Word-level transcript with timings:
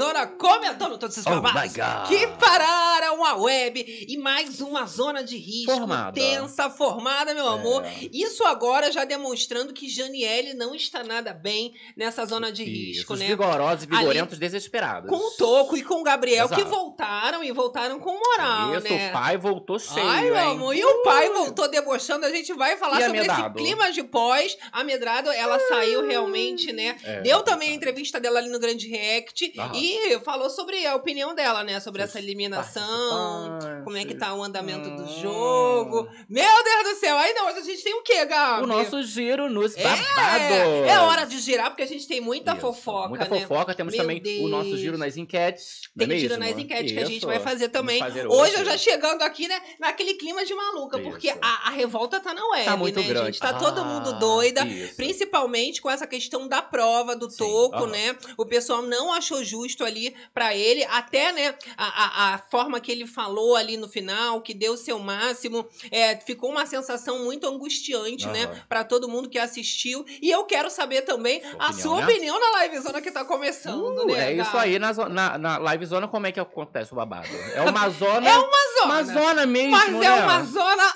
zona 0.00 0.26
comentando 0.26 0.96
todos 0.96 1.16
esses 1.18 1.26
Oh 1.30 1.42
my 1.42 1.68
God. 1.68 2.08
que 2.08 2.26
pararam 2.38 3.22
a 3.24 3.34
web 3.36 4.06
e 4.08 4.16
mais 4.16 4.60
uma 4.62 4.86
zona 4.86 5.22
de 5.22 5.36
risco 5.36 5.72
Formada. 5.72 6.18
tensa 6.18 6.70
formada, 6.70 7.34
meu 7.34 7.46
amor. 7.46 7.84
É. 7.84 8.08
Isso 8.12 8.42
agora 8.44 8.90
já 8.90 9.04
demonstrando 9.04 9.74
que 9.74 9.88
Janiele 9.90 10.54
não 10.54 10.74
está 10.74 11.04
nada 11.04 11.34
bem 11.34 11.74
nessa 11.94 12.24
zona 12.24 12.50
de 12.50 12.62
Isso, 12.62 12.98
risco, 13.00 13.12
os 13.12 13.20
né? 13.20 13.26
vigorosos 13.26 13.84
e 13.84 13.86
vigorentos 13.86 14.38
desesperados. 14.38 15.10
Com 15.10 15.16
o 15.16 15.30
Toco 15.32 15.76
e 15.76 15.82
com 15.82 16.00
o 16.00 16.02
Gabriel 16.02 16.48
que 16.48 16.54
Exato. 16.54 16.70
voltaram 16.70 17.44
e 17.44 17.52
voltaram 17.52 18.00
com 18.00 18.12
moral, 18.18 18.76
Isso, 18.78 18.90
né? 18.90 19.10
o 19.10 19.12
pai 19.12 19.36
voltou 19.36 19.78
cheio, 19.78 20.06
Ai, 20.06 20.24
meu 20.24 20.34
hein? 20.36 20.40
amor, 20.52 20.74
e 20.74 20.82
o 20.84 21.02
pai 21.02 21.28
voltou 21.28 21.68
debochando. 21.68 22.24
A 22.24 22.30
gente 22.30 22.54
vai 22.54 22.76
falar 22.78 23.00
E 23.00 23.04
sobre 23.04 23.18
esse 23.20 23.30
Amedrado? 23.30 23.58
clima 23.58 23.92
de 23.92 24.02
pós. 24.04 24.56
A 24.72 24.82
Medrado, 24.82 25.30
ela 25.30 25.58
saiu 25.68 26.06
realmente, 26.06 26.72
né? 26.72 26.96
É, 27.04 27.20
Deu 27.20 27.42
também 27.42 27.70
a 27.70 27.74
entrevista 27.74 28.18
dela 28.18 28.38
ali 28.38 28.48
no 28.48 28.58
Grande 28.58 28.88
React 28.88 29.52
Aham. 29.58 29.72
e 29.76 29.89
falou 30.24 30.50
sobre 30.50 30.86
a 30.86 30.94
opinião 30.94 31.34
dela, 31.34 31.62
né? 31.64 31.80
Sobre 31.80 32.02
essa 32.02 32.18
eliminação. 32.18 33.58
Como 33.84 33.96
é 33.96 34.04
que 34.04 34.14
tá 34.14 34.34
o 34.34 34.42
andamento 34.42 34.90
do 34.90 35.02
Hum. 35.02 35.20
jogo. 35.22 36.08
Meu 36.28 36.64
Deus 36.64 36.94
do 36.94 37.00
céu! 37.00 37.16
Não, 37.34 37.46
hoje 37.48 37.58
a 37.58 37.62
gente 37.62 37.82
tem 37.82 37.94
o 37.94 38.02
quê, 38.02 38.24
Gabi? 38.26 38.62
O 38.64 38.66
nosso 38.66 39.02
giro 39.02 39.48
nos 39.48 39.76
É, 39.76 39.82
babados. 39.82 40.88
é 40.88 40.98
hora 41.00 41.24
de 41.24 41.38
girar, 41.38 41.70
porque 41.70 41.82
a 41.82 41.86
gente 41.86 42.06
tem 42.06 42.20
muita 42.20 42.52
Isso, 42.52 42.60
fofoca, 42.60 43.08
Muita 43.08 43.28
né? 43.28 43.40
fofoca. 43.40 43.74
Temos 43.74 43.94
Meu 43.94 44.02
também 44.02 44.22
o 44.44 44.48
nosso 44.48 44.68
Deus. 44.70 44.80
giro 44.80 44.98
nas 44.98 45.16
enquetes. 45.16 45.80
Tem 45.96 46.06
não 46.06 46.14
é 46.14 46.18
giro 46.18 46.36
nas 46.38 46.58
enquetes 46.58 46.92
que 46.92 46.98
a 46.98 47.04
gente 47.04 47.18
Isso. 47.18 47.26
vai 47.26 47.40
fazer 47.40 47.68
também. 47.68 47.98
Fazer 47.98 48.26
Hoje 48.26 48.54
eu 48.54 48.60
hoje. 48.60 48.70
já 48.70 48.78
chegando 48.78 49.22
aqui, 49.22 49.48
né, 49.48 49.60
naquele 49.78 50.14
clima 50.14 50.44
de 50.44 50.54
maluca, 50.54 50.98
Isso. 51.00 51.10
porque 51.10 51.30
a, 51.40 51.68
a 51.68 51.70
revolta 51.70 52.20
tá 52.20 52.34
na 52.34 52.46
web, 52.48 52.64
Tá 52.64 52.76
muito 52.76 53.00
né, 53.00 53.06
grande. 53.06 53.26
gente? 53.26 53.40
Tá 53.40 53.54
todo 53.54 53.80
Ah, 53.80 53.84
mundo 53.84 54.18
doida. 54.18 54.64
isso. 54.66 54.96
Principalmente 54.96 55.80
com 55.80 55.90
essa 55.90 56.06
questão 56.06 56.46
da 56.48 56.60
prova 56.62 57.14
do 57.16 57.30
Sim, 57.30 57.38
Toco, 57.38 57.76
aham. 57.76 57.86
né? 57.88 58.16
O 58.36 58.44
pessoal 58.46 58.82
não 58.82 59.12
achou 59.12 59.42
justo 59.44 59.79
ali 59.84 60.14
pra 60.34 60.54
ele, 60.54 60.84
até, 60.84 61.32
né, 61.32 61.54
a, 61.76 61.86
a, 61.86 62.34
a 62.34 62.38
forma 62.38 62.80
que 62.80 62.90
ele 62.90 63.06
falou 63.06 63.56
ali 63.56 63.76
no 63.76 63.88
final, 63.88 64.40
que 64.40 64.54
deu 64.54 64.72
o 64.74 64.76
seu 64.76 64.98
máximo, 64.98 65.66
é, 65.90 66.16
ficou 66.16 66.50
uma 66.50 66.66
sensação 66.66 67.24
muito 67.24 67.46
angustiante, 67.46 68.26
né, 68.28 68.44
Aham. 68.44 68.60
pra 68.68 68.84
todo 68.84 69.08
mundo 69.08 69.28
que 69.28 69.38
assistiu. 69.38 70.04
E 70.20 70.30
eu 70.30 70.44
quero 70.44 70.70
saber 70.70 71.02
também 71.02 71.40
Sua 71.40 71.50
a 71.50 71.54
opinião, 71.66 71.72
sua 71.82 71.96
né? 72.00 72.04
opinião 72.04 72.40
na 72.40 72.62
livezona 72.62 73.00
que 73.00 73.10
tá 73.10 73.24
começando, 73.24 73.80
Uh, 73.80 74.06
né? 74.06 74.30
é 74.30 74.34
isso 74.34 74.52
Gabi? 74.52 74.58
aí, 74.58 74.78
na, 74.78 74.92
na, 75.08 75.38
na 75.38 75.58
live 75.58 75.86
zona, 75.86 76.08
como 76.08 76.26
é 76.26 76.32
que 76.32 76.40
acontece 76.40 76.92
o 76.92 76.96
babado? 76.96 77.28
É 77.54 77.62
uma 77.62 77.88
zona. 77.90 78.28
É 78.28 78.36
uma 78.36 78.58
zona. 78.80 78.84
uma 78.84 79.02
zona 79.04 79.46
mesmo, 79.46 79.70
Mas 79.70 79.92
né? 79.92 80.06
é 80.06 80.12
uma 80.12 80.44
zona 80.44 80.94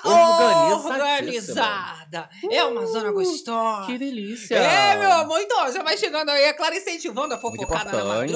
organizada. 0.85 2.29
É 2.51 2.63
uma 2.63 2.85
zona 2.85 3.11
gostosa. 3.11 3.85
Que 3.85 3.97
delícia. 3.97 4.55
É, 4.55 4.95
meu 4.97 5.11
amor. 5.11 5.39
Então, 5.41 5.71
já 5.71 5.83
vai 5.83 5.97
chegando 5.97 6.29
aí. 6.29 6.43
É 6.43 6.53
claro, 6.53 6.75
incentivando 6.75 7.33
a 7.33 7.37
fofocada 7.37 7.91
na 7.91 8.25
importante. 8.25 8.31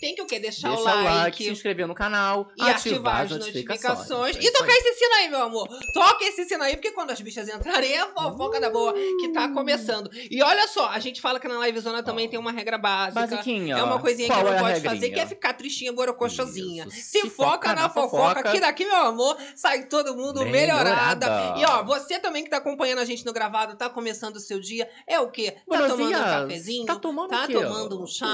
Tem 0.00 0.14
que 0.14 0.22
o 0.22 0.26
quê? 0.26 0.38
Deixar 0.38 0.68
Deixa 0.68 0.82
o 0.82 1.04
like. 1.04 1.44
se 1.44 1.50
inscrever 1.50 1.86
no 1.86 1.94
canal 1.94 2.48
E 2.56 2.62
ativar 2.62 3.22
as 3.22 3.30
notificações. 3.30 4.36
É 4.36 4.40
E 4.40 4.44
isso 4.44 4.52
tocar 4.52 4.72
esse 4.72 4.94
sino 4.94 5.14
aí, 5.14 5.28
meu 5.28 5.42
amor. 5.42 5.68
Toca 5.92 6.24
esse 6.24 6.44
sino 6.44 6.62
aí, 6.62 6.76
porque 6.76 6.90
quando 6.92 7.10
as 7.10 7.20
bichas 7.20 7.48
entrarem, 7.48 7.92
é 7.92 8.00
a 8.00 8.06
fofoca 8.08 8.60
da 8.60 8.70
boa 8.70 8.92
que 8.92 9.28
tá 9.32 9.48
começando. 9.48 10.10
E 10.30 10.42
olha 10.42 10.66
só, 10.68 10.88
a 10.88 10.98
gente 10.98 11.20
fala 11.20 11.38
que 11.40 11.48
na 11.48 11.58
livezona 11.66 12.02
também 12.02 12.26
Ó. 12.26 12.30
tem 12.30 12.38
uma 12.38 12.52
regra 12.52 12.78
básica. 12.78 13.20
Basiquinha. 13.26 13.76
É 13.76 13.82
uma 13.82 13.98
coisinha 14.00 14.28
Qual 14.28 14.38
que 14.38 14.44
não 14.44 14.52
é 14.56 14.60
pode 14.60 14.72
regrinha? 14.74 14.94
fazer, 14.94 15.10
que 15.10 15.20
é 15.20 15.26
ficar 15.26 15.52
tristinha, 15.54 15.92
borocochosinha. 15.92 16.86
Isso. 16.86 17.10
Se, 17.10 17.30
foca, 17.30 17.74
na 17.74 17.88
fofoca, 17.88 18.42
que 18.50 18.60
daqui, 18.60 18.84
meu 18.84 18.96
amor, 18.96 19.36
sai 19.54 19.84
todo 19.86 20.14
mundo 20.16 20.44
melhorada. 20.44 21.26
Melhorada. 21.26 21.60
E 21.60 21.64
ó, 21.64 21.82
você 21.82 22.18
também 22.18 22.44
que 22.44 22.50
tá 22.50 22.58
acompanhando 22.58 22.98
a 23.00 23.04
gente 23.04 23.24
no 23.24 23.32
gravado, 23.32 23.76
tá 23.76 23.88
começando 23.88 24.36
o 24.36 24.40
seu 24.40 24.60
dia, 24.60 24.88
é 25.06 25.18
o 25.20 25.30
quê? 25.30 25.56
Tá 25.68 25.88
tomando 25.88 26.04
um 26.06 26.10
cafezinho? 26.10 26.86
Tá 26.86 26.96
tomando 26.96 27.30
Tá 27.30 27.46
tomando 27.46 28.02
um 28.02 28.06
chá? 28.06 28.26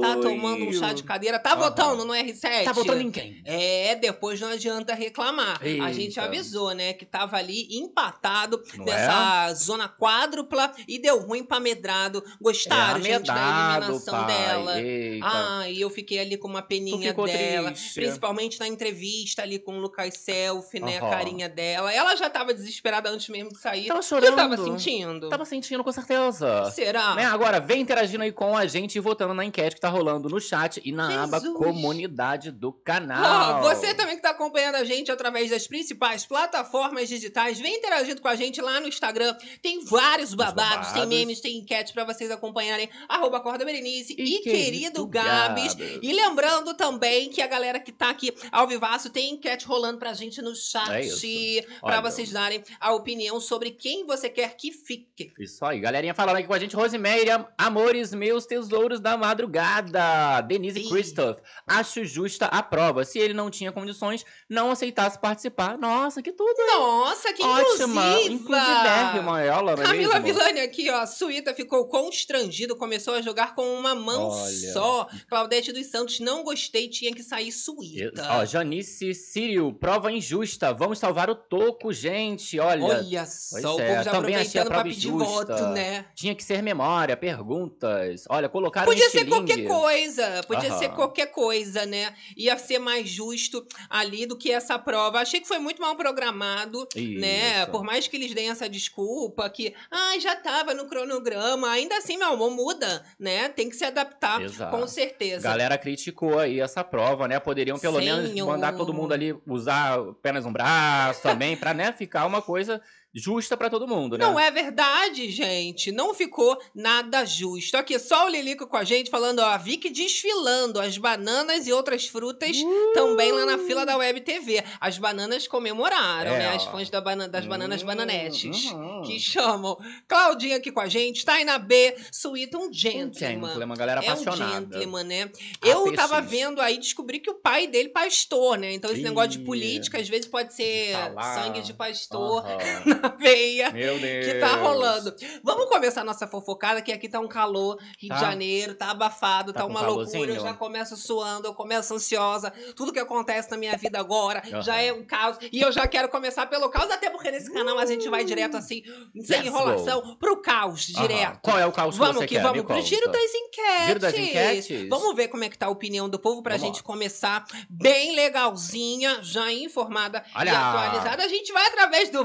Tá 0.00 0.16
Oi. 0.16 0.20
tomando 0.22 0.64
um 0.64 0.72
chá 0.78 0.92
de 0.92 1.02
cadeira? 1.02 1.38
Tá 1.38 1.52
Aham. 1.52 1.60
votando 1.62 2.04
no 2.04 2.12
R7? 2.12 2.64
Tá 2.64 2.72
votando 2.72 3.00
em 3.00 3.10
quem? 3.10 3.42
É, 3.44 3.94
depois 3.96 4.40
não 4.40 4.48
adianta 4.48 4.94
reclamar. 4.94 5.58
A 5.62 5.66
Eita. 5.66 5.92
gente 5.92 6.20
avisou, 6.20 6.72
né, 6.74 6.92
que 6.92 7.04
tava 7.04 7.36
ali 7.36 7.66
empatado 7.76 8.62
Não 8.76 8.84
nessa 8.84 9.52
zona 9.54 9.88
quádrupla 9.88 10.72
e 10.86 10.98
deu 10.98 11.18
ruim 11.20 11.42
pra 11.44 11.60
Medrado. 11.60 12.22
Gostaram, 12.40 13.00
é 13.00 13.02
gente, 13.02 13.26
da 13.26 13.74
eliminação 13.80 14.14
pai. 14.14 14.26
dela? 14.26 14.80
Eita. 14.80 15.26
Ah, 15.26 15.68
e 15.70 15.80
eu 15.80 15.90
fiquei 15.90 16.18
ali 16.18 16.36
com 16.36 16.48
uma 16.48 16.62
peninha 16.62 17.12
dela. 17.14 17.70
triste. 17.72 17.94
Principalmente 17.94 18.60
na 18.60 18.68
entrevista 18.68 19.42
ali 19.42 19.58
com 19.58 19.76
o 19.78 19.80
Lucas 19.80 20.14
Selfie, 20.18 20.80
né? 20.80 20.98
A 20.98 21.02
Aham. 21.02 21.10
carinha 21.10 21.48
dela. 21.48 21.92
Ela 21.92 22.14
já 22.16 22.28
tava 22.30 22.52
desesperada 22.54 23.10
antes 23.10 23.28
mesmo 23.28 23.50
de 23.50 23.58
sair. 23.58 23.86
Tava 23.86 24.02
chorando. 24.02 24.36
tava 24.36 24.56
sentindo? 24.56 25.28
Tava 25.28 25.44
sentindo, 25.44 25.82
com 25.82 25.92
certeza. 25.92 26.70
Será? 26.70 27.14
Né, 27.14 27.24
Agora, 27.24 27.60
vem 27.60 27.80
interagindo 27.82 28.22
aí 28.24 28.32
com 28.32 28.56
a 28.56 28.66
gente 28.66 28.96
e 28.96 29.00
votando 29.00 29.34
na 29.34 29.44
enquete 29.44 29.74
que 29.76 29.80
tá 29.80 29.88
rolando 29.88 30.28
no 30.28 30.40
chat 30.40 30.67
e 30.84 30.92
na 30.92 31.24
aba 31.24 31.38
Jesus. 31.40 31.56
comunidade 31.56 32.50
do 32.50 32.72
canal. 32.72 33.62
você 33.62 33.94
também 33.94 34.16
que 34.16 34.22
tá 34.22 34.30
acompanhando 34.30 34.76
a 34.76 34.84
gente 34.84 35.10
através 35.10 35.50
das 35.50 35.66
principais 35.66 36.24
plataformas 36.26 37.08
digitais, 37.08 37.58
vem 37.58 37.76
interagindo 37.76 38.20
com 38.20 38.28
a 38.28 38.34
gente 38.36 38.60
lá 38.60 38.80
no 38.80 38.88
Instagram. 38.88 39.34
Tem 39.62 39.84
vários 39.84 40.34
babados, 40.34 40.88
tem 40.88 40.94
babados. 41.02 41.08
memes, 41.08 41.40
tem 41.40 41.58
enquetes 41.58 41.92
pra 41.92 42.04
vocês 42.04 42.30
acompanharem. 42.30 42.88
Arroba 43.08 43.40
Corda 43.40 43.64
Berenice 43.64 44.14
e, 44.18 44.36
E 44.36 44.38
querido 44.40 44.68
querido 44.68 45.06
Gabs. 45.06 45.74
Gabs. 45.74 45.98
E 46.02 46.12
lembrando 46.12 46.74
também 46.74 47.30
que 47.30 47.40
a 47.40 47.46
galera 47.46 47.78
que 47.80 47.92
tá 47.92 48.10
aqui 48.10 48.34
ao 48.52 48.66
vivaço 48.66 49.10
tem 49.10 49.32
enquete 49.34 49.66
rolando 49.66 49.98
pra 49.98 50.12
gente 50.12 50.40
no 50.42 50.54
chat. 50.54 50.90
É 50.90 51.66
Olha. 51.82 52.00
vocês 52.00 52.30
darem 52.30 52.62
a 52.80 52.92
opinião 52.92 53.40
sobre 53.40 53.70
quem 53.70 54.04
você 54.06 54.28
quer 54.28 54.56
que 54.56 54.72
fique. 54.72 55.32
Isso 55.38 55.64
aí, 55.64 55.80
galerinha 55.80 56.14
falando 56.14 56.36
aqui 56.36 56.46
com 56.46 56.54
a 56.54 56.58
gente, 56.58 56.74
Rosemary, 56.76 57.30
am- 57.30 57.46
amores 57.56 58.12
meus, 58.12 58.46
tesouros 58.46 59.00
da 59.00 59.16
madrugada, 59.16 60.40
Denise. 60.58 60.88
Christoph, 60.88 61.38
acho 61.66 62.04
justa 62.04 62.46
a 62.46 62.62
prova, 62.62 63.04
se 63.04 63.18
ele 63.18 63.34
não 63.34 63.50
tinha 63.50 63.70
condições, 63.72 64.24
não 64.48 64.70
aceitasse 64.70 65.18
participar, 65.18 65.78
nossa, 65.78 66.22
que 66.22 66.32
tudo, 66.32 66.48
hein? 66.60 66.66
Nossa, 66.78 67.32
que 67.32 67.42
Ótima, 67.42 68.18
inclusiva! 68.20 68.32
inclusivérrima 68.32 69.40
ela, 69.42 69.76
não 69.76 69.82
é 69.82 69.86
Camila 69.86 70.20
mesmo? 70.20 70.38
Villani 70.38 70.60
aqui, 70.60 70.90
ó. 70.90 71.06
Suíta 71.06 71.54
ficou 71.54 71.86
constrangido, 71.88 72.76
começou 72.76 73.14
a 73.14 73.22
jogar 73.22 73.54
com 73.54 73.62
uma 73.74 73.94
mão 73.94 74.28
Olha. 74.30 74.72
só. 74.72 75.08
Claudete 75.28 75.72
dos 75.72 75.86
Santos, 75.86 76.20
não 76.20 76.42
gostei, 76.42 76.88
tinha 76.88 77.12
que 77.14 77.22
sair 77.22 77.48
Eu- 77.48 77.52
Suíta. 77.52 78.26
Ó, 78.30 78.44
Janice 78.44 79.14
Sírio, 79.14 79.72
prova 79.72 80.10
injusta, 80.12 80.72
vamos 80.72 80.98
salvar 80.98 81.30
o 81.30 81.34
toco, 81.34 81.92
gente, 81.92 82.58
olha. 82.58 82.84
Olha 82.84 83.26
só, 83.26 83.50
Pois 83.52 83.64
o 83.64 83.80
é, 83.80 83.88
povo 83.88 84.04
já 84.04 84.10
também 84.10 84.34
aproveitando 84.34 84.66
pra 84.68 84.82
pedir 84.82 85.08
injusta. 85.08 85.26
voto, 85.56 85.66
né? 85.74 86.04
Tinha 86.14 86.34
que 86.34 86.42
ser 86.44 86.62
memória, 86.62 87.16
perguntas. 87.16 88.24
Olha, 88.28 88.48
colocaram 88.48 88.86
Podia 88.86 89.06
um 89.06 89.10
ser 89.10 89.26
qualquer 89.26 89.66
coisa, 89.66 90.42
podia 90.48 90.70
Aham. 90.70 90.78
ser 90.78 90.88
qualquer 90.88 91.26
coisa, 91.26 91.86
né? 91.86 92.14
Ia 92.36 92.58
ser 92.58 92.78
mais 92.78 93.08
justo 93.08 93.64
ali 93.88 94.26
do 94.26 94.36
que 94.36 94.50
essa 94.50 94.78
prova. 94.78 95.20
Achei 95.20 95.40
que 95.40 95.46
foi 95.46 95.58
muito 95.58 95.80
mal 95.80 95.94
programado, 95.94 96.88
né? 96.96 97.62
Isso. 97.62 97.70
Por 97.70 97.84
mais 97.84 98.08
que 98.08 98.16
eles 98.16 98.34
deem 98.34 98.48
essa 98.48 98.68
desculpa 98.68 99.48
que, 99.50 99.74
ah, 99.90 100.18
já 100.18 100.34
tava 100.34 100.74
no 100.74 100.86
cronograma, 100.86 101.70
ainda 101.70 101.96
assim, 101.98 102.16
meu 102.16 102.32
amor, 102.32 102.50
muda, 102.50 103.04
né? 103.18 103.48
Tem 103.50 103.68
que 103.68 103.76
se 103.76 103.84
adaptar, 103.84 104.42
Exato. 104.42 104.76
com 104.76 104.86
certeza. 104.86 105.42
Galera 105.46 105.76
criticou 105.76 106.38
aí 106.38 106.58
essa 106.58 106.82
prova, 106.82 107.28
né? 107.28 107.38
Poderiam 107.38 107.78
pelo 107.78 107.98
menos 107.98 108.34
mandar 108.44 108.72
todo 108.72 108.94
mundo 108.94 109.12
ali 109.12 109.36
usar 109.46 109.98
apenas 110.00 110.46
um 110.46 110.52
braço 110.52 111.22
também, 111.22 111.56
pra, 111.56 111.74
né, 111.74 111.92
ficar 111.92 112.26
uma 112.26 112.40
coisa 112.40 112.80
justa 113.14 113.56
pra 113.56 113.70
todo 113.70 113.86
mundo, 113.88 114.16
né? 114.18 114.24
Não 114.24 114.38
é 114.38 114.50
verdade, 114.50 115.30
gente. 115.30 115.90
Não 115.90 116.12
ficou 116.14 116.56
nada 116.74 117.24
justo. 117.24 117.76
Aqui, 117.76 117.98
só 117.98 118.26
o 118.26 118.28
Lilico 118.28 118.66
com 118.66 118.76
a 118.76 118.84
gente 118.84 119.10
falando, 119.10 119.40
ó, 119.40 119.46
a 119.46 119.56
Vicky 119.56 119.90
desfilando 119.90 120.80
as 120.80 120.96
bananas 120.98 121.66
e 121.66 121.72
outras 121.72 122.06
frutas 122.06 122.56
também 122.94 123.32
lá 123.32 123.44
na 123.46 123.58
fila 123.58 123.84
da 123.86 123.96
Web 123.96 124.20
TV. 124.20 124.62
As 124.80 124.98
bananas 124.98 125.46
comemoraram, 125.48 126.30
É, 126.32 126.38
né? 126.38 126.48
As 126.54 126.64
fãs 126.64 126.90
da 126.90 127.00
bana- 127.00 127.28
das 127.28 127.46
bananas 127.46 127.82
Hum, 127.82 127.86
bananetes. 127.86 128.64
uhum. 128.70 129.02
Que 129.04 129.18
chamam. 129.18 129.76
Claudinha 130.06 130.56
aqui 130.56 130.70
com 130.70 130.80
a 130.80 130.88
gente, 130.88 131.24
Taina 131.24 131.58
B, 131.58 131.96
Suíta, 132.12 132.58
um 132.58 132.68
Um 132.68 132.72
gentleman. 132.72 133.48
gentleman, 133.48 133.76
galera 133.76 134.00
É 134.04 134.10
um 134.10 134.12
apaixonada. 134.12 134.60
gentleman, 134.78 135.04
né? 135.04 135.30
Eu 135.62 135.92
tava 135.94 136.20
vendo 136.20 136.60
aí, 136.60 136.76
descobri 136.78 137.18
que 137.20 137.30
o 137.30 137.34
pai 137.34 137.66
dele 137.66 137.88
pastor, 137.88 138.58
né? 138.58 138.72
Então 138.74 138.90
esse 138.90 139.02
negócio 139.02 139.30
de 139.30 139.38
Ih. 139.38 139.44
política, 139.44 139.98
às 139.98 140.08
vezes 140.08 140.26
pode 140.26 140.54
ser 140.54 140.92
Tá 140.92 141.34
sangue 141.34 141.62
de 141.62 141.72
pastor. 141.72 142.44
veia 143.18 143.70
Meu 143.70 143.98
Deus. 143.98 144.26
que 144.26 144.34
tá 144.34 144.56
rolando. 144.56 145.14
Vamos 145.42 145.66
começar 145.68 146.00
a 146.00 146.04
nossa 146.04 146.26
fofocada, 146.26 146.80
que 146.82 146.92
aqui 146.92 147.08
tá 147.08 147.20
um 147.20 147.28
calor, 147.28 147.78
Rio 147.98 148.08
Tá. 148.08 148.14
de 148.14 148.20
Janeiro, 148.20 148.74
tá 148.74 148.90
abafado, 148.90 149.52
tá, 149.52 149.60
Tá 149.60 149.66
uma 149.66 149.80
loucura. 149.82 150.32
Eu 150.32 150.40
já 150.40 150.54
começo 150.54 150.96
suando, 150.96 151.46
eu 151.48 151.54
começo 151.54 151.94
ansiosa. 151.94 152.52
Tudo 152.76 152.92
que 152.92 152.98
acontece 152.98 153.50
na 153.50 153.56
minha 153.56 153.76
vida 153.76 153.98
agora 153.98 154.42
Aham. 154.46 154.62
já 154.62 154.80
é 154.80 154.92
um 154.92 155.04
caos. 155.04 155.36
E 155.52 155.60
eu 155.60 155.70
já 155.72 155.86
quero 155.86 156.08
começar 156.08 156.46
pelo 156.46 156.68
caos, 156.70 156.90
até 156.90 157.10
porque 157.10 157.30
nesse 157.30 157.52
canal 157.52 157.78
a 157.78 157.86
gente 157.86 158.08
vai 158.08 158.24
direto 158.24 158.56
assim 158.56 158.82
sem 159.22 159.36
Let's 159.38 159.46
enrolação, 159.46 160.16
pro 160.16 160.40
caos 160.42 160.86
direto. 160.86 161.38
Qual 161.42 161.58
é 161.58 161.66
o 161.66 161.72
caos 161.72 161.94
que 161.94 161.98
Vamos 162.00 162.16
você 162.16 162.26
que 162.26 162.34
quer? 162.36 162.42
vamos 162.42 162.62
pro 162.64 162.80
giro 162.82 163.10
das 163.10 163.34
enquetes. 163.34 163.86
Giro 163.86 164.00
das 164.00 164.14
enquetes? 164.14 164.88
Vamos 164.88 165.14
ver 165.16 165.28
como 165.28 165.44
é 165.44 165.48
que 165.48 165.58
tá 165.58 165.66
a 165.66 165.70
opinião 165.70 166.08
do 166.08 166.18
povo 166.18 166.42
pra 166.42 166.56
Vamos 166.56 166.66
gente 166.68 166.76
lá. 166.78 166.82
começar 166.82 167.44
bem 167.68 168.14
legalzinha, 168.14 169.18
já 169.22 169.52
informada 169.52 170.24
Olha! 170.34 170.50
e 170.50 170.54
atualizada. 170.54 171.24
A 171.24 171.28
gente 171.28 171.52
vai 171.52 171.66
através 171.66 172.10
do 172.10 172.24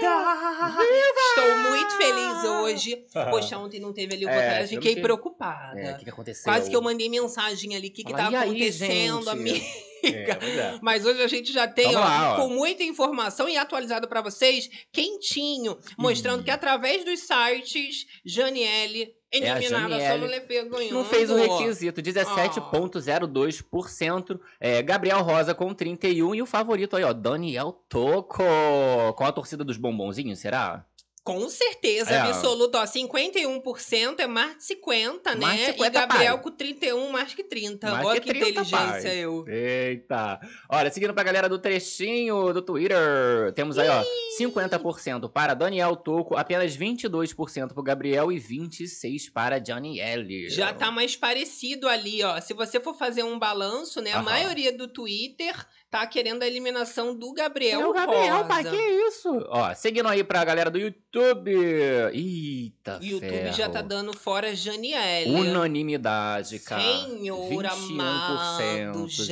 Votalhada! 0.00 0.16
Estou 1.28 1.56
muito 1.70 1.96
feliz 1.96 2.44
hoje. 2.44 3.04
Poxa, 3.30 3.58
ontem 3.58 3.80
não 3.80 3.92
teve 3.92 4.14
ali 4.14 4.24
o 4.24 4.28
É, 4.28 4.66
fiquei 4.66 4.96
preocupada. 5.00 5.78
É, 5.78 5.92
o 5.92 5.96
que, 5.98 6.04
que 6.04 6.10
aconteceu? 6.10 6.44
Quase 6.44 6.70
que 6.70 6.76
eu 6.76 6.82
mandei 6.82 7.08
mensagem 7.08 7.76
ali, 7.76 7.88
o 7.88 7.92
que, 7.92 8.04
que 8.04 8.12
Fala, 8.12 8.24
tá 8.24 8.30
"E 8.32 8.36
aí, 8.36 8.42
acontecendo, 8.48 9.18
gente?" 9.18 9.28
amiga? 9.28 9.64
É, 10.02 10.34
pois 10.34 10.58
é. 10.58 10.78
Mas 10.82 11.06
hoje 11.06 11.22
a 11.22 11.28
gente 11.28 11.52
já 11.52 11.66
tem, 11.66 11.94
ó, 11.94 12.00
lá, 12.00 12.36
com 12.36 12.48
muita 12.48 12.82
informação 12.82 13.48
e 13.48 13.56
atualizado 13.56 14.06
pra 14.06 14.20
vocês, 14.20 14.68
quentinho, 14.92 15.78
mostrando 15.98 16.42
Ih. 16.42 16.44
que 16.44 16.50
através 16.50 17.04
dos 17.04 17.20
sites, 17.20 18.04
Janiele, 18.24 19.14
É, 19.32 19.50
a 19.50 19.56
eliminada, 19.58 19.94
só 19.94 20.00
Janiele. 20.18 20.90
Não 20.90 21.04
fez 21.04 21.30
o 21.30 21.36
requisito, 21.36 22.00
17,02%. 22.02 24.38
É, 24.60 24.82
Gabriel 24.82 25.22
Rosa 25.22 25.54
com 25.54 25.74
31% 25.74 26.34
e 26.36 26.42
o 26.42 26.46
favorito 26.46 26.96
aí, 26.96 27.04
ó, 27.04 27.12
Daniel 27.12 27.72
Toco. 27.88 28.42
Com 29.16 29.24
a 29.24 29.32
torcida 29.32 29.64
dos 29.64 29.76
bombonzinhos, 29.76 30.38
será? 30.38 30.84
Com 31.26 31.48
certeza, 31.48 32.12
É. 32.12 32.18
absoluta. 32.20 32.78
Ó, 32.80 32.86
51% 32.86 34.20
é 34.20 34.28
mais 34.28 34.58
de 34.58 34.62
50, 34.64 35.34
né? 35.34 35.40
Mais 35.40 35.58
de 35.58 35.66
50, 35.72 35.86
e 35.86 35.90
Gabriel 35.90 36.34
pai. 36.34 36.42
com 36.44 36.50
31, 36.52 37.10
mais 37.10 37.34
que 37.34 37.42
30. 37.42 37.90
Mais 37.90 38.06
Olha 38.06 38.20
que 38.20 38.28
que, 38.32 38.38
30, 38.38 38.60
inteligência 38.60 39.10
pai. 39.10 39.18
eu. 39.18 39.44
Eita! 39.48 40.38
Olha, 40.70 40.88
seguindo 40.88 41.12
pra 41.12 41.24
galera 41.24 41.48
do 41.48 41.58
trechinho 41.58 42.52
do 42.52 42.62
Twitter, 42.62 42.96
temos 43.56 43.76
aí, 43.76 43.88
ó, 43.88 44.04
50% 44.38 45.28
para 45.28 45.52
Daniel 45.54 45.96
Toco, 45.96 46.36
apenas 46.36 46.76
22% 46.76 47.72
pro 47.74 47.82
Gabriel 47.82 48.30
e 48.30 48.38
26% 48.38 49.32
para 49.32 49.58
Johnny 49.58 49.98
L. 50.00 50.48
Já 50.48 50.72
tá 50.72 50.92
mais 50.92 51.16
parecido 51.16 51.88
ali, 51.88 52.22
ó. 52.22 52.40
Se 52.40 52.54
você 52.54 52.78
for 52.78 52.94
fazer 52.96 53.24
um 53.24 53.36
balanço, 53.36 54.00
né? 54.00 54.12
A 54.12 54.16
Aham. 54.16 54.22
maioria 54.24 54.72
do 54.72 54.86
Twitter 54.86 55.54
tá 55.90 56.06
querendo 56.06 56.42
a 56.42 56.46
eliminação 56.46 57.14
do 57.14 57.32
Gabriel. 57.32 57.80
É 57.80 57.86
o 57.86 57.92
Gabriel, 57.92 58.36
Rosa. 58.36 58.48
pai, 58.48 58.64
que 58.64 58.76
isso? 58.76 59.28
Ó, 59.48 59.74
seguindo 59.74 60.08
aí 60.08 60.22
pra 60.24 60.44
galera 60.44 60.70
do 60.70 60.78
YouTube. 60.78 61.50
Eita, 62.12 62.98
O 63.00 63.04
YouTube 63.04 63.30
ferro. 63.30 63.52
já 63.56 63.68
tá 63.68 63.80
dando 63.82 64.16
fora 64.16 64.54
Janiele. 64.54 65.30
Unanimidade, 65.30 66.58
cara. 66.60 66.82
Senhor 66.82 67.48
21%, 67.50 67.90
amado, 67.90 69.08
Jesus 69.08 69.26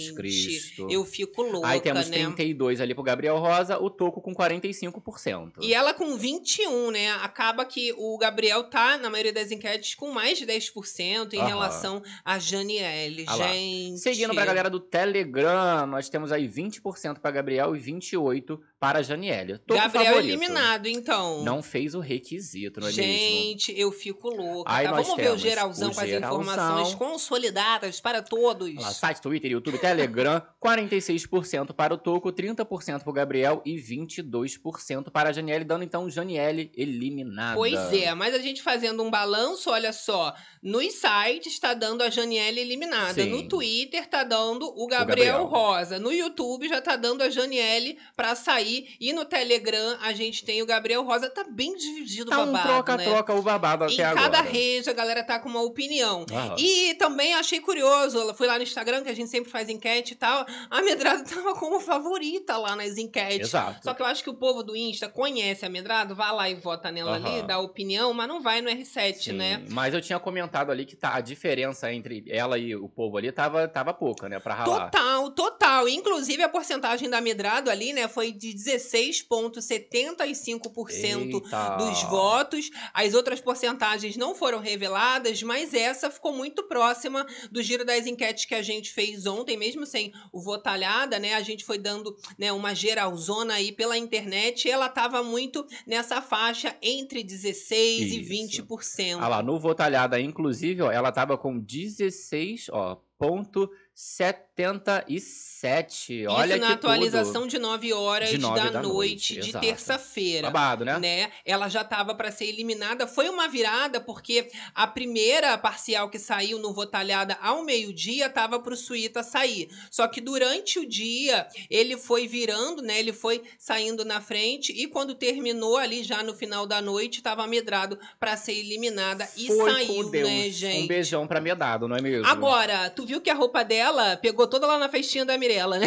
gente. 0.00 0.14
Cristo. 0.14 0.86
Eu 0.90 1.04
fico 1.04 1.42
louca, 1.42 1.68
Aí 1.68 1.80
temos 1.80 2.08
né? 2.08 2.18
32 2.18 2.80
ali 2.80 2.94
pro 2.94 3.02
Gabriel 3.02 3.36
Rosa, 3.38 3.78
o 3.78 3.88
Toco 3.90 4.20
com 4.20 4.34
45%. 4.34 5.52
E 5.60 5.74
ela 5.74 5.94
com 5.94 6.16
21, 6.16 6.90
né? 6.90 7.10
Acaba 7.22 7.64
que 7.64 7.92
o 7.96 8.16
Gabriel 8.18 8.64
tá, 8.64 8.98
na 8.98 9.10
maioria 9.10 9.32
das 9.32 9.50
enquetes, 9.50 9.94
com 9.94 10.10
mais 10.10 10.38
de 10.38 10.46
10% 10.46 11.32
em 11.34 11.38
Aham. 11.38 11.46
relação 11.46 12.02
a 12.24 12.38
Janiele. 12.38 13.24
Ah 13.26 13.36
lá. 13.36 13.48
Gente. 13.48 13.98
Seguindo 13.98 14.34
pra 14.34 14.44
galera 14.44 14.70
do 14.70 14.80
Telegram, 14.80 15.94
nós 15.98 16.08
temos 16.08 16.30
aí 16.30 16.48
20% 16.48 17.18
pra 17.18 17.28
Gabriel 17.32 17.74
e 17.74 17.80
28% 17.80 18.60
para 18.78 19.02
Janiele. 19.02 19.58
Toco 19.58 19.80
Gabriel 19.80 20.14
favorito. 20.14 20.28
eliminado, 20.28 20.86
então. 20.86 21.42
Não 21.42 21.60
fez 21.60 21.92
o 21.92 21.98
requisito, 21.98 22.78
não 22.78 22.86
é 22.86 22.92
mesmo? 22.92 23.02
Gente, 23.02 23.76
eu 23.76 23.90
fico 23.90 24.28
louca. 24.28 24.72
Aí 24.72 24.86
tá? 24.86 24.92
Vamos 24.92 25.16
ver 25.16 25.32
o 25.32 25.36
geralzão 25.36 25.90
o 25.90 25.94
com 25.94 26.00
as 26.00 26.08
geralzão. 26.08 26.40
informações 26.40 26.94
consolidadas 26.94 28.00
para 28.00 28.22
todos. 28.22 28.72
Lá, 28.76 28.92
site, 28.92 29.20
Twitter, 29.20 29.50
YouTube, 29.50 29.76
Telegram, 29.78 30.40
46% 30.64 31.72
para 31.72 31.92
o 31.92 31.98
Toco, 31.98 32.32
30% 32.32 33.00
para 33.02 33.10
o 33.10 33.12
Gabriel 33.12 33.60
e 33.66 33.74
22% 33.74 35.10
para 35.10 35.30
a 35.30 35.32
Janiele, 35.32 35.64
dando 35.64 35.82
então 35.82 36.08
Janiele 36.08 36.70
eliminada. 36.76 37.56
Pois 37.56 37.92
é, 37.92 38.14
mas 38.14 38.36
a 38.36 38.38
gente 38.38 38.62
fazendo 38.62 39.02
um 39.02 39.10
balanço, 39.10 39.68
olha 39.70 39.92
só, 39.92 40.32
nos 40.62 40.94
sites 40.94 41.58
tá 41.58 41.74
dando 41.74 42.02
a 42.02 42.10
Janiele 42.10 42.60
eliminada, 42.60 43.22
Sim. 43.22 43.30
no 43.30 43.48
Twitter 43.48 44.06
tá 44.08 44.24
dando 44.24 44.66
o 44.76 44.86
Gabriel, 44.86 45.38
Gabriel. 45.38 45.44
Rosa, 45.46 45.98
no 45.98 46.12
YouTube 46.12 46.68
já 46.68 46.80
tá 46.80 46.96
dando 46.96 47.22
a 47.22 47.30
Janiele 47.30 47.98
pra 48.16 48.34
sair 48.34 48.96
e 49.00 49.12
no 49.12 49.24
Telegram 49.24 49.96
a 50.02 50.12
gente 50.12 50.44
tem 50.44 50.60
o 50.62 50.66
Gabriel 50.66 51.02
Rosa, 51.04 51.30
tá 51.30 51.44
bem 51.48 51.76
dividido 51.76 52.26
o 52.30 52.34
Tá 52.34 52.42
um 52.42 52.52
babado, 52.52 52.56
né? 52.68 52.74
troca-troca 53.04 53.34
o 53.34 53.42
babado 53.42 53.84
Em 53.84 53.94
até 53.94 54.04
agora. 54.04 54.22
cada 54.30 54.40
rede 54.42 54.90
a 54.90 54.92
galera 54.92 55.22
tá 55.22 55.38
com 55.38 55.48
uma 55.48 55.62
opinião. 55.62 56.26
Aham. 56.30 56.56
E 56.58 56.94
também 56.94 57.34
achei 57.34 57.60
curioso, 57.60 58.34
fui 58.34 58.46
lá 58.46 58.56
no 58.56 58.62
Instagram, 58.62 59.02
que 59.04 59.10
a 59.10 59.14
gente 59.14 59.30
sempre 59.30 59.50
faz 59.50 59.68
enquete 59.68 60.12
e 60.14 60.16
tal, 60.16 60.44
a 60.70 60.82
Medrado 60.82 61.22
tava 61.28 61.54
como 61.54 61.78
favorita 61.80 62.56
lá 62.56 62.74
nas 62.74 62.96
enquetes. 62.98 63.48
Exato. 63.48 63.80
Só 63.84 63.94
que 63.94 64.02
eu 64.02 64.06
acho 64.06 64.22
que 64.24 64.30
o 64.30 64.34
povo 64.34 64.62
do 64.62 64.74
Insta 64.76 65.08
conhece 65.08 65.64
a 65.64 65.68
Medrado, 65.68 66.14
vai 66.14 66.32
lá 66.32 66.50
e 66.50 66.54
vota 66.54 66.90
nela 66.90 67.14
ali, 67.14 67.42
dá 67.42 67.58
opinião, 67.58 68.12
mas 68.12 68.26
não 68.28 68.40
vai 68.40 68.60
no 68.60 68.68
R7, 68.70 69.14
Sim, 69.14 69.32
né? 69.32 69.62
Mas 69.70 69.94
eu 69.94 70.00
tinha 70.00 70.18
comentado 70.18 70.47
ali 70.56 70.84
que 70.84 70.96
tá, 70.96 71.14
a 71.14 71.20
diferença 71.20 71.92
entre 71.92 72.24
ela 72.28 72.58
e 72.58 72.74
o 72.74 72.88
povo 72.88 73.16
ali 73.16 73.30
tava, 73.32 73.68
tava 73.68 73.92
pouca, 73.92 74.28
né? 74.28 74.40
Pra 74.40 74.54
ralar. 74.54 74.90
Total, 74.90 75.30
total. 75.30 75.88
Inclusive, 75.88 76.42
a 76.42 76.48
porcentagem 76.48 77.08
da 77.08 77.20
Medrado 77.20 77.70
ali, 77.70 77.92
né, 77.92 78.08
foi 78.08 78.32
de 78.32 78.52
16,75% 78.54 81.34
Eita. 81.34 81.76
dos 81.76 82.02
votos. 82.04 82.70
As 82.92 83.14
outras 83.14 83.40
porcentagens 83.40 84.16
não 84.16 84.34
foram 84.34 84.58
reveladas, 84.58 85.42
mas 85.42 85.74
essa 85.74 86.10
ficou 86.10 86.32
muito 86.32 86.62
próxima 86.64 87.26
do 87.50 87.62
giro 87.62 87.84
das 87.84 88.06
enquetes 88.06 88.44
que 88.44 88.54
a 88.54 88.62
gente 88.62 88.92
fez 88.92 89.26
ontem, 89.26 89.56
mesmo 89.56 89.86
sem 89.86 90.12
o 90.32 90.40
votalhada, 90.40 91.18
né? 91.18 91.34
A 91.34 91.42
gente 91.42 91.64
foi 91.64 91.78
dando 91.78 92.16
né, 92.38 92.52
uma 92.52 92.74
geralzona 92.74 93.54
aí 93.54 93.72
pela 93.72 93.96
internet 93.96 94.66
e 94.66 94.70
ela 94.70 94.88
tava 94.88 95.22
muito 95.22 95.66
nessa 95.86 96.20
faixa 96.22 96.74
entre 96.82 97.22
16% 97.22 97.68
e 97.72 98.20
Isso. 98.20 98.64
20%. 98.64 99.18
Ah 99.20 99.28
lá, 99.28 99.42
no 99.42 99.58
Votalhada, 99.58 100.20
inclusive, 100.20 100.37
ó, 100.40 100.90
ela 100.90 101.12
tava 101.12 101.36
com 101.36 101.58
16, 101.58 102.68
ó, 102.70 102.96
ponto 103.18 103.70
77. 104.00 106.24
Olha 106.28 106.52
Isso 106.54 106.60
na 106.60 106.66
que 106.68 106.72
atualização 106.74 107.42
tudo. 107.42 107.50
de 107.50 107.58
9 107.58 107.92
horas 107.92 108.30
De 108.30 108.38
nove 108.38 108.60
da, 108.60 108.70
da 108.70 108.80
noite, 108.80 109.34
noite, 109.34 109.52
de 109.52 109.58
terça-feira. 109.58 110.48
Babado, 110.48 110.84
né? 110.84 111.00
né? 111.00 111.32
Ela 111.44 111.68
já 111.68 111.80
estava 111.80 112.14
para 112.14 112.30
ser 112.30 112.44
eliminada. 112.44 113.08
Foi 113.08 113.28
uma 113.28 113.48
virada 113.48 114.00
porque 114.00 114.48
a 114.72 114.86
primeira 114.86 115.58
parcial 115.58 116.08
que 116.08 116.16
saiu 116.18 116.60
no 116.60 116.72
Votalhada 116.72 117.36
ao 117.42 117.64
meio-dia 117.64 118.26
estava 118.26 118.60
para 118.60 118.72
o 118.72 118.76
Suíta 118.76 119.24
sair. 119.24 119.68
Só 119.90 120.06
que 120.06 120.20
durante 120.20 120.78
o 120.78 120.88
dia 120.88 121.48
ele 121.68 121.96
foi 121.96 122.28
virando, 122.28 122.80
né? 122.80 123.00
Ele 123.00 123.12
foi 123.12 123.42
saindo 123.58 124.04
na 124.04 124.20
frente 124.20 124.70
e 124.72 124.86
quando 124.86 125.16
terminou 125.16 125.76
ali 125.76 126.04
já 126.04 126.22
no 126.22 126.34
final 126.34 126.66
da 126.66 126.80
noite 126.80 127.18
estava 127.18 127.42
amedrado 127.42 127.98
para 128.20 128.36
ser 128.36 128.52
eliminada 128.52 129.28
e 129.36 129.48
Foi 129.48 129.72
saiu, 129.72 130.04
com 130.04 130.10
Deus. 130.10 130.28
né, 130.28 130.50
gente? 130.50 130.84
Um 130.84 130.86
beijão 130.86 131.26
pra 131.26 131.40
Medado, 131.40 131.88
não 131.88 131.96
é 131.96 132.00
mesmo? 132.00 132.26
Agora, 132.26 132.88
tu 132.90 133.04
viu 133.04 133.20
que 133.20 133.28
a 133.28 133.34
roupa 133.34 133.64
dela 133.64 133.87
pegou 134.20 134.46
toda 134.46 134.66
lá 134.66 134.78
na 134.78 134.88
festinha 134.88 135.24
da 135.24 135.38
Mirella, 135.38 135.78
né? 135.78 135.86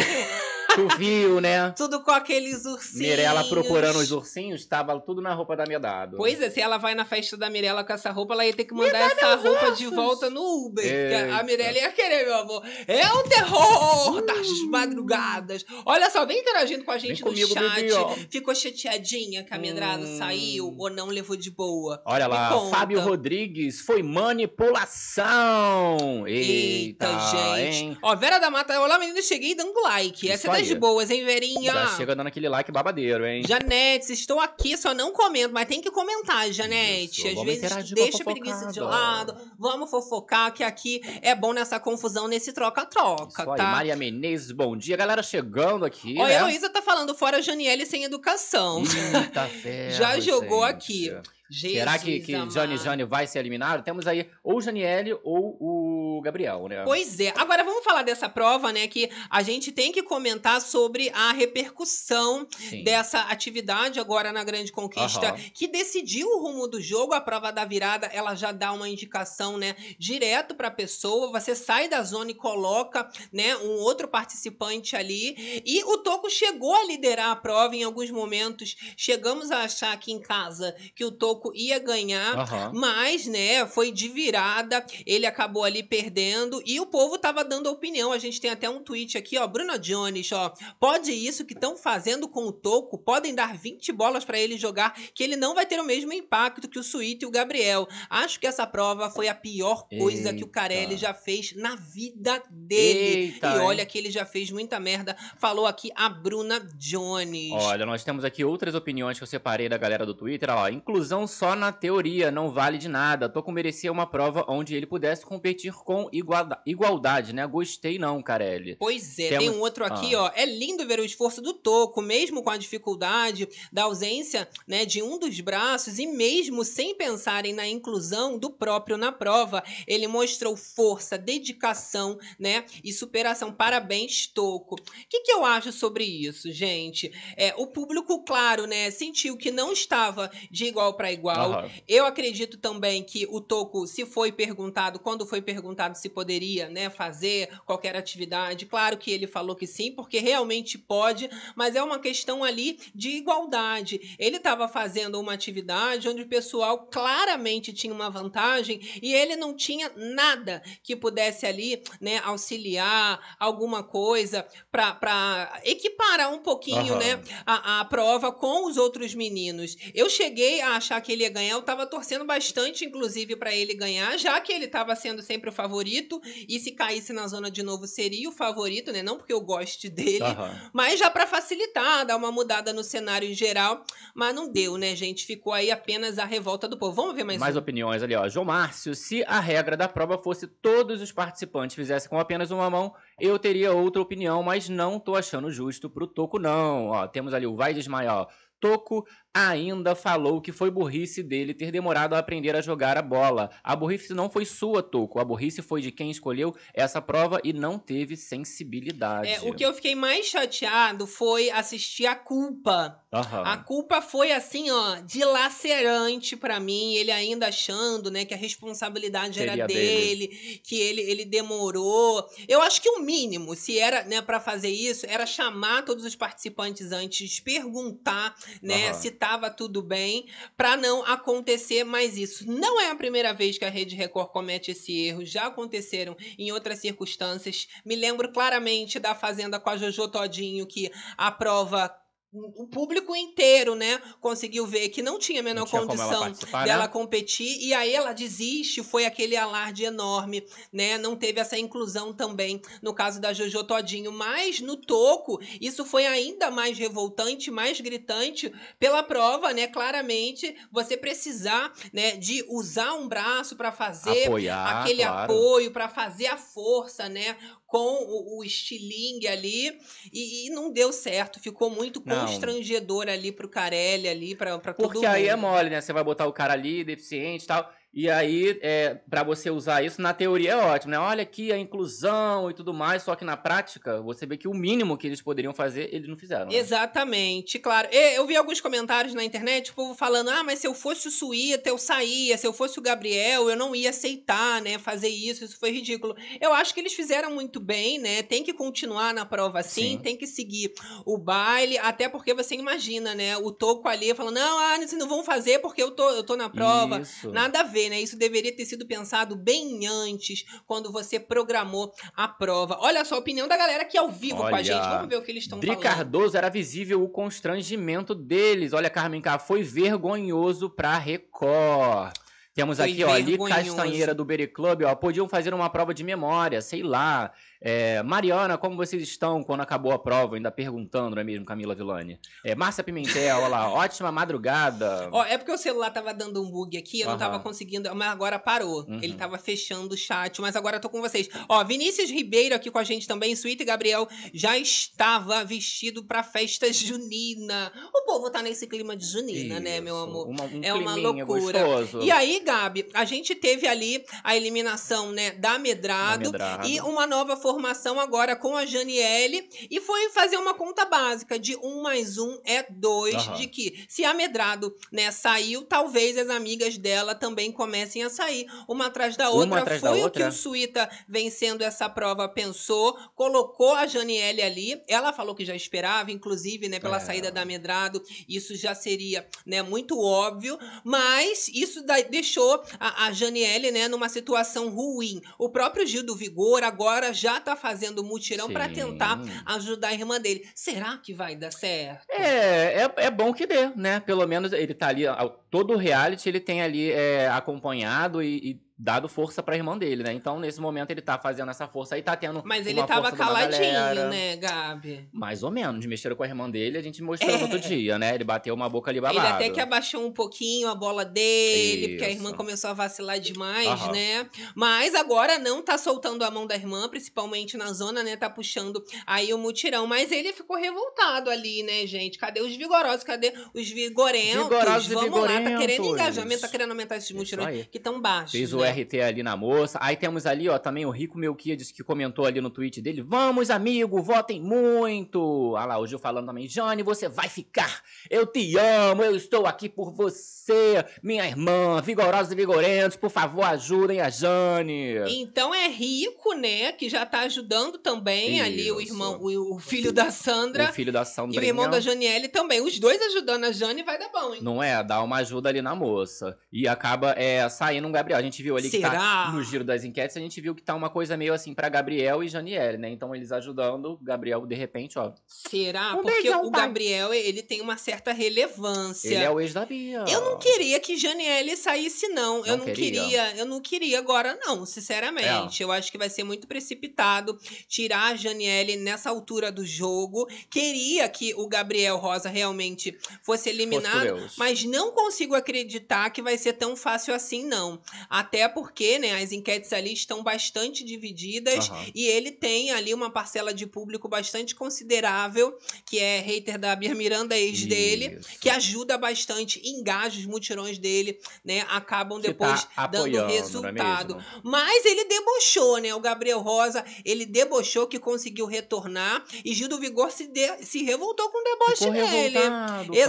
Tu 0.74 0.88
viu, 0.96 1.40
né? 1.40 1.70
Tudo 1.76 2.02
com 2.02 2.10
aqueles 2.10 2.64
ursinhos. 2.64 2.94
Mirella 3.08 3.44
procurando 3.44 3.98
os 3.98 4.10
ursinhos, 4.10 4.64
tava 4.64 4.98
tudo 5.00 5.20
na 5.20 5.34
roupa 5.34 5.54
da 5.54 5.66
Medado. 5.66 6.16
Pois 6.16 6.40
é, 6.40 6.48
se 6.50 6.60
ela 6.60 6.78
vai 6.78 6.94
na 6.94 7.04
festa 7.04 7.36
da 7.36 7.50
Mirella 7.50 7.84
com 7.84 7.92
essa 7.92 8.10
roupa, 8.10 8.32
ela 8.32 8.46
ia 8.46 8.54
ter 8.54 8.64
que 8.64 8.72
mandar 8.74 8.98
essa 9.12 9.34
roupa 9.34 9.72
de 9.72 9.86
volta 9.88 10.30
no 10.30 10.40
Uber. 10.66 10.82
que 10.82 11.14
a 11.14 11.26
Eita. 11.26 11.42
Mirella 11.42 11.78
ia 11.78 11.92
querer, 11.92 12.24
meu 12.24 12.36
amor. 12.36 12.62
É 12.88 13.06
o 13.12 13.22
terror 13.24 14.22
das 14.24 14.48
madrugadas. 14.70 15.64
Olha 15.84 16.08
só, 16.10 16.24
vem 16.24 16.40
interagindo 16.40 16.84
com 16.84 16.90
a 16.90 16.96
gente 16.98 17.22
Vem 17.22 17.32
no 17.32 17.48
comigo, 17.48 17.52
chat. 17.52 18.28
Ficou 18.30 18.54
chateadinha 18.54 19.44
que 19.44 19.52
a 19.52 19.58
Medrado 19.58 20.04
Hum. 20.04 20.18
saiu 20.18 20.74
ou 20.78 20.88
não 20.90 21.08
levou 21.08 21.36
de 21.36 21.50
boa? 21.50 22.00
Olha 22.06 22.26
Me 22.28 22.34
lá, 22.34 22.48
conta. 22.50 22.76
Fábio 22.76 23.00
Rodrigues, 23.00 23.80
foi 23.82 24.02
manipulação. 24.02 26.26
Eita, 26.26 27.06
Eita, 27.06 27.18
gente. 27.30 27.76
hein? 27.76 27.98
Ó, 28.02 28.14
Vera 28.16 28.38
da 28.38 28.50
Mata, 28.50 28.78
olá 28.80 28.98
menina, 28.98 29.20
cheguei 29.22 29.54
dando 29.54 29.80
like. 29.82 30.30
Essa 30.30 30.51
Isso 30.52 30.58
é 30.58 30.62
das 30.62 30.70
aí. 30.72 30.78
boas, 30.78 31.10
hein, 31.10 31.24
Verinha? 31.24 31.72
Já 31.72 31.86
chega 31.96 32.14
dando 32.16 32.26
aquele 32.26 32.48
like 32.48 32.70
babadeiro, 32.70 33.26
hein? 33.26 33.42
Janete, 33.46 34.12
estou 34.12 34.40
aqui, 34.40 34.76
só 34.76 34.94
não 34.94 35.12
comento, 35.12 35.52
mas 35.52 35.66
tem 35.66 35.80
que 35.80 35.90
comentar, 35.90 36.50
Janete. 36.52 37.18
Isso, 37.20 37.28
Às 37.28 37.34
vamos 37.34 37.46
vezes 37.54 37.72
a 37.72 37.80
deixa 37.94 38.22
a 38.22 38.24
preguiça 38.24 38.66
de 38.72 38.80
lado, 38.80 39.36
vamos 39.58 39.90
fofocar, 39.90 40.52
que 40.52 40.62
aqui 40.62 41.00
é 41.22 41.34
bom 41.34 41.52
nessa 41.52 41.78
confusão, 41.80 42.28
nesse 42.28 42.52
troca-troca, 42.52 43.42
Isso 43.42 43.50
aí, 43.50 43.56
tá? 43.56 43.64
Maria 43.72 43.96
Menezes, 43.96 44.52
bom 44.52 44.76
dia. 44.76 44.96
Galera 44.96 45.22
chegando 45.22 45.84
aqui, 45.84 46.16
Ó, 46.18 46.24
a 46.24 46.28
né? 46.28 46.36
Heloísa 46.36 46.68
tá 46.70 46.82
falando 46.82 47.14
fora 47.14 47.42
Janiele 47.42 47.86
sem 47.86 48.04
educação. 48.04 48.82
Eita 49.14 49.44
ferro, 49.62 49.92
Já 49.92 50.18
jogou 50.20 50.62
gente. 50.66 50.70
aqui. 50.74 51.12
Jesus 51.52 51.78
Será 51.78 51.98
que, 51.98 52.20
que 52.20 52.34
amado. 52.34 52.50
Jane 52.50 52.78
Jane 52.78 53.04
vai 53.04 53.26
ser 53.26 53.40
eliminado? 53.40 53.84
Temos 53.84 54.06
aí 54.06 54.26
ou 54.42 54.60
Janiele 54.60 55.12
ou 55.22 55.56
o 55.60 56.20
Gabriel, 56.22 56.66
né? 56.66 56.82
Pois 56.82 57.20
é. 57.20 57.32
Agora 57.36 57.62
vamos 57.62 57.84
falar 57.84 58.02
dessa 58.02 58.26
prova, 58.26 58.72
né? 58.72 58.88
Que 58.88 59.10
a 59.28 59.42
gente 59.42 59.70
tem 59.70 59.92
que 59.92 60.02
comentar 60.02 60.62
sobre 60.62 61.10
a 61.10 61.30
repercussão 61.32 62.46
Sim. 62.56 62.82
dessa 62.82 63.20
atividade 63.20 64.00
agora 64.00 64.32
na 64.32 64.42
Grande 64.42 64.72
Conquista, 64.72 65.34
que 65.52 65.68
decidiu 65.68 66.26
o 66.26 66.42
rumo 66.42 66.66
do 66.66 66.80
jogo. 66.80 67.12
A 67.12 67.20
prova 67.20 67.52
da 67.52 67.66
virada, 67.66 68.06
ela 68.06 68.34
já 68.34 68.50
dá 68.50 68.72
uma 68.72 68.88
indicação, 68.88 69.58
né? 69.58 69.76
Direto 69.98 70.54
pra 70.54 70.70
pessoa. 70.70 71.30
Você 71.32 71.54
sai 71.54 71.86
da 71.86 72.02
zona 72.02 72.30
e 72.30 72.34
coloca, 72.34 73.06
né? 73.30 73.54
Um 73.58 73.80
outro 73.80 74.08
participante 74.08 74.96
ali. 74.96 75.62
E 75.66 75.84
o 75.84 75.98
Toco 75.98 76.30
chegou 76.30 76.74
a 76.74 76.84
liderar 76.84 77.30
a 77.30 77.36
prova 77.36 77.76
em 77.76 77.82
alguns 77.82 78.10
momentos. 78.10 78.74
Chegamos 78.96 79.50
a 79.50 79.64
achar 79.64 79.92
aqui 79.92 80.12
em 80.12 80.20
casa 80.20 80.74
que 80.94 81.04
o 81.04 81.10
Toco 81.10 81.41
ia 81.54 81.78
ganhar. 81.78 82.38
Aham. 82.38 82.72
Mas, 82.74 83.26
né, 83.26 83.66
foi 83.66 83.90
de 83.90 84.08
virada, 84.08 84.84
ele 85.06 85.26
acabou 85.26 85.64
ali 85.64 85.82
perdendo 85.82 86.62
e 86.66 86.78
o 86.78 86.86
povo 86.86 87.18
tava 87.18 87.44
dando 87.44 87.70
opinião. 87.70 88.12
A 88.12 88.18
gente 88.18 88.40
tem 88.40 88.50
até 88.50 88.68
um 88.68 88.80
tweet 88.80 89.16
aqui, 89.16 89.38
ó, 89.38 89.46
Bruna 89.46 89.78
Jones, 89.78 90.30
ó, 90.32 90.52
pode 90.78 91.10
isso 91.10 91.44
que 91.44 91.54
estão 91.54 91.76
fazendo 91.76 92.28
com 92.28 92.46
o 92.46 92.52
Toco, 92.52 92.98
podem 92.98 93.34
dar 93.34 93.56
20 93.56 93.92
bolas 93.92 94.24
pra 94.24 94.38
ele 94.38 94.56
jogar, 94.58 94.94
que 95.14 95.22
ele 95.22 95.36
não 95.36 95.54
vai 95.54 95.66
ter 95.66 95.80
o 95.80 95.84
mesmo 95.84 96.12
impacto 96.12 96.68
que 96.68 96.78
o 96.78 96.82
Suíte 96.82 97.24
e 97.24 97.28
o 97.28 97.30
Gabriel. 97.30 97.88
Acho 98.08 98.38
que 98.38 98.46
essa 98.46 98.66
prova 98.66 99.10
foi 99.10 99.28
a 99.28 99.34
pior 99.34 99.86
coisa 99.88 100.32
que 100.32 100.42
o 100.42 100.46
Eita. 100.46 100.52
Carelli 100.52 100.96
já 100.96 101.14
fez 101.14 101.54
na 101.54 101.76
vida 101.76 102.42
dele. 102.50 103.32
Eita, 103.32 103.48
e 103.48 103.54
hein? 103.54 103.60
olha 103.60 103.86
que 103.86 103.98
ele 103.98 104.10
já 104.10 104.24
fez 104.24 104.50
muita 104.50 104.78
merda. 104.78 105.16
Falou 105.38 105.66
aqui 105.66 105.90
a 105.94 106.08
Bruna 106.08 106.60
Jones. 106.76 107.52
Olha, 107.52 107.86
nós 107.86 108.04
temos 108.04 108.24
aqui 108.24 108.44
outras 108.44 108.74
opiniões 108.74 109.18
que 109.18 109.22
eu 109.22 109.28
separei 109.28 109.68
da 109.68 109.76
galera 109.76 110.04
do 110.04 110.14
Twitter. 110.14 110.50
Ó, 110.50 110.68
inclusão 110.68 111.21
só 111.26 111.54
na 111.54 111.72
teoria, 111.72 112.30
não 112.30 112.50
vale 112.50 112.78
de 112.78 112.88
nada. 112.88 113.28
Toco 113.28 113.50
merecia 113.52 113.90
uma 113.92 114.06
prova 114.06 114.44
onde 114.48 114.74
ele 114.74 114.86
pudesse 114.86 115.24
competir 115.24 115.72
com 115.72 116.08
igualda- 116.12 116.60
igualdade, 116.66 117.32
né? 117.32 117.46
Gostei 117.46 117.98
não, 117.98 118.22
Carelli. 118.22 118.76
Pois 118.76 119.18
é, 119.18 119.28
Temos- 119.30 119.44
tem 119.44 119.50
um 119.50 119.60
outro 119.60 119.84
aqui, 119.84 120.14
ó. 120.14 120.30
É 120.34 120.44
lindo 120.46 120.86
ver 120.86 120.98
o 121.00 121.04
esforço 121.04 121.40
do 121.40 121.52
Toco, 121.52 122.00
mesmo 122.02 122.42
com 122.42 122.50
a 122.50 122.56
dificuldade 122.56 123.48
da 123.72 123.84
ausência, 123.84 124.48
né, 124.66 124.84
de 124.84 125.02
um 125.02 125.18
dos 125.18 125.38
braços 125.40 125.98
e 125.98 126.06
mesmo 126.06 126.64
sem 126.64 126.94
pensarem 126.94 127.52
na 127.52 127.66
inclusão 127.66 128.38
do 128.38 128.50
próprio 128.50 128.96
na 128.96 129.12
prova, 129.12 129.62
ele 129.86 130.06
mostrou 130.06 130.56
força, 130.56 131.16
dedicação, 131.18 132.18
né, 132.38 132.64
e 132.82 132.92
superação. 132.92 133.52
Parabéns, 133.52 134.26
Toco. 134.26 134.74
O 134.76 134.78
que, 135.08 135.20
que 135.20 135.32
eu 135.32 135.44
acho 135.44 135.70
sobre 135.72 136.04
isso, 136.04 136.50
gente? 136.50 137.12
É, 137.36 137.54
o 137.56 137.66
público, 137.66 138.24
claro, 138.24 138.66
né, 138.66 138.90
sentiu 138.90 139.36
que 139.36 139.50
não 139.50 139.72
estava 139.72 140.30
de 140.50 140.64
igual 140.64 140.94
para 140.94 141.11
igual. 141.12 141.52
Aham. 141.52 141.70
Eu 141.86 142.06
acredito 142.06 142.56
também 142.56 143.02
que 143.02 143.26
o 143.30 143.40
Toco, 143.40 143.86
se 143.86 144.04
foi 144.06 144.32
perguntado, 144.32 144.98
quando 144.98 145.26
foi 145.26 145.42
perguntado 145.42 145.96
se 145.96 146.08
poderia, 146.08 146.68
né, 146.68 146.88
fazer 146.88 147.48
qualquer 147.66 147.96
atividade, 147.96 148.66
claro 148.66 148.96
que 148.96 149.10
ele 149.10 149.26
falou 149.26 149.54
que 149.56 149.66
sim, 149.66 149.92
porque 149.92 150.18
realmente 150.18 150.78
pode, 150.78 151.28
mas 151.54 151.76
é 151.76 151.82
uma 151.82 151.98
questão 151.98 152.42
ali 152.42 152.78
de 152.94 153.10
igualdade. 153.10 154.16
Ele 154.18 154.36
estava 154.36 154.68
fazendo 154.68 155.20
uma 155.20 155.32
atividade 155.34 156.08
onde 156.08 156.22
o 156.22 156.28
pessoal 156.28 156.86
claramente 156.90 157.72
tinha 157.72 157.92
uma 157.92 158.10
vantagem 158.10 158.80
e 159.02 159.12
ele 159.14 159.36
não 159.36 159.54
tinha 159.54 159.90
nada 159.96 160.62
que 160.82 160.96
pudesse 160.96 161.46
ali, 161.46 161.82
né, 162.00 162.18
auxiliar 162.24 163.36
alguma 163.38 163.82
coisa 163.82 164.46
para 164.70 165.60
equiparar 165.64 166.32
um 166.32 166.38
pouquinho, 166.38 166.94
Aham. 166.94 166.98
né, 166.98 167.22
a, 167.44 167.80
a 167.80 167.84
prova 167.84 168.32
com 168.32 168.66
os 168.66 168.76
outros 168.76 169.14
meninos. 169.14 169.76
Eu 169.94 170.08
cheguei 170.08 170.60
a 170.60 170.76
achar 170.76 171.00
que 171.02 171.12
ele 171.12 171.24
ia 171.24 171.28
ganhar, 171.30 171.52
eu 171.52 171.62
tava 171.62 171.86
torcendo 171.86 172.24
bastante, 172.24 172.84
inclusive, 172.86 173.36
pra 173.36 173.54
ele 173.54 173.74
ganhar, 173.74 174.16
já 174.18 174.40
que 174.40 174.52
ele 174.52 174.66
tava 174.68 174.94
sendo 174.96 175.20
sempre 175.20 175.50
o 175.50 175.52
favorito, 175.52 176.20
e 176.48 176.58
se 176.58 176.72
caísse 176.72 177.12
na 177.12 177.26
zona 177.26 177.50
de 177.50 177.62
novo, 177.62 177.86
seria 177.86 178.28
o 178.28 178.32
favorito, 178.32 178.90
né? 178.92 179.02
Não 179.02 179.18
porque 179.18 179.32
eu 179.32 179.40
goste 179.40 179.90
dele, 179.90 180.22
Aham. 180.24 180.70
mas 180.72 180.98
já 180.98 181.10
pra 181.10 181.26
facilitar, 181.26 182.06
dar 182.06 182.16
uma 182.16 182.32
mudada 182.32 182.72
no 182.72 182.82
cenário 182.82 183.28
em 183.28 183.34
geral. 183.34 183.84
Mas 184.14 184.34
não 184.34 184.50
deu, 184.50 184.78
né, 184.78 184.94
gente? 184.96 185.26
Ficou 185.26 185.52
aí 185.52 185.70
apenas 185.70 186.18
a 186.18 186.24
revolta 186.24 186.68
do 186.68 186.78
povo. 186.78 186.94
Vamos 186.94 187.14
ver 187.14 187.24
mais, 187.24 187.38
Mais 187.40 187.56
um. 187.56 187.58
opiniões 187.58 188.02
ali, 188.02 188.14
ó. 188.14 188.28
João 188.28 188.46
Márcio, 188.46 188.94
se 188.94 189.24
a 189.26 189.40
regra 189.40 189.76
da 189.76 189.88
prova 189.88 190.16
fosse 190.16 190.46
todos 190.46 191.02
os 191.02 191.10
participantes 191.10 191.74
fizessem 191.74 192.08
com 192.08 192.18
apenas 192.20 192.50
uma 192.50 192.70
mão, 192.70 192.94
eu 193.18 193.38
teria 193.38 193.72
outra 193.72 194.00
opinião, 194.00 194.42
mas 194.42 194.68
não 194.68 195.00
tô 195.00 195.16
achando 195.16 195.50
justo 195.50 195.90
pro 195.90 196.06
Toco, 196.06 196.38
não. 196.38 196.88
Ó, 196.88 197.06
temos 197.08 197.34
ali 197.34 197.46
o 197.46 197.56
Vai 197.56 197.74
Desmaiar, 197.74 198.16
ó. 198.18 198.26
Toco 198.60 199.04
ainda 199.34 199.94
falou 199.94 200.40
que 200.40 200.52
foi 200.52 200.70
burrice 200.70 201.22
dele 201.22 201.54
ter 201.54 201.70
demorado 201.70 202.14
a 202.14 202.18
aprender 202.18 202.54
a 202.54 202.60
jogar 202.60 202.98
a 202.98 203.02
bola. 203.02 203.50
A 203.62 203.74
burrice 203.74 204.12
não 204.12 204.28
foi 204.28 204.44
sua, 204.44 204.82
Toco. 204.82 205.18
A 205.18 205.24
burrice 205.24 205.62
foi 205.62 205.80
de 205.80 205.90
quem 205.90 206.10
escolheu 206.10 206.54
essa 206.74 207.00
prova 207.00 207.40
e 207.42 207.52
não 207.52 207.78
teve 207.78 208.16
sensibilidade. 208.16 209.28
É, 209.28 209.40
o 209.42 209.54
que 209.54 209.64
eu 209.64 209.72
fiquei 209.72 209.94
mais 209.94 210.26
chateado 210.26 211.06
foi 211.06 211.50
assistir 211.50 212.06
a 212.06 212.14
culpa. 212.14 213.02
Aham. 213.12 213.42
A 213.44 213.56
culpa 213.58 214.00
foi 214.00 214.32
assim, 214.32 214.70
ó, 214.70 214.96
dilacerante 215.00 216.34
pra 216.34 216.58
mim, 216.58 216.94
ele 216.94 217.10
ainda 217.10 217.48
achando, 217.48 218.10
né, 218.10 218.24
que 218.24 218.32
a 218.32 218.38
responsabilidade 218.38 219.34
Seria 219.34 219.52
era 219.52 219.66
dele. 219.66 220.28
dele, 220.28 220.60
que 220.64 220.78
ele, 220.78 221.02
ele 221.02 221.24
demorou. 221.26 222.26
Eu 222.48 222.62
acho 222.62 222.80
que 222.80 222.88
o 222.88 223.00
mínimo, 223.00 223.54
se 223.54 223.78
era, 223.78 224.02
né, 224.04 224.22
para 224.22 224.40
fazer 224.40 224.70
isso, 224.70 225.04
era 225.06 225.26
chamar 225.26 225.84
todos 225.84 226.04
os 226.06 226.16
participantes 226.16 226.90
antes, 226.90 227.38
perguntar, 227.40 228.34
né, 228.62 228.86
Aham. 228.86 228.94
se 228.94 229.10
tava 229.22 229.48
tudo 229.48 229.80
bem, 229.80 230.26
pra 230.56 230.76
não 230.76 231.04
acontecer 231.04 231.84
mais 231.84 232.16
isso. 232.16 232.44
Não 232.50 232.80
é 232.80 232.90
a 232.90 232.96
primeira 232.96 233.32
vez 233.32 233.56
que 233.56 233.64
a 233.64 233.70
Rede 233.70 233.94
Record 233.94 234.30
comete 234.30 234.72
esse 234.72 234.92
erro, 235.06 235.24
já 235.24 235.46
aconteceram 235.46 236.16
em 236.36 236.50
outras 236.50 236.80
circunstâncias. 236.80 237.68
Me 237.84 237.94
lembro 237.94 238.32
claramente 238.32 238.98
da 238.98 239.14
Fazenda 239.14 239.60
com 239.60 239.70
a 239.70 239.76
Jojo 239.76 240.08
Todinho, 240.08 240.66
que 240.66 240.90
a 241.16 241.30
prova 241.30 242.01
o 242.32 242.66
público 242.66 243.14
inteiro, 243.14 243.74
né, 243.74 244.00
conseguiu 244.18 244.66
ver 244.66 244.88
que 244.88 245.02
não 245.02 245.18
tinha 245.18 245.40
a 245.40 245.42
menor 245.42 245.66
tinha 245.66 245.82
condição 245.82 246.32
dela 246.64 246.84
né? 246.84 246.88
competir 246.88 247.60
e 247.60 247.74
aí 247.74 247.92
ela 247.92 248.14
desiste, 248.14 248.82
foi 248.82 249.04
aquele 249.04 249.36
alarde 249.36 249.84
enorme, 249.84 250.42
né? 250.72 250.96
Não 250.96 251.14
teve 251.14 251.40
essa 251.40 251.58
inclusão 251.58 252.12
também 252.12 252.62
no 252.80 252.94
caso 252.94 253.20
da 253.20 253.34
Jojo 253.34 253.64
Todinho, 253.64 254.10
mas 254.10 254.60
no 254.60 254.76
toco 254.76 255.40
isso 255.60 255.84
foi 255.84 256.06
ainda 256.06 256.50
mais 256.50 256.78
revoltante, 256.78 257.50
mais 257.50 257.78
gritante 257.80 258.50
pela 258.78 259.02
prova, 259.02 259.52
né? 259.52 259.66
Claramente 259.66 260.56
você 260.70 260.96
precisar, 260.96 261.70
né, 261.92 262.12
de 262.12 262.44
usar 262.48 262.94
um 262.94 263.08
braço 263.08 263.56
para 263.56 263.70
fazer 263.72 264.24
Apoiar, 264.24 264.80
aquele 264.80 265.02
claro. 265.02 265.32
apoio 265.32 265.70
para 265.70 265.88
fazer 265.88 266.28
a 266.28 266.38
força, 266.38 267.10
né? 267.10 267.36
Com 267.72 268.04
o, 268.04 268.38
o 268.38 268.44
estilingue 268.44 269.26
ali 269.26 269.78
e, 270.12 270.46
e 270.46 270.50
não 270.50 270.70
deu 270.70 270.92
certo, 270.92 271.40
ficou 271.40 271.70
muito 271.70 272.02
Não. 272.04 272.26
constrangedor 272.26 273.08
ali 273.08 273.32
pro 273.32 273.48
Carelli 273.48 274.08
ali 274.08 274.34
para 274.34 274.58
para 274.58 274.74
todo 274.74 274.92
Porque 274.92 275.06
aí 275.06 275.26
é 275.26 275.34
mundo. 275.34 275.48
mole, 275.48 275.70
né? 275.70 275.80
Você 275.80 275.90
vai 275.90 276.04
botar 276.04 276.26
o 276.26 276.32
cara 276.34 276.52
ali, 276.52 276.84
deficiente 276.84 277.44
e 277.44 277.46
tal. 277.46 277.72
E 277.94 278.08
aí, 278.08 278.58
é, 278.62 278.94
para 279.08 279.22
você 279.22 279.50
usar 279.50 279.82
isso, 279.82 280.00
na 280.00 280.14
teoria 280.14 280.52
é 280.52 280.56
ótimo, 280.56 280.92
né? 280.92 280.98
Olha 280.98 281.22
aqui 281.22 281.52
a 281.52 281.58
inclusão 281.58 282.50
e 282.50 282.54
tudo 282.54 282.72
mais, 282.72 283.02
só 283.02 283.14
que 283.14 283.24
na 283.24 283.36
prática, 283.36 284.00
você 284.00 284.24
vê 284.24 284.38
que 284.38 284.48
o 284.48 284.54
mínimo 284.54 284.96
que 284.96 285.06
eles 285.06 285.20
poderiam 285.20 285.52
fazer, 285.52 285.94
eles 285.94 286.08
não 286.08 286.16
fizeram. 286.16 286.46
né? 286.46 286.56
Exatamente, 286.56 287.58
claro. 287.58 287.88
Eu 287.92 288.26
vi 288.26 288.34
alguns 288.34 288.60
comentários 288.60 289.12
na 289.14 289.22
internet, 289.22 289.70
o 289.70 289.74
povo 289.74 289.94
falando: 289.94 290.30
ah, 290.30 290.42
mas 290.42 290.60
se 290.60 290.66
eu 290.66 290.72
fosse 290.74 291.08
o 291.08 291.10
Suíta, 291.10 291.68
eu 291.68 291.76
saía. 291.76 292.38
Se 292.38 292.46
eu 292.46 292.52
fosse 292.52 292.78
o 292.78 292.82
Gabriel, 292.82 293.50
eu 293.50 293.56
não 293.56 293.74
ia 293.76 293.90
aceitar, 293.90 294.62
né? 294.62 294.78
Fazer 294.78 295.08
isso, 295.08 295.44
isso 295.44 295.58
foi 295.58 295.70
ridículo. 295.70 296.16
Eu 296.40 296.52
acho 296.54 296.72
que 296.72 296.80
eles 296.80 296.94
fizeram 296.94 297.34
muito 297.34 297.60
bem, 297.60 297.98
né? 297.98 298.22
Tem 298.22 298.42
que 298.42 298.54
continuar 298.54 299.12
na 299.12 299.26
prova 299.26 299.60
assim, 299.60 299.92
Sim. 299.92 299.98
tem 299.98 300.16
que 300.16 300.26
seguir 300.26 300.72
o 301.04 301.18
baile, 301.18 301.76
até 301.78 302.08
porque 302.08 302.32
você 302.32 302.54
imagina, 302.54 303.14
né? 303.14 303.36
O 303.36 303.52
Toco 303.52 303.86
ali 303.86 304.14
falando: 304.14 304.36
não, 304.36 304.58
ah, 304.58 304.76
vocês 304.78 304.92
não 304.92 305.08
vão 305.08 305.22
fazer 305.22 305.58
porque 305.58 305.82
eu 305.82 305.90
tô, 305.90 306.08
eu 306.10 306.22
tô 306.22 306.36
na 306.36 306.48
prova. 306.48 307.00
Isso. 307.00 307.30
Nada 307.30 307.60
a 307.60 307.64
ver, 307.64 307.81
né? 307.88 308.00
Isso 308.00 308.16
deveria 308.16 308.54
ter 308.54 308.64
sido 308.64 308.86
pensado 308.86 309.36
bem 309.36 309.86
antes, 309.86 310.44
quando 310.66 310.90
você 310.90 311.18
programou 311.18 311.92
a 312.16 312.28
prova. 312.28 312.78
Olha 312.80 313.04
só 313.04 313.16
a 313.16 313.18
opinião 313.18 313.48
da 313.48 313.56
galera 313.56 313.82
aqui 313.82 313.96
ao 313.96 314.10
vivo 314.10 314.38
com 314.38 314.44
a 314.44 314.52
Olha, 314.52 314.64
gente. 314.64 314.88
Vamos 314.88 315.08
ver 315.08 315.16
o 315.16 315.22
que 315.22 315.30
eles 315.30 315.44
estão 315.44 315.60
falando. 315.60 315.80
Cardoso 315.80 316.36
era 316.36 316.48
visível 316.48 317.02
o 317.02 317.08
constrangimento 317.08 318.14
deles. 318.14 318.72
Olha, 318.72 318.90
Carmen 318.90 319.20
K, 319.20 319.38
foi 319.38 319.62
vergonhoso 319.62 320.70
pra 320.70 320.98
Record. 320.98 322.12
Temos 322.54 322.76
Foi 322.76 322.90
aqui, 322.90 323.02
ó, 323.02 323.10
Ali. 323.10 323.38
Castanheira 323.38 324.14
do 324.14 324.24
Berry 324.24 324.46
Club, 324.46 324.82
ó, 324.82 324.94
podiam 324.94 325.26
fazer 325.26 325.54
uma 325.54 325.70
prova 325.70 325.94
de 325.94 326.04
memória, 326.04 326.60
sei 326.60 326.82
lá. 326.82 327.32
É, 327.64 328.02
Mariana, 328.02 328.58
como 328.58 328.76
vocês 328.76 329.00
estão 329.02 329.42
quando 329.44 329.60
acabou 329.60 329.92
a 329.92 329.98
prova? 329.98 330.34
Ainda 330.34 330.50
perguntando, 330.50 331.14
não 331.14 331.22
é 331.22 331.24
mesmo, 331.24 331.44
Camila 331.44 331.74
Villani? 331.76 332.18
É, 332.44 332.56
Márcia 332.56 332.82
Pimentel, 332.82 333.38
olha 333.38 333.48
lá, 333.48 333.70
ótima 333.72 334.10
madrugada. 334.10 335.08
Ó, 335.12 335.24
é 335.24 335.38
porque 335.38 335.52
o 335.52 335.56
celular 335.58 335.90
tava 335.90 336.12
dando 336.12 336.42
um 336.42 336.50
bug 336.50 336.76
aqui, 336.76 337.00
eu 337.00 337.08
não 337.10 337.16
tava 337.16 337.38
conseguindo, 337.38 337.94
mas 337.94 338.08
agora 338.08 338.36
parou. 338.36 338.84
Uhum. 338.88 338.98
Ele 339.00 339.14
tava 339.14 339.38
fechando 339.38 339.94
o 339.94 339.96
chat, 339.96 340.40
mas 340.40 340.56
agora 340.56 340.76
eu 340.76 340.80
tô 340.80 340.88
com 340.88 341.00
vocês. 341.00 341.28
Ó, 341.48 341.62
Vinícius 341.64 342.10
Ribeiro 342.10 342.52
aqui 342.54 342.68
com 342.68 342.78
a 342.78 342.84
gente 342.84 343.06
também, 343.06 343.36
Suíte 343.36 343.64
Gabriel 343.64 344.08
já 344.34 344.58
estava 344.58 345.44
vestido 345.44 346.02
pra 346.02 346.24
festa 346.24 346.72
junina. 346.72 347.72
O 347.94 348.04
povo 348.04 348.28
tá 348.28 348.42
nesse 348.42 348.66
clima 348.66 348.96
de 348.96 349.06
junina, 349.06 349.60
né, 349.60 349.80
meu 349.80 349.94
Isso, 349.94 350.04
amor? 350.04 350.28
Uma, 350.28 350.44
um 350.44 350.60
É 350.64 350.74
uma 350.74 350.96
loucura. 350.96 351.64
gostoso. 351.64 352.02
E 352.02 352.10
aí, 352.10 352.40
Gabi, 352.44 352.88
a 352.92 353.04
gente 353.04 353.36
teve 353.36 353.68
ali 353.68 354.04
a 354.24 354.36
eliminação, 354.36 355.12
né, 355.12 355.30
da 355.32 355.58
Medrado, 355.60 356.32
Da 356.32 356.38
Medrado. 356.56 356.68
e 356.68 356.80
uma 356.80 357.06
nova 357.06 357.36
formação 357.36 357.51
agora 358.00 358.34
com 358.36 358.56
a 358.56 358.64
Janiele. 358.64 359.48
E 359.70 359.80
foi 359.80 360.08
fazer 360.10 360.36
uma 360.36 360.54
conta 360.54 360.84
básica 360.84 361.38
de 361.38 361.56
um 361.56 361.82
mais 361.82 362.18
um 362.18 362.38
é 362.44 362.64
dois, 362.70 363.14
Aham. 363.14 363.34
de 363.36 363.46
que 363.46 363.84
se 363.88 364.04
a 364.04 364.14
Medrado, 364.14 364.74
né, 364.90 365.10
saiu, 365.10 365.62
talvez 365.64 366.16
as 366.16 366.28
amigas 366.30 366.76
dela 366.78 367.14
também 367.14 367.50
comecem 367.52 368.02
a 368.02 368.10
sair 368.10 368.46
uma 368.68 368.86
atrás 368.86 369.16
da 369.16 369.30
outra. 369.30 369.60
atrás 369.60 369.82
da 369.82 369.90
foi 369.90 370.00
o 370.00 370.02
outra. 370.04 370.22
que 370.22 370.28
o 370.28 370.32
Suíta, 370.32 370.88
vencendo 371.08 371.62
essa 371.62 371.88
prova, 371.88 372.28
pensou, 372.28 372.96
colocou 373.14 373.74
a 373.74 373.86
Janiele 373.86 374.42
ali. 374.42 374.82
Ela 374.88 375.12
falou 375.12 375.34
que 375.34 375.44
já 375.44 375.54
esperava, 375.54 376.10
inclusive, 376.10 376.68
né, 376.68 376.78
pela 376.80 376.96
É. 376.96 377.00
saída 377.00 377.30
da 377.30 377.44
Medrado, 377.44 378.02
isso 378.28 378.54
já 378.56 378.74
seria, 378.74 379.26
né, 379.46 379.62
muito 379.62 379.98
óbvio, 380.00 380.58
mas 380.84 381.48
isso 381.48 381.82
da- 381.84 382.00
deixou 382.00 382.62
a, 382.78 383.06
a 383.06 383.12
Janiele, 383.12 383.70
né, 383.70 383.88
numa 383.88 384.08
situação 384.08 384.68
ruim. 384.70 385.20
O 385.38 385.48
próprio 385.48 385.86
Gil 385.86 386.02
do 386.02 386.14
Vigor 386.16 386.62
agora 386.62 387.12
já 387.12 387.40
tá 387.42 387.56
fazendo 387.56 388.02
mutirão 388.02 388.50
pra 388.50 388.68
Sim. 388.68 388.74
tentar 388.74 389.20
ajudar 389.46 389.88
a 389.88 389.94
irmã 389.94 390.20
dele. 390.20 390.48
Será 390.54 390.96
que 390.96 391.12
vai 391.12 391.36
dar 391.36 391.52
certo? 391.52 392.06
É, 392.08 392.84
é, 392.84 392.94
é 392.96 393.10
bom 393.10 393.32
que 393.32 393.46
dê, 393.46 393.68
né? 393.76 394.00
Pelo 394.00 394.26
menos 394.26 394.52
ele 394.52 394.74
tá 394.74 394.88
ali, 394.88 395.02
todo 395.50 395.74
o 395.74 395.76
reality 395.76 396.28
ele 396.28 396.40
tem 396.40 396.62
ali 396.62 396.90
é, 396.90 397.28
acompanhado 397.28 398.22
e, 398.22 398.50
e 398.50 398.60
dado 398.82 399.08
força 399.08 399.40
pra 399.42 399.54
irmã 399.54 399.78
dele, 399.78 400.02
né? 400.02 400.12
Então, 400.12 400.40
nesse 400.40 400.60
momento, 400.60 400.90
ele 400.90 401.00
tá 401.00 401.16
fazendo 401.16 401.48
essa 401.50 401.68
força 401.68 401.94
aí, 401.94 402.02
tá 402.02 402.16
tendo. 402.16 402.42
Mas 402.44 402.66
ele 402.66 402.80
uma 402.80 402.86
tava 402.86 403.12
caladinho, 403.12 404.08
né, 404.10 404.36
Gabi? 404.36 405.08
Mais 405.12 405.44
ou 405.44 405.52
menos. 405.52 405.86
Mexeram 405.86 406.16
com 406.16 406.24
a 406.24 406.26
irmã 406.26 406.50
dele, 406.50 406.78
a 406.78 406.82
gente 406.82 407.00
mostrou 407.00 407.30
É. 407.30 407.42
outro 407.42 407.60
dia, 407.60 407.96
né? 407.96 408.12
Ele 408.16 408.24
bateu 408.24 408.52
uma 408.52 408.68
boca 408.68 408.90
ali 408.90 409.00
babado. 409.00 409.24
Ele 409.24 409.34
até 409.34 409.50
que 409.50 409.60
abaixou 409.60 410.04
um 410.04 410.10
pouquinho 410.10 410.68
a 410.68 410.74
bola 410.74 411.04
dele, 411.04 411.90
porque 411.90 412.04
a 412.04 412.10
irmã 412.10 412.30
Isso. 412.30 412.36
começou 412.36 412.70
a 412.70 412.72
vacilar 412.72 413.20
demais, 413.20 413.86
né? 413.92 414.28
Mas 414.56 414.96
agora 414.96 415.38
não 415.38 415.62
tá 415.62 415.78
soltando 415.78 416.24
a 416.24 416.30
mão 416.30 416.44
da 416.44 416.56
irmã, 416.56 416.88
principalmente 416.88 417.56
na 417.56 417.72
zona, 417.72 418.02
né? 418.02 418.16
Tá 418.16 418.28
puxando 418.28 418.82
aí 419.06 419.32
o 419.32 419.38
mutirão. 419.38 419.86
Mas 419.86 420.10
ele 420.10 420.32
ficou 420.32 420.56
revoltado 420.56 421.30
ali, 421.30 421.62
né, 421.62 421.86
gente? 421.86 422.18
Cadê 422.18 422.40
os 422.40 422.56
vigorosos? 422.56 423.04
Cadê 423.04 423.32
os 423.54 423.70
vigorentos? 423.70 424.42
Vigorosos 424.42 424.88
Vamos 424.88 425.20
lá, 425.20 425.40
tá 425.40 425.56
querendo 425.56 425.86
engajamento, 425.86 426.40
tá 426.40 426.48
querendo 426.48 426.70
aumentar 426.70 426.96
esses 426.96 427.10
Isso 427.10 427.16
mutirões 427.16 427.66
que 427.70 427.78
estão 427.78 428.00
baixos. 428.00 428.32
Fez 428.32 428.52
o 428.52 428.58
né? 428.58 428.71
RT 428.72 429.00
ali 429.00 429.22
na 429.22 429.36
moça. 429.36 429.78
Aí 429.80 429.96
temos 429.96 430.26
ali, 430.26 430.48
ó, 430.48 430.58
também 430.58 430.84
o 430.86 430.90
Rico 430.90 431.18
Melquiades 431.18 431.70
que 431.70 431.82
comentou 431.84 432.24
ali 432.24 432.40
no 432.40 432.50
tweet 432.50 432.80
dele. 432.80 433.02
Vamos, 433.02 433.50
amigo, 433.50 434.02
votem 434.02 434.40
muito. 434.40 435.54
Ah 435.56 435.66
lá, 435.66 435.78
o 435.78 435.86
Gil 435.86 435.98
falando 435.98 436.26
também. 436.26 436.48
Jane, 436.48 436.82
você 436.82 437.08
vai 437.08 437.28
ficar. 437.28 437.82
Eu 438.10 438.26
te 438.26 438.56
amo, 438.56 439.02
eu 439.02 439.14
estou 439.14 439.46
aqui 439.46 439.68
por 439.68 439.92
você, 439.92 440.84
minha 441.02 441.26
irmã. 441.26 441.80
Vigorosos 441.82 442.32
e 442.32 442.34
vigorentos, 442.34 442.96
por 442.96 443.10
favor, 443.10 443.44
ajudem 443.44 444.00
a 444.00 444.10
Jane. 444.10 444.96
Então 445.08 445.54
é 445.54 445.68
rico, 445.68 446.34
né? 446.34 446.72
Que 446.72 446.88
já 446.88 447.04
tá 447.04 447.20
ajudando 447.20 447.78
também 447.78 448.40
ali 448.40 448.70
o 448.70 448.80
Isso. 448.80 448.92
irmão, 448.92 449.18
o, 449.20 449.56
o 449.56 449.58
filho 449.58 449.92
da 449.92 450.10
Sandra. 450.10 450.70
O 450.70 450.72
filho 450.72 450.92
da 450.92 451.04
Sandra. 451.04 451.36
E 451.36 451.38
o 451.38 451.44
irmão 451.44 451.68
da 451.68 451.80
Janiele 451.80 452.28
também. 452.28 452.60
Os 452.60 452.78
dois 452.78 453.00
ajudando 453.02 453.44
a 453.44 453.52
Jane 453.52 453.82
vai 453.82 453.98
dar 453.98 454.08
bom, 454.08 454.34
hein? 454.34 454.40
Não 454.42 454.62
é? 454.62 454.82
Dá 454.82 455.02
uma 455.02 455.16
ajuda 455.16 455.48
ali 455.48 455.62
na 455.62 455.74
moça. 455.74 456.38
E 456.52 456.68
acaba 456.68 457.14
é, 457.16 457.48
saindo 457.48 457.86
um 457.86 457.92
Gabriel. 457.92 458.18
A 458.18 458.22
gente 458.22 458.42
viu 458.42 458.51
ali 458.56 458.70
que 458.70 458.76
Será? 458.78 458.90
tá 458.90 459.30
no 459.32 459.42
giro 459.42 459.64
das 459.64 459.84
enquetes, 459.84 460.16
a 460.16 460.20
gente 460.20 460.40
viu 460.40 460.54
que 460.54 460.62
tá 460.62 460.74
uma 460.74 460.88
coisa 460.90 461.16
meio 461.16 461.34
assim 461.34 461.52
pra 461.54 461.68
Gabriel 461.68 462.22
e 462.22 462.28
Janiele, 462.28 462.78
né? 462.78 462.88
Então 462.90 463.14
eles 463.14 463.32
ajudando, 463.32 463.98
Gabriel, 464.02 464.46
de 464.46 464.54
repente, 464.54 464.98
ó. 464.98 465.12
Será? 465.26 465.92
Um 465.94 466.02
Porque 466.02 466.22
beijão, 466.22 466.46
o 466.46 466.50
pai. 466.50 466.62
Gabriel, 466.62 467.12
ele 467.12 467.42
tem 467.42 467.60
uma 467.60 467.76
certa 467.76 468.12
relevância. 468.12 469.08
Ele 469.08 469.24
é 469.24 469.30
o 469.30 469.40
ex 469.40 469.52
da 469.52 469.64
Bia. 469.66 470.04
Eu 470.08 470.20
não 470.22 470.38
queria 470.38 470.78
que 470.80 470.96
Janiele 470.96 471.56
saísse, 471.56 472.08
não. 472.08 472.38
eu 472.46 472.56
Não 472.56 472.66
não 472.66 472.74
queria? 472.74 473.02
queria. 473.02 473.36
eu 473.36 473.44
não 473.46 473.60
queria 473.60 473.98
agora, 473.98 474.38
não, 474.44 474.64
sinceramente. 474.64 475.62
É. 475.62 475.64
Eu 475.64 475.72
acho 475.72 475.90
que 475.90 475.98
vai 475.98 476.08
ser 476.08 476.24
muito 476.24 476.46
precipitado 476.46 477.38
tirar 477.68 478.12
a 478.12 478.16
Janiele 478.16 478.76
nessa 478.76 479.10
altura 479.10 479.50
do 479.52 479.64
jogo. 479.64 480.28
Queria 480.50 481.08
que 481.08 481.34
o 481.34 481.46
Gabriel 481.48 481.96
Rosa 481.96 482.28
realmente 482.28 482.96
fosse 483.22 483.42
Fosse 483.42 483.48
eliminado. 483.48 484.02
Deus. 484.02 484.34
Mas 484.36 484.62
não 484.62 484.92
consigo 484.92 485.34
acreditar 485.34 486.10
que 486.10 486.20
vai 486.20 486.36
ser 486.36 486.52
tão 486.52 486.76
fácil 486.76 487.14
assim, 487.14 487.44
não. 487.44 487.80
Até 488.10 488.41
porque, 488.48 488.98
né, 488.98 489.22
as 489.22 489.32
enquetes 489.32 489.72
ali 489.72 489.92
estão 489.92 490.22
bastante 490.22 490.84
divididas 490.84 491.68
Aham. 491.70 491.86
e 491.94 492.06
ele 492.06 492.30
tem 492.30 492.70
ali 492.70 492.92
uma 492.94 493.10
parcela 493.10 493.52
de 493.54 493.66
público 493.66 494.08
bastante 494.08 494.54
considerável, 494.54 495.56
que 495.86 495.98
é 495.98 496.20
hater 496.20 496.58
da 496.58 496.74
Bia 496.76 496.94
Miranda, 496.94 497.36
ex 497.38 497.64
dele, 497.66 498.18
Isso. 498.20 498.28
que 498.40 498.48
ajuda 498.50 498.96
bastante, 498.98 499.60
engaja 499.64 500.18
os 500.18 500.26
mutirões 500.26 500.78
dele, 500.78 501.18
né, 501.44 501.64
acabam 501.68 502.20
Que 502.20 502.28
depois 502.28 502.64
tá 502.64 502.86
dando 502.86 503.16
é 503.18 503.26
resultado. 503.26 504.14
mesmo? 504.16 504.30
Mas 504.42 504.84
ele 504.84 505.04
debochou, 505.04 505.78
né? 505.78 505.94
O 505.94 506.00
Gabriel 506.00 506.40
Rosa, 506.40 506.84
ele 507.04 507.24
debochou 507.26 507.86
que 507.86 507.98
conseguiu 507.98 508.46
retornar 508.46 509.24
e 509.44 509.52
Gil 509.54 509.68
do 509.68 509.78
Vigor 509.78 510.10
se, 510.10 510.26
de- 510.26 510.64
se 510.64 510.82
revoltou 510.82 511.28
com 511.30 511.38
o 511.38 511.44
deboche 511.44 511.90
dele. 511.90 512.38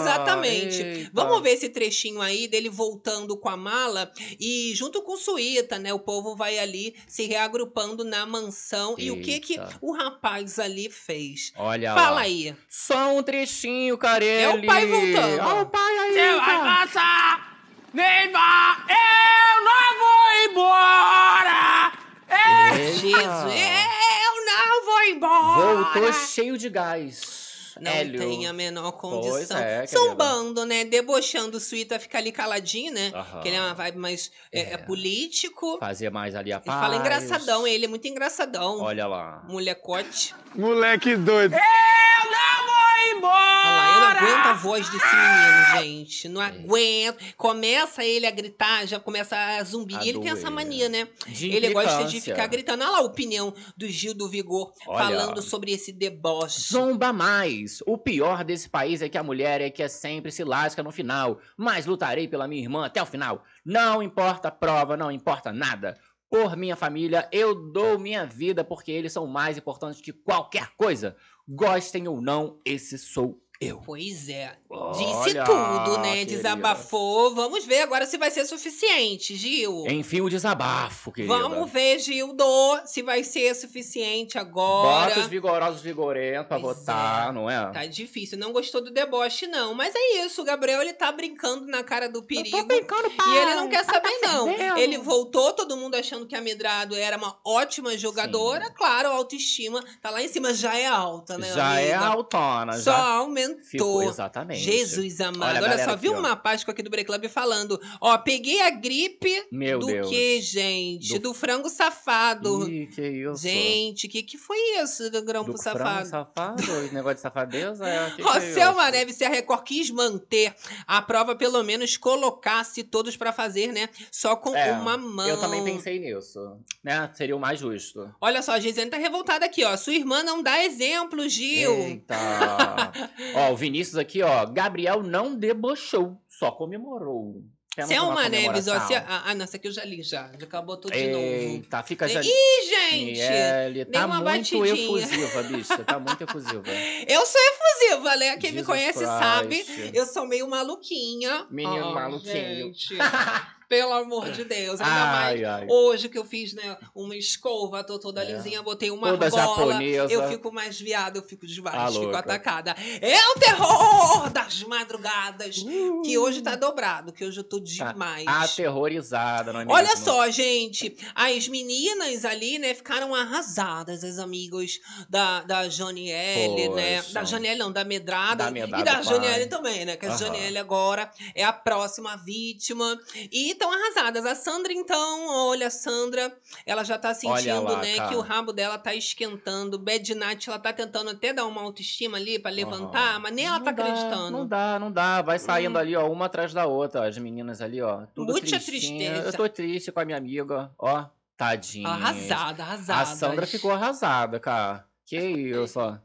Exatamente. 0.04 1.10
Vamos 1.13 1.41
ver 1.41 1.52
esse 1.52 1.69
trechinho 1.69 2.22
aí 2.22 2.48
dele 2.48 2.69
voltando 2.69 3.38
com 3.38 3.50
a 3.50 3.58
mala 3.58 4.12
e 4.39 4.74
junto 4.76 5.02
com 5.02 5.13
o 5.13 5.17
Suíta, 5.24 5.80
né? 5.80 5.94
O 5.94 6.00
povo 6.00 6.36
vai 6.36 6.60
ali 6.60 6.96
se 7.08 7.26
reagrupando 7.26 8.04
na 8.04 8.26
mansão. 8.26 8.96
E 8.98 9.10
o 9.12 9.22
que 9.22 9.40
que 9.40 9.54
Eita. 9.54 9.78
o 9.82 9.94
rapaz 9.94 10.60
ali 10.60 10.90
fez? 10.90 11.54
Olha 11.56 11.94
Fala 11.94 12.16
lá. 12.16 12.22
aí. 12.22 12.56
Só 12.70 13.16
um 13.16 13.24
trechinho, 13.24 13.98
Carelli. 13.98 14.44
É 14.44 14.50
o 14.50 14.66
pai 14.66 14.86
voltando. 14.86 15.42
Olha 15.42 15.62
o 15.62 15.66
pai 15.68 15.98
aí. 16.00 16.14
Você 16.14 16.36
vai 16.36 16.60
passar, 16.60 17.60
nem 17.94 18.32
vá, 18.32 18.86
eu 18.90 19.64
não 19.64 20.00
vou 20.00 20.52
embora. 20.52 21.94
É. 22.28 22.78
Eita. 22.78 22.98
Jesus, 22.98 23.14
eu 23.16 24.46
não 24.46 24.86
vou 24.86 25.04
embora. 25.04 25.76
Voltou 25.76 26.14
cheio 26.14 26.58
de 26.58 26.70
gás. 26.70 27.42
Não 27.80 27.92
Hélio. 27.92 28.20
tem 28.20 28.48
a 28.48 28.54
menor 28.54 28.92
condição. 28.94 29.58
é, 29.58 29.86
São 29.88 30.04
querida. 30.04 30.16
bando, 30.24 30.66
né? 30.66 30.86
Debochando 30.86 31.58
o 31.58 31.60
Suíta 31.60 32.00
fica 32.00 32.18
ali 32.18 32.32
caladinho, 32.32 32.94
né? 32.94 33.12
Aham. 33.14 33.42
Que 33.42 33.48
ele 33.50 33.58
é 33.58 33.62
uma 33.62 33.74
vibe 33.74 33.98
mais 33.98 34.32
é, 34.52 34.60
É. 34.62 34.74
é 34.74 34.78
político. 34.78 35.78
Fazer 35.80 36.10
mais 36.10 36.36
ali 36.36 36.52
a 36.54 36.58
Ele 36.58 36.66
paz. 36.66 36.80
fala 36.80 36.96
engraçadão, 36.96 37.66
ele 37.68 37.86
é 37.86 37.88
muito 37.88 38.08
engraçadão. 38.08 38.80
Olha 38.82 39.08
lá. 39.08 39.44
Molecote. 39.48 40.34
Moleque 40.56 41.16
doido. 41.16 41.54
Eu 41.56 42.32
não 42.32 42.62
embora. 43.12 43.34
Olha 43.34 43.72
lá, 43.72 43.94
eu 43.96 44.00
não 44.02 44.08
aguento 44.08 44.46
a 44.48 44.54
voz 44.54 44.89
desse 44.89 45.16
menino, 45.16 45.82
gente. 45.84 46.30
Não 46.30 46.42
aguento. 46.42 47.18
Começa 47.38 48.04
ele 48.04 48.26
a 48.26 48.32
gritar, 48.32 48.86
já 48.88 49.00
começa 49.00 49.36
a 49.36 49.63
zumbir. 49.63 49.98
A 49.98 50.04
E 50.06 50.10
ele 50.10 50.20
tem 50.20 50.30
essa 50.32 50.42
doer. 50.44 50.54
mania, 50.54 50.89
né? 50.89 51.08
De 51.28 51.50
Ele 51.50 51.70
gosta 51.74 51.89
de 51.89 52.04
implicância. 52.18 52.34
ficar 52.36 52.48
gritando. 52.48 52.84
Olha 52.84 52.92
lá 52.92 52.98
a 53.00 53.02
opinião 53.02 53.54
do 53.78 53.88
Gil 53.88 54.13
do 54.13 54.30
Vigor 54.30 54.72
Olha. 54.88 54.98
falando 55.04 55.42
sobre 55.42 55.72
esse 55.72 55.92
deboche. 55.92 56.62
Zomba 56.72 57.12
mais. 57.13 57.80
O 57.86 57.98
pior 57.98 58.44
desse 58.44 58.70
país 58.70 59.02
é 59.02 59.10
que 59.10 59.18
a 59.18 59.24
mulher 59.24 59.62
é 59.62 59.70
que 59.70 59.84
é 59.84 59.88
sempre 59.88 60.32
se 60.32 60.44
lasca 60.44 60.82
no 60.84 60.92
final. 60.92 61.39
Mas 61.58 61.86
lutarei 61.86 62.28
pela 62.28 62.48
minha 62.48 62.62
irmã 62.62 62.86
até 62.86 63.02
o 63.02 63.06
final. 63.06 63.44
Não 63.66 64.02
importa 64.04 64.48
a 64.48 64.52
prova, 64.52 64.98
não 64.98 65.12
importa 65.12 65.52
nada. 65.52 65.98
Por 66.30 66.58
minha 66.58 66.76
família, 66.76 67.30
eu 67.32 67.54
dou 67.54 68.00
minha 68.00 68.26
vida 68.26 68.63
porque 68.63 68.92
eles 68.92 69.13
são 69.13 69.28
mais 69.28 69.56
importantes 69.56 70.02
que 70.02 70.12
qualquer 70.12 70.70
coisa. 70.76 71.16
Gostem 71.47 72.08
ou 72.08 72.21
não, 72.21 72.60
esse 72.65 72.97
sou 72.97 73.41
eu. 73.69 73.82
Pois 73.86 74.30
é. 74.30 74.56
Olha, 74.69 74.93
Disse 74.93 75.36
tudo, 75.45 75.97
né? 75.99 76.13
querida. 76.13 76.36
Desabafou. 76.36 77.36
Vamos 77.36 77.65
ver 77.65 77.82
agora 77.82 78.06
se 78.06 78.17
vai 78.17 78.32
ser 78.32 78.45
suficiente, 78.45 79.36
Gil. 79.36 79.86
Enfim, 79.88 80.21
o 80.21 80.30
desabafo, 80.30 81.12
querida. 81.12 81.34
Vamos 81.38 81.69
ver, 81.71 81.99
Gildo, 81.99 82.43
se 82.86 83.02
vai 83.02 83.23
ser 83.23 83.54
suficiente 83.56 84.34
Bota 84.38 85.12
os 85.12 85.12
agora. 85.13 85.28
vigorosos 85.28 85.82
vigorentos 85.82 86.47
pra 86.47 86.60
Pois 86.60 86.78
votar, 86.78 87.30
é. 87.30 87.32
não 87.32 87.49
é? 87.49 87.71
Tá 87.71 87.86
difícil. 87.86 88.38
Não 88.38 88.52
gostou 88.52 88.82
do 88.84 88.91
deboche, 88.91 89.47
não. 89.47 89.73
Mas 89.73 89.93
é 89.95 90.26
isso. 90.26 90.41
O 90.41 90.45
Gabriel, 90.45 90.82
ele 90.82 90.93
tá 90.93 91.12
brincando 91.12 91.65
na 91.67 91.84
cara 91.84 92.10
do 92.10 92.23
perigo. 92.23 92.63
brincando, 92.65 93.10
E 93.10 93.38
ele 93.38 93.56
não 93.56 93.69
quer 93.69 93.84
saber, 93.86 94.19
não. 94.23 94.45
perdendo. 94.45 94.78
Ele 94.80 94.97
voltou, 94.97 95.54
todo 95.54 95.78
mundo 95.78 95.95
achando 95.95 96.26
que 96.26 96.36
a 96.36 96.41
Medrado 96.41 96.95
era 96.95 97.17
uma 97.17 97.38
ótima 97.45 97.97
jogadora. 97.97 98.71
Claro, 98.71 99.10
a 99.10 99.13
autoestima 99.13 99.84
tá 100.02 100.10
lá 100.10 100.21
em 100.21 100.28
cima, 100.28 100.54
já 100.54 100.76
é 100.78 100.88
alta, 100.88 101.38
né? 101.38 101.52
Já 101.54 101.80
é 101.80 101.93
amiga? 101.93 102.13
autona, 102.13 102.73
Só 102.73 102.91
já 102.91 102.97
aumentou. 102.97 103.53
Ficou 103.62 104.04
exatamente. 104.04 104.60
Jesus 104.62 105.20
amado. 105.22 105.58
Olha 105.58 105.63
Olha, 105.74 105.86
só, 105.86 105.96
viu 105.96 106.13
uma 106.13 106.36
Páscoa 106.36 106.72
aqui 106.72 106.82
do 106.82 106.89
Break 106.89 107.08
Club 107.08 107.26
falando: 107.28 107.80
Ó, 108.02 108.18
peguei 108.18 108.62
a 108.62 108.70
gripe 108.70 109.46
Meu 109.52 109.80
do 109.80 109.88
Deus. 109.88 110.10
que, 110.10 110.42
gente? 110.42 111.13
Do- 111.20 111.30
Do, 111.30 111.34
frango 111.34 111.70
safado. 111.70 112.70
Ih, 112.70 112.88
que 112.88 113.02
isso? 113.08 113.42
Gente, 113.42 114.08
que 114.08 114.24
que 114.24 114.38
foi 114.38 114.58
isso 114.82 115.10
do 115.10 115.22
grampo 115.24 115.52
Do 115.54 115.58
safado? 115.62 115.84
frango 115.84 116.06
safado? 116.10 116.62
Esse 116.86 116.94
negócio 116.96 117.16
de 117.16 117.22
safadeza? 117.22 117.88
É, 117.88 118.10
que 118.12 118.16
que 118.18 118.22
é 118.22 118.26
Roselma 118.26 118.84
isso? 118.84 118.92
Neves, 118.92 119.16
se 119.16 119.24
a 119.26 119.30
Record 119.30 119.63
quis 119.63 119.89
manter 119.89 120.54
a 120.88 121.02
prova, 121.02 121.36
pelo 121.36 121.62
menos 121.63 121.98
colocasse 121.98 122.84
todos 122.84 123.16
pra 123.18 123.32
fazer, 123.32 123.72
né? 123.72 123.89
Só 124.12 124.36
com 124.36 124.56
É, 124.56 124.72
uma 124.74 124.98
mão. 124.98 125.28
Eu 125.28 125.39
também 125.39 125.63
pensei 125.63 126.00
nisso, 126.00 126.58
né? 126.84 127.10
Seria 127.13 127.36
o 127.36 127.39
mais 127.39 127.60
justo. 127.60 128.13
Olha 128.22 128.42
só, 128.42 128.54
a 128.54 128.60
Gisele 128.60 128.89
tá 128.89 128.98
revoltada 128.98 129.46
aqui, 129.46 129.63
ó. 129.63 129.76
Sua 129.78 129.94
irmã 129.94 130.24
não 130.24 130.42
dá 130.44 130.63
exemplo, 130.63 131.28
Gil. 131.28 131.72
Eita! 131.74 132.16
ó, 133.36 133.52
o 133.52 133.56
Vinícius 133.56 133.98
aqui, 133.98 134.22
ó. 134.22 134.46
Gabriel 134.46 135.02
não 135.04 135.36
debochou, 135.36 136.17
só 136.28 136.52
comemorou. 136.52 137.43
Temos 137.76 137.89
Selma 137.89 138.12
uma 138.12 138.30
Neves, 138.30 138.67
ó. 138.67 138.74
Se, 138.74 138.80
comemoração. 138.93 139.04
ah, 139.08 139.24
ah, 139.26 139.34
não, 139.36 139.43
essa 139.46 139.58
aqui 139.58 139.67
eu 139.67 139.72
já 139.72 139.84
li 139.84 140.04
já. 140.04 140.30
Já 140.39 140.46
acabou 140.46 140.78
tudo 140.78 140.93
de 140.93 141.08
novo. 141.08 141.24
Eita, 141.26 141.82
fica 141.82 142.08
já. 142.08 142.22
Ih, 142.22 142.28
gente! 142.69 143.19
Ele 143.65 143.86
tá 143.86 144.06
uma 144.06 144.22
muito 144.22 144.26
batidinha. 144.60 144.74
efusiva, 144.86 145.43
bicha. 145.43 145.78
Tá 145.84 145.98
muito 145.98 146.22
efusiva. 146.24 146.63
Eu 147.08 147.26
sou 147.26 147.41
efusiva, 147.41 148.15
né? 148.15 148.38
Quem 148.38 148.52
me 148.52 148.58
Jesus 148.60 148.67
conhece 148.67 149.00
Christ. 149.00 149.12
sabe. 149.12 149.65
Eu 149.91 150.06
sou 150.06 150.28
meio 150.28 150.48
maluquinha. 150.48 151.48
Menino 151.50 151.86
Ah, 151.89 151.93
maluquinho. 151.96 152.72
Pelo 153.69 153.93
amor 153.93 154.32
de 154.32 154.43
Deus. 154.43 154.80
Ainda 154.82 154.93
mais 155.06 155.39
Ai, 155.39 155.45
ai. 155.45 155.67
hoje 155.69 156.10
que 156.10 156.17
eu 156.17 156.26
fiz, 156.26 156.54
né, 156.54 156.78
uma 156.93 157.15
escova, 157.15 157.84
tô 157.84 157.97
toda 157.99 158.23
É. 158.23 158.34
lisinha, 158.34 158.62
botei 158.62 158.91
uma 158.91 159.10
Toda 159.10 159.26
argola. 159.26 159.71
japonesa. 159.73 160.13
Eu 160.13 160.28
fico 160.30 160.52
mais 160.52 160.80
viada, 160.80 161.17
eu 161.17 161.23
fico 161.23 161.45
Ah, 161.45 161.49
debaixo, 161.54 161.99
fico 161.99 162.15
atacada. 162.15 162.76
É 163.02 163.17
o 163.30 163.39
terror 163.39 164.30
das 164.34 164.63
madrugadas, 164.63 165.63
que 166.04 166.17
hoje 166.17 166.39
Uh. 166.39 166.43
tá 166.43 166.56
dobrado, 166.56 167.12
que 167.13 167.23
hoje 167.26 167.39
eu 167.39 167.43
tô 167.43 167.58
Tá 167.60 167.91
demais. 167.91 168.26
Aterrorizada, 168.28 169.52
não 169.54 169.62
é 169.62 169.65
mesmo? 169.65 169.78
Olha 169.78 169.95
só, 169.97 170.30
gente, 170.30 170.95
as 171.15 171.47
meninas 171.47 172.26
ali, 172.26 172.58
né, 172.60 172.73
ficaram 172.73 173.13
arrasadas, 173.15 174.04
as 174.04 174.17
amigas 174.19 174.80
da, 175.10 175.41
da 175.43 175.69
Janiele, 175.69 176.69
né? 176.69 176.97
Poxa. 177.02 177.13
Da 177.13 177.23
Janiele 177.23 177.60
não, 177.60 177.71
da 177.71 177.84
Medrada. 177.84 178.45
Da 178.45 178.52
Medrada, 178.52 178.82
e 178.82 178.84
da 178.84 178.93
pai. 178.95 179.04
Janiele 179.04 179.45
também, 179.47 179.86
né? 179.86 179.95
Que 179.97 180.06
a 180.06 180.10
Aham. 180.10 180.17
Janiele 180.17 180.58
agora 180.58 181.10
é 181.36 181.43
a 181.43 181.54
próxima 181.54 182.15
vítima. 182.17 182.99
E 183.32 183.56
estão 183.63 183.71
arrasadas. 183.73 184.26
A 184.26 184.36
Sandra, 184.36 184.73
então, 184.73 185.28
olha, 185.47 185.67
a 185.67 185.69
Sandra, 185.69 186.36
ela 186.65 186.84
já 186.84 186.97
tá 186.97 187.13
sentindo, 187.13 187.63
lá, 187.63 187.82
né, 187.82 187.95
cara. 187.95 188.10
que 188.10 188.15
o 188.15 188.21
rabo 188.21 188.52
dela 188.52 188.78
tá 188.78 188.93
esquentando. 188.93 189.80
Bad 189.80 190.13
Night, 190.15 190.49
ela 190.49 190.60
tá 190.60 190.73
tentando 190.73 191.10
até 191.10 191.34
dar 191.34 191.45
uma 191.45 191.62
autoestima 191.62 192.17
ali 192.17 192.38
pra 192.39 192.52
levantar, 192.52 193.13
Aham. 193.13 193.19
mas 193.19 193.34
nem 193.34 193.45
ela 193.45 193.60
Não 193.60 193.65
tá 193.65 193.71
dá, 193.71 193.84
acreditando. 193.84 194.32
Não 194.32 194.47
dá, 194.47 194.80
não 194.80 194.91
dá. 194.91 195.21
Vai 195.21 195.39
saindo 195.39 195.76
Hum. 195.78 195.82
ali, 195.82 195.95
ó, 195.95 196.10
uma 196.12 196.26
atrás 196.26 196.54
da 196.54 196.65
outra, 196.65 197.08
as 197.08 197.17
meninas 197.17 197.62
ali, 197.62 197.82
ó. 197.82 198.06
Tudo 198.13 198.32
Muita 198.32 198.47
tristinha. 198.47 199.12
tristeza. 199.12 199.28
Eu 199.30 199.34
tô 199.34 199.49
triste 199.49 199.91
com 199.91 199.99
a 199.99 200.06
minha 200.06 200.17
amiga, 200.17 200.71
ó. 200.78 201.06
Tadinha. 201.36 201.88
Arrasada, 201.89 202.63
arrasada. 202.63 203.02
A 203.02 203.06
Sandra 203.06 203.47
ficou 203.47 203.71
arrasada, 203.71 204.39
cara. 204.39 204.86
Que 205.06 205.17
isso, 205.19 205.80
ó. 205.80 205.97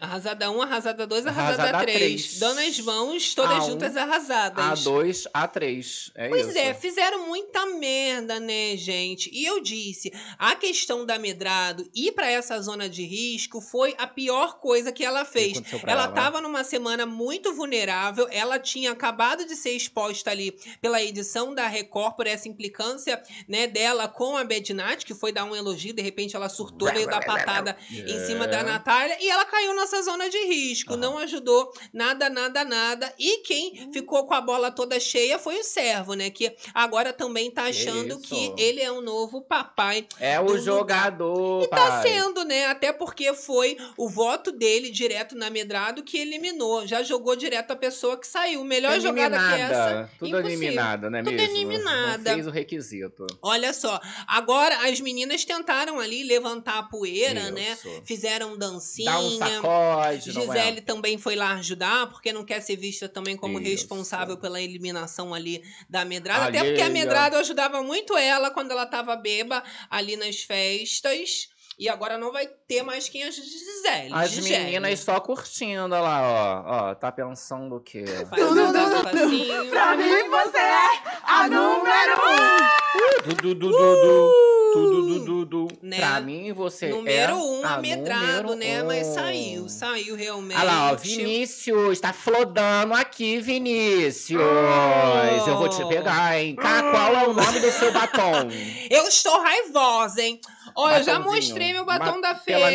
Arrasada 0.00 0.50
1, 0.50 0.62
arrasada 0.62 1.06
2, 1.06 1.26
arrasada 1.26 1.62
Arrasada 1.62 1.84
3. 1.84 1.96
três. 1.98 2.38
Danas 2.38 2.80
mãos, 2.80 3.34
todas 3.34 3.52
A 3.58 3.64
um, 3.64 3.66
juntas 3.70 3.96
arrasadas. 3.96 4.64
A2, 4.84 5.24
A3. 5.34 6.12
É 6.14 6.28
Pois 6.28 6.48
isso. 6.48 6.58
é, 6.58 6.74
fizeram 6.74 7.26
muita 7.26 7.64
merda, 7.66 8.38
né, 8.38 8.76
gente? 8.76 9.30
E 9.32 9.44
eu 9.44 9.60
disse, 9.62 10.12
a 10.38 10.54
questão 10.54 11.06
da 11.06 11.18
Medrado 11.18 11.88
ir 11.94 12.12
pra 12.12 12.30
essa 12.30 12.60
zona 12.60 12.88
de 12.88 13.04
risco 13.04 13.60
foi 13.60 13.94
a 13.98 14.06
pior 14.06 14.58
coisa 14.60 14.92
que 14.92 15.04
ela 15.04 15.24
que 15.24 15.32
fez. 15.32 15.60
pra 15.60 15.92
Ela 15.92 16.08
estava 16.08 16.40
numa 16.40 16.62
semana 16.62 17.06
muito 17.06 17.54
vulnerável, 17.54 18.28
ela 18.30 18.58
tinha 18.58 18.92
acabado 18.92 19.46
de 19.46 19.56
ser 19.56 19.70
exposta 19.72 20.30
ali 20.30 20.52
pela 20.80 21.02
edição 21.02 21.54
da 21.54 21.66
Record 21.66 22.16
por 22.16 22.26
essa 22.26 22.48
implicância, 22.48 23.22
né, 23.48 23.66
dela 23.66 24.08
com 24.08 24.36
a 24.36 24.44
Bednat, 24.44 25.04
que 25.04 25.14
foi 25.14 25.32
dar 25.32 25.44
um 25.44 25.56
elogio, 25.56 25.94
de 25.94 26.02
repente 26.02 26.36
ela 26.36 26.48
surtou, 26.48 26.92
veio 26.92 27.06
dar 27.06 27.24
patada 27.24 27.76
em 27.90 28.26
cima 28.26 28.46
da 28.46 28.58
É. 28.58 28.62
Natália 28.62 29.16
e 29.20 29.28
ela 29.28 29.44
caiu 29.44 29.74
nessa 29.86 30.02
zona 30.02 30.28
de 30.28 30.38
risco. 30.46 30.92
Aham. 30.92 31.00
Não 31.00 31.18
ajudou 31.18 31.72
nada, 31.92 32.28
nada, 32.28 32.64
nada. 32.64 33.12
E 33.18 33.38
quem 33.38 33.90
ficou 33.92 34.26
com 34.26 34.34
a 34.34 34.40
bola 34.40 34.70
toda 34.70 34.98
cheia 34.98 35.38
foi 35.38 35.60
o 35.60 35.64
servo, 35.64 36.14
né? 36.14 36.28
Que 36.28 36.54
agora 36.74 37.12
também 37.12 37.50
tá 37.50 37.64
achando 37.64 38.18
isso. 38.18 38.20
que 38.20 38.52
ele 38.58 38.80
é 38.82 38.90
o 38.90 39.00
novo 39.00 39.40
papai. 39.40 40.06
É 40.18 40.38
o 40.40 40.44
lugar. 40.44 40.60
jogador, 40.60 41.62
E 41.62 41.68
tá 41.68 41.76
pai. 41.76 42.02
sendo, 42.08 42.44
né? 42.44 42.66
Até 42.66 42.92
porque 42.92 43.32
foi 43.32 43.76
o 43.96 44.08
voto 44.08 44.50
dele 44.50 44.90
direto 44.90 45.36
na 45.36 45.48
Medrado 45.48 46.02
que 46.02 46.18
eliminou. 46.18 46.86
Já 46.86 47.02
jogou 47.02 47.36
direto 47.36 47.70
a 47.70 47.76
pessoa 47.76 48.16
que 48.18 48.26
saiu. 48.26 48.64
Melhor 48.64 48.98
jogada 49.00 49.36
que 49.38 49.44
essa. 49.44 49.56
Eliminada. 49.56 50.10
Tudo 50.18 50.28
impossível. 50.28 50.50
eliminada, 50.50 51.10
não 51.10 51.18
é 51.18 51.22
Tudo 51.22 51.32
mesmo? 51.36 51.56
eliminada. 51.56 52.30
Não 52.30 52.34
fez 52.34 52.46
o 52.46 52.50
requisito. 52.50 53.26
Olha 53.40 53.72
só, 53.72 54.00
agora 54.26 54.88
as 54.88 55.00
meninas 55.00 55.44
tentaram 55.44 56.00
ali 56.00 56.24
levantar 56.24 56.78
a 56.78 56.82
poeira, 56.82 57.50
né? 57.50 57.72
Isso. 57.72 58.02
Fizeram 58.04 58.56
dancinha. 58.58 59.10
Dá 59.12 59.20
um 59.20 59.30
sacode, 59.38 59.60
é? 60.04 60.20
Gisele 60.20 60.80
também 60.80 61.18
foi 61.18 61.36
lá 61.36 61.54
ajudar, 61.54 62.08
porque 62.08 62.32
não 62.32 62.44
quer 62.44 62.60
ser 62.60 62.76
vista 62.76 63.08
também 63.08 63.36
como 63.36 63.58
Isso. 63.60 63.70
responsável 63.70 64.36
pela 64.36 64.60
eliminação 64.60 65.32
ali 65.32 65.62
da 65.88 66.04
Medrada. 66.04 66.46
Até 66.46 66.64
porque 66.64 66.82
a. 66.82 66.90
Medrada 66.90 67.38
ajudava 67.38 67.82
muito 67.82 68.16
ela 68.16 68.50
quando 68.50 68.70
ela 68.70 68.86
tava 68.86 69.14
beba 69.16 69.62
ali 69.90 70.16
nas 70.16 70.40
festas. 70.42 71.48
E 71.78 71.90
agora 71.90 72.16
não 72.16 72.32
vai 72.32 72.46
ter 72.66 72.82
mais 72.82 73.06
quem 73.06 73.22
ajude 73.24 73.46
Gisele. 73.46 74.10
As 74.10 74.30
Gisele. 74.30 74.64
meninas 74.64 74.98
só 75.00 75.20
curtindo, 75.20 75.82
olha 75.82 76.00
lá, 76.00 76.22
ó. 76.22 76.90
Ó, 76.90 76.94
tá 76.94 77.12
pensando 77.12 77.76
o 77.76 77.80
quê? 77.80 78.02
Faz 78.30 78.42
um 78.42 78.72
passinho. 79.02 79.68
Pra 79.68 79.94
mim 79.94 80.28
você 80.30 80.56
é 80.56 81.02
a 81.22 81.46
número 81.48 82.16
um. 82.22 83.28
Du, 83.28 83.34
du, 83.34 83.54
du, 83.54 83.70
du, 83.70 83.76
du. 83.76 84.56
Tudo, 84.72 85.06
du, 85.06 85.24
du, 85.24 85.44
du. 85.44 85.68
Né? 85.82 85.96
Pra 85.98 86.20
mim, 86.20 86.52
você 86.52 86.88
Número 86.88 87.32
é 87.32 87.34
um, 87.34 87.64
a 87.64 87.74
amedrado, 87.74 88.50
número 88.50 88.56
né? 88.56 88.82
Mas 88.82 89.06
um. 89.08 89.14
saiu, 89.14 89.68
saiu 89.68 90.16
realmente. 90.16 90.58
Olha 90.58 90.64
lá, 90.64 90.92
ó, 90.92 90.96
Vinícius, 90.96 91.98
tá 91.98 92.12
flodando 92.12 92.92
aqui, 92.92 93.40
Vinícius. 93.40 94.42
Oh. 94.42 95.48
Eu 95.48 95.56
vou 95.56 95.68
te 95.68 95.82
pegar, 95.86 96.38
hein? 96.38 96.56
Cá, 96.56 96.82
qual 96.90 97.14
é 97.14 97.26
o 97.26 97.32
nome 97.32 97.60
do 97.60 97.70
seu 97.70 97.90
batom? 97.90 98.48
Eu 98.90 99.08
estou 99.08 99.40
raivosa, 99.40 100.20
hein? 100.22 100.40
Olha, 100.74 100.98
eu 100.98 101.04
já 101.04 101.18
Batonzinho. 101.18 101.40
Meu 101.72 101.84
batom 101.84 102.20
da 102.20 102.34
feira. 102.34 102.70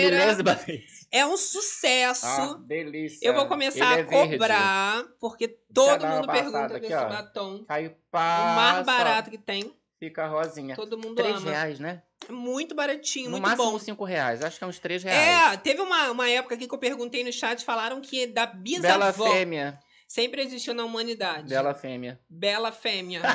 É 1.11 1.25
um 1.25 1.35
sucesso. 1.35 2.25
Ah, 2.25 2.57
delícia. 2.61 3.27
Eu 3.27 3.33
vou 3.33 3.45
começar 3.47 3.99
Ele 3.99 4.13
a 4.13 4.17
é 4.17 4.31
cobrar, 4.31 5.03
porque 5.19 5.47
todo 5.47 6.07
mundo 6.07 6.27
pergunta 6.27 6.79
desse 6.79 6.93
batom. 6.93 7.65
Cai 7.67 7.87
O 7.87 7.95
passa. 8.09 8.55
mais 8.55 8.85
barato 8.85 9.29
que 9.29 9.37
tem. 9.37 9.75
Fica 9.99 10.25
rosinha. 10.27 10.75
Todo 10.75 10.97
mundo 10.97 11.15
Três 11.15 11.35
ama. 11.37 11.51
reais, 11.51 11.79
né? 11.79 12.01
É 12.27 12.31
Muito 12.31 12.73
baratinho, 12.73 13.25
no 13.25 13.31
muito 13.31 13.43
máximo 13.47 13.71
bom. 13.71 13.77
cinco 13.79 14.03
reais. 14.05 14.41
Acho 14.43 14.57
que 14.57 14.63
é 14.63 14.67
uns 14.67 14.79
três 14.79 15.03
reais. 15.03 15.53
É, 15.53 15.57
teve 15.57 15.81
uma, 15.81 16.11
uma 16.11 16.29
época 16.29 16.55
aqui 16.55 16.67
que 16.67 16.73
eu 16.73 16.79
perguntei 16.79 17.23
no 17.23 17.31
chat, 17.33 17.63
falaram 17.65 17.99
que 18.01 18.25
da 18.27 18.45
Bela 18.45 18.55
bisavó 18.61 19.29
fêmea. 19.31 19.79
sempre 20.07 20.41
existiu 20.41 20.73
na 20.73 20.85
humanidade. 20.85 21.49
Bela 21.49 21.73
fêmea. 21.73 22.19
Bela 22.29 22.71
fêmea. 22.71 23.21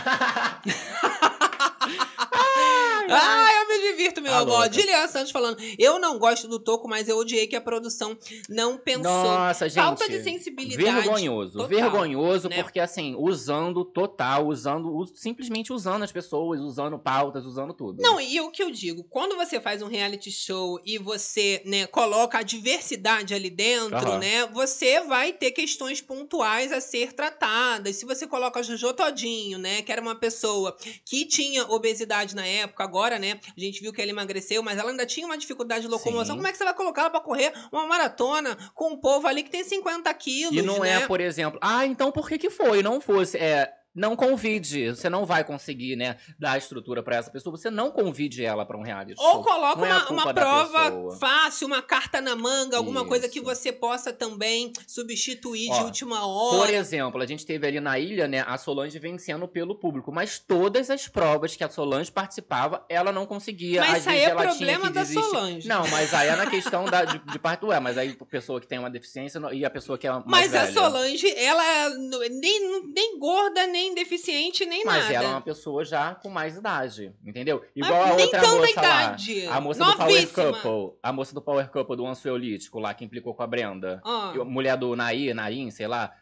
Ai, 3.08 3.62
eu 3.62 3.65
me 3.65 3.65
divirto, 3.90 4.20
meu 4.20 4.32
Tá 4.32 4.38
amor. 4.38 4.52
louca. 4.54 4.68
Dilian 4.68 5.06
Santos 5.08 5.30
falando, 5.30 5.58
eu 5.78 5.98
não 5.98 6.18
gosto 6.18 6.48
do 6.48 6.58
toco, 6.58 6.88
mas 6.88 7.08
eu 7.08 7.16
odiei 7.18 7.46
que 7.46 7.56
a 7.56 7.60
produção 7.60 8.16
não 8.48 8.76
pensou. 8.78 9.02
Nossa, 9.04 9.68
gente. 9.68 9.82
Falta 9.82 10.08
de 10.08 10.22
sensibilidade. 10.22 10.82
Vergonhoso, 10.82 11.52
total, 11.52 11.68
vergonhoso, 11.68 12.48
né? 12.48 12.62
porque 12.62 12.80
assim, 12.80 13.14
usando 13.18 13.84
total, 13.84 14.46
usando, 14.46 14.94
us- 14.96 15.12
simplesmente 15.14 15.72
usando 15.72 16.02
as 16.02 16.12
pessoas, 16.12 16.60
usando 16.60 16.98
pautas, 16.98 17.44
usando 17.44 17.72
tudo. 17.72 18.02
Não, 18.02 18.20
e 18.20 18.40
o 18.40 18.50
que 18.50 18.62
eu 18.62 18.70
digo, 18.70 19.04
quando 19.04 19.36
você 19.36 19.60
faz 19.60 19.82
um 19.82 19.86
reality 19.88 20.30
show 20.30 20.80
e 20.84 20.98
você, 20.98 21.62
né, 21.64 21.86
coloca 21.86 22.38
a 22.38 22.42
diversidade 22.42 23.34
ali 23.34 23.50
dentro, 23.50 23.96
Aham. 23.96 24.18
né, 24.18 24.46
você 24.46 25.00
vai 25.02 25.32
ter 25.32 25.50
questões 25.52 26.00
pontuais 26.00 26.72
a 26.72 26.80
ser 26.80 27.12
tratadas. 27.12 27.96
Se 27.96 28.04
você 28.04 28.26
coloca 28.26 28.60
a 28.60 28.62
Jojo 28.62 28.92
Todinho, 28.92 29.58
né, 29.58 29.82
que 29.82 29.92
era 29.92 30.00
uma 30.00 30.14
pessoa 30.14 30.76
que 31.04 31.24
tinha 31.24 31.64
obesidade 31.70 32.34
na 32.34 32.46
época, 32.46 32.84
agora, 32.84 33.18
né, 33.18 33.38
a 33.56 33.60
gente 33.60 33.75
viu 33.80 33.92
que 33.92 34.00
ela 34.00 34.10
emagreceu, 34.10 34.62
mas 34.62 34.78
ela 34.78 34.90
ainda 34.90 35.06
tinha 35.06 35.26
uma 35.26 35.36
dificuldade 35.38 35.82
de 35.82 35.88
locomoção. 35.88 36.34
Sim. 36.34 36.36
Como 36.36 36.46
é 36.46 36.52
que 36.52 36.58
você 36.58 36.64
vai 36.64 36.74
colocar 36.74 37.02
ela 37.02 37.10
pra 37.10 37.20
correr 37.20 37.52
uma 37.70 37.86
maratona 37.86 38.56
com 38.74 38.90
um 38.92 38.96
povo 38.96 39.26
ali 39.26 39.42
que 39.42 39.50
tem 39.50 39.64
50 39.64 40.12
quilos, 40.14 40.56
E 40.56 40.62
não 40.62 40.80
né? 40.80 41.02
é, 41.02 41.06
por 41.06 41.20
exemplo, 41.20 41.58
ah, 41.62 41.86
então 41.86 42.10
por 42.12 42.28
que 42.28 42.38
que 42.38 42.50
foi? 42.50 42.82
Não 42.82 43.00
fosse, 43.00 43.36
é, 43.36 43.72
não 43.96 44.14
convide, 44.14 44.90
você 44.90 45.08
não 45.08 45.24
vai 45.24 45.42
conseguir, 45.42 45.96
né, 45.96 46.16
dar 46.38 46.58
estrutura 46.58 47.02
pra 47.02 47.16
essa 47.16 47.30
pessoa, 47.30 47.56
você 47.56 47.70
não 47.70 47.90
convide 47.90 48.44
ela 48.44 48.66
pra 48.66 48.76
um 48.76 48.82
reality 48.82 49.18
Ou 49.18 49.32
show. 49.32 49.42
coloca 49.42 49.80
Não 49.80 49.86
é 49.86 49.90
a 49.90 50.08
uma, 50.10 50.24
uma 50.24 50.34
prova 50.34 51.16
fácil, 51.18 51.66
uma 51.66 51.80
carta 51.80 52.20
na 52.20 52.36
manga, 52.36 52.76
alguma 52.76 53.04
coisa 53.06 53.28
que 53.28 53.38
Isso. 53.38 53.46
você 53.46 53.72
possa 53.72 54.12
também 54.12 54.72
substituir 54.86 55.70
de 55.70 55.80
Ó, 55.80 55.84
última 55.84 56.20
Por 56.20 56.60
hora. 56.60 56.72
exemplo, 56.72 57.22
a 57.22 57.26
gente 57.26 57.46
teve 57.46 57.66
ali 57.66 57.80
na 57.80 57.98
ilha, 57.98 58.28
né, 58.28 58.44
a 58.46 58.58
Solange 58.58 58.98
vencendo 58.98 59.48
pelo 59.48 59.74
público, 59.74 60.12
mas 60.12 60.38
todas 60.38 60.90
as 60.90 61.08
provas 61.08 61.56
que 61.56 61.64
a 61.64 61.68
Solange 61.70 62.12
participava, 62.12 62.84
ela 62.88 63.10
não 63.10 63.24
conseguia. 63.24 63.80
Mas 63.80 64.00
isso 64.00 64.10
aí 64.10 64.20
é 64.20 64.34
problema 64.34 64.90
da. 64.90 65.06
Solange. 65.06 65.68
Não, 65.68 65.86
mas 65.88 66.12
aí 66.12 66.28
é 66.28 66.36
na 66.36 66.50
questão 66.50 66.84
da, 66.84 67.04
de, 67.04 67.18
de 67.32 67.38
parte 67.38 67.64
ué, 67.64 67.80
mas 67.80 67.96
aí 67.96 68.16
a 68.20 68.24
pessoa 68.24 68.60
que 68.60 68.66
tem 68.66 68.78
uma 68.78 68.90
deficiência 68.90 69.40
e 69.52 69.64
a 69.64 69.70
pessoa 69.70 69.96
que 69.96 70.06
é 70.06 70.10
mais 70.10 70.24
Mas 70.26 70.54
a 70.54 70.64
velha. 70.64 70.72
Solange, 70.72 71.28
ela 71.38 71.64
é 71.64 71.88
nem, 72.28 72.82
nem 72.92 73.18
gorda, 73.18 73.66
nem 73.66 73.85
nem 73.86 73.94
deficiente, 73.94 74.66
nem 74.66 74.84
Mas 74.84 75.04
nada. 75.04 75.14
ela 75.14 75.24
é 75.24 75.28
uma 75.28 75.40
pessoa 75.40 75.84
já 75.84 76.14
com 76.14 76.28
mais 76.28 76.56
idade, 76.56 77.12
entendeu? 77.24 77.62
Mas 77.76 77.88
Igual 77.88 78.02
a 78.02 78.14
nem 78.16 78.24
outra 78.24 78.40
tanta 78.40 78.56
moça 78.56 78.70
idade. 78.72 79.46
lá. 79.46 79.56
A 79.56 79.60
moça 79.60 79.84
do 79.84 79.96
Power 79.96 80.12
Novíssima. 80.12 80.52
Couple. 80.52 80.98
A 81.02 81.12
moça 81.12 81.34
do 81.34 81.42
Power 81.42 81.70
Couple 81.70 81.96
do 81.96 82.06
ansiolítico 82.06 82.78
lá, 82.80 82.92
que 82.94 83.04
implicou 83.04 83.34
com 83.34 83.42
a 83.42 83.46
Brenda. 83.46 84.00
Ah. 84.04 84.32
A 84.40 84.44
Mulher 84.44 84.76
do 84.76 84.96
Nair, 84.96 85.34
Naim, 85.34 85.70
sei 85.70 85.86
lá. 85.86 86.12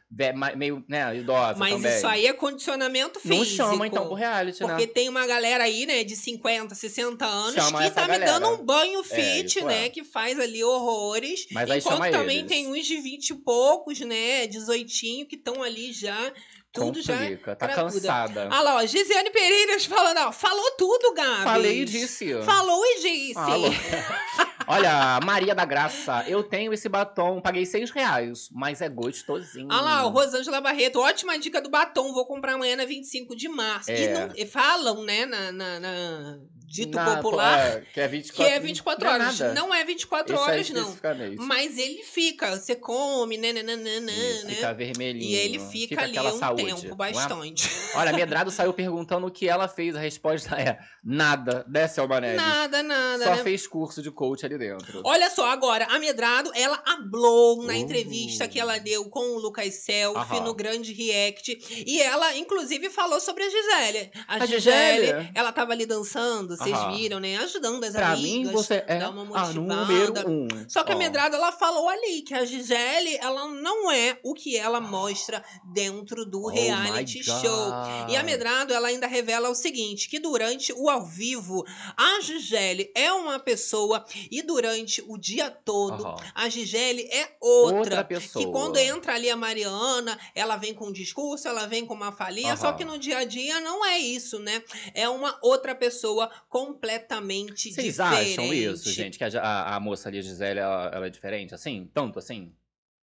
Meio, 0.56 0.84
né, 0.88 1.16
idosa 1.16 1.58
Mas 1.58 1.74
também. 1.74 1.96
isso 1.96 2.06
aí 2.06 2.26
é 2.26 2.32
condicionamento 2.32 3.18
físico. 3.18 3.36
Não 3.36 3.44
chama, 3.44 3.84
então, 3.84 4.06
pro 4.06 4.14
reality, 4.14 4.60
Porque 4.60 4.86
né? 4.86 4.92
tem 4.92 5.08
uma 5.08 5.26
galera 5.26 5.64
aí, 5.64 5.86
né, 5.86 6.04
de 6.04 6.14
50, 6.14 6.72
60 6.72 7.24
anos 7.26 7.54
Chama 7.54 7.82
que 7.82 7.90
tá 7.90 8.02
me 8.02 8.08
galera. 8.18 8.38
dando 8.38 8.48
um 8.50 8.64
banho 8.64 9.02
fit, 9.02 9.58
isso 9.58 9.66
né? 9.66 9.86
é. 9.86 9.88
Que 9.88 10.04
faz 10.04 10.38
ali 10.38 10.62
horrores. 10.62 11.46
Mas 11.50 11.68
aí 11.68 11.80
enquanto 11.80 12.12
também 12.12 12.38
eles. 12.38 12.48
tem 12.48 12.68
uns 12.68 12.86
de 12.86 12.96
20 12.98 13.30
e 13.30 13.34
poucos, 13.34 13.98
né? 14.00 14.46
18 14.46 15.26
que 15.28 15.34
estão 15.34 15.64
ali 15.64 15.92
já. 15.92 16.32
Tudo 16.74 17.00
já. 17.00 17.16
Complica, 17.16 17.54
tá 17.56 17.66
cracuda. 17.68 17.92
cansada. 17.92 18.48
Ah 18.50 18.60
lá, 18.60 18.76
ó, 18.76 18.86
Gisiane 18.86 19.30
Pereira 19.30 19.78
falando, 19.80 20.18
ó, 20.28 20.32
falou 20.32 20.72
tudo, 20.72 21.14
Gabi. 21.14 21.42
Falei 21.44 21.82
e 21.82 21.84
disse. 21.84 22.42
Falou 22.42 22.84
e 22.84 23.00
disse. 23.00 23.34
Olha, 24.66 25.20
Maria 25.22 25.54
da 25.54 25.64
Graça, 25.64 26.24
eu 26.26 26.42
tenho 26.42 26.72
esse 26.72 26.88
batom, 26.88 27.38
paguei 27.40 27.66
seis 27.66 27.90
reais, 27.90 28.48
mas 28.50 28.80
é 28.80 28.88
gostosinho. 28.88 29.68
Ah 29.70 29.80
lá, 29.80 30.06
o 30.06 30.08
Rosângela 30.10 30.60
Barreto, 30.60 31.00
ótima 31.00 31.38
dica 31.38 31.60
do 31.60 31.68
batom, 31.68 32.14
vou 32.14 32.24
comprar 32.24 32.54
amanhã 32.54 32.74
na 32.76 32.86
25 32.86 33.36
de 33.36 33.46
março. 33.48 33.90
E, 33.90 34.04
É. 34.04 34.12
não- 34.26 34.32
e 34.34 34.46
falam, 34.46 35.02
né, 35.04 35.26
na, 35.26 35.52
na- 35.52 35.80
na- 35.80 36.38
dito 36.74 36.96
Na- 36.96 37.16
popular, 37.16 37.58
é, 37.60 37.80
que 37.92 38.00
é 38.00 38.08
24, 38.08 38.34
que 38.34 38.50
é 38.50 38.58
24 38.60 39.04
não 39.04 39.10
é 39.10 39.14
horas. 39.14 39.38
nada. 39.38 39.54
Não 39.54 39.74
é 39.74 39.84
24 39.84 40.34
Esse 40.34 40.42
aí 40.42 40.50
horas, 40.50 40.70
não. 40.70 40.96
Mas 41.46 41.78
ele 41.78 42.02
fica, 42.02 42.56
você 42.58 42.74
come, 42.74 43.36
né, 43.36 43.52
né, 43.52 43.62
né, 43.62 43.76
né, 43.76 44.00
né, 44.00 44.12
Isso, 44.12 44.46
né? 44.46 44.54
Fica 44.54 44.74
vermelhinho. 44.74 45.24
E 45.30 45.34
ele 45.36 45.60
fica, 45.60 46.00
ali 46.02 46.10
aquela 46.10 46.34
um 46.34 46.38
saúde, 46.38 46.64
tempo, 46.64 46.82
não 46.82 46.92
é? 47.06 47.12
bastante. 47.12 47.70
Olha, 47.94 48.12
Medrado 48.12 48.50
saiu 48.50 48.72
perguntando 48.72 49.26
o 49.26 49.30
que 49.30 49.48
ela 49.48 49.68
fez. 49.68 49.94
A 49.94 50.00
resposta 50.00 50.56
é 50.56 50.78
nada, 51.02 51.64
né, 51.68 51.86
Selma 51.86 52.20
Neves? 52.20 52.36
Nada, 52.44 52.82
nada, 52.82 53.24
Só 53.24 53.30
né? 53.36 53.42
fez 53.44 53.66
curso 53.68 54.02
de 54.02 54.10
coach 54.10 54.44
ali 54.44 54.58
dentro. 54.58 55.00
Olha 55.04 55.30
só, 55.30 55.46
agora, 55.50 55.84
a 55.86 55.98
Medrado, 56.00 56.50
ela 56.56 56.82
hablou 56.84 57.62
na 57.62 57.74
Uh. 57.74 57.76
entrevista 57.76 58.48
que 58.48 58.58
ela 58.58 58.78
deu 58.78 59.04
com 59.10 59.36
o 59.36 59.38
Lucas 59.38 59.74
Selfie 59.76 60.36
Aham. 60.38 60.44
no 60.44 60.54
Grande 60.54 60.92
React. 60.92 61.84
E 61.86 62.02
ela, 62.02 62.36
inclusive, 62.36 62.90
falou 62.90 63.20
sobre 63.20 63.44
a 63.44 63.48
Gisele. 63.48 64.10
A, 64.26 64.34
A 64.36 64.46
Gisele, 64.46 65.06
Gisele? 65.06 65.30
ela 65.34 65.52
tava 65.52 65.72
ali 65.72 65.86
dançando, 65.86 66.56
vocês 66.64 66.96
viram, 66.96 67.20
né? 67.20 67.36
Ajudando 67.38 67.84
as 67.84 67.92
Pra 67.92 68.12
amigas. 68.12 68.30
mim, 68.48 68.52
você 68.52 68.84
é 68.86 68.98
dar 68.98 69.10
uma 69.10 69.22
a 69.22 69.24
motivada. 69.24 69.52
número 69.54 70.30
um. 70.30 70.48
Só 70.68 70.82
que 70.82 70.92
a 70.92 70.94
Ó, 70.94 70.98
Medrado, 70.98 71.36
ela 71.36 71.52
falou 71.52 71.88
ali 71.88 72.22
que 72.22 72.34
a 72.34 72.44
Gisele, 72.44 73.16
ela 73.20 73.46
não 73.48 73.90
é 73.90 74.18
o 74.22 74.34
que 74.34 74.56
ela 74.56 74.80
mostra 74.80 75.44
dentro 75.72 76.24
do 76.24 76.44
oh 76.44 76.48
reality 76.48 77.22
show. 77.22 77.72
E 78.08 78.16
a 78.16 78.22
Medrado, 78.22 78.72
ela 78.72 78.88
ainda 78.88 79.06
revela 79.06 79.48
o 79.48 79.54
seguinte, 79.54 80.08
que 80.08 80.18
durante 80.18 80.72
o 80.72 80.88
ao 80.88 81.04
vivo, 81.04 81.64
a 81.96 82.20
Gisele 82.20 82.90
é 82.94 83.12
uma 83.12 83.38
pessoa 83.38 84.04
e 84.30 84.42
durante 84.42 85.02
o 85.06 85.16
dia 85.18 85.50
todo, 85.50 86.14
a 86.34 86.48
Gisele 86.48 87.08
é 87.12 87.36
outra. 87.40 87.78
Outra 87.78 88.04
pessoa. 88.04 88.44
Que 88.44 88.50
quando 88.50 88.76
entra 88.76 89.14
ali 89.14 89.28
a 89.30 89.36
Mariana, 89.36 90.18
ela 90.34 90.56
vem 90.56 90.74
com 90.74 90.86
um 90.86 90.92
discurso, 90.92 91.46
ela 91.48 91.66
vem 91.66 91.84
com 91.84 91.94
uma 91.94 92.12
falinha, 92.12 92.56
só 92.56 92.72
que 92.72 92.84
no 92.84 92.98
dia 92.98 93.18
a 93.18 93.24
dia 93.24 93.60
não 93.60 93.84
é 93.84 93.98
isso, 93.98 94.38
né? 94.38 94.62
É 94.94 95.08
uma 95.08 95.38
outra 95.42 95.74
pessoa 95.74 96.30
completamente 96.54 97.72
Vocês 97.72 97.96
diferente. 97.96 98.30
acham 98.30 98.54
isso, 98.54 98.92
gente? 98.92 99.18
Que 99.18 99.24
a, 99.24 99.40
a, 99.40 99.74
a 99.74 99.80
moça 99.80 100.08
ali, 100.08 100.20
a 100.20 100.22
Gisele, 100.22 100.60
ela, 100.60 100.88
ela 100.94 101.06
é 101.08 101.10
diferente, 101.10 101.52
assim? 101.52 101.90
Tanto 101.92 102.20
assim? 102.20 102.54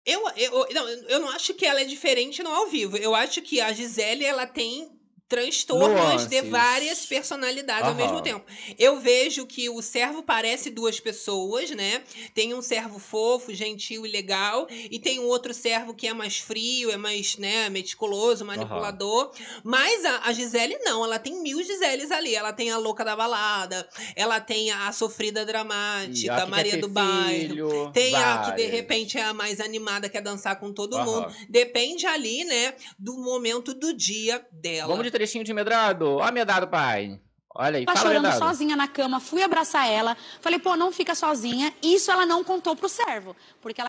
Eu, 0.04 0.28
eu, 0.36 0.66
não, 0.74 0.88
eu 0.88 1.20
não 1.20 1.30
acho 1.30 1.54
que 1.54 1.64
ela 1.64 1.80
é 1.80 1.84
diferente 1.84 2.42
no 2.42 2.50
ao 2.50 2.66
vivo. 2.66 2.96
Eu 2.96 3.14
acho 3.14 3.40
que 3.42 3.60
a 3.60 3.72
Gisele, 3.72 4.24
ela 4.24 4.48
tem 4.48 4.95
transtornos 5.28 6.26
de 6.26 6.40
várias 6.42 7.04
personalidades 7.04 7.82
ao 7.82 7.94
Aham. 7.94 7.96
mesmo 7.96 8.22
tempo. 8.22 8.44
Eu 8.78 9.00
vejo 9.00 9.46
que 9.46 9.68
o 9.68 9.82
servo 9.82 10.22
parece 10.22 10.70
duas 10.70 11.00
pessoas, 11.00 11.70
né? 11.70 12.02
Tem 12.32 12.54
um 12.54 12.62
servo 12.62 12.98
fofo, 12.98 13.52
gentil 13.52 14.06
e 14.06 14.10
legal, 14.10 14.68
e 14.70 14.98
tem 14.98 15.18
um 15.18 15.24
outro 15.24 15.52
servo 15.52 15.94
que 15.94 16.06
é 16.06 16.14
mais 16.14 16.38
frio, 16.38 16.90
é 16.90 16.96
mais, 16.96 17.36
né, 17.38 17.68
meticuloso, 17.68 18.44
manipulador. 18.44 19.32
Mas 19.64 20.04
a, 20.04 20.20
a 20.28 20.32
Gisele 20.32 20.78
não, 20.78 21.04
ela 21.04 21.18
tem 21.18 21.42
mil 21.42 21.62
Giseles 21.62 22.10
ali. 22.10 22.34
Ela 22.34 22.52
tem 22.52 22.70
a 22.70 22.78
louca 22.78 23.04
da 23.04 23.16
balada, 23.16 23.88
ela 24.14 24.40
tem 24.40 24.70
a, 24.70 24.88
a 24.88 24.92
sofrida 24.92 25.44
dramática, 25.44 26.42
a 26.42 26.46
Maria 26.46 26.78
do 26.78 26.88
bairro. 26.88 27.90
Tem 27.92 28.14
a 28.14 28.38
que 28.38 28.52
de 28.52 28.62
várias. 28.62 28.70
repente 28.70 29.18
é 29.18 29.24
a 29.24 29.34
mais 29.34 29.60
animada, 29.60 30.08
quer 30.08 30.20
dançar 30.20 30.58
com 30.60 30.72
todo 30.72 30.96
Aham. 30.96 31.04
mundo. 31.04 31.34
Depende 31.48 32.06
ali, 32.06 32.44
né, 32.44 32.74
do 32.98 33.16
momento 33.18 33.74
do 33.74 33.92
dia 33.92 34.44
dela. 34.52 34.88
Vamos 34.88 35.04
de 35.04 35.15
trechinho 35.16 35.42
de 35.44 35.52
Medrado. 35.54 36.16
Ó, 36.18 36.30
Medrado, 36.32 36.68
pai. 36.68 37.20
Olha 37.54 37.78
aí, 37.78 37.86
Tá 37.86 37.92
fala, 37.94 38.06
chorando 38.06 38.22
Medrado. 38.24 38.44
sozinha 38.44 38.76
na 38.76 38.86
cama, 38.86 39.18
fui 39.18 39.42
abraçar 39.42 39.88
ela. 39.88 40.14
Falei, 40.42 40.58
pô, 40.58 40.76
não 40.76 40.92
fica 40.92 41.14
sozinha. 41.14 41.72
Isso 41.82 42.10
ela 42.12 42.26
não 42.26 42.44
contou 42.44 42.76
pro 42.76 42.88
servo. 42.88 43.34
Porque 43.62 43.80
ela 43.80 43.88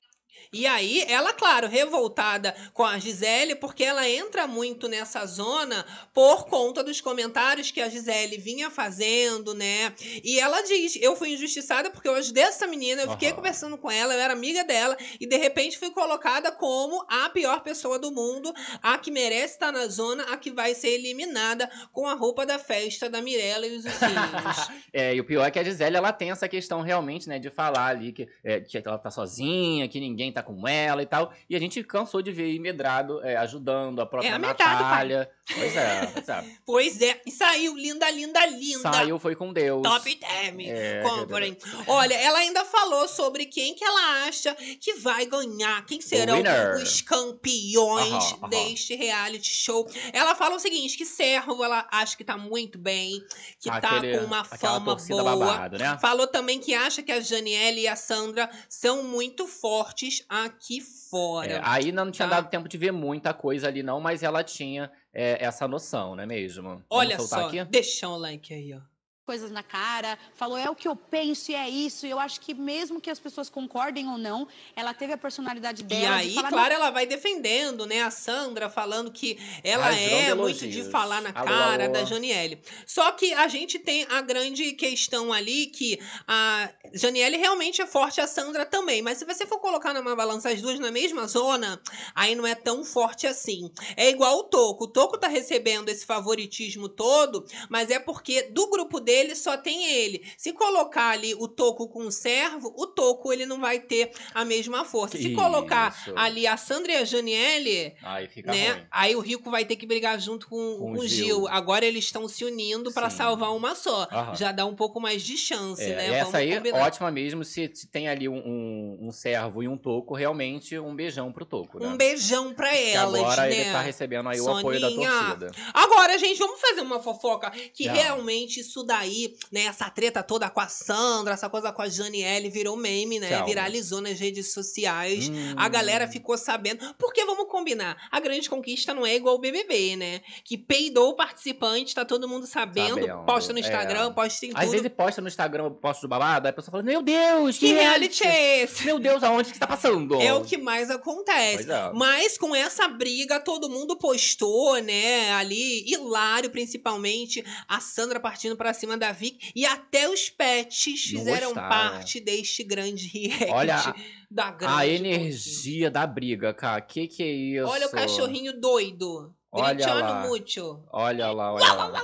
E 0.51 0.65
aí, 0.65 1.03
ela, 1.07 1.33
claro, 1.33 1.67
revoltada 1.67 2.55
com 2.73 2.83
a 2.83 2.97
Gisele, 2.97 3.55
porque 3.55 3.83
ela 3.83 4.07
entra 4.07 4.47
muito 4.47 4.87
nessa 4.87 5.25
zona 5.25 5.85
por 6.13 6.45
conta 6.45 6.83
dos 6.83 7.01
comentários 7.01 7.71
que 7.71 7.81
a 7.81 7.89
Gisele 7.89 8.37
vinha 8.37 8.69
fazendo, 8.69 9.53
né? 9.53 9.93
E 10.23 10.39
ela 10.39 10.61
diz: 10.61 10.97
Eu 11.01 11.15
fui 11.15 11.33
injustiçada 11.33 11.89
porque 11.89 12.07
eu 12.07 12.15
ajudei 12.15 12.43
essa 12.43 12.67
menina, 12.67 13.03
eu 13.03 13.11
fiquei 13.11 13.29
Aham. 13.29 13.37
conversando 13.37 13.77
com 13.77 13.91
ela, 13.91 14.13
eu 14.13 14.19
era 14.19 14.33
amiga 14.33 14.63
dela, 14.63 14.97
e 15.19 15.25
de 15.25 15.37
repente 15.37 15.77
fui 15.77 15.91
colocada 15.91 16.51
como 16.51 17.05
a 17.09 17.29
pior 17.29 17.61
pessoa 17.61 17.99
do 17.99 18.11
mundo, 18.11 18.53
a 18.81 18.97
que 18.97 19.11
merece 19.11 19.53
estar 19.53 19.71
na 19.71 19.87
zona, 19.87 20.23
a 20.23 20.37
que 20.37 20.51
vai 20.51 20.73
ser 20.73 20.89
eliminada 20.89 21.69
com 21.91 22.07
a 22.07 22.13
roupa 22.13 22.45
da 22.45 22.57
festa 22.59 23.09
da 23.09 23.21
Mirella 23.21 23.67
e 23.67 23.77
os 23.77 23.85
ursinhos. 23.85 23.97
É, 24.93 25.13
e 25.13 25.19
o 25.19 25.23
pior 25.23 25.45
é 25.45 25.51
que 25.51 25.59
a 25.59 25.63
Gisele, 25.63 25.97
ela 25.97 26.11
tem 26.11 26.31
essa 26.31 26.47
questão 26.47 26.81
realmente, 26.81 27.27
né, 27.27 27.37
de 27.37 27.49
falar 27.49 27.87
ali 27.87 28.11
que, 28.11 28.27
é, 28.43 28.61
que 28.61 28.77
ela 28.77 28.97
tá 28.97 29.11
sozinha, 29.11 29.87
que 29.87 29.99
ninguém 29.99 30.31
tá 30.31 30.36
com 30.43 30.67
ela 30.67 31.01
e 31.01 31.05
tal. 31.05 31.33
E 31.49 31.55
a 31.55 31.59
gente 31.59 31.83
cansou 31.83 32.21
de 32.21 32.31
ver 32.31 32.43
aí 32.45 32.59
Medrado 32.59 33.23
é, 33.23 33.35
ajudando 33.37 34.01
a 34.01 34.05
própria 34.05 34.29
É 34.29 34.33
a 34.33 34.39
Natália. 34.39 35.29
Pois 35.53 35.75
é, 35.75 36.05
pois 36.07 36.27
é. 36.29 36.45
pois 36.65 37.01
é, 37.01 37.21
e 37.25 37.31
saiu 37.31 37.75
linda, 37.75 38.09
linda, 38.11 38.45
linda. 38.47 38.91
Saiu, 38.91 39.17
foi 39.17 39.35
com 39.35 39.53
Deus. 39.53 39.81
Top 39.81 40.15
term. 40.15 40.59
É, 40.61 41.01
Comprem. 41.03 41.57
Olha, 41.87 42.15
ela 42.15 42.39
ainda 42.39 42.65
falou 42.65 43.07
sobre 43.07 43.45
quem 43.45 43.73
que 43.73 43.83
ela 43.83 44.27
acha 44.27 44.53
que 44.55 44.95
vai 44.95 45.25
ganhar, 45.25 45.85
quem 45.85 46.01
serão 46.01 46.41
os 46.81 47.01
campeões 47.01 48.11
Aham, 48.13 48.37
aham. 48.41 48.49
deste 48.49 48.95
reality 48.95 49.49
show. 49.49 49.87
Ela 50.11 50.35
fala 50.35 50.55
o 50.55 50.59
seguinte, 50.59 50.97
que 50.97 51.05
Servo, 51.05 51.63
ela 51.63 51.87
acha 51.91 52.15
que 52.17 52.23
tá 52.23 52.37
muito 52.37 52.77
bem, 52.77 53.23
que 53.59 53.69
Aquele- 53.69 54.13
tá 54.13 54.19
com 54.19 54.25
uma 54.25 54.43
fama 54.43 54.95
boa. 54.95 55.23
babado, 55.23 55.77
né? 55.77 55.97
Falou 56.01 56.27
também 56.27 56.59
que 56.59 56.73
acha 56.73 57.01
que 57.01 57.11
a 57.11 57.19
Janiele 57.19 57.81
e 57.81 57.87
a 57.87 57.95
Sandra 57.95 58.49
são 58.69 59.03
muito 59.03 59.47
fortes 59.47 60.23
aqui 60.27 60.81
fora. 60.81 61.53
É, 61.53 61.61
aí 61.63 61.91
não 61.91 62.11
tinha 62.11 62.27
tá? 62.27 62.35
dado 62.35 62.49
tempo 62.49 62.67
de 62.67 62.77
ver 62.77 62.91
muita 62.91 63.33
coisa 63.33 63.67
ali, 63.67 63.81
não, 63.83 63.99
mas 63.99 64.23
ela 64.23 64.43
tinha 64.43 64.91
é, 65.13 65.43
essa 65.43 65.67
noção, 65.67 66.15
não 66.15 66.23
é 66.23 66.25
mesmo? 66.25 66.83
Olha 66.89 67.19
só, 67.19 67.47
aqui? 67.47 67.63
deixa 67.65 68.07
o 68.07 68.17
like 68.17 68.53
aí, 68.53 68.73
ó. 68.73 68.81
Coisas 69.27 69.51
na 69.51 69.61
cara, 69.61 70.17
falou, 70.35 70.57
é 70.57 70.69
o 70.69 70.75
que 70.75 70.87
eu 70.87 70.95
penso 70.95 71.51
e 71.51 71.55
é 71.55 71.69
isso. 71.69 72.07
E 72.07 72.09
eu 72.09 72.17
acho 72.17 72.39
que 72.39 72.53
mesmo 72.53 73.01
que 73.01 73.09
as 73.09 73.19
pessoas 73.19 73.49
concordem 73.49 74.07
ou 74.07 74.17
não, 74.17 74.47
ela 74.73 74.93
teve 74.93 75.11
a 75.11 75.17
personalidade 75.17 75.83
dela. 75.83 76.23
E 76.23 76.29
de 76.29 76.29
aí, 76.29 76.33
falar, 76.33 76.49
claro, 76.49 76.73
ela 76.73 76.89
vai 76.91 77.05
defendendo, 77.05 77.85
né? 77.85 78.01
A 78.03 78.09
Sandra 78.09 78.69
falando 78.69 79.11
que 79.11 79.37
ela 79.65 79.93
é 79.93 80.33
muito 80.33 80.65
de 80.65 80.85
falar 80.85 81.21
na 81.21 81.31
Alô, 81.35 81.45
cara 81.45 81.83
alô. 81.83 81.93
da 81.93 82.05
Janiele. 82.05 82.61
Só 82.85 83.11
que 83.11 83.33
a 83.33 83.49
gente 83.49 83.77
tem 83.77 84.05
a 84.09 84.21
grande 84.21 84.71
questão 84.71 85.33
ali 85.33 85.67
que 85.67 85.99
a 86.25 86.69
Janiele 86.93 87.35
realmente 87.35 87.81
é 87.81 87.85
forte, 87.85 88.21
a 88.21 88.27
Sandra 88.27 88.65
também. 88.65 89.01
Mas 89.01 89.17
se 89.17 89.25
você 89.25 89.45
for 89.45 89.59
colocar 89.59 89.93
numa 89.93 90.15
balança 90.15 90.49
as 90.49 90.61
duas 90.61 90.79
na 90.79 90.89
mesma 90.89 91.27
zona, 91.27 91.81
aí 92.15 92.33
não 92.33 92.47
é 92.47 92.55
tão 92.55 92.85
forte 92.85 93.27
assim. 93.27 93.69
É 93.97 94.09
igual 94.09 94.37
o 94.37 94.43
Toco. 94.43 94.85
O 94.85 94.87
Toco 94.87 95.17
tá 95.17 95.27
recebendo 95.27 95.89
esse 95.89 96.05
favoritismo 96.05 96.87
todo, 96.87 97.45
mas 97.67 97.89
é 97.89 97.99
porque 97.99 98.43
do 98.43 98.69
grupo 98.69 99.01
dele 99.01 99.16
só 99.35 99.57
tem 99.57 99.85
ele. 99.91 100.25
Se 100.37 100.53
colocar 100.53 101.09
ali 101.11 101.33
o 101.35 101.47
Toco 101.47 101.87
com 101.87 102.05
o 102.05 102.11
servo, 102.11 102.73
o 102.77 102.87
Toco 102.87 103.31
ele 103.33 103.45
não 103.45 103.59
vai 103.59 103.79
ter 103.79 104.11
a 104.33 104.43
mesma 104.45 104.83
força. 104.85 105.17
Se 105.17 105.33
colocar 105.33 105.95
Isso. 105.97 106.13
ali 106.17 106.45
a 106.47 106.57
Sandra 106.57 106.91
e 106.93 106.95
a 106.97 107.03
Janiele, 107.05 107.95
Aí 108.03 108.29
né? 108.45 108.71
ruim. 108.71 108.85
Aí 108.91 109.15
o 109.15 109.19
Rico 109.19 109.49
vai 109.49 109.65
ter 109.65 109.75
que 109.75 109.85
brigar 109.85 110.19
junto 110.19 110.47
com, 110.47 110.77
Com 110.77 110.93
com 110.95 110.99
o 111.01 111.07
Gil. 111.07 111.25
Gil. 111.25 111.47
Agora 111.47 111.85
eles 111.85 112.05
estão 112.05 112.27
se 112.27 112.43
unindo 112.45 112.91
para 112.93 113.09
salvar 113.09 113.55
uma 113.55 113.75
só. 113.75 114.07
Aham. 114.11 114.35
Já 114.35 114.51
dá 114.51 114.65
um 114.65 114.75
pouco 114.75 114.99
mais 114.99 115.21
de 115.23 115.37
chance, 115.37 115.81
É, 115.83 115.95
né? 115.95 116.05
essa 116.07 116.19
Vamos 116.25 116.35
aí, 116.35 116.55
combinar. 116.55 116.85
ótima 116.85 117.11
mesmo, 117.11 117.43
se, 117.43 117.69
se 117.73 117.87
tem 117.87 118.07
ali 118.07 118.27
um, 118.29 118.37
um, 118.37 118.97
um 119.07 119.11
servo 119.11 119.61
e 119.63 119.67
um 119.67 119.77
toco, 119.77 120.13
realmente 120.15 120.77
um 120.77 120.95
beijão 120.95 121.31
pro 121.31 121.45
toco, 121.45 121.79
né? 121.79 121.87
Um 121.87 121.97
beijão 121.97 122.53
pra 122.53 122.75
elas, 122.75 123.19
agora 123.21 123.41
né? 123.43 123.51
ele 123.59 123.71
tá 123.71 123.81
recebendo 123.81 124.29
aí 124.29 124.39
o 124.39 124.49
apoio 124.57 124.79
da 124.79 124.89
Soninha. 124.89 125.09
torcida. 125.09 125.51
Agora, 125.73 126.17
gente, 126.17 126.37
vamos 126.39 126.59
fazer 126.59 126.81
uma 126.81 126.99
fofoca 127.01 127.49
que 127.73 127.85
Já. 127.85 127.93
realmente 127.93 128.59
isso 128.59 128.83
daí 128.83 129.06
aí, 129.07 129.35
né, 129.51 129.61
essa 129.65 129.89
treta 129.89 130.21
toda 130.21 130.49
com 130.49 130.59
a 130.59 130.67
Sandra, 130.67 131.33
essa 131.33 131.49
coisa 131.49 131.71
com 131.71 131.81
a 131.81 131.89
Janiele 131.89 132.49
virou 132.49 132.75
meme, 132.75 133.19
né? 133.19 133.29
Calma. 133.29 133.45
Viralizou 133.45 134.01
nas 134.01 134.19
redes 134.19 134.51
sociais. 134.53 135.29
A 135.55 135.65
Hum. 135.65 135.69
galera 135.69 136.07
ficou 136.07 136.37
sabendo. 136.37 136.93
Porque 136.97 137.23
vamos 137.25 137.47
combinar, 137.47 137.97
a 138.11 138.19
grande 138.19 138.49
conquista 138.49 138.93
não 138.93 139.05
é 139.05 139.15
igual 139.15 139.35
o 139.35 139.39
BBB, 139.39 139.95
né? 139.95 140.21
Que 140.43 140.57
peidou 140.57 141.09
o 141.11 141.15
participante, 141.15 141.95
tá 141.95 142.03
todo 142.05 142.27
mundo 142.27 142.45
sabendo, 142.45 142.99
Sabendo, 143.01 143.25
posta 143.25 143.53
no 143.53 143.59
Instagram, 143.59 144.07
é. 144.07 144.13
posta 144.13 144.45
em 144.45 144.51
Às 144.53 144.59
tudo. 144.65 144.71
vezes 144.71 144.87
posta 144.95 145.21
no 145.21 145.27
Instagram, 145.27 145.71
posta 145.73 146.01
do 146.01 146.09
babado, 146.09 146.47
aí 146.47 146.51
a 146.51 146.53
pessoa 146.53 146.71
fala, 146.71 146.83
meu 146.83 147.01
Deus, 147.01 147.57
que 147.57 147.73
reality 147.73 148.25
é 148.25 148.63
esse? 148.63 148.85
Meu 148.85 148.99
Deus, 148.99 149.23
aonde 149.23 149.51
que 149.53 149.59
tá 149.59 149.67
passando? 149.67 150.21
É 150.21 150.33
o 150.33 150.43
que 150.43 150.57
mais 150.57 150.89
acontece. 150.89 151.69
É. 151.71 151.91
Mas 151.93 152.37
com 152.37 152.55
essa 152.55 152.87
briga, 152.87 153.39
todo 153.39 153.69
mundo 153.69 153.95
postou, 153.97 154.77
né? 154.81 155.31
Ali, 155.33 155.83
hilário, 155.89 156.49
principalmente, 156.49 157.43
a 157.67 157.79
Sandra 157.79 158.19
partindo 158.19 158.55
pra 158.57 158.73
cima 158.73 158.96
da 158.97 159.11
Vic. 159.11 159.51
E 159.55 159.65
até 159.65 160.09
os 160.09 160.29
pets 160.29 161.03
fizeram 161.03 161.53
parte 161.53 162.19
deste 162.19 162.63
grande 162.63 163.07
react 163.29 163.51
Olha 163.51 163.95
da 164.29 164.51
grande 164.51 164.73
A 164.73 164.87
energia 164.87 165.89
da 165.89 166.05
briga, 166.05 166.53
cara. 166.53 166.81
Que 166.81 167.07
que 167.07 167.23
é 167.23 167.27
isso? 167.27 167.67
Olha 167.67 167.87
o 167.87 167.91
cachorrinho 167.91 168.59
doido. 168.59 169.33
Olha 169.51 169.73
Gritando 169.73 169.99
lá. 169.99 170.27
muito. 170.27 170.83
Olha 170.91 171.31
lá, 171.31 171.53
olha 171.53 171.73
lá. 171.73 172.03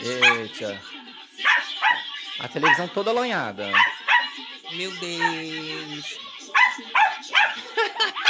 Eita. 0.00 0.80
A 2.38 2.48
televisão 2.48 2.88
toda 2.88 3.12
lanhada. 3.12 3.70
Meu 4.72 4.90
Deus. 4.96 6.18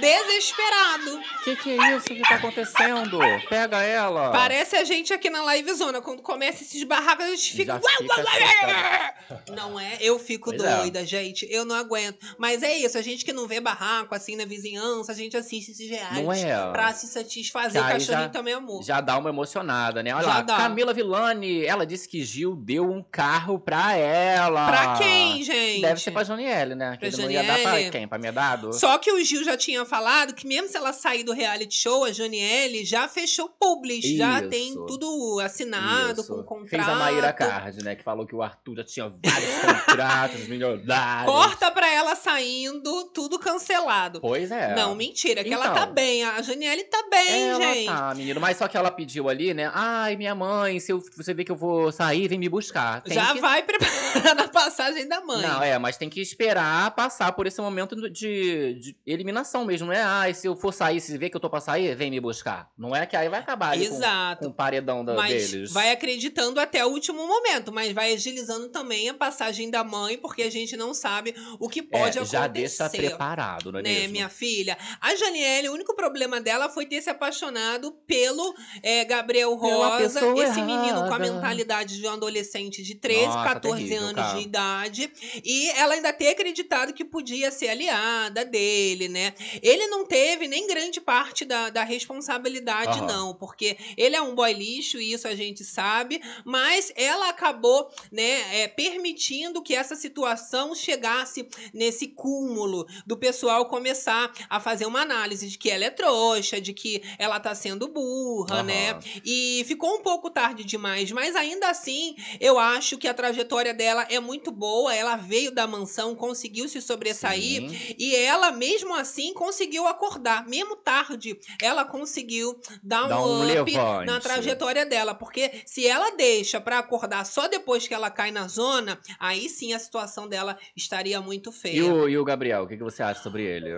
Desesperado. 0.00 1.20
Que 1.44 1.56
que 1.56 1.70
é 1.78 1.96
isso 1.96 2.06
que 2.06 2.20
tá 2.22 2.36
acontecendo? 2.36 3.18
Pega 3.48 3.82
ela. 3.82 4.30
Parece 4.30 4.76
a 4.76 4.84
gente 4.84 5.12
aqui 5.12 5.30
na 5.30 5.42
live 5.42 5.72
zona. 5.74 6.00
Quando 6.00 6.22
começa 6.22 6.62
esses 6.62 6.82
barracos, 6.84 7.24
a 7.24 7.30
gente 7.30 7.52
fica. 7.52 7.80
Fica. 7.80 9.14
Não 9.54 9.78
é? 9.78 9.96
Eu 10.00 10.18
fico 10.18 10.50
Pois 10.50 10.62
é. 10.62 10.76
doida, 10.76 11.04
gente. 11.04 11.46
Eu 11.50 11.64
não 11.64 11.74
aguento. 11.76 12.18
Mas 12.38 12.62
é 12.62 12.76
isso, 12.76 12.96
a 12.98 13.02
gente 13.02 13.24
que 13.24 13.32
não 13.32 13.46
vê 13.46 13.60
barraco 13.60 14.14
assim 14.14 14.36
na 14.36 14.44
vizinhança, 14.44 15.12
a 15.12 15.14
gente 15.14 15.36
assiste 15.36 15.70
esses 15.70 15.88
reais 15.88 16.14
Não 16.22 16.32
é? 16.32 16.70
pra 16.72 16.92
se 16.92 17.06
satisfazer. 17.06 17.82
Aí 17.82 17.94
Cachorrinho 17.94 18.24
já- 18.24 18.28
também 18.28 18.52
é 18.54 18.56
amor. 18.56 18.82
Já 18.82 19.00
dá 19.00 19.16
uma 19.18 19.30
emocionada, 19.30 20.02
né? 20.02 20.14
Olha 20.14 20.24
Já 20.24 20.34
lá, 20.34 20.42
dá. 20.42 20.56
Camila 20.56 20.92
Villani, 20.92 21.64
ela 21.64 21.86
disse 21.86 22.08
que 22.08 22.22
Gil 22.24 22.54
deu 22.56 22.90
um 22.90 23.02
carro 23.02 23.58
pra 23.58 23.96
ela. 23.96 24.66
Pra 24.66 24.96
quem, 24.98 25.42
gente? 25.42 25.80
Deve 25.80 26.00
ser 26.00 26.10
pra 26.10 26.24
Joniele, 26.24 26.74
né? 26.74 26.96
Pra 26.98 27.10
Que 27.10 27.16
não 27.16 27.30
ia 27.30 27.42
dar 27.42 27.58
pra 27.60 27.70
Joniele? 27.72 27.90
quem? 27.90 28.08
Pra 28.08 28.18
Medado? 28.18 28.72
Só 28.72 28.98
que 28.98 29.10
o 29.12 29.22
Gil 29.24 29.44
já 29.44 29.56
tinha 29.56 29.83
falado 29.84 30.34
que 30.34 30.46
mesmo 30.46 30.68
se 30.68 30.76
ela 30.76 30.92
sair 30.92 31.22
do 31.24 31.32
reality 31.32 31.74
show, 31.74 32.04
a 32.04 32.12
Joniele 32.12 32.84
já 32.84 33.06
fechou 33.08 33.48
publis, 33.48 34.04
já 34.04 34.40
Isso. 34.40 34.48
tem 34.50 34.74
tudo 34.86 35.40
assinado, 35.40 36.20
Isso. 36.20 36.34
com 36.34 36.42
contrato. 36.42 36.68
Fez 36.70 36.88
a 36.88 36.94
Maíra 36.94 37.32
Card, 37.32 37.82
né? 37.84 37.94
Que 37.94 38.02
falou 38.02 38.26
que 38.26 38.34
o 38.34 38.42
Arthur 38.42 38.76
já 38.76 38.84
tinha 38.84 39.08
vários 39.08 39.24
contratos 39.86 40.48
milionários. 40.48 41.32
Corta 41.32 41.70
pra 41.70 41.92
ela 41.92 42.14
saindo, 42.14 43.04
tudo 43.14 43.38
cancelado. 43.38 44.20
Pois 44.20 44.50
é. 44.50 44.74
Não, 44.74 44.94
mentira, 44.94 45.42
que 45.44 45.52
ela 45.52 45.64
Então. 45.66 45.74
tá 45.76 45.86
bem. 45.86 46.24
A 46.24 46.40
Janiele 46.42 46.84
tá 46.84 47.04
bem, 47.10 47.42
ela 47.50 47.60
gente. 47.74 47.86
tá, 47.86 48.14
menino. 48.14 48.40
Mas 48.40 48.56
só 48.56 48.68
que 48.68 48.76
ela 48.76 48.90
pediu 48.90 49.28
ali, 49.28 49.54
né? 49.54 49.70
Ai, 49.74 50.16
minha 50.16 50.34
mãe, 50.34 50.78
se 50.80 50.92
eu- 50.92 51.02
você 51.16 51.32
vê 51.34 51.44
que 51.44 51.52
eu 51.52 51.56
vou 51.56 51.90
sair, 51.92 52.28
vem 52.28 52.38
me 52.38 52.48
buscar. 52.48 53.02
Tem 53.02 53.14
Já 53.14 53.32
que- 53.32 53.40
vai 53.40 53.62
preparando 53.62 54.40
a 54.40 54.48
passagem 54.48 55.06
da 55.08 55.20
mãe. 55.20 55.42
Não, 55.42 55.62
é, 55.62 55.78
mas 55.78 55.96
tem 55.96 56.08
que 56.08 56.20
esperar 56.20 56.90
passar 56.94 57.32
por 57.32 57.46
esse 57.46 57.60
momento 57.60 57.96
de, 58.10 58.74
de 58.74 58.96
eliminação 59.06 59.64
mesmo. 59.64 59.73
Não 59.80 59.92
é, 59.92 60.02
ai, 60.02 60.34
se 60.34 60.46
eu 60.46 60.56
for 60.56 60.72
sair, 60.72 61.00
se 61.00 61.16
vê 61.18 61.28
que 61.30 61.36
eu 61.36 61.40
tô 61.40 61.48
pra 61.50 61.60
sair, 61.60 61.94
vem 61.94 62.10
me 62.10 62.20
buscar. 62.20 62.70
Não 62.76 62.94
é 62.94 63.06
que 63.06 63.16
aí 63.16 63.28
vai 63.28 63.40
acabar 63.40 63.76
com, 63.76 63.82
Exato. 63.82 64.44
com 64.44 64.50
o 64.50 64.54
paredão 64.54 65.04
da, 65.04 65.14
Mas 65.14 65.50
deles. 65.50 65.72
vai 65.72 65.90
acreditando 65.90 66.60
até 66.60 66.84
o 66.84 66.88
último 66.88 67.26
momento, 67.26 67.72
mas 67.72 67.92
vai 67.92 68.12
agilizando 68.12 68.68
também 68.68 69.08
a 69.08 69.14
passagem 69.14 69.70
da 69.70 69.82
mãe, 69.84 70.16
porque 70.18 70.42
a 70.42 70.50
gente 70.50 70.76
não 70.76 70.94
sabe 70.94 71.34
o 71.58 71.68
que 71.68 71.82
pode 71.82 72.18
é, 72.18 72.20
acontecer. 72.22 72.32
já 72.36 72.46
deixa 72.46 72.90
preparado, 72.90 73.72
não 73.72 73.80
é 73.80 73.82
né, 73.82 73.90
mesmo? 74.00 74.12
minha 74.12 74.28
filha? 74.28 74.76
A 75.00 75.14
Janiele, 75.14 75.68
o 75.68 75.72
único 75.72 75.94
problema 75.94 76.40
dela 76.40 76.68
foi 76.68 76.86
ter 76.86 77.02
se 77.02 77.10
apaixonado 77.10 77.92
pelo 78.06 78.54
é, 78.82 79.04
Gabriel 79.04 79.54
Rosa, 79.54 80.20
esse 80.38 80.60
menino 80.62 80.94
com 80.94 81.14
a 81.14 81.16
errada. 81.18 81.32
mentalidade 81.32 81.98
de 82.00 82.06
um 82.06 82.10
adolescente 82.12 82.82
de 82.82 82.94
13, 82.94 83.26
Nossa, 83.26 83.44
14 83.44 83.76
terrível, 83.76 84.02
anos 84.02 84.14
cara. 84.14 84.38
de 84.38 84.44
idade. 84.44 85.12
E 85.44 85.70
ela 85.70 85.94
ainda 85.94 86.12
ter 86.12 86.28
acreditado 86.28 86.92
que 86.92 87.04
podia 87.04 87.50
ser 87.50 87.68
aliada 87.68 88.44
dele, 88.44 89.08
né? 89.08 89.34
Ele 89.64 89.86
não 89.86 90.04
teve 90.04 90.46
nem 90.46 90.66
grande 90.68 91.00
parte 91.00 91.44
da, 91.44 91.70
da 91.70 91.82
responsabilidade, 91.82 92.98
Aham. 92.98 93.06
não, 93.06 93.34
porque 93.34 93.76
ele 93.96 94.14
é 94.14 94.20
um 94.22 94.34
boy 94.34 94.52
lixo, 94.52 95.00
e 95.00 95.12
isso 95.12 95.26
a 95.26 95.34
gente 95.34 95.64
sabe, 95.64 96.20
mas 96.44 96.92
ela 96.94 97.30
acabou, 97.30 97.90
né, 98.12 98.62
é, 98.62 98.68
permitindo 98.68 99.62
que 99.62 99.74
essa 99.74 99.96
situação 99.96 100.74
chegasse 100.74 101.48
nesse 101.72 102.08
cúmulo 102.08 102.86
do 103.06 103.16
pessoal 103.16 103.66
começar 103.66 104.30
a 104.50 104.60
fazer 104.60 104.84
uma 104.84 105.00
análise 105.00 105.48
de 105.48 105.56
que 105.56 105.70
ela 105.70 105.86
é 105.86 105.90
trouxa, 105.90 106.60
de 106.60 106.74
que 106.74 107.02
ela 107.18 107.40
tá 107.40 107.54
sendo 107.54 107.88
burra, 107.88 108.56
Aham. 108.56 108.62
né? 108.64 108.98
E 109.24 109.64
ficou 109.66 109.94
um 109.94 110.02
pouco 110.02 110.28
tarde 110.30 110.62
demais, 110.62 111.10
mas 111.10 111.34
ainda 111.34 111.70
assim, 111.70 112.14
eu 112.38 112.58
acho 112.58 112.98
que 112.98 113.08
a 113.08 113.14
trajetória 113.14 113.72
dela 113.72 114.06
é 114.10 114.20
muito 114.20 114.50
boa. 114.50 114.94
Ela 114.94 115.16
veio 115.16 115.50
da 115.50 115.66
mansão, 115.66 116.14
conseguiu 116.14 116.68
se 116.68 116.80
sobressair. 116.82 117.68
Sim. 117.68 117.94
E 117.98 118.14
ela, 118.14 118.52
mesmo 118.52 118.94
assim, 118.94 119.32
conseguiu 119.32 119.53
acordar. 119.86 120.46
Mesmo 120.46 120.76
tarde, 120.76 121.38
ela 121.60 121.84
conseguiu 121.84 122.60
dar 122.82 123.04
um, 123.04 123.08
Dá 123.08 123.20
um 123.20 123.42
up 123.42 123.72
levante. 123.72 124.06
na 124.06 124.20
trajetória 124.20 124.86
dela. 124.86 125.14
Porque 125.14 125.62
se 125.66 125.86
ela 125.86 126.16
deixa 126.16 126.60
pra 126.60 126.78
acordar 126.78 127.24
só 127.24 127.48
depois 127.48 127.86
que 127.86 127.94
ela 127.94 128.10
cai 128.10 128.30
na 128.30 128.48
zona, 128.48 128.98
aí 129.18 129.48
sim 129.48 129.72
a 129.72 129.78
situação 129.78 130.28
dela 130.28 130.58
estaria 130.76 131.20
muito 131.20 131.52
feia. 131.52 131.76
E 131.76 131.82
o, 131.82 132.08
e 132.08 132.18
o 132.18 132.24
Gabriel, 132.24 132.64
o 132.64 132.68
que, 132.68 132.76
que 132.76 132.82
você 132.82 133.02
acha 133.02 133.22
sobre 133.22 133.42
ele? 133.44 133.70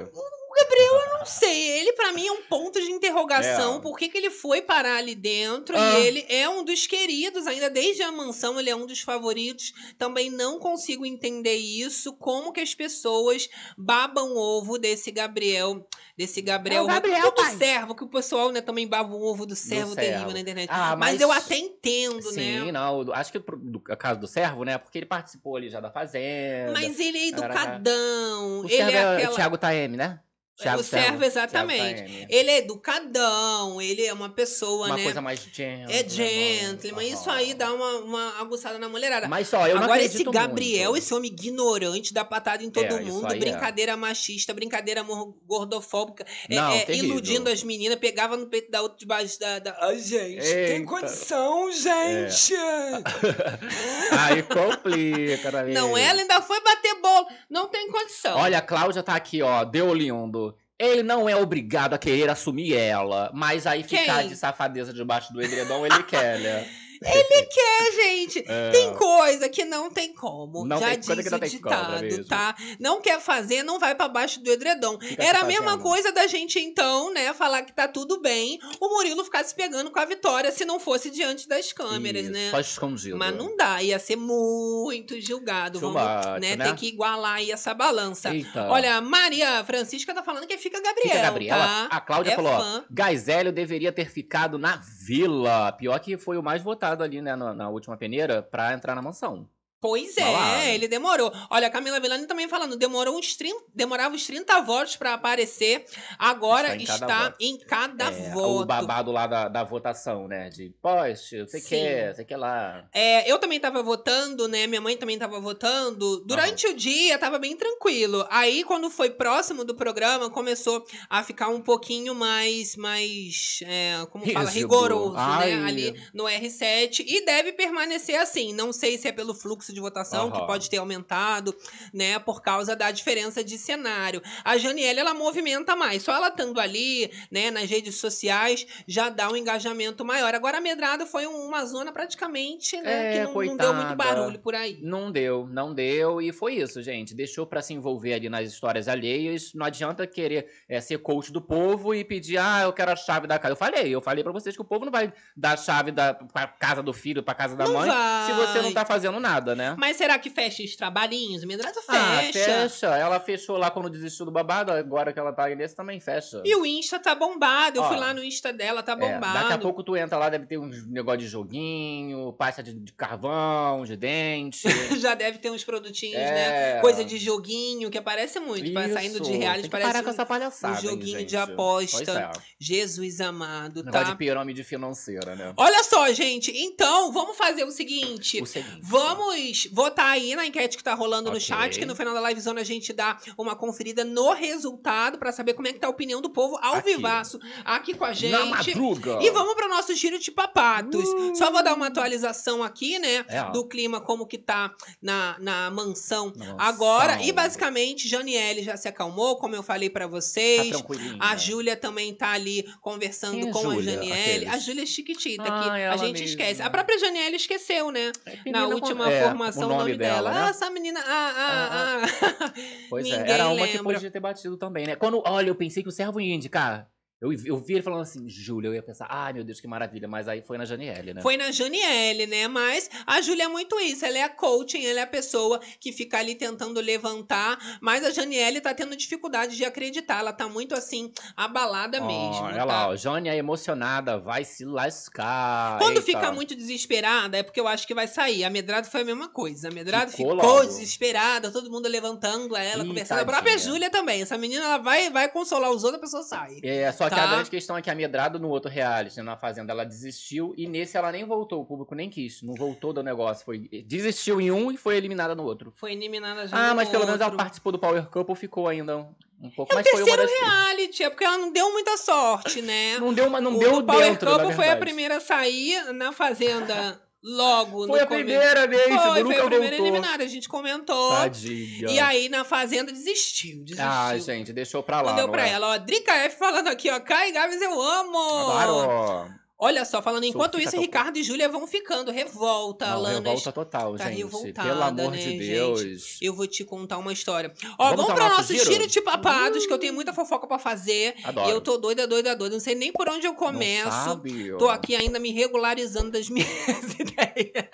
Não 1.19 1.27
sei, 1.27 1.81
ele 1.81 1.92
pra 1.95 2.12
mim 2.12 2.27
é 2.27 2.33
um 2.33 2.42
ponto 2.42 2.81
de 2.81 2.90
interrogação. 2.90 3.77
É. 3.77 3.81
Por 3.81 3.97
que, 3.97 4.09
que 4.09 4.16
ele 4.16 4.31
foi 4.31 4.62
parar 4.62 4.97
ali 4.97 5.14
dentro? 5.14 5.77
Ah. 5.77 5.99
E 5.99 6.07
ele 6.07 6.25
é 6.29 6.49
um 6.49 6.64
dos 6.64 6.87
queridos, 6.87 7.47
ainda 7.47 7.69
desde 7.69 8.03
a 8.03 8.12
mansão, 8.12 8.59
ele 8.61 8.71
é 8.71 8.77
um 8.77 8.87
dos 8.87 9.01
favoritos. 9.01 9.73
Também 9.99 10.31
não 10.31 10.59
consigo 10.59 11.05
entender 11.05 11.57
isso. 11.57 12.12
Como 12.14 12.53
que 12.53 12.61
as 12.61 12.75
pessoas 12.75 13.49
babam 13.77 14.33
o 14.35 14.38
ovo 14.38 14.79
desse 14.79 15.11
Gabriel. 15.11 15.87
Desse 16.16 16.40
Gabriel. 16.40 16.83
É 16.83 16.85
o 16.85 16.87
Gabriel, 16.87 17.25
Ou 17.27 17.31
do 17.33 17.42
pai. 17.42 17.57
servo, 17.57 17.95
que 17.95 18.05
o 18.05 18.09
pessoal 18.09 18.51
né, 18.51 18.61
também 18.61 18.87
baba 18.87 19.14
o 19.14 19.23
ovo 19.23 19.45
do 19.45 19.55
servo 19.57 19.95
terrível 19.95 20.19
servo. 20.21 20.33
na 20.33 20.40
internet. 20.40 20.69
Ah, 20.73 20.97
mas, 20.97 21.12
mas- 21.12 21.21
eu 21.21 21.31
até 21.33 21.57
entendo, 21.59 22.23
Sim, 22.23 22.66
né? 22.66 22.73
não. 22.73 23.05
do- 23.05 23.12
Acho 23.12 23.33
que 23.33 23.38
pro 23.40 23.59
do, 23.59 23.83
a 23.90 23.97
caso 23.97 24.21
do 24.21 24.27
servo, 24.27 24.64
né? 24.64 24.79
Porque 24.79 24.99
ele 24.99 25.07
participou 25.07 25.57
ali 25.57 25.69
já 25.69 25.81
da 25.81 25.90
Fazenda. 25.90 26.73
Mas 26.73 26.99
ele 26.99 27.19
é 27.19 27.29
educadão. 27.29 28.61
o 28.61 28.64
ele 28.64 28.77
servo 28.77 28.90
é 28.90 28.95
é 28.95 29.14
aquela. 29.16 29.35
Thiago 29.35 29.59
Taeme, 29.59 29.97
né? 29.97 30.21
O 30.59 30.83
servo, 30.83 31.23
exatamente. 31.25 32.27
Ele 32.31 32.51
é 32.51 32.59
educadão, 32.59 33.81
ele 33.81 34.05
é 34.05 34.12
uma 34.12 34.31
pessoa, 34.31 34.87
Uma 34.87 34.97
né? 34.97 35.03
coisa 35.03 35.21
mais 35.21 35.40
gentleman. 35.53 35.92
É 35.95 36.09
gentleman, 36.09 37.09
isso 37.09 37.29
aí 37.29 37.53
dá 37.53 37.73
uma, 37.73 37.99
uma 37.99 38.40
aguçada 38.40 38.79
na 38.79 38.88
mulherada. 38.88 39.29
Mas 39.29 39.49
só, 39.49 39.66
eu 39.69 39.77
não 39.77 39.83
Agora, 39.85 40.03
esse 40.03 40.25
Gabriel, 40.25 40.90
muito. 40.92 41.03
esse 41.03 41.12
homem 41.14 41.31
ignorante, 41.31 42.14
dá 42.14 42.25
patada 42.25 42.62
em 42.64 42.71
todo 42.71 42.87
É, 42.87 43.01
mundo, 43.01 43.27
aí 43.27 43.37
é. 43.37 43.40
brincadeira 43.40 43.97
machista, 43.97 44.55
brincadeira 44.55 45.05
gordofóbica, 45.47 46.25
é, 46.49 46.55
Não, 46.55 46.73
é, 46.73 46.85
terrível. 46.85 47.11
iludindo 47.11 47.51
as 47.51 47.62
meninas, 47.62 47.99
pegava 47.99 48.37
no 48.37 48.47
peito 48.47 48.71
da 48.71 48.81
outra 48.83 48.99
debaixo 48.99 49.38
da. 49.38 49.59
da... 49.59 49.77
Ai, 49.81 49.99
gente, 49.99 50.40
tem 50.42 50.77
Eita. 50.79 50.87
condição, 50.87 51.71
gente! 51.73 52.55
Aí 54.19 54.42
complica, 54.42 55.51
né? 55.51 55.73
Não, 55.73 55.97
ela 55.97 56.21
ainda 56.21 56.40
foi 56.40 56.61
bater 56.62 56.95
bolo, 57.01 57.27
não 57.51 57.69
tem 57.69 57.90
condição. 57.90 58.37
Olha, 58.38 58.59
a 58.59 58.62
Cláudia 58.62 59.03
tá 59.03 59.14
aqui, 59.14 59.42
ó, 59.42 59.64
Deolindo. 59.64 60.45
Ele 60.78 61.02
não 61.02 61.28
é 61.28 61.34
obrigado 61.34 61.94
a 61.94 61.98
querer 61.98 62.28
assumir 62.28 62.74
ela, 62.74 63.30
mas 63.32 63.66
aí 63.66 63.82
ficar 63.82 64.20
Quem? 64.20 64.28
de 64.28 64.36
safadeza 64.36 64.92
debaixo 64.92 65.32
do 65.32 65.40
edredom 65.40 65.86
ele 65.86 66.02
quer, 66.02 66.38
né? 66.38 66.68
É, 67.02 67.92
gente, 67.92 68.44
É. 68.46 68.70
Tem 68.70 68.94
coisa 68.94 69.48
que 69.48 69.64
não 69.64 69.90
tem 69.90 70.12
como. 70.12 70.64
Não 70.64 70.78
Já 70.78 70.90
tem 70.90 71.00
diz 71.00 71.09
o 71.09 71.38
ditado, 71.40 72.24
tá? 72.26 72.54
Não 72.78 73.00
quer 73.00 73.20
fazer, 73.20 73.62
não 73.62 73.78
vai 73.78 73.94
pra 73.94 74.09
baixo 74.09 74.40
do 74.40 74.50
edredom. 74.50 74.98
Fica 74.98 75.22
Era 75.22 75.38
se 75.38 75.44
a 75.44 75.46
mesma 75.46 75.64
fazendo. 75.64 75.82
coisa 75.82 76.12
da 76.12 76.26
gente, 76.26 76.59
então, 76.59 77.12
né, 77.12 77.32
falar 77.35 77.62
que 77.62 77.72
tá 77.72 77.87
tudo 77.88 78.20
bem, 78.20 78.59
o 78.80 78.88
Murilo 78.88 79.24
ficasse 79.24 79.54
pegando 79.54 79.90
com 79.90 79.98
a 79.98 80.04
vitória 80.04 80.50
se 80.52 80.64
não 80.64 80.78
fosse 80.80 81.11
diante 81.11 81.48
das 81.48 81.72
câmeras, 81.72 82.24
Isso, 82.24 82.32
né? 82.32 82.50
Só 82.50 82.61
escondido. 82.61 83.16
Mas 83.16 83.35
não 83.35 83.56
dá, 83.56 83.82
ia 83.82 83.98
ser 83.98 84.16
muito 84.16 85.20
julgado. 85.20 85.78
Too 85.80 85.92
Vamos, 85.92 86.26
much, 86.26 86.40
né, 86.40 86.56
né? 86.56 86.64
ter 86.66 86.74
que 86.76 86.87
igualar 86.88 87.37
aí 87.37 87.50
essa 87.50 87.74
balança. 87.74 88.35
Eita. 88.35 88.68
Olha, 88.68 89.00
Maria 89.00 89.62
Francisca 89.64 90.14
tá 90.14 90.22
falando 90.22 90.46
que 90.46 90.56
fica 90.59 90.80
Gabriel, 90.80 91.09
Fica 91.09 91.18
a 91.18 91.22
Gabriela. 91.22 91.59
tá? 91.64 91.88
A 91.90 92.00
Cláudia 92.00 92.32
É 92.32 92.37
falou, 92.37 92.59
fã. 92.59 92.85
Gazélio 92.90 93.52
deveria 93.52 93.92
ter 93.92 94.09
ficado 94.11 94.59
na 94.59 94.80
vila. 95.07 95.73
Pior 95.73 95.99
que 96.01 96.19
foi 96.19 96.37
o 96.37 96.42
mais 96.42 96.62
votado 96.62 97.03
ali, 97.05 97.23
né, 97.23 97.37
na, 97.37 97.55
na 97.55 97.69
última 97.69 97.97
peneira, 97.97 98.42
pra 98.42 98.73
entrar 98.75 98.95
na 98.95 99.03
mansão. 99.03 99.49
Pois 99.80 100.16
é, 100.16 100.22
Balada. 100.22 100.64
ele 100.66 100.88
demorou. 100.88 101.32
Olha, 101.50 101.66
a 101.68 101.70
Camila 101.70 102.00
Villani 102.00 102.26
também 102.26 102.48
falando, 102.48 102.76
demorou 102.76 103.16
uns 103.18 103.36
30, 103.36 103.64
demorava 103.74 104.14
uns 104.14 104.26
30 104.26 104.60
votos 104.62 104.96
pra 104.96 105.14
aparecer. 105.14 105.84
Agora 106.18 106.74
Está 106.76 106.82
em 106.82 106.86
cada 106.86 107.06
está 107.06 107.24
voto. 107.24 107.36
em 107.40 107.58
cada 107.58 108.04
É, 108.06 108.30
voto. 108.30 108.62
o 108.62 108.66
babado 108.66 109.12
lá 109.12 109.26
da, 109.26 109.48
da 109.48 109.62
votação, 109.64 110.26
né? 110.26 110.48
De, 110.48 110.72
poxa, 110.80 111.46
você 111.46 111.60
quer, 111.60 112.14
você 112.14 112.24
quer 112.24 112.36
lá. 112.36 112.88
É, 112.92 113.30
eu 113.30 113.38
também 113.38 113.60
tava 113.60 113.82
votando, 113.82 114.48
né? 114.48 114.66
Minha 114.66 114.80
mãe 114.80 114.96
também 114.96 115.18
tava 115.18 115.38
votando. 115.40 116.24
Durante 116.24 116.66
o 116.66 116.74
dia 116.74 117.18
tava 117.18 117.38
bem 117.38 117.56
tranquilo. 117.56 118.26
Aí, 118.30 118.64
quando 118.64 118.88
foi 118.90 119.10
próximo 119.10 119.64
do 119.64 119.74
programa, 119.74 120.30
começou 120.30 120.84
a 121.10 121.22
ficar 121.22 121.48
um 121.48 121.60
pouquinho 121.60 122.14
mais, 122.14 122.76
mais, 122.76 123.60
é, 123.66 124.06
como 124.10 124.24
fala, 124.26 124.46
Rígido. 124.50 124.58
rigoroso, 124.62 125.14
Ai. 125.16 125.54
né? 125.54 125.64
Ali 125.66 126.02
no 126.14 126.24
R7. 126.24 127.04
E 127.06 127.24
deve 127.24 127.52
permanecer 127.52 128.16
assim. 128.18 128.52
Não 128.54 128.72
sei 128.72 128.96
se 128.98 129.06
é 129.08 129.12
pelo 129.12 129.34
fluxo 129.34 129.65
de 129.72 129.81
votação, 129.81 130.31
que 130.31 130.38
Aham. 130.38 130.46
pode 130.46 130.68
ter 130.70 130.79
aumentado, 130.79 131.54
né? 131.92 132.19
Por 132.19 132.42
causa 132.42 132.75
da 132.77 132.90
diferença 132.90 133.42
de 133.44 133.56
cenário. 133.58 134.23
A 134.44 134.56
Janiele, 134.56 135.00
ela 135.00 135.14
movimenta 135.14 135.75
mais. 135.77 136.02
Só 136.02 136.12
ela 136.14 136.29
estando 136.29 136.60
ali, 136.60 137.10
né, 137.31 137.50
nas 137.50 137.69
redes 137.69 137.96
sociais, 137.96 138.67
já 138.87 139.08
dá 139.08 139.31
um 139.31 139.37
engajamento 139.37 140.04
maior. 140.04 140.35
Agora, 140.35 140.58
a 140.58 140.60
Medrada 140.60 141.06
foi 141.06 141.27
um- 141.27 141.46
uma 141.48 141.64
zona 141.64 141.92
praticamente, 141.92 142.81
né, 142.81 143.17
É, 143.17 143.19
que 143.19 143.25
não, 143.33 143.44
não 143.44 143.56
deu 143.56 143.75
muito 143.75 143.94
barulho 143.96 144.38
por 144.38 144.54
aí. 144.54 144.79
Não 144.83 145.10
deu, 145.10 145.46
não 145.50 145.75
deu. 145.75 146.21
E 146.21 146.33
foi 146.33 146.54
isso, 146.54 146.83
gente. 146.83 147.14
Deixou 147.14 147.46
pra 147.46 147.62
se 147.62 147.75
envolver 147.75 148.14
ali 148.14 148.29
nas 148.29 148.48
histórias 148.48 148.88
alheias. 148.88 149.52
Não 149.54 149.67
adianta 149.67 150.06
querer 150.06 150.46
é, 150.69 150.81
ser 150.81 150.98
coach 150.98 151.33
do 151.33 151.40
povo 151.40 151.94
e 151.94 152.04
pedir, 152.04 152.38
ah, 152.38 152.62
eu 152.62 152.73
quero 152.73 152.90
a 152.92 152.96
chave 152.96 153.27
da 153.27 153.38
casa. 153.38 153.52
Eu 153.52 153.56
falei, 153.56 153.94
eu 153.94 154.00
falei 154.00 154.23
pra 154.23 154.33
vocês 154.33 154.54
que 154.54 154.62
o 154.62 154.64
povo 154.64 154.85
não 154.85 154.92
vai 154.92 155.12
dar 155.37 155.52
a 155.52 155.56
chave 155.56 155.90
da, 155.92 156.14
pra 156.14 156.46
casa 156.46 156.83
do 156.83 156.92
filho, 156.92 157.23
pra 157.23 157.35
casa 157.35 157.56
da 157.56 157.64
Não 157.64 157.75
mãe, 157.75 157.90
se 158.27 158.33
você 158.33 158.52
vai. 158.54 158.62
não 158.62 158.73
tá 158.73 158.85
fazendo 158.85 159.19
nada, 159.21 159.54
né? 159.57 159.75
Mas 159.79 159.96
será 159.96 160.19
que 160.19 160.31
fecha 160.31 160.63
os 160.63 160.77
trabalhinhos? 160.77 161.42
A 161.42 161.46
Medrada 161.46 161.81
Ah, 161.88 162.19
fecha. 162.21 162.44
fecha. 162.44 162.87
Ela 162.96 163.19
fechou 163.19 163.57
lá 163.57 163.71
quando 163.71 163.88
desistiu 163.90 164.25
do 164.27 164.31
babado, 164.31 164.71
agora 164.73 165.13
que 165.13 165.19
ela 165.19 165.33
tá 165.33 165.48
nesse 165.54 165.75
também 165.75 165.98
fecha. 165.98 166.42
E 166.44 166.54
o 166.54 166.65
Insta 166.67 166.98
tá 166.98 167.15
bombado. 167.15 167.79
Eu 167.79 167.83
Ó, 167.83 167.88
fui 167.88 167.96
lá 167.96 168.13
no 168.15 168.23
Insta 168.23 168.52
dela, 168.52 168.83
tá 168.83 168.92
É, 168.92 168.96
bombado. 168.96 169.38
daqui 169.40 169.52
a 169.54 169.59
pouco 169.59 169.83
tu 169.83 169.96
entra 169.96 170.19
lá, 170.19 170.29
deve 170.29 170.46
ter 170.46 170.59
uns 170.59 170.87
negócio 170.87 171.21
de 171.21 171.27
joguinho, 171.29 172.33
pasta 172.35 172.63
de, 172.63 172.75
de 172.75 172.92
carvão, 172.92 173.85
de 173.85 173.96
dente. 173.96 174.63
Já 175.00 175.15
deve 175.15 175.38
ter 175.38 175.50
uns 175.50 175.65
produtinhos, 175.65 176.17
É. 176.21 176.75
né? 176.75 176.81
Coisa 176.81 177.04
de 177.04 177.17
joguinho, 177.19 177.90
que 177.90 177.98
aparece 177.98 178.38
muito. 178.40 178.71
Pra- 178.73 178.88
Saindo 178.88 179.21
de 179.21 179.31
Isso, 179.31 179.38
reality, 179.40 179.63
que 179.65 179.71
parece 179.71 179.88
parar 179.90 180.02
com 180.02 180.09
um- 180.11 180.13
essa 180.13 180.27
palhaçada, 180.27 180.75
um 180.75 180.77
hein, 180.77 180.83
joguinho 180.83 181.25
de 181.25 181.33
gente? 181.33 181.37
aposta. 181.37 182.31
É. 182.35 182.40
Jesus 182.59 183.21
amado, 183.21 183.83
Negócio 183.85 184.07
tá? 184.07 184.13
de 184.13 184.19
pirâmide 184.19 184.65
financeira, 184.65 185.35
né? 185.35 185.52
Olha 185.57 185.83
só, 185.85 186.11
gente. 186.13 186.50
Então, 186.57 187.13
vamos 187.13 187.37
fazer 187.37 187.65
o 187.65 187.71
seguinte. 187.71 188.40
O 188.42 188.46
seguinte. 188.46 188.81
Vamos 188.83 189.35
votar 189.73 190.07
aí 190.11 190.35
na 190.37 190.47
enquete 190.47 190.77
que 190.77 190.85
tá 190.85 190.94
rolando 190.94 191.31
no 191.31 191.37
Ok. 191.37 191.40
chat, 191.47 191.79
que 191.79 191.85
no 191.87 191.94
final 191.97 192.15
da 192.15 192.21
livezona 192.29 192.61
a 192.61 192.65
gente 192.65 192.92
dá 192.92 193.19
uma 193.37 193.55
conferida 193.57 194.05
no 194.05 194.33
resultado 194.33 195.19
pra 195.19 195.33
saber 195.33 195.55
como 195.55 195.69
é 195.69 195.73
que 195.73 195.79
tá 195.79 195.87
a 195.87 195.90
opinião 195.90 196.21
do 196.21 196.31
povo 196.31 196.59
ao 196.63 196.77
Aqui. 196.77 196.94
vivaço 196.97 197.38
aqui 197.65 197.94
com 197.94 198.05
a 198.05 198.13
gente. 198.13 198.33
Na 198.33 198.47
madruga. 198.47 199.19
E 199.23 199.31
vamos 199.31 199.55
pro 199.55 199.69
nosso 199.69 199.94
giro 199.94 200.19
de 200.19 200.31
papatos. 200.31 201.05
Só 201.37 201.51
vou 201.51 201.63
dar 201.63 201.75
uma 201.75 201.87
atualização 201.88 202.63
aqui, 202.63 202.99
né? 202.99 203.25
É. 203.29 203.51
Do 203.53 203.67
clima, 203.67 204.01
como 204.01 204.27
que 204.27 204.38
tá 204.38 204.75
na, 205.01 205.37
na 205.40 205.71
mansão 205.71 206.33
mansão. 206.37 206.57
agora. 206.59 207.23
E 207.23 207.33
basicamente, 207.33 208.09
Janiele 208.09 208.63
já 208.63 208.77
se 208.77 208.88
acalmou, 208.88 209.37
como 209.37 209.55
eu 209.55 209.63
falei 209.63 209.88
pra 209.90 210.07
Tá 210.07 210.11
vocês. 210.11 210.69
tranquilinha. 210.71 211.17
A 211.21 211.37
Júlia 211.37 211.77
também 211.77 212.15
tá 212.15 212.31
ali 212.31 212.65
conversando 212.81 213.49
é 213.49 213.51
com 213.53 213.61
Júlia? 213.63 213.92
a 213.92 213.94
Janiele. 213.94 214.21
Aqueles. 214.23 214.49
A 214.55 214.59
Júlia 214.59 214.83
é 214.83 214.87
chiquitita, 214.87 215.42
Ah, 215.44 215.63
que 215.63 215.69
a 215.71 215.79
ela 215.79 215.97
gente 215.97 216.13
mesma. 216.21 216.27
esquece. 216.27 216.63
A 216.63 216.71
própria 216.71 216.99
Janiele 216.99 217.37
esqueceu, 217.37 217.90
né? 217.90 218.13
É, 218.25 218.51
Na 218.51 218.67
última 218.67 219.05
com- 219.05 219.11
é, 219.11 219.21
formação, 219.37 219.68
o 219.68 219.74
o 219.74 219.78
nome, 219.78 219.96
dela. 219.96 220.30
né? 220.30 220.40
Ah, 220.44 220.48
essa 220.48 220.70
menina. 220.70 221.00
Ah, 221.06 221.32
ah, 221.37 222.02
ah. 222.02 222.52
Pois 222.88 223.06
é, 223.06 223.30
era 223.30 223.48
uma 223.48 223.66
que 223.66 223.76
lembra. 223.76 223.94
podia 223.94 224.10
ter 224.10 224.20
batido 224.20 224.56
também, 224.56 224.87
né? 224.87 224.96
Quando, 224.96 225.22
olha, 225.26 225.48
eu 225.48 225.54
pensei 225.54 225.82
que 225.82 225.88
o 225.88 225.92
servo 225.92 226.20
ia 226.20 226.34
indicar. 226.34 226.88
Eu, 227.19 227.33
eu 227.33 227.56
vi 227.56 227.75
ele 227.75 227.83
falando 227.83 228.02
assim, 228.02 228.29
Júlia, 228.29 228.69
eu 228.69 228.75
ia 228.75 228.83
pensar, 228.83 229.06
ai 229.08 229.33
meu 229.33 229.42
Deus, 229.42 229.58
que 229.58 229.67
maravilha, 229.67 230.06
mas 230.06 230.29
aí 230.29 230.42
foi 230.42 230.58
na 230.58 230.67
Janiele, 230.67 231.14
né? 231.14 231.23
Foi 231.23 231.35
na 231.38 231.50
Janiele, 231.50 232.27
né? 232.27 232.46
Mas 232.46 232.90
a 233.06 233.23
Júlia 233.23 233.44
é 233.44 233.48
muito 233.48 233.81
isso. 233.81 234.04
Ela 234.04 234.19
é 234.19 234.23
a 234.23 234.29
coaching, 234.29 234.85
ela 234.85 235.00
é 235.00 235.02
a 235.02 235.06
pessoa 235.06 235.58
que 235.81 235.92
fica 235.92 236.19
ali 236.19 236.35
tentando 236.35 236.79
levantar. 236.79 237.58
Mas 237.81 238.04
a 238.04 238.10
Janiele 238.10 238.60
tá 238.60 238.75
tendo 238.75 238.94
dificuldade 238.94 239.56
de 239.56 239.64
acreditar. 239.64 240.19
Ela 240.19 240.33
tá 240.33 240.46
muito 240.46 240.75
assim, 240.75 241.10
abalada 241.35 242.02
Ó, 242.02 242.06
mesmo. 242.06 242.44
Olha 242.44 242.56
tá? 242.56 242.64
lá, 242.67 242.88
ó, 242.88 242.96
Jônia 242.96 243.35
emocionada, 243.35 244.19
vai 244.19 244.44
se 244.44 244.67
lascar. 244.67 245.79
Quando 245.79 245.96
Eita. 245.96 246.06
fica 246.06 246.31
muito 246.33 246.54
desesperada, 246.54 247.38
é 247.38 247.42
porque 247.42 247.58
eu 247.58 247.67
acho 247.67 247.87
que 247.87 247.94
vai 247.94 248.06
sair. 248.06 248.44
A 248.44 248.50
Medrado 248.50 248.88
foi 248.88 249.00
a 249.00 249.04
mesma 249.04 249.29
coisa. 249.29 249.69
A 249.69 249.71
Medrado 249.71 250.10
Ficou 250.12 250.37
ficou, 250.37 250.67
desesperada, 250.67 251.50
todo 251.50 251.71
mundo 251.71 251.88
levantando 251.88 252.54
ela, 252.54 252.85
Ih, 252.85 252.88
conversando. 252.88 253.21
A 253.21 253.25
própria 253.25 253.54
tadinha. 253.54 253.73
Júlia 253.73 253.90
também. 253.90 254.21
Essa 254.21 254.37
menina, 254.37 254.64
ela 254.64 254.79
vai, 254.79 255.08
vai 255.08 255.31
consolar 255.31 255.71
os 255.71 255.83
outros, 255.83 255.98
a 255.98 256.04
pessoa 256.04 256.23
sai. 256.23 256.58
É, 256.62 256.92
só 256.92 257.06
que 257.11 257.17
Tá. 257.17 257.25
a 257.25 257.27
grande 257.35 257.50
questão 257.50 257.77
é 257.77 257.83
que 257.83 257.90
a 257.90 257.94
Medrado 257.94 258.38
no 258.38 258.48
outro 258.48 258.71
reality, 258.71 259.21
na 259.23 259.37
Fazenda, 259.37 259.73
ela 259.73 259.85
desistiu 259.85 260.54
e 260.57 260.67
nesse 260.67 260.96
ela 260.96 261.11
nem 261.13 261.25
voltou, 261.25 261.63
o 261.63 261.65
público 261.65 261.94
nem 261.94 262.09
quis, 262.11 262.42
não 262.42 262.54
voltou 262.54 262.92
do 262.92 263.02
negócio, 263.02 263.44
foi 263.44 263.59
desistiu 263.87 264.40
em 264.40 264.50
um 264.50 264.71
e 264.71 264.77
foi 264.77 264.96
eliminada 264.96 265.35
no 265.35 265.44
outro. 265.44 265.73
Foi 265.77 265.92
eliminada 265.92 266.46
já 266.46 266.71
Ah, 266.71 266.75
mas 266.75 266.88
pelo 266.88 267.04
menos 267.04 267.21
ela 267.21 267.27
outro. 267.31 267.38
participou 267.38 267.73
do 267.73 267.79
Power 267.79 268.07
Couple, 268.09 268.35
ficou 268.37 268.69
ainda 268.69 268.96
um, 268.98 269.15
um 269.40 269.50
pouco, 269.50 269.73
É 269.73 269.75
o 269.75 269.79
mas 269.79 269.88
foi 269.88 270.02
uma 270.02 270.07
terceiro 270.17 270.23
das 270.23 270.40
reality, 270.40 271.02
é 271.02 271.11
porque 271.11 271.25
ela 271.25 271.38
não 271.38 271.52
deu 271.52 271.73
muita 271.73 271.96
sorte, 271.96 272.63
né? 272.63 272.98
não 272.98 273.13
deu, 273.13 273.27
uma, 273.27 273.40
não 273.40 273.57
o 273.57 273.59
deu 273.59 273.83
Power 273.85 274.04
dentro, 274.11 274.31
Couple 274.31 274.54
foi 274.54 274.69
a 274.71 274.77
primeira 274.77 275.17
a 275.17 275.21
sair 275.21 275.92
na 275.92 276.13
Fazenda 276.13 277.00
logo 277.27 277.87
Foi 277.88 277.98
no 277.98 278.04
a 278.04 278.06
começo. 278.06 278.24
primeira 278.24 278.66
vez, 278.68 278.83
Foi, 278.85 279.22
nunca 279.22 279.35
foi 279.35 279.44
a 279.44 279.46
primeira 279.46 279.77
voltou. 279.77 279.87
eliminada, 279.87 280.22
a 280.24 280.29
gente 280.29 280.48
comentou. 280.48 281.10
Tadinha. 281.10 281.90
E 281.90 281.98
aí, 281.98 282.29
na 282.29 282.44
Fazenda, 282.44 282.92
desistiu, 282.92 283.64
desistiu. 283.64 283.85
Ah, 283.85 284.16
gente, 284.16 284.52
deixou 284.52 284.83
pra 284.83 285.00
lá, 285.02 285.08
Não 285.10 285.16
deu 285.16 285.24
não 285.27 285.33
pra 285.33 285.46
é? 285.48 285.50
ela, 285.50 285.74
ó. 285.74 285.79
Drica 285.79 286.12
F 286.14 286.38
falando 286.38 286.68
aqui, 286.68 286.88
ó. 286.88 287.00
Kai 287.00 287.33
Gabs, 287.33 287.60
eu 287.60 287.83
amo! 287.83 288.18
Adoro. 288.52 289.35
Olha 289.59 289.87
só, 289.87 290.02
falando, 290.02 290.25
enquanto 290.25 290.61
isso. 290.61 290.79
Ricardo 290.79 291.17
e 291.19 291.23
Júlia 291.23 291.48
vão 291.48 291.67
ficando. 291.67 292.11
Revolta, 292.11 292.87
Não, 292.87 292.92
Alanas. 292.96 293.25
revolta 293.25 293.52
total, 293.52 293.96
tá 293.96 294.09
gente. 294.11 294.19
revoltada, 294.19 294.69
Pelo 294.69 294.83
amor 294.83 295.11
né, 295.13 295.17
de 295.17 295.23
gente? 295.25 295.46
Deus. 295.46 296.19
Eu 296.21 296.35
vou 296.35 296.46
te 296.46 296.63
contar 296.63 296.98
uma 296.98 297.11
história. 297.13 297.50
Ó, 297.79 297.90
Vamos 297.90 298.07
vamos, 298.07 298.21
pro 298.21 298.29
nosso 298.37 298.52
giro? 298.52 298.65
giro 298.71 298.87
de 298.87 299.00
papados, 299.00 299.67
que 299.67 299.73
eu 299.73 299.79
tenho 299.79 299.94
muita 299.94 300.13
fofoca 300.13 300.46
pra 300.46 300.59
fazer. 300.59 301.15
Adoro. 301.25 301.48
E 301.48 301.52
eu 301.52 301.61
tô 301.63 301.79
doida, 301.79 302.07
doida, 302.07 302.37
doida. 302.37 302.52
Não 302.54 302.61
sei 302.61 302.75
nem 302.75 302.92
por 302.92 303.09
onde 303.09 303.27
eu 303.27 303.33
Não 303.33 303.38
começo. 303.38 303.90
sabe, 303.90 304.52
ó. 304.52 304.59
Tô 304.59 304.69
aqui 304.69 304.94
ainda 304.94 305.19
me 305.19 305.33
regularizando 305.33 306.11
das 306.11 306.29
minhas 306.29 306.48
ideias. 307.00 307.67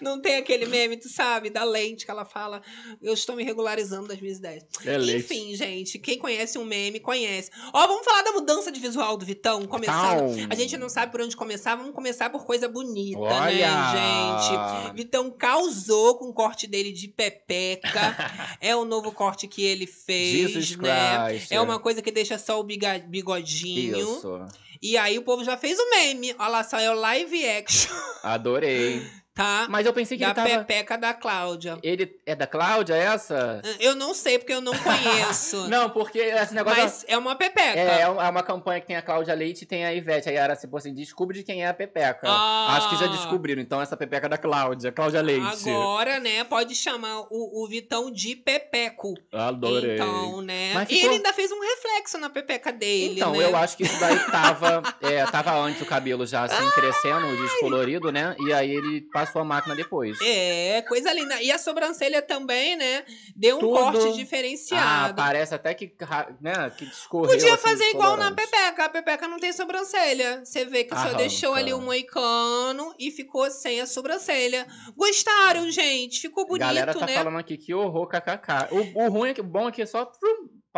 Não 0.00 0.20
tem 0.20 0.36
aquele 0.36 0.66
meme, 0.66 0.96
tu 0.96 1.08
sabe, 1.08 1.50
da 1.50 1.64
lente 1.64 2.04
que 2.04 2.10
ela 2.10 2.24
fala. 2.24 2.62
Eu 3.02 3.14
estou 3.14 3.36
me 3.36 3.44
regularizando 3.44 4.08
das 4.08 4.20
minhas 4.20 4.38
ideias. 4.38 4.64
É 4.84 4.96
leite. 4.96 5.24
Enfim, 5.24 5.54
gente, 5.54 5.98
quem 5.98 6.18
conhece 6.18 6.58
um 6.58 6.64
meme, 6.64 7.00
conhece. 7.00 7.50
Ó, 7.72 7.86
vamos 7.86 8.04
falar 8.04 8.22
da 8.22 8.32
mudança 8.32 8.70
de 8.70 8.80
visual 8.80 9.16
do 9.16 9.24
Vitão, 9.24 9.66
começando. 9.66 10.48
A 10.50 10.54
gente 10.54 10.76
não 10.76 10.88
sabe 10.88 11.12
por 11.12 11.20
onde 11.20 11.36
começar, 11.36 11.74
vamos 11.74 11.94
começar 11.94 12.30
por 12.30 12.44
coisa 12.44 12.68
bonita, 12.68 13.18
Olha! 13.18 13.38
né, 13.40 14.38
gente? 14.42 14.96
Vitão 14.96 15.30
causou 15.30 16.16
com 16.16 16.26
o 16.26 16.32
corte 16.32 16.66
dele 16.66 16.92
de 16.92 17.08
pepeca. 17.08 18.16
é 18.60 18.74
o 18.74 18.84
novo 18.84 19.12
corte 19.12 19.46
que 19.46 19.62
ele 19.62 19.86
fez, 19.86 20.50
Jesus 20.50 20.76
né? 20.76 21.28
Christ. 21.28 21.52
É 21.52 21.60
uma 21.60 21.78
coisa 21.78 22.02
que 22.02 22.10
deixa 22.10 22.38
só 22.38 22.60
o 22.60 22.64
bigodinho. 22.64 23.98
Isso. 23.98 24.46
E 24.80 24.96
aí 24.96 25.18
o 25.18 25.22
povo 25.22 25.44
já 25.44 25.56
fez 25.56 25.78
o 25.78 25.90
meme. 25.90 26.34
Olha 26.38 26.48
lá, 26.48 26.64
só 26.64 26.78
é 26.78 26.90
o 26.90 26.94
live 26.94 27.48
action, 27.48 27.92
Adorei. 28.22 29.02
Tá? 29.38 29.66
Mas 29.70 29.86
eu 29.86 29.92
pensei 29.92 30.18
que 30.18 30.24
da 30.24 30.30
ele 30.30 30.34
tava... 30.34 30.48
pepeca 30.48 30.98
da 30.98 31.14
Cláudia. 31.14 31.78
Ele 31.80 32.18
é 32.26 32.34
da 32.34 32.44
Cláudia, 32.44 32.94
essa? 32.94 33.62
Eu 33.78 33.94
não 33.94 34.12
sei, 34.12 34.36
porque 34.36 34.52
eu 34.52 34.60
não 34.60 34.72
conheço. 34.76 35.68
Não, 35.68 35.90
porque 35.90 36.18
esse 36.18 36.54
negócio... 36.54 36.80
mas 36.80 37.04
é 37.06 37.16
uma 37.16 37.36
pepeca. 37.36 37.78
É, 37.78 38.00
é 38.00 38.08
uma 38.08 38.42
campanha 38.42 38.80
que 38.80 38.86
tem 38.86 38.96
a 38.96 39.02
Cláudia 39.02 39.34
Leite 39.34 39.62
e 39.62 39.66
tem 39.66 39.84
a 39.84 39.92
Ivete. 39.94 40.28
Aí 40.28 40.34
era 40.34 40.56
tipo 40.56 40.76
assim, 40.76 40.92
descobre 40.94 41.36
de 41.38 41.44
quem 41.44 41.62
é 41.62 41.68
a 41.68 41.74
Pepeca. 41.74 42.26
Ah. 42.26 42.76
Acho 42.76 42.88
que 42.90 42.96
já 42.96 43.06
descobriram. 43.06 43.60
Então 43.60 43.80
essa 43.80 43.96
Pepeca 43.96 44.26
é 44.26 44.30
da 44.30 44.38
Cláudia, 44.38 44.90
Cláudia 44.90 45.20
Leite. 45.20 45.68
Agora, 45.68 46.18
né, 46.18 46.42
pode 46.44 46.74
chamar 46.74 47.20
o, 47.30 47.62
o 47.62 47.68
Vitão 47.68 48.10
de 48.10 48.34
Pepeco. 48.34 49.14
Adorei. 49.32 49.94
Então, 49.94 50.40
né? 50.40 50.72
Mas 50.74 50.88
E 50.90 50.94
ficou- 50.94 51.10
ele 51.10 51.16
ainda 51.18 51.32
fez 51.32 51.52
um 51.52 51.60
reflexo 51.60 52.18
na 52.18 52.30
pepeca 52.30 52.72
dele, 52.72 53.20
Então, 53.20 53.32
né? 53.32 53.44
eu 53.44 53.56
acho 53.56 53.76
que 53.76 53.84
isso 53.84 54.00
daí 54.00 54.18
tava, 54.30 54.82
é, 55.02 55.24
tava 55.26 55.54
antes 55.58 55.82
o 55.82 55.86
cabelo 55.86 56.26
já 56.26 56.44
assim, 56.44 56.70
crescendo, 56.70 57.36
descolorido, 57.42 58.10
né? 58.10 58.34
E 58.40 58.52
aí 58.52 58.70
ele 58.70 59.02
passou 59.12 59.27
a 59.36 59.44
máquina 59.44 59.74
depois. 59.74 60.16
É, 60.22 60.82
coisa 60.88 61.12
linda. 61.12 61.42
E 61.42 61.50
a 61.52 61.58
sobrancelha 61.58 62.22
também, 62.22 62.76
né? 62.76 63.04
Deu 63.36 63.56
um 63.56 63.60
Tudo. 63.60 63.72
corte 63.72 64.06
Ah, 64.08 64.12
diferenciado. 64.12 65.14
parece 65.16 65.54
até 65.54 65.74
que, 65.74 65.92
né, 66.40 66.70
que 66.76 66.86
discorreu. 66.86 67.30
Podia 67.30 67.54
assim, 67.54 67.62
fazer 67.62 67.84
igual 67.90 68.16
na. 68.16 68.32
Pepeca. 68.32 68.84
A 68.84 68.88
Pepeca 68.88 69.26
não 69.28 69.38
tem 69.38 69.52
sobrancelha. 69.52 70.44
Você 70.44 70.64
vê 70.64 70.84
que 70.84 70.94
só 70.94 71.00
Arranca. 71.00 71.16
deixou 71.18 71.54
ali 71.54 71.72
o 71.72 71.80
moicano 71.80 72.94
e 72.98 73.10
ficou 73.10 73.50
sem 73.50 73.80
a 73.80 73.86
sobrancelha. 73.86 74.66
Gostaram, 74.96 75.70
gente? 75.70 76.20
Ficou 76.20 76.46
bonito, 76.46 76.66
Galera 76.66 76.94
tá 76.94 77.06
né? 77.06 77.14
falando 77.14 77.38
aqui 77.38 77.56
que 77.56 77.74
horror, 77.74 78.06
kkk. 78.08 78.68
O, 78.72 79.04
o 79.04 79.08
ruim, 79.10 79.30
é 79.30 79.34
que- 79.34 79.40
o 79.40 79.44
bom 79.44 79.68
é 79.68 79.72
que 79.72 79.84
só 79.86 80.10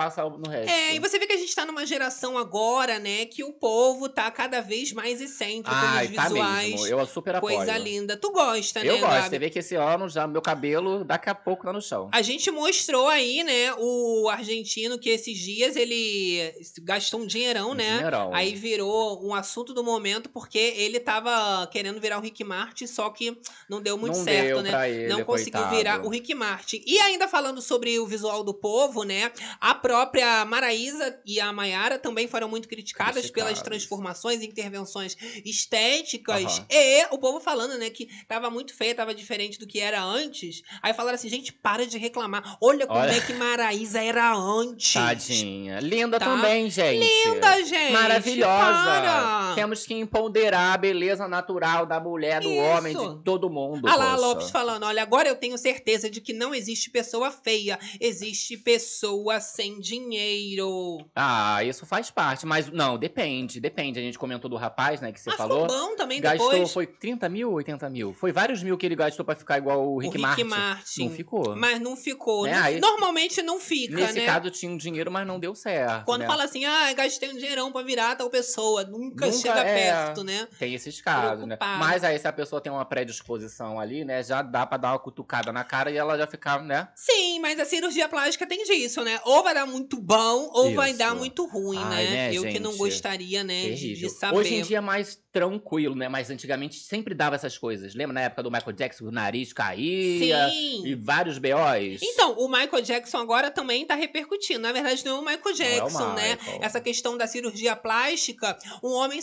passa 0.01 0.24
no 0.24 0.48
resto. 0.48 0.70
É, 0.70 0.94
e 0.94 0.98
você 0.98 1.18
vê 1.18 1.26
que 1.26 1.34
a 1.34 1.36
gente 1.36 1.55
tá 1.55 1.66
numa 1.66 1.84
geração 1.84 2.38
agora, 2.38 2.98
né, 2.98 3.26
que 3.26 3.44
o 3.44 3.53
povo 3.53 4.09
tá 4.09 4.30
cada 4.30 4.62
vez 4.62 4.92
mais 4.92 5.20
excêntrico 5.20 5.70
Ai, 5.70 6.07
nos 6.09 6.16
tá 6.16 6.22
visuais. 6.28 6.70
mesmo. 6.70 6.86
Eu 6.86 7.07
super 7.07 7.34
apoio. 7.36 7.57
Coisa 7.57 7.76
linda. 7.76 8.16
Tu 8.16 8.30
gosta, 8.32 8.80
Eu 8.80 8.94
né, 8.94 9.01
gosto. 9.01 9.12
Gabi? 9.12 9.28
Você 9.28 9.38
vê 9.38 9.51
que 9.51 9.59
esse 9.59 9.74
ano 9.74 10.09
já 10.09 10.26
meu 10.26 10.40
cabelo 10.40 11.05
daqui 11.05 11.28
a 11.28 11.34
pouco 11.34 11.64
tá 11.64 11.72
no 11.72 11.82
chão. 11.82 12.09
A 12.12 12.22
gente 12.22 12.51
mostrou 12.51 13.09
aí, 13.09 13.44
né, 13.44 13.74
o 13.78 14.28
argentino 14.30 14.98
que 14.98 15.11
esses 15.11 15.36
dias 15.36 15.76
ele 15.76 16.51
gastou 16.82 17.20
um 17.20 17.26
dinheirão, 17.26 17.70
Um 17.72 17.74
né? 17.74 17.96
dinheirão. 17.96 18.34
Aí 18.34 18.55
virou 18.55 19.22
um 19.26 19.34
assunto 19.34 19.74
do 19.74 19.84
momento 19.84 20.30
porque 20.30 20.59
ele 20.59 20.98
tava 20.98 21.66
querendo 21.66 22.01
virar 22.01 22.18
o 22.18 22.22
Rick 22.22 22.42
Martin, 22.42 22.86
só 22.86 23.11
que 23.11 23.36
não 23.68 23.82
deu 23.82 23.98
muito 23.98 24.16
não 24.16 24.24
certo, 24.24 24.46
deu 24.46 24.62
né? 24.62 24.90
ele, 24.90 25.09
não 25.09 25.24
conseguiu 25.24 25.61
coitado. 25.61 25.76
virar 25.76 26.07
o 26.07 26.09
Rick 26.09 26.34
Martin. 26.34 26.82
E 26.86 26.98
ainda 27.01 27.28
falando 27.28 27.61
sobre 27.61 27.98
o 27.98 28.07
visual 28.07 28.42
do 28.42 28.55
povo, 28.55 29.05
né? 29.05 29.30
A 29.61 29.74
própria 29.91 30.45
Maraísa 30.45 31.18
e 31.26 31.41
a 31.41 31.53
Mayara 31.53 31.99
também 31.99 32.28
foram 32.28 32.49
muito 32.49 32.68
criticadas 32.68 33.28
pelas 33.28 33.61
transformações 33.61 34.41
e 34.41 34.47
intervenções 34.47 35.16
estéticas. 35.45 36.45
Aham. 36.59 36.66
E 36.70 37.07
o 37.11 37.18
povo 37.18 37.41
falando, 37.41 37.76
né, 37.76 37.91
que 37.91 38.09
tava 38.28 38.49
muito 38.51 38.72
feia, 38.72 38.95
tava 38.95 39.12
diferente 39.12 39.59
do 39.59 39.66
que 39.66 39.80
era 39.80 40.01
antes. 40.01 40.62
Aí 40.80 40.95
falaram 40.95 41.16
assim, 41.16 41.28
gente, 41.28 41.53
para 41.53 41.84
de 41.86 41.99
reclamar. 41.99 42.57
Olha 42.61 42.86
como 42.86 43.01
Olha. 43.01 43.11
é 43.11 43.20
que 43.20 43.32
Maraísa 43.32 44.01
era 44.01 44.32
antes. 44.32 44.93
Tadinha. 44.93 45.80
Linda 45.80 46.18
Tá? 46.20 46.26
também, 46.26 46.68
gente. 46.70 47.05
Linda, 47.05 47.64
gente. 47.64 47.93
Maravilhosa. 47.93 48.51
Para. 48.84 49.53
Temos 49.57 49.84
que 49.86 49.95
empoderar 49.95 50.74
a 50.74 50.76
beleza 50.76 51.26
natural 51.26 51.84
da 51.86 51.99
mulher, 51.99 52.41
do 52.43 52.49
Isso. 52.51 52.61
homem, 52.61 52.97
de 52.97 53.24
todo 53.24 53.51
mundo. 53.51 53.88
Ah 53.88 53.97
lá. 53.97 54.16
Lopes 54.16 54.51
falando, 54.51 54.84
olha, 54.84 55.03
agora 55.03 55.28
eu 55.28 55.34
tenho 55.34 55.57
certeza 55.59 56.11
de 56.11 56.20
que 56.20 56.32
não 56.32 56.55
existe 56.55 56.91
pessoa 56.91 57.30
feia, 57.30 57.78
existe 58.01 58.57
pessoa 58.57 59.41
sem 59.41 59.80
dinheiro. 59.81 60.99
Ah, 61.14 61.62
isso 61.64 61.85
faz 61.87 62.11
parte. 62.11 62.47
Mas 62.47 62.70
não, 62.70 62.99
depende, 62.99 63.61
depende. 63.61 63.99
A 63.99 64.03
gente 64.03 64.18
comentou 64.18 64.51
do 64.51 64.57
rapaz, 64.57 65.01
né, 65.01 65.12
que 65.12 65.20
você 65.20 65.31
Mas 65.31 65.37
falou. 65.39 65.62
ficou 65.68 65.89
bom 65.91 65.97
também 65.97 66.20
Gastou, 66.20 66.51
depois. 66.51 66.72
foi 66.72 66.87
30 66.87 67.28
mil 67.28 67.49
ou 67.51 67.57
80 67.57 67.89
mil? 67.91 68.12
Foi 68.12 68.33
vários 68.33 68.62
mil 68.62 68.76
que 68.78 68.87
ele 68.87 68.97
gastou 68.97 69.24
pra 69.24 69.35
ficar 69.35 69.59
igual 69.59 69.81
o 69.87 69.91
o 69.91 69.99
Rick, 69.99 70.12
Rick 70.16 70.22
Martin. 70.22 70.45
Martin. 70.45 71.05
Não 71.09 71.11
ficou. 71.11 71.57
Mas 71.57 71.81
não 71.81 71.97
ficou. 71.97 72.45
Né? 72.45 72.53
Não- 72.55 72.62
Aí- 72.64 72.81
Normalmente 72.81 73.43
não 73.43 73.59
fica, 73.61 73.95
Nesse 73.97 74.20
né? 74.20 74.26
caso 74.26 74.51
tinha 74.51 74.70
um 74.70 74.76
dinheiro, 74.76 75.11
mas 75.11 75.26
não 75.26 75.39
deu 75.41 75.55
certo. 75.55 76.05
Quando 76.05 76.20
né? 76.22 76.26
fala 76.26 76.45
assim, 76.45 76.64
ah, 76.64 76.93
gastei 76.93 77.28
um 77.31 77.37
dinheirão 77.37 77.72
pra 77.72 77.83
virar 77.83 78.14
tal 78.16 78.31
pessoa, 78.31 78.85
nunca, 78.85 79.26
Nunca 79.26 79.33
chega 79.39 79.61
é. 79.61 79.74
perto, 79.74 80.22
né? 80.24 80.47
Tem 80.59 80.74
esses 80.74 81.01
casos, 81.01 81.47
né? 81.47 81.59
Mas 81.61 82.05
aí, 82.05 82.18
se 82.18 82.26
a 82.28 82.33
pessoa 82.33 82.61
tem 82.61 82.70
uma 82.72 82.85
predisposição 82.85 83.78
ali, 83.81 84.05
né? 84.05 84.22
Já 84.22 84.43
dá 84.43 84.64
pra 84.66 84.76
dar 84.78 84.93
uma 84.93 84.99
cutucada 84.99 85.53
na 85.53 85.64
cara 85.64 85.91
e 85.91 85.97
ela 85.97 86.16
já 86.16 86.26
ficar, 86.26 86.62
né? 86.62 86.89
Sim, 86.95 87.41
mas 87.41 87.59
a 87.59 87.64
cirurgia 87.64 88.09
plástica 88.09 88.47
tem 88.47 88.62
disso, 88.64 89.03
né? 89.03 89.20
Ou 89.24 89.43
vai 89.43 89.55
dar 89.61 89.67
muito 89.67 90.01
bom, 90.01 90.51
ou 90.53 90.75
vai 90.75 90.91
Isso. 90.91 90.99
dar 90.99 91.15
muito 91.15 91.47
ruim, 91.47 91.79
Ai, 91.79 92.05
né? 92.05 92.11
né, 92.11 92.35
Eu 92.35 92.43
que 92.43 92.59
não 92.59 92.71
gente? 92.73 92.79
gostaria, 92.79 93.45
né, 93.45 93.63
de, 93.63 93.69
Terrível. 93.69 94.09
de 94.09 94.15
saber. 94.15 94.37
Hoje 94.37 94.55
em 94.55 94.63
dia 94.63 94.79
é 94.79 94.81
mais 94.81 95.21
tranquilo, 95.33 95.95
né? 95.95 96.09
Mas 96.09 96.29
antigamente 96.31 96.77
sempre 96.77 97.15
dava 97.15 97.37
essas 97.37 97.57
coisas. 97.57 97.95
Lembra 97.95 98.15
na 98.15 98.21
época 98.23 98.43
do 98.43 98.51
Michael 98.51 98.73
Jackson, 98.73 99.05
o 99.07 99.11
nariz 99.13 99.53
caía 99.53 100.49
Sim. 100.51 100.83
e 100.87 100.95
vários 100.95 101.39
BOs? 101.39 102.01
Então, 102.03 102.33
o 102.39 102.49
Michael 102.49 102.83
Jackson 102.83 103.19
agora 103.19 103.51
também 103.51 103.87
tá 103.87 103.95
repercutindo. 103.95 104.59
Na 104.61 104.73
verdade, 104.73 105.05
não 105.05 105.17
é 105.17 105.21
o 105.21 105.23
Michael 105.23 105.41
Não 105.45 105.51
é 105.51 105.53
o 105.53 105.57
Jackson, 105.57 106.13
né? 106.15 106.37
Michael. 106.37 106.59
Essa 106.63 106.81
questão 106.81 107.17
da 107.17 107.27
cirurgia 107.29 107.77
plástica, 107.77 108.59
um 108.83 108.91
homem 108.93 109.21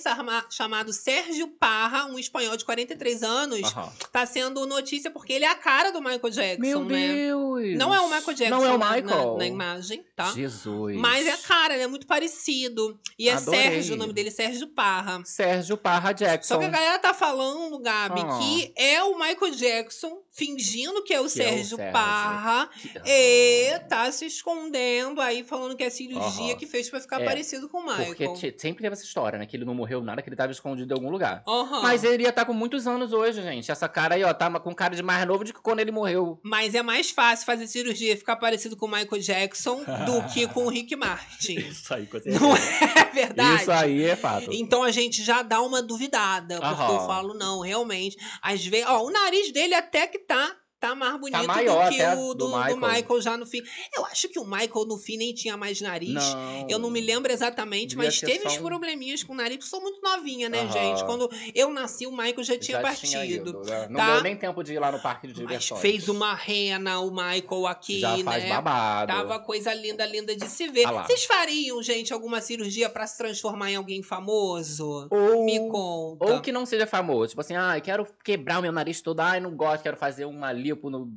chamado 0.50 0.94
Sérgio 0.94 1.48
Parra, 1.60 2.06
um 2.06 2.18
espanhol 2.18 2.56
de 2.56 2.64
43 2.64 3.24
anos, 3.24 3.64
Aham. 3.64 3.92
tá 4.12 4.26
sendo 4.26 4.66
notícia 4.66 5.12
porque 5.12 5.34
ele 5.34 5.46
é 5.46 5.50
a 5.50 5.56
cara 5.56 5.92
do 5.92 6.00
Michael 6.02 6.30
Jackson, 6.30 6.62
Meu 6.62 6.86
né? 6.86 7.08
Deus! 7.14 7.78
Não 7.78 7.94
é 7.94 8.00
o 8.00 8.06
Michael 8.10 8.34
Jackson 8.38 8.50
Não 8.56 8.66
é 8.66 8.70
o 8.74 8.78
na- 8.78 8.90
na- 8.92 8.96
Michael. 9.02 9.38
Na, 9.38 9.46
imagem, 9.46 10.06
tá? 10.16 10.26
Jesus. 10.34 10.95
Mas 10.97 11.25
é 11.28 11.32
a 11.32 11.38
cara, 11.38 11.73
ele 11.73 11.84
é 11.84 11.88
muito 11.88 12.07
parecido. 12.07 12.99
E 13.17 13.30
é 13.30 13.34
Adorei. 13.34 13.59
Sérgio, 13.61 13.95
o 13.95 13.97
nome 13.97 14.13
dele 14.13 14.30
é 14.30 14.32
Sérgio 14.32 14.67
Parra. 14.67 15.21
Sérgio 15.25 15.78
Parra 15.78 16.11
Jackson. 16.11 16.55
Só 16.55 16.59
que 16.59 16.65
a 16.65 16.69
galera 16.69 16.99
tá 16.99 17.13
falando, 17.13 17.80
Gabi, 17.80 18.21
Ah. 18.21 18.38
que 18.39 18.73
é 18.75 19.01
o 19.03 19.17
Michael 19.17 19.51
Jackson 19.55 20.21
fingindo 20.32 21.03
que 21.03 21.13
é 21.13 21.19
o 21.19 21.23
Que 21.23 21.23
é 21.23 21.25
o 21.25 21.30
Sérgio 21.30 21.78
Sérgio. 21.78 21.91
Parra 21.93 22.69
e 23.05 23.80
tá 23.89 24.11
se 24.11 24.25
escondendo 24.25 25.19
aí, 25.21 25.43
falando 25.43 25.75
que 25.75 25.84
é 25.84 25.89
cirurgia 25.89 26.51
Aham. 26.51 26.55
que 26.57 26.67
fez 26.67 26.89
pra 26.89 26.99
ficar 26.99 27.21
É, 27.21 27.25
parecido 27.25 27.67
com 27.69 27.80
o 27.80 27.86
Michael. 27.86 28.05
Porque 28.07 28.55
sempre 28.57 28.82
teve 28.84 28.93
essa 28.93 29.03
história, 29.03 29.39
né? 29.39 29.45
Que 29.45 29.55
ele 29.57 29.65
não 29.65 29.73
morreu 29.73 30.01
nada, 30.01 30.21
que 30.21 30.30
ele 30.30 30.36
tava 30.36 30.51
escondido 30.51 30.91
em 30.93 30.95
algum 30.95 31.09
lugar. 31.09 31.43
Aham. 31.47 31.82
Mas 31.82 32.03
ele 32.03 32.23
ia 32.23 32.30
estar 32.30 32.45
com 32.45 32.53
muitos 32.53 32.86
anos 32.88 33.13
hoje, 33.13 33.41
gente. 33.41 33.71
Essa 33.71 33.88
cara 33.89 34.15
aí, 34.15 34.23
ó, 34.23 34.34
tá 34.34 34.47
com 34.59 34.73
cara 34.75 34.95
de 34.95 35.01
mais 35.03 35.25
novo 35.25 35.43
do 35.43 35.53
que 35.53 35.59
quando 35.61 35.80
ele 35.80 35.91
morreu. 35.91 36.39
Mas 36.43 36.75
é 36.75 36.84
mais 36.84 37.09
fácil 37.09 37.45
fazer 37.45 37.67
cirurgia 37.67 38.13
e 38.13 38.17
ficar 38.17 38.36
parecido 38.36 38.75
com 38.78 38.86
o 38.86 38.89
Michael 38.91 39.21
Jackson 39.21 39.84
do 40.05 40.16
que 40.24 40.47
com 40.47 40.65
o 40.65 40.70
Rick 40.70 40.95
Martin. 40.95 41.59
Isso 41.70 41.93
aí, 41.93 42.05
com 42.05 42.18
Não 42.26 42.55
é 42.55 43.05
verdade? 43.13 43.61
Isso 43.61 43.72
aí 43.72 44.03
é 44.03 44.15
fato. 44.15 44.51
Então 44.51 44.84
a 44.84 44.91
gente 44.91 45.24
já 45.24 45.41
dá 45.41 45.61
uma 45.61 45.82
duvidada, 45.82 46.59
porque 46.59 46.82
Aham. 46.82 46.93
eu 46.93 47.05
falo, 47.05 47.34
não, 47.34 47.61
realmente. 47.61 48.18
Às 48.41 48.65
vezes, 48.65 48.88
ó, 48.88 49.03
o 49.03 49.11
nariz 49.11 49.51
dele 49.51 49.74
até 49.74 50.07
que 50.07 50.20
tá. 50.20 50.55
Tá 50.80 50.93
mais 50.93 51.19
bonito 51.19 51.47
maior 51.47 51.89
do 51.89 51.95
que 51.95 52.03
o 52.03 52.15
do 52.15 52.34
do, 52.36 52.47
do 52.51 52.57
Michael. 52.57 52.78
Michael. 52.78 53.21
já 53.21 53.36
no 53.36 53.45
fim. 53.47 53.61
Eu 53.95 54.05
acho 54.05 54.30
que 54.30 54.38
o 54.39 54.45
Michael 54.45 54.86
no 54.86 54.97
fim 54.97 55.17
nem 55.17 55.34
tinha 55.34 55.57
mais 55.57 55.82
nariz. 55.82 56.13
Não. 56.13 56.67
Eu 56.69 56.78
não 56.78 56.91
me 56.91 57.01
lembro 57.01 57.32
exatamente, 57.32 57.95
mas 57.97 58.19
teve 58.21 58.47
uns 58.47 58.57
um- 58.57 58.63
probleminhas 58.63 59.23
com 59.23 59.34
o 59.34 59.36
nariz, 59.36 59.57
porque 59.57 59.65
eu 59.65 59.69
sou 59.69 59.82
muito 59.82 59.99
novinha, 60.01 60.49
né, 60.49 60.67
gente? 60.71 61.03
Quando 61.05 61.30
eu 61.55 61.71
nasci, 61.71 62.05
o 62.05 62.11
Michael 62.11 62.43
já 62.43 62.59
tinha 62.59 62.78
Já 62.78 62.84
partido. 62.84 63.23
ido, 63.23 63.61
né? 63.63 63.88
Não 63.89 63.97
tá? 63.97 64.13
deu 64.13 64.23
nem 64.23 64.36
tempo 64.36 64.63
de 64.63 64.73
ir 64.73 64.80
lá 64.80 64.91
no 64.91 64.99
parque 64.99 65.25
de 65.28 65.34
Mas 65.34 65.41
diversões. 65.41 65.82
fez 65.82 66.07
uma 66.09 66.36
rena, 66.36 66.99
o 66.99 67.09
Michael 67.09 67.65
aqui, 67.67 67.99
Já 67.99 68.17
faz 68.19 68.43
né? 68.43 68.49
babado. 68.49 69.11
Tava 69.11 69.39
coisa 69.39 69.73
linda, 69.73 70.05
linda 70.05 70.36
de 70.36 70.47
se 70.47 70.67
ver. 70.67 70.86
Ah. 70.86 71.03
Vocês 71.03 71.25
fariam, 71.25 71.82
gente, 71.82 72.13
alguma 72.13 72.39
cirurgia 72.39 72.88
pra 72.89 73.07
se 73.07 73.17
transformar 73.17 73.71
em 73.71 73.75
alguém 73.75 74.03
famoso? 74.03 75.07
Ou... 75.09 75.43
Me 75.43 75.59
conta. 75.69 76.25
Ou 76.34 76.41
que 76.41 76.51
não 76.51 76.65
seja 76.65 76.86
famoso. 76.86 77.30
Tipo 77.30 77.41
assim, 77.41 77.55
ah, 77.55 77.80
quero 77.82 78.05
quebrar 78.23 78.59
o 78.59 78.61
meu 78.61 78.71
nariz 78.71 79.01
todo. 79.01 79.19
Ai, 79.21 79.39
não 79.39 79.55
gosto, 79.55 79.82
quero 79.84 79.97
fazer 79.97 80.25
uma 80.25 80.51
lipo 80.68 80.89
no, 80.89 81.11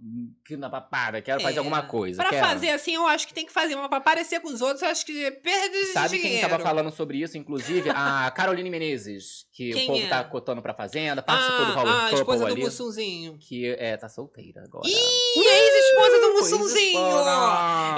na 0.51 0.70
papada, 0.70 1.20
quero 1.20 1.40
fazer 1.40 1.57
É, 1.57 1.59
alguma 1.59 1.82
coisa. 1.82 2.22
Pra 2.22 2.30
quero. 2.30 2.46
fazer 2.46 2.70
assim, 2.70 2.94
eu 2.94 3.07
acho 3.07 3.26
que 3.26 3.34
tem 3.34 3.44
que 3.46 3.53
fazer 3.53 3.74
uma 3.74 3.88
pra 3.88 4.01
parecer 4.01 4.40
com 4.40 4.48
os 4.48 4.61
outros, 4.61 4.82
eu 4.82 4.88
acho 4.88 5.05
que 5.05 5.30
perde 5.30 5.76
Sabe 5.92 6.11
quem 6.18 6.22
dinheiro. 6.30 6.48
tava 6.48 6.62
falando 6.62 6.90
sobre 6.90 7.18
isso, 7.20 7.36
inclusive? 7.36 7.90
A 7.90 8.30
Caroline 8.30 8.70
Menezes, 8.70 9.46
que 9.61 9.72
Quem 9.74 9.84
o 9.84 9.86
povo 9.88 10.02
é? 10.06 10.08
tá 10.08 10.24
cotando 10.24 10.62
pra 10.62 10.72
fazenda, 10.72 11.20
participou 11.22 11.66
do 11.66 11.72
Ah, 11.72 11.74
Power 11.74 11.88
ah, 11.88 11.98
a 11.98 12.00
Couple 12.04 12.18
esposa 12.20 12.46
do 12.46 12.52
ali. 12.52 12.62
Mussunzinho. 12.62 13.36
Que 13.38 13.66
é, 13.78 13.94
tá 13.94 14.08
solteira 14.08 14.62
agora. 14.64 14.88
Ih, 14.88 14.94
ex-esposa 15.36 16.18
do 16.18 16.32
Mussunzinho! 16.32 16.98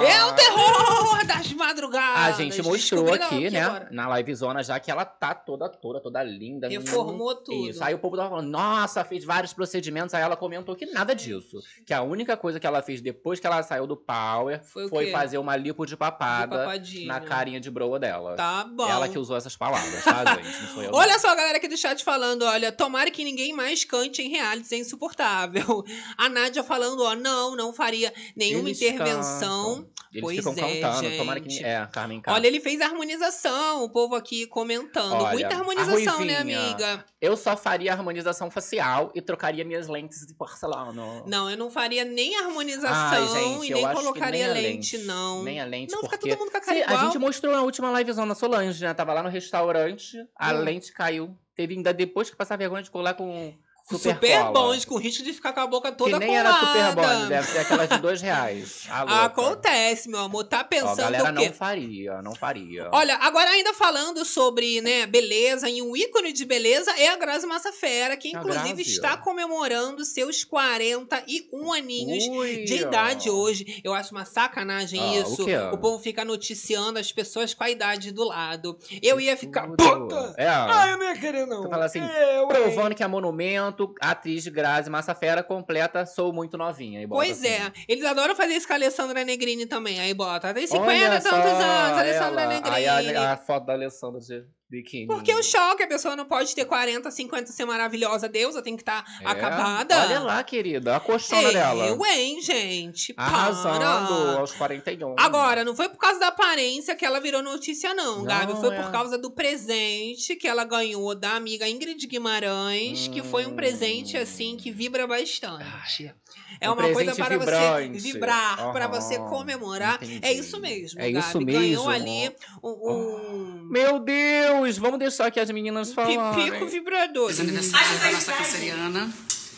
É 0.05 0.25
o 0.25 0.33
terror 0.33 1.25
das 1.25 1.53
madrugadas! 1.53 2.21
A 2.21 2.31
gente 2.33 2.61
mostrou 2.61 3.13
aqui, 3.13 3.49
né, 3.49 3.61
agora. 3.61 3.87
na 3.91 4.17
livezona 4.17 4.61
já 4.61 4.77
que 4.77 4.91
ela 4.91 5.05
tá 5.05 5.33
toda, 5.33 5.69
toda, 5.69 6.01
toda 6.01 6.21
linda. 6.21 6.67
Reformou 6.67 7.33
tudo. 7.35 7.69
Isso. 7.69 7.81
Aí 7.81 7.93
o 7.93 7.99
povo 7.99 8.17
tava 8.17 8.29
falando, 8.29 8.49
nossa, 8.49 9.05
fez 9.05 9.23
vários 9.23 9.53
procedimentos. 9.53 10.13
Aí 10.13 10.21
ela 10.21 10.35
comentou 10.35 10.75
que 10.75 10.85
nada 10.87 11.15
disso. 11.15 11.61
Que 11.85 11.93
a 11.93 12.01
única 12.01 12.35
coisa 12.35 12.59
que 12.59 12.67
ela 12.67 12.81
fez 12.81 12.99
depois 12.99 13.39
que 13.39 13.47
ela 13.47 13.63
saiu 13.63 13.87
do 13.87 13.95
Power 13.95 14.61
Foi 14.65 14.89
foi, 14.89 15.11
fazer 15.11 15.37
uma 15.37 15.55
lipo 15.55 15.85
de 15.85 15.93
De 15.93 15.97
papada 15.97 16.57
papadinha. 16.57 17.07
na 17.07 17.21
carinha 17.21 17.59
de 17.59 17.69
broa 17.69 17.99
dela. 17.99 18.35
Tá 18.35 18.65
bom. 18.65 18.89
Ela 18.89 19.07
que 19.07 19.17
usou 19.17 19.37
essas 19.37 19.55
palavras, 19.55 20.03
tá, 20.03 20.25
gente? 20.35 20.61
Não 20.61 20.69
sou 20.73 20.83
eu. 20.83 20.91
Olha 20.91 21.19
só 21.19 21.29
a 21.29 21.35
galera 21.53 21.57
aqui 21.57 21.67
do 21.67 21.77
chat 21.77 22.03
falando, 22.03 22.43
olha, 22.43 22.71
tomara 22.71 23.11
que 23.11 23.23
ninguém 23.23 23.53
mais 23.53 23.83
cante 23.83 24.21
em 24.21 24.29
realities, 24.29 24.71
é 24.71 24.77
insuportável. 24.77 25.83
A 26.17 26.27
Nádia 26.29 26.63
falando, 26.63 27.03
ó, 27.03 27.15
não, 27.15 27.55
não 27.55 27.73
faria 27.73 28.13
nenhuma 28.35 28.69
Eles 28.69 28.81
intervenção. 28.81 29.75
cantam. 29.75 29.93
Eles 30.13 30.21
Pois 30.21 30.37
ficam 30.37 30.53
é, 30.53 30.79
cantando. 30.79 31.17
Tomara 31.17 31.39
gente. 31.39 31.57
que. 31.57 31.65
É, 31.65 31.87
Carmen. 31.91 32.21
Olha, 32.27 32.45
ele 32.45 32.59
fez 32.59 32.79
harmonização, 32.81 33.83
o 33.83 33.89
povo 33.89 34.13
aqui 34.13 34.45
comentando. 34.45 35.13
Olha, 35.13 35.31
Muita 35.33 35.55
harmonização, 35.55 36.23
né, 36.23 36.37
amiga? 36.37 37.03
Eu 37.19 37.35
só 37.35 37.57
faria 37.57 37.91
harmonização 37.93 38.51
facial 38.51 39.11
e 39.15 39.21
trocaria 39.23 39.65
minhas 39.65 39.87
lentes 39.87 40.23
de 40.27 40.35
porcelana. 40.35 41.23
Não, 41.25 41.49
eu 41.49 41.57
não 41.57 41.71
faria 41.71 42.05
nem 42.05 42.35
harmonização 42.35 42.93
Ai, 42.93 43.27
gente, 43.27 43.71
e 43.71 43.73
nem 43.73 43.91
colocaria 43.91 44.53
nem 44.53 44.65
a 44.65 44.69
lente, 44.69 44.97
não. 44.99 45.41
Nem 45.43 45.59
a 45.59 45.65
lente, 45.65 45.91
Não, 45.91 46.01
fica 46.01 46.17
porque... 46.17 46.29
todo 46.29 46.39
mundo 46.39 46.51
com 46.51 46.57
a 46.57 46.61
cara 46.61 46.77
Sim, 46.77 46.83
igual. 46.83 46.99
A 46.99 47.05
gente 47.05 47.17
mostrou 47.17 47.51
na 47.51 47.63
última 47.63 47.97
livezona 47.97 48.35
Solange, 48.35 48.83
né? 48.83 48.93
Tava 48.93 49.13
lá 49.13 49.23
no 49.23 49.29
restaurante, 49.29 50.15
a 50.37 50.53
Hum. 50.53 50.59
lente 50.59 50.91
caiu. 50.91 51.35
Teve 51.55 51.75
ainda 51.75 51.93
depois 51.93 52.29
que 52.29 52.35
passar 52.35 52.57
vergonha 52.57 52.83
de 52.83 52.91
colar 52.91 53.13
com 53.13 53.53
super, 53.83 54.13
Super, 54.13 54.43
bons, 54.51 54.85
com 54.85 54.97
risco 54.97 55.23
de 55.23 55.33
ficar 55.33 55.51
com 55.53 55.59
a 55.59 55.67
boca 55.67 55.91
toda 55.91 56.19
Que 56.19 56.25
nem 56.25 56.29
colada. 56.37 56.49
era 56.49 56.59
super 56.93 56.95
bom, 56.95 57.27
deve 57.27 57.47
ser 57.47 57.57
aquelas 57.59 57.89
de 57.89 57.97
dois 57.99 58.21
reais. 58.21 58.83
Louca. 58.89 59.25
Acontece, 59.25 60.09
meu 60.09 60.19
amor. 60.19 60.43
Tá 60.45 60.61
Ó, 60.61 60.63
pensando 60.63 60.99
a 61.01 61.11
galera 61.11 61.29
o 61.29 61.33
não 61.33 61.53
faria, 61.53 62.21
não 62.21 62.35
faria. 62.35 62.89
Olha, 62.91 63.15
agora 63.17 63.49
ainda 63.51 63.73
falando 63.73 64.23
sobre, 64.25 64.81
né, 64.81 65.05
beleza, 65.05 65.69
e 65.69 65.81
um 65.81 65.95
ícone 65.95 66.31
de 66.33 66.45
beleza 66.45 66.91
é 66.97 67.09
a 67.09 67.17
Grazi 67.17 67.45
Massafera, 67.45 68.15
que 68.17 68.35
A 68.35 68.39
inclusive 68.39 68.81
está 68.81 69.17
comemorando 69.17 70.03
seus 70.05 70.43
41 70.43 71.73
aninhos 71.73 72.25
Ui, 72.27 72.63
de 72.63 72.73
ó. 72.83 72.87
idade 72.87 73.29
hoje. 73.29 73.81
Eu 73.83 73.93
acho 73.93 74.11
uma 74.13 74.25
sacanagem 74.25 74.99
Ah, 74.99 75.27
o 75.27 75.33
isso. 75.33 75.45
quê? 75.45 75.53
povo 75.81 76.01
fica 76.01 76.23
noticiando 76.23 76.99
as 76.99 77.11
pessoas 77.11 77.53
com 77.53 77.63
a 77.63 77.69
idade 77.69 78.11
do 78.11 78.23
lado. 78.23 78.77
Eu 79.01 79.19
ia 79.19 79.35
ficar 79.35 79.67
puta. 79.67 80.33
É. 80.37 80.47
Ai, 80.47 80.93
eu 80.93 80.97
não 80.97 81.05
ia 81.05 81.15
querer 81.17 81.45
não. 81.45 81.63
Tu 81.63 81.69
fala 81.69 81.85
assim, 81.85 81.99
hein? 81.99 82.09
Provando 82.47 82.95
que 82.95 83.03
é 83.03 83.07
monumento, 83.07 83.72
momento, 83.73 83.95
a 84.01 84.11
atriz 84.11 84.47
Grazi 84.47 84.89
Massafera 84.89 85.43
completa 85.43 86.05
Sou 86.05 86.31
Muito 86.31 86.57
Novinha. 86.57 87.01
E 87.01 87.07
Pois 87.07 87.39
assim. 87.39 87.47
é. 87.47 87.71
Eles 87.87 88.05
adoram 88.05 88.35
fazer 88.35 88.53
isso 88.53 88.67
com 88.67 88.73
a 88.73 88.75
Alessandra 88.75 89.23
Negrini 89.23 89.65
também. 89.65 89.99
Aí 89.99 90.13
bota, 90.13 90.53
tem 90.53 90.67
50 90.67 90.87
Olha 90.87 91.09
tantos 91.09 91.29
só, 91.29 91.37
anos, 91.37 91.97
Alessandra 91.97 92.41
ela. 92.41 92.53
Negrini. 92.53 92.75
Aí 92.75 93.15
a, 93.15 93.33
a 93.33 93.37
foto 93.37 93.65
da 93.65 93.73
Alessandra 93.73 94.19
de 94.19 94.45
biquíni. 94.73 95.05
Porque 95.07 95.33
o 95.33 95.43
choque, 95.43 95.83
a 95.83 95.87
pessoa 95.87 96.15
não 96.15 96.25
pode 96.25 96.53
ter 96.55 96.65
40, 96.65 97.09
50 97.11 97.49
e 97.49 97.53
ser 97.53 97.65
maravilhosa, 97.65 98.27
deusa, 98.27 98.61
tem 98.61 98.75
que 98.75 98.81
estar 98.81 99.03
É. 99.21 99.27
acabada. 99.27 100.01
Olha 100.01 100.19
lá, 100.19 100.43
querida, 100.43 100.95
a 100.95 100.99
colchona 100.99 101.51
dela. 101.51 101.85
Eu, 101.87 102.03
hein, 102.05 102.41
gente? 102.41 103.13
Arrasando 103.15 103.79
Para. 103.79 104.39
aos 104.39 104.51
41. 104.53 105.15
Agora, 105.19 105.63
não 105.63 105.75
foi 105.75 105.89
por 105.89 105.97
causa 105.97 106.19
da 106.19 106.27
aparência 106.29 106.95
que 106.95 107.05
ela 107.05 107.19
virou 107.19 107.43
notícia, 107.43 107.93
não, 107.93 108.17
Não, 108.19 108.23
Gabi. 108.25 108.53
Foi 108.59 108.73
é. 108.75 108.81
por 108.81 108.91
causa 108.91 109.17
do 109.17 109.29
presente 109.31 110.35
que 110.35 110.47
ela 110.47 110.63
ganhou 110.63 111.13
da 111.15 111.35
amiga 111.35 111.67
Ingrid 111.67 112.05
Guimarães, 112.07 113.07
que 113.07 113.21
foi 113.21 113.45
um 113.45 113.55
presente, 113.55 114.17
assim, 114.17 114.57
que 114.57 114.71
vibra 114.71 115.05
bastante. 115.05 116.13
é 116.61 116.69
um 116.69 116.73
uma 116.73 116.89
coisa 116.93 117.13
para 117.15 117.37
vibrante. 117.37 117.99
você 118.01 118.11
vibrar, 118.13 118.71
para 118.71 118.85
Aham, 118.85 119.01
você 119.01 119.17
comemorar. 119.19 119.99
É 120.01 120.05
entendi. 120.05 120.39
isso 120.39 120.59
mesmo, 120.59 120.99
É 121.01 121.11
Gabi. 121.11 121.25
isso 121.27 121.39
Ganhou 121.39 121.87
mesmo. 121.87 121.89
ali 121.89 122.35
um, 122.63 122.69
um 122.69 123.67
Meu 123.69 123.99
Deus, 123.99 124.62
vamos 124.77 124.99
deixar 124.99 125.27
aqui 125.27 125.39
as 125.39 125.49
meninas 125.51 125.93
falarem. 125.93 126.45
pipico 126.45 126.67
vibrador. 126.67 127.27
Feliz 127.33 127.39
aniversário 127.39 127.99
da 127.99 128.11
nossa 128.11 128.31
canceriana. 128.33 129.13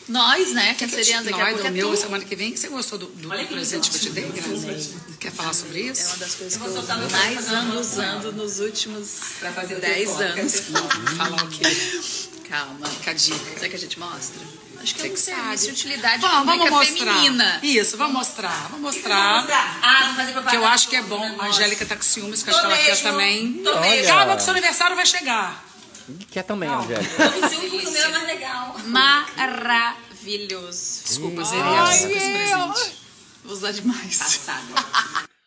Nós, 0.08 0.52
né? 0.52 0.74
Cancerianos, 0.74 1.28
daqui 1.28 1.40
a 1.42 1.46
pouco 1.46 1.66
é 1.66 1.70
do 1.70 1.74
meu, 1.74 1.90
tu. 1.90 1.96
semana 1.96 2.24
que 2.24 2.36
vem. 2.36 2.56
Você 2.56 2.68
gostou 2.68 2.96
do, 2.96 3.06
do 3.06 3.28
presente 3.28 3.90
que 3.90 3.96
eu 3.96 4.00
te 4.00 4.10
dei, 4.10 4.24
Grazi? 4.28 4.94
Quer 5.18 5.32
falar 5.32 5.52
sobre 5.52 5.80
É 5.80 5.90
isso? 5.90 6.10
uma 6.10 6.16
das 6.18 6.34
coisas 6.36 6.56
que 6.56 6.64
eu 6.68 7.10
mais 7.10 7.50
ando 7.50 7.80
usando 7.80 8.32
nos 8.32 8.60
últimos 8.60 9.08
Pra 9.40 9.50
fazer 9.52 9.80
10 9.80 10.20
anos. 10.20 10.68
Não, 10.68 10.88
falar 11.16 11.42
o 11.42 11.48
quê? 11.48 11.64
Calma. 12.48 12.86
Fica 12.86 13.10
a 13.10 13.14
dica. 13.14 13.58
Será 13.58 13.68
que 13.68 13.76
a 13.76 13.78
gente 13.78 13.98
mostra? 13.98 14.40
Acho 14.80 14.94
que 14.94 15.00
Você 15.00 15.06
é 15.06 15.10
um 15.10 15.14
que 15.14 15.20
serviço 15.20 15.46
sabe. 15.46 15.56
de 15.66 15.70
utilidade 15.72 16.20
Vamos, 16.22 16.46
vamos 16.46 16.68
pública 16.68 16.76
mostrar. 16.76 17.14
feminina. 17.14 17.60
Isso, 17.62 17.96
vamos 17.96 18.12
mostrar. 18.12 18.68
Vamos 18.70 18.94
mostrar. 18.94 19.46
Ah, 19.82 20.00
vamos 20.02 20.16
fazer 20.16 20.50
Que 20.50 20.56
eu 20.56 20.66
acho 20.66 20.88
que 20.88 20.96
é 20.96 21.02
bom. 21.02 21.40
A 21.40 21.46
Angélica 21.46 21.86
tá 21.86 21.96
com 21.96 22.02
ciúmes, 22.02 22.42
que 22.42 22.50
eu 22.50 22.54
acho 22.54 22.66
que 22.66 22.72
ela 22.72 22.82
quer 22.82 23.02
também. 23.02 23.62
Olha. 23.66 24.06
Calma 24.06 24.36
que 24.36 24.42
seu 24.42 24.52
aniversário 24.52 24.94
vai 24.94 25.06
chegar. 25.06 25.64
Quer 26.30 26.42
também, 26.44 26.68
Angélica. 26.68 27.28
O 27.28 27.90
meu 27.90 28.04
é 28.04 28.08
mais 28.08 28.26
legal. 28.26 28.76
Maravilhoso. 28.84 31.02
Desculpa, 31.04 31.42
zerei 31.44 31.62
a 31.64 31.90
esse 31.90 32.06
presente. 32.08 32.96
Vou 33.44 33.54
usar 33.54 33.72
demais. 33.72 34.40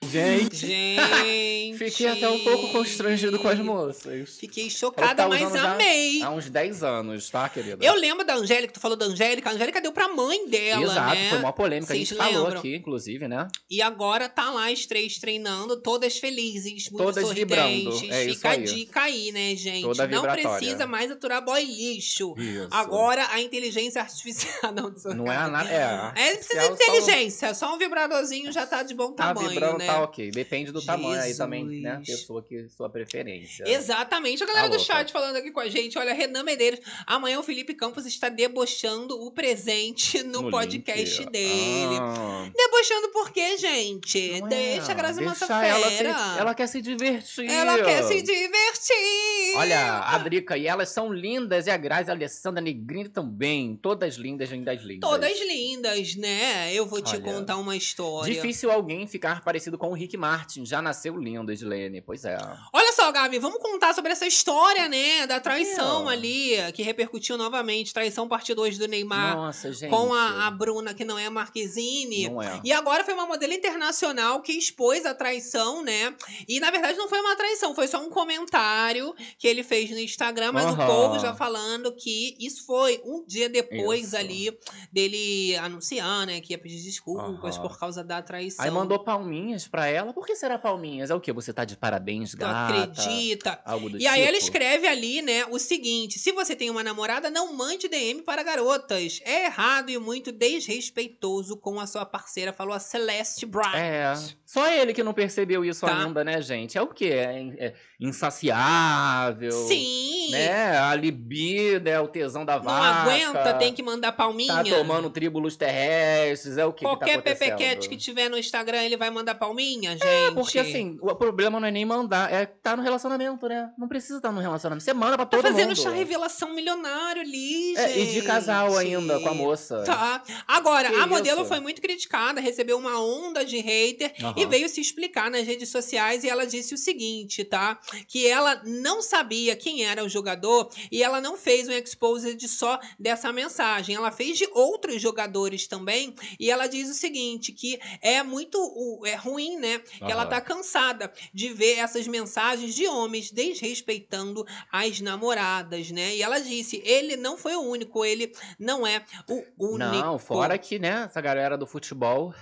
Gente, 0.10 0.56
Gente. 0.68 1.78
fiquei 1.78 2.08
até 2.08 2.30
um 2.30 2.40
pouco 2.40 2.70
constrangido 2.72 3.38
com 3.40 3.48
as 3.48 3.60
moças. 3.60 4.38
Fiquei 4.40 4.70
chocada, 4.70 5.24
tá 5.24 5.28
mas 5.30 5.56
amei. 5.56 6.22
Há 6.22 6.32
uns 6.32 6.50
10 6.50 6.84
anos, 6.84 7.30
tá, 7.30 7.48
querida? 7.50 7.84
Eu 7.86 7.94
lembro 7.96 8.26
da 8.26 8.36
Angélica, 8.36 8.74
tu 8.74 8.80
falou 8.80 8.98
da 8.98 9.06
Angélica, 9.06 9.50
a 9.50 9.54
Angélica 9.54 9.80
deu 9.82 9.92
pra 9.92 10.08
mãe 10.08 10.48
dela, 10.50 10.84
Exato, 10.84 11.16
né? 11.16 11.30
foi 11.30 11.40
uma 11.40 11.54
polêmica. 11.54 11.94
Vocês 11.94 12.00
a 12.12 12.14
gente 12.14 12.18
falou 12.18 12.44
lembram? 12.46 12.60
aqui, 12.60 12.76
inclusive, 12.76 13.28
né? 13.28 13.48
E 13.70 13.82
agora 13.82 14.28
tá 14.28 14.50
lá 14.52 14.70
as 14.72 14.86
três 14.86 15.18
treinando, 15.20 15.78
todas 15.78 16.18
felizes, 16.18 16.90
muito 16.90 17.04
Todas 17.04 17.26
sorridentes. 17.26 18.00
vibrando, 18.00 18.14
é 18.14 18.26
isso 18.26 18.36
Fica 18.36 18.50
a 18.50 18.52
aí. 18.52 18.64
dica 18.64 19.02
aí, 19.04 19.32
né, 19.32 19.56
gente? 19.56 19.84
Toda 19.84 20.08
Não 20.08 20.24
precisa 20.24 20.86
mais 20.88 21.12
aturar 21.12 21.44
boy 21.44 21.64
lixo. 21.64 22.34
Isso. 22.38 22.68
Agora 22.72 23.28
a 23.32 23.40
inteligência 23.42 24.02
artificial. 24.02 24.50
Não, 24.74 24.94
Não 25.16 25.32
é 25.32 25.50
nada. 25.50 25.70
É, 25.70 25.80
É, 26.16 26.30
não 26.32 26.38
precisa 26.38 26.68
de 26.68 26.74
inteligência, 26.74 27.54
só 27.54 27.74
um 27.74 27.78
vibradorzinho 27.78 28.52
já 28.52 28.66
tá 28.66 28.84
de 28.84 28.94
bom 28.94 29.12
Tá 29.14 29.34
tamanho, 29.34 29.50
vibrando, 29.50 29.78
né? 29.80 29.86
tá 29.88 29.99
ok. 30.04 30.32
Depende 30.32 30.72
do 30.72 30.82
tamanho 30.82 31.22
aí 31.22 31.36
também, 31.36 31.64
né? 31.66 32.02
Jesus. 32.04 32.22
Pessoa 32.22 32.44
que 32.44 32.68
sua 32.70 32.90
preferência. 32.90 33.64
Exatamente. 33.68 34.44
A 34.44 34.46
galera 34.46 34.64
Tá 34.66 34.76
do 34.76 34.78
louca. 34.78 34.94
chat 34.94 35.12
falando 35.12 35.36
aqui 35.38 35.52
com 35.52 35.60
a 35.60 35.68
gente. 35.70 35.98
Olha, 35.98 36.14
Renan 36.14 36.44
Medeiros. 36.44 36.80
Amanhã 37.06 37.40
o 37.40 37.44
Felipe 37.44 37.74
Campos 37.74 38.06
está 38.06 38.30
debochando 38.30 39.20
o 39.22 39.32
presente 39.32 40.22
no, 40.24 40.44
No 40.44 40.52
podcast 40.52 41.20
link. 41.22 41.32
dele. 41.32 41.96
Ah, 42.00 42.50
Debochando 42.56 43.10
por 43.10 43.32
quê, 43.32 43.58
gente? 43.58 44.32
é. 44.34 44.42
Deixa 44.48 44.92
a 44.92 44.96
Grazi 44.96 45.22
Massafera. 45.24 45.68
ela, 45.68 45.90
se, 45.90 46.40
ela 46.40 46.54
quer 46.56 46.68
se 46.68 46.82
divertir. 46.82 47.50
Ela 47.50 47.84
quer 47.84 48.04
se 48.04 48.22
divertir. 48.22 49.56
Olha, 49.56 50.00
a 50.00 50.18
Drica, 50.20 50.58
e 50.58 50.68
elas 50.68 50.90
são 50.90 51.12
lindas, 51.12 51.68
e 51.68 51.70
a 51.72 51.78
Grazi, 51.78 52.10
a 52.10 52.14
Alessandra 52.14 52.62
Negrini 52.62 53.10
também. 53.10 53.78
Todas 53.82 54.16
lindas, 54.16 54.50
lindas, 54.50 54.82
lindas. 54.82 55.10
Todas 55.10 55.40
lindas, 55.48 56.16
né? 56.16 56.74
Eu 56.74 56.86
vou 56.86 57.02
te 57.02 57.16
Olha, 57.16 57.22
contar 57.22 57.58
uma 57.58 57.76
história. 57.76 58.34
Difícil 58.34 58.72
alguém 58.72 59.08
ficar 59.08 59.44
parecido 59.44 59.78
com 59.78 59.89
o 59.90 59.94
Rick 59.94 60.16
Martin. 60.18 60.66
Já 60.66 60.82
nasceu 60.82 61.18
lindo, 61.18 61.52
Edilene. 61.52 62.02
Pois 62.02 62.26
é. 62.26 62.38
Olha 62.74 62.92
só, 62.94 63.12
Gabi, 63.12 63.40
vamos 63.40 63.60
contar 63.62 63.94
sobre 63.94 64.12
essa 64.12 64.26
história, 64.26 64.88
né? 64.88 65.26
Da 65.28 65.40
traição 65.40 66.10
É. 66.10 66.14
ali, 66.14 66.52
que 66.74 66.82
repercutiu 66.84 67.38
novamente. 67.38 67.94
Traição 67.94 68.28
parte 68.28 68.54
2 68.54 68.78
do 68.78 68.88
Neymar 68.88 69.36
Nossa, 69.36 69.72
gente. 69.74 69.90
com 69.90 70.14
a, 70.14 70.48
a 70.48 70.52
Bruna, 70.52 70.94
que 70.94 71.04
não 71.06 71.18
é 71.18 71.26
a 71.26 71.32
Marquezine. 71.32 72.30
Não 72.30 72.42
é. 72.42 72.60
E 72.64 72.72
agora 72.72 73.04
foi 73.04 73.14
uma 73.14 73.26
modelo 73.26 73.54
internacional 73.54 74.42
que 74.42 74.52
expôs 74.54 75.06
a 75.06 75.14
traição, 75.14 75.84
né? 75.84 76.16
E 76.48 76.60
na 76.60 76.72
verdade 76.72 76.98
não 76.98 77.08
foi 77.08 77.20
uma 77.20 77.36
traição, 77.36 77.74
foi 77.76 77.88
só 77.88 78.00
um 78.02 78.10
comentário 78.10 79.14
que 79.38 79.48
ele 79.48 79.64
fez 79.64 79.90
no 79.92 80.00
Instagram, 80.00 80.52
mas 80.52 80.66
o 80.66 80.70
Aham. 80.70 80.86
povo 80.88 81.20
já 81.20 81.34
falando 81.36 81.96
que 81.96 82.36
isso 82.40 82.66
foi 82.66 83.02
um 83.06 83.24
dia 83.26 83.48
depois 83.50 84.08
Isso. 84.08 84.18
ali 84.18 84.58
dele 84.92 85.56
anunciar, 85.58 86.26
né? 86.26 86.42
Que 86.42 86.54
ia 86.54 86.58
pedir 86.58 86.82
desculpas 86.84 87.56
Aham. 87.58 87.68
por 87.68 87.80
causa 87.80 88.04
da 88.04 88.22
traição. 88.22 88.66
Aí 88.66 88.72
mandou 88.72 89.00
palminhas 89.00 89.68
pra 89.68 89.79
ela. 89.88 90.14
Por 90.14 90.26
que 90.26 90.36
será 90.36 90.58
palminhas? 90.58 91.10
É 91.10 91.16
o 91.16 91.20
quê? 91.20 91.32
Você 91.34 91.54
tá 91.54 91.66
de 91.66 91.76
parabéns, 91.78 92.34
gata? 92.34 92.82
acredita? 92.82 93.62
Algo 93.66 93.90
do 93.90 93.98
E 93.98 94.08
aí 94.08 94.18
tipo? 94.18 94.28
ela 94.28 94.38
escreve 94.38 94.88
ali, 94.88 95.22
né, 95.22 95.46
o 95.46 95.60
seguinte: 95.60 96.20
se 96.20 96.32
você 96.32 96.56
tem 96.56 96.70
uma 96.70 96.84
namorada, 96.84 97.30
não 97.30 97.54
mande 97.54 97.88
DM 97.88 98.22
para 98.22 98.44
garotas. 98.44 99.20
É 99.24 99.46
errado 99.46 99.90
e 99.90 99.98
muito 99.98 100.32
desrespeitoso 100.32 101.58
com 101.58 101.80
a 101.80 101.88
sua 101.88 102.06
parceira, 102.06 102.54
falou 102.54 102.74
a 102.74 102.80
Celeste 102.80 103.46
Bright. 103.46 103.76
É. 103.76 104.14
Só 104.52 104.68
ele 104.68 104.96
que 104.96 105.04
não 105.04 105.14
percebeu 105.14 105.64
isso 105.64 105.86
Tá. 105.86 105.96
ainda, 105.96 106.24
né, 106.24 106.42
gente? 106.42 106.76
É 106.76 106.82
o 106.82 106.88
quê? 106.88 107.10
É, 107.14 107.66
é 107.68 107.74
insaciável. 108.00 109.52
Sim. 109.52 110.32
Né? 110.32 110.76
A 110.78 110.96
libido, 110.96 111.88
é 111.88 112.00
o 112.00 112.08
tesão 112.08 112.44
da 112.46 112.56
Não 112.58 112.64
vaca. 112.64 113.02
aguenta, 113.12 113.54
tem 113.56 113.74
que 113.74 113.84
mandar 113.84 114.12
palminha. 114.12 114.52
Tá 114.54 114.64
tomando 114.64 115.10
tríbulos 115.12 115.56
terrestres, 115.56 116.58
é 116.58 116.66
o 116.66 116.74
que 116.74 116.84
Qualquer 116.84 117.18
que 117.22 117.30
tá 117.30 117.36
pepequete 117.36 117.88
que 117.90 117.96
tiver 117.98 118.28
no 118.30 118.38
Instagram, 118.40 118.82
ele 118.84 118.98
vai 118.98 119.10
mandar 119.12 119.36
palminha, 119.36 119.92
gente. 119.92 120.06
É, 120.08 120.32
porque 120.32 120.58
assim, 120.60 120.98
o 121.02 121.14
problema 121.16 121.60
não 121.60 121.68
é 121.68 121.72
nem 121.72 121.86
mandar, 121.86 122.32
é 122.34 122.46
tá 122.48 122.76
no 122.76 122.82
relacionamento, 122.82 123.48
né? 123.48 123.70
Não 123.78 123.88
precisa 123.88 124.18
estar 124.18 124.32
no 124.32 124.40
relacionamento. 124.42 124.84
Você 124.84 124.94
manda 124.94 125.16
pra 125.16 125.26
Tá 125.26 125.38
todo 125.38 125.44
fazendo 125.46 125.68
mundo. 125.70 125.78
chá 125.82 125.90
revelação 125.92 126.54
milionário 126.56 127.22
ali, 127.22 127.76
É, 127.78 127.88
gente. 127.90 128.10
e 128.10 128.14
de 128.14 128.22
casal 128.24 128.76
ainda, 128.78 129.20
com 129.20 129.30
a 129.30 129.34
moça. 129.36 129.84
Tá. 129.84 130.24
Agora, 130.48 130.90
Que 130.90 130.96
a 130.96 131.06
modelo 131.08 131.42
isso? 131.42 131.50
foi 131.50 131.60
muito 131.60 131.82
criticada, 131.82 132.40
recebeu 132.42 132.78
uma 132.80 133.00
onda 133.00 133.46
de 133.46 133.60
hater 133.60 134.14
e 134.40 134.46
veio 134.46 134.70
se 134.70 134.80
explicar 134.80 135.30
nas 135.30 135.46
redes 135.46 135.70
sociais 135.70 136.24
e 136.24 136.30
ela 136.30 136.46
disse 136.46 136.74
o 136.74 136.78
seguinte, 136.78 137.44
tá? 137.44 137.80
Que 138.08 138.28
ela 138.28 138.62
não 138.66 139.02
sabia 139.02 139.56
quem 139.56 139.86
era 139.86 140.04
o 140.04 140.10
jogador 140.10 140.70
e 140.92 141.04
ela 141.04 141.20
não 141.20 141.38
fez 141.38 141.68
um 141.68 141.72
exposed 141.72 142.48
só 142.48 142.80
dessa 142.98 143.32
mensagem. 143.34 143.96
Ela 143.96 144.12
fez 144.12 144.38
de 144.38 144.48
outros 144.54 145.02
jogadores 145.02 145.68
também 145.68 146.16
e 146.40 146.50
ela 146.50 146.68
diz 146.68 146.90
o 146.90 146.94
seguinte, 146.94 147.52
que 147.52 147.80
é 148.02 148.24
muito 148.24 149.02
é 149.06 149.16
ruim, 149.16 149.58
né? 149.58 149.80
Que 149.80 150.12
ela 150.12 150.26
tá 150.26 150.40
cansada 150.40 151.12
de 151.34 151.50
ver 151.50 151.80
essas 151.80 152.08
mensagens 152.08 152.74
de 152.74 152.88
homens 152.88 153.32
desrespeitando 153.32 154.46
as 154.72 155.02
namoradas, 155.02 155.92
né? 155.92 156.16
E 156.16 156.24
ela 156.24 156.40
disse, 156.40 156.82
ele 156.86 157.16
não 157.16 157.38
foi 157.38 157.56
o 157.56 157.62
único, 157.62 158.06
ele 158.06 158.32
não 158.58 158.86
é 158.86 159.04
o 159.28 159.44
único. 159.58 159.78
Não, 159.78 160.20
fora 160.20 160.58
que, 160.58 160.80
né, 160.80 161.04
essa 161.06 161.22
galera 161.22 161.58
do 161.58 161.68
futebol. 161.68 162.34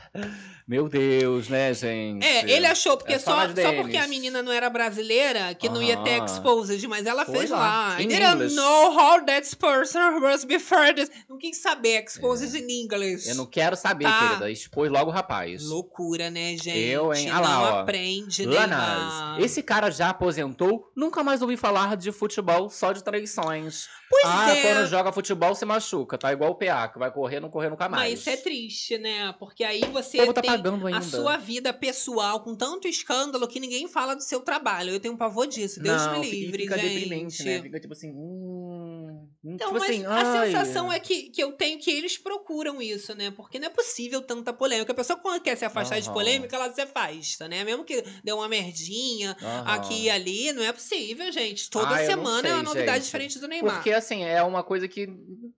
Meu 0.67 0.89
Deus, 0.89 1.47
né, 1.47 1.73
gente? 1.73 2.25
É, 2.25 2.49
ele 2.51 2.65
achou, 2.65 2.97
porque 2.97 3.13
É 3.13 3.19
só 3.19 3.47
só, 3.47 3.73
porque 3.73 3.95
a 3.95 4.05
menina 4.07 4.41
não 4.43 4.51
era 4.51 4.69
brasileira, 4.69 5.53
que 5.55 5.69
não 5.69 5.81
ia 5.81 5.95
ter 6.03 6.17
Aham. 6.17 6.25
exposed, 6.25 6.87
mas 6.89 7.05
ela 7.05 7.23
Foi 7.25 7.37
fez 7.37 7.49
lá, 7.49 7.57
lá. 7.95 8.01
I 8.01 8.05
didn't 8.05 8.53
know 8.53 8.91
how 8.91 9.23
that 9.23 9.55
person 9.55 10.19
must 10.19 10.45
be 10.45 10.59
further. 10.59 11.07
Não 11.29 11.37
quis 11.37 11.57
saber, 11.61 12.03
exposed 12.03 12.53
in 12.53 12.83
English. 12.83 13.29
É. 13.29 13.31
Eu 13.31 13.35
não 13.35 13.45
quero 13.45 13.77
saber, 13.77 14.03
Tá. 14.03 14.19
querida. 14.27 14.51
Expôs 14.51 14.91
logo 14.91 15.09
o 15.09 15.13
rapaz. 15.13 15.63
Loucura, 15.63 16.29
né, 16.29 16.57
gente? 16.57 16.77
Eu, 16.77 17.13
hein? 17.13 17.29
Ah 17.29 17.35
Não 17.35 17.41
lá, 17.43 17.61
ó. 17.61 17.79
aprende, 17.79 18.45
Lanas, 18.45 18.69
Neymar. 18.79 19.39
esse 19.41 19.63
cara 19.63 19.89
já 19.89 20.09
aposentou? 20.09 20.91
Nunca 20.93 21.23
mais 21.23 21.41
ouvi 21.41 21.55
falar 21.55 21.95
de 21.95 22.11
futebol, 22.11 22.69
só 22.69 22.91
de 22.91 23.01
traições. 23.01 23.87
Pois 24.09 24.23
ah, 24.25 24.55
é. 24.55 24.61
quando 24.61 24.87
joga 24.87 25.11
futebol 25.11 25.53
se 25.53 25.65
machuca, 25.65 26.17
tá 26.17 26.31
igual 26.31 26.51
o 26.51 26.55
PA, 26.55 26.87
que 26.87 26.97
vai 26.97 27.11
correr, 27.11 27.41
não 27.41 27.49
correr 27.49 27.69
nunca 27.69 27.89
mais. 27.89 28.11
Mas 28.11 28.19
isso 28.19 28.29
é 28.29 28.37
triste, 28.37 28.97
né? 28.97 29.33
Porque 29.37 29.65
aí 29.65 29.81
você 29.91 30.25
tá 30.33 30.41
tem 30.41 30.49
pagando 30.49 30.87
ainda. 30.87 30.99
a 30.99 31.01
sua 31.01 31.35
vida 31.35 31.73
pessoal 31.73 32.39
com 32.39 32.55
tanto 32.55 32.87
escândalo 32.87 33.47
que 33.47 33.59
ninguém 33.59 33.87
fala 33.87 34.15
do 34.15 34.23
seu 34.23 34.39
trabalho. 34.39 34.91
Eu 34.91 34.99
tenho 34.99 35.13
um 35.13 35.17
pavor 35.17 35.45
disso. 35.45 35.81
Deus 35.81 36.05
não, 36.05 36.19
me 36.19 36.31
livre, 36.31 36.63
fica 36.63 36.77
gente. 36.77 36.93
deprimente, 36.93 37.43
né? 37.43 37.61
Fica 37.61 37.79
tipo 37.79 37.93
assim, 37.93 38.11
hum... 38.11 38.96
Então, 39.43 39.69
tipo 39.69 39.79
mas 39.79 39.89
assim, 39.89 40.05
a 40.05 40.13
ai, 40.15 40.47
sensação 40.47 40.91
é 40.91 40.99
que, 40.99 41.29
que 41.29 41.41
eu 41.41 41.53
tenho 41.53 41.79
que 41.79 41.89
eles 41.89 42.17
procuram 42.17 42.81
isso, 42.81 43.15
né? 43.15 43.31
Porque 43.31 43.59
não 43.59 43.67
é 43.67 43.69
possível 43.69 44.21
tanta 44.21 44.51
polêmica. 44.51 44.91
A 44.91 44.95
pessoa, 44.95 45.17
quando 45.19 45.41
quer 45.41 45.55
se 45.55 45.63
afastar 45.65 45.99
de 45.99 46.11
polêmica, 46.11 46.55
ela 46.55 46.71
se 46.73 46.81
afasta, 46.81 47.47
né? 47.47 47.63
Mesmo 47.63 47.83
que 47.85 48.03
dê 48.23 48.31
uma 48.31 48.47
merdinha 48.49 49.35
aqui 49.65 50.03
e 50.03 50.09
ali, 50.09 50.51
não 50.53 50.63
é 50.63 50.71
possível, 50.73 51.31
gente. 51.31 51.69
Toda 51.69 51.95
Ah, 51.95 52.03
eu 52.03 52.17
não 52.17 52.25
semana 52.25 52.47
é 52.47 52.51
uma 52.53 52.57
sei, 52.57 52.65
novidade 52.65 52.97
gente. 52.97 53.05
diferente 53.05 53.39
do 53.39 53.47
Neymar. 53.47 53.75
Porque, 53.75 53.91
assim, 53.91 54.23
é 54.23 54.41
uma 54.43 54.63
coisa 54.63 54.87
que 54.87 55.07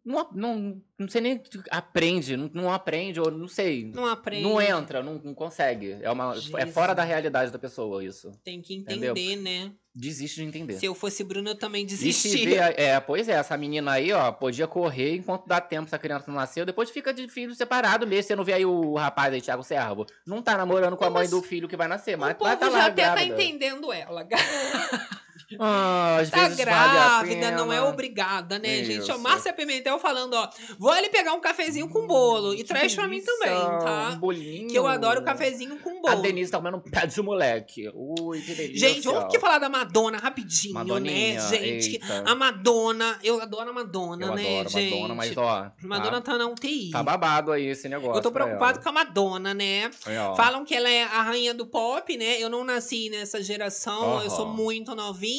não, 0.05 0.29
não, 0.33 0.81
não 0.97 1.07
sei 1.07 1.21
nem 1.21 1.41
aprende, 1.71 2.37
não, 2.37 2.49
não 2.53 2.71
aprende, 2.71 3.19
ou 3.19 3.31
não 3.31 3.47
sei. 3.47 3.91
Não 3.93 4.05
aprende. 4.05 4.43
Não 4.43 4.61
entra, 4.61 5.01
não, 5.01 5.15
não 5.15 5.33
consegue. 5.33 5.97
É, 6.01 6.11
uma, 6.11 6.35
é 6.57 6.65
fora 6.65 6.93
da 6.93 7.03
realidade 7.03 7.51
da 7.51 7.59
pessoa 7.59 8.03
isso. 8.03 8.31
Tem 8.43 8.61
que 8.61 8.75
Entendeu? 8.75 9.11
entender, 9.11 9.35
né? 9.37 9.71
Desiste 9.93 10.41
de 10.41 10.47
entender. 10.47 10.77
Se 10.77 10.85
eu 10.85 10.93
fosse 10.93 11.23
Bruno, 11.23 11.49
eu 11.49 11.57
também 11.57 11.85
desistia. 11.85 12.45
vê, 12.45 12.81
é, 12.81 12.99
pois 12.99 13.27
é, 13.27 13.33
essa 13.33 13.57
menina 13.57 13.93
aí, 13.93 14.11
ó, 14.13 14.31
podia 14.31 14.67
correr 14.67 15.15
enquanto 15.15 15.47
dá 15.47 15.59
tempo 15.59 15.87
essa 15.87 15.97
criança 15.97 16.25
não 16.27 16.35
nasceu, 16.35 16.65
depois 16.65 16.89
fica 16.89 17.13
de 17.13 17.27
filho 17.27 17.55
separado 17.55 18.05
mesmo. 18.05 18.23
Você 18.23 18.35
não 18.35 18.43
vê 18.43 18.53
aí 18.53 18.65
o 18.65 18.93
rapaz 18.95 19.33
aí, 19.33 19.41
Thiago 19.41 19.63
Servo? 19.63 20.05
Não 20.25 20.41
tá 20.41 20.55
namorando 20.55 20.95
com 20.95 21.05
a 21.05 21.09
mãe 21.09 21.27
do 21.27 21.41
filho 21.41 21.67
que 21.67 21.75
vai 21.75 21.87
nascer, 21.87 22.15
O 22.15 22.19
mas 22.19 22.33
povo 22.33 22.45
vai 22.49 22.57
tá 22.57 22.69
já 22.69 22.77
lá 22.77 22.85
até 22.85 23.09
tá 23.09 23.23
entendendo 23.23 23.91
ela. 23.91 24.27
Ah, 25.57 26.17
às 26.21 26.29
Tá 26.29 26.43
vezes 26.43 26.57
vale 26.57 26.69
a 26.71 26.75
grávida, 26.75 27.51
não 27.51 27.71
é 27.73 27.81
obrigada, 27.81 28.59
né, 28.59 28.83
gente? 28.83 29.09
Ó, 29.11 29.15
Isso. 29.15 29.19
Márcia 29.19 29.53
Pimentel 29.53 29.97
falando, 29.99 30.33
ó. 30.33 30.47
Vou 30.77 30.91
ali 30.91 31.09
pegar 31.09 31.33
um 31.33 31.39
cafezinho 31.39 31.89
com 31.89 32.05
bolo. 32.05 32.53
E 32.53 32.57
Que 32.57 32.63
traz 32.65 32.93
pra 32.93 33.07
mim 33.07 33.21
também, 33.21 33.55
Um 33.57 33.79
tá? 33.79 34.17
bolinho. 34.19 34.67
Que 34.67 34.77
eu 34.77 34.85
adoro 34.85 35.23
cafezinho 35.23 35.77
com 35.79 35.89
A 36.07 36.11
bolo. 36.11 36.21
Denise 36.21 36.51
tá 36.51 36.57
comendo 36.57 36.77
um 36.77 36.81
pé 36.81 37.05
de 37.07 37.21
moleque. 37.21 37.89
Ui, 37.93 38.41
que 38.41 38.53
delícia. 38.53 38.89
Gente, 38.89 39.05
vamos 39.05 39.23
aqui 39.25 39.39
falar 39.39 39.59
da 39.59 39.69
Madonna 39.69 40.17
rapidinho, 40.17 40.73
Madoninha, 40.75 41.41
né, 41.41 41.49
gente? 41.49 41.93
eita. 41.93 42.23
A 42.27 42.35
Madonna, 42.35 43.17
eu 43.23 43.41
adoro 43.41 43.69
a 43.69 43.73
Madonna, 43.73 44.25
Eu 44.25 44.35
né, 44.35 44.59
adoro 44.59 44.69
gente? 44.69 44.93
Madonna, 44.93 45.15
mas 45.15 45.37
ó, 45.37 45.71
Madonna 45.81 46.21
tá, 46.21 46.31
tá 46.33 46.37
na 46.37 46.47
UTI. 46.47 46.91
tá 46.91 47.01
babado 47.03 47.51
aí 47.51 47.67
esse 47.67 47.87
negócio 47.89 48.17
eu 48.17 48.21
tô 48.21 48.31
preocupado 48.31 48.79
com 48.81 48.89
a 48.89 48.91
Madonna, 48.91 49.53
né? 49.53 49.89
Aí. 50.05 50.15
Falam 50.35 50.63
que 50.65 50.75
ela 50.75 50.89
é 50.89 51.03
a 51.03 51.21
rainha 51.23 51.53
do 51.53 51.65
pop, 51.65 52.15
né? 52.17 52.41
Eu 52.41 52.49
não 52.49 52.63
nasci 52.63 53.09
nessa 53.09 53.41
geração, 53.41 54.21
eu 54.21 54.29
sou 54.29 54.47
muito 54.47 54.93
novinha. 54.93 55.38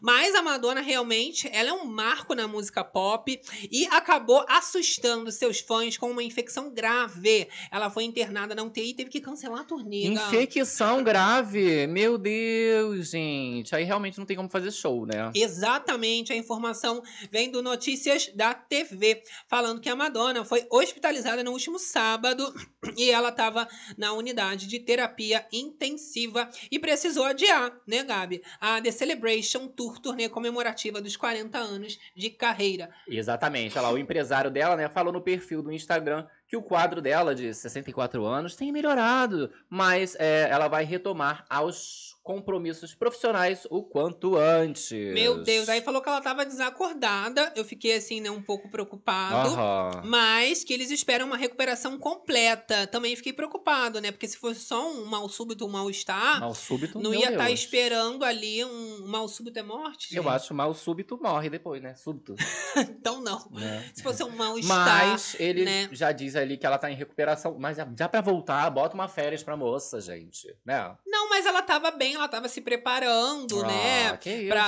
Mas 0.00 0.34
a 0.34 0.42
Madonna 0.42 0.80
realmente, 0.80 1.48
ela 1.52 1.70
é 1.70 1.72
um 1.72 1.84
marco 1.84 2.34
na 2.34 2.48
música 2.48 2.82
pop 2.82 3.40
e 3.70 3.86
acabou 3.86 4.44
assustando 4.48 5.30
seus 5.30 5.60
fãs 5.60 5.96
com 5.96 6.10
uma 6.10 6.22
infecção 6.22 6.72
grave. 6.72 7.48
Ela 7.70 7.90
foi 7.90 8.04
internada 8.04 8.54
na 8.54 8.62
UTI 8.62 8.90
e 8.90 8.94
teve 8.94 9.10
que 9.10 9.20
cancelar 9.20 9.60
a 9.60 9.64
turnê. 9.64 10.06
Infecção 10.06 11.02
grave. 11.02 11.86
Meu 11.86 12.18
Deus, 12.18 13.10
gente. 13.10 13.74
Aí 13.74 13.84
realmente 13.84 14.18
não 14.18 14.26
tem 14.26 14.36
como 14.36 14.48
fazer 14.48 14.72
show, 14.72 15.06
né? 15.06 15.30
Exatamente, 15.34 16.32
a 16.32 16.36
informação 16.36 17.02
vem 17.30 17.50
do 17.50 17.62
Notícias 17.62 18.30
da 18.34 18.54
TV, 18.54 19.22
falando 19.46 19.80
que 19.80 19.88
a 19.88 19.96
Madonna 19.96 20.44
foi 20.44 20.66
hospitalizada 20.70 21.44
no 21.44 21.52
último 21.52 21.78
sábado 21.78 22.52
e 22.96 23.10
ela 23.10 23.28
estava 23.28 23.68
na 23.96 24.12
unidade 24.12 24.66
de 24.66 24.78
terapia 24.78 25.46
intensiva 25.52 26.48
e 26.70 26.78
precisou 26.78 27.24
adiar, 27.24 27.72
né, 27.86 28.02
Gabi? 28.02 28.42
A 28.60 28.80
The 28.80 28.90
Celebration 28.90 29.27
Tour, 29.76 29.98
turnê 29.98 30.28
comemorativa 30.28 31.00
dos 31.00 31.16
40 31.16 31.58
anos 31.58 31.98
de 32.14 32.30
carreira. 32.30 32.90
Exatamente. 33.06 33.76
Olha 33.78 33.88
lá, 33.88 33.94
o 33.94 33.98
empresário 33.98 34.50
dela, 34.50 34.76
né, 34.76 34.88
falou 34.88 35.12
no 35.12 35.20
perfil 35.20 35.62
do 35.62 35.72
Instagram 35.72 36.26
que 36.46 36.56
o 36.56 36.62
quadro 36.62 37.02
dela, 37.02 37.34
de 37.34 37.52
64 37.52 38.24
anos, 38.24 38.56
tem 38.56 38.72
melhorado, 38.72 39.52
mas 39.68 40.16
é, 40.18 40.48
ela 40.50 40.66
vai 40.66 40.84
retomar 40.84 41.44
aos 41.48 42.07
compromissos 42.28 42.94
profissionais 42.94 43.66
o 43.70 43.82
quanto 43.82 44.36
antes. 44.36 44.92
Meu 45.14 45.42
Deus, 45.42 45.66
aí 45.66 45.80
falou 45.80 46.02
que 46.02 46.10
ela 46.10 46.18
estava 46.18 46.44
desacordada. 46.44 47.50
Eu 47.56 47.64
fiquei 47.64 47.94
assim, 47.94 48.20
né, 48.20 48.30
um 48.30 48.42
pouco 48.42 48.68
preocupado. 48.68 49.48
Aham. 49.48 50.02
Mas 50.04 50.62
que 50.62 50.74
eles 50.74 50.90
esperam 50.90 51.26
uma 51.26 51.38
recuperação 51.38 51.98
completa. 51.98 52.86
Também 52.86 53.16
fiquei 53.16 53.32
preocupado, 53.32 53.98
né? 53.98 54.12
Porque 54.12 54.28
se 54.28 54.36
fosse 54.36 54.60
só 54.60 54.90
um 54.92 55.06
mal 55.06 55.26
súbito, 55.30 55.64
um 55.64 55.70
mal-estar, 55.70 56.40
Mal 56.40 56.54
súbito, 56.54 57.00
não 57.00 57.12
meu 57.12 57.20
ia 57.20 57.30
estar 57.30 57.46
Deus. 57.46 57.60
esperando 57.60 58.22
ali 58.22 58.62
um 58.62 59.06
mal 59.06 59.26
súbito 59.26 59.58
é 59.58 59.62
morte. 59.62 60.14
Eu 60.14 60.22
gente? 60.22 60.32
acho 60.34 60.52
mal 60.52 60.74
súbito 60.74 61.18
morre 61.18 61.48
depois, 61.48 61.80
né? 61.82 61.94
Súbito. 61.94 62.34
Então 63.00 63.22
não. 63.22 63.48
né? 63.52 63.90
Se 63.94 64.02
fosse 64.02 64.22
um 64.22 64.28
mal-estar. 64.30 65.08
Mas 65.08 65.34
ele 65.40 65.64
né? 65.64 65.88
já 65.92 66.12
diz 66.12 66.36
ali 66.36 66.58
que 66.58 66.66
ela 66.66 66.76
tá 66.76 66.90
em 66.90 66.94
recuperação. 66.94 67.56
Mas 67.58 67.78
já, 67.78 67.88
já 67.98 68.08
pra 68.08 68.20
voltar, 68.20 68.68
bota 68.70 68.94
uma 68.94 69.08
férias 69.08 69.42
pra 69.42 69.56
moça, 69.56 70.00
gente. 70.00 70.54
Né? 70.64 70.94
Não, 71.06 71.28
mas 71.30 71.46
ela 71.46 71.62
tava 71.62 71.90
bem, 71.90 72.17
ela 72.18 72.28
tava 72.28 72.48
se 72.48 72.60
preparando, 72.60 73.60
Ah, 73.60 73.66
né? 73.66 74.18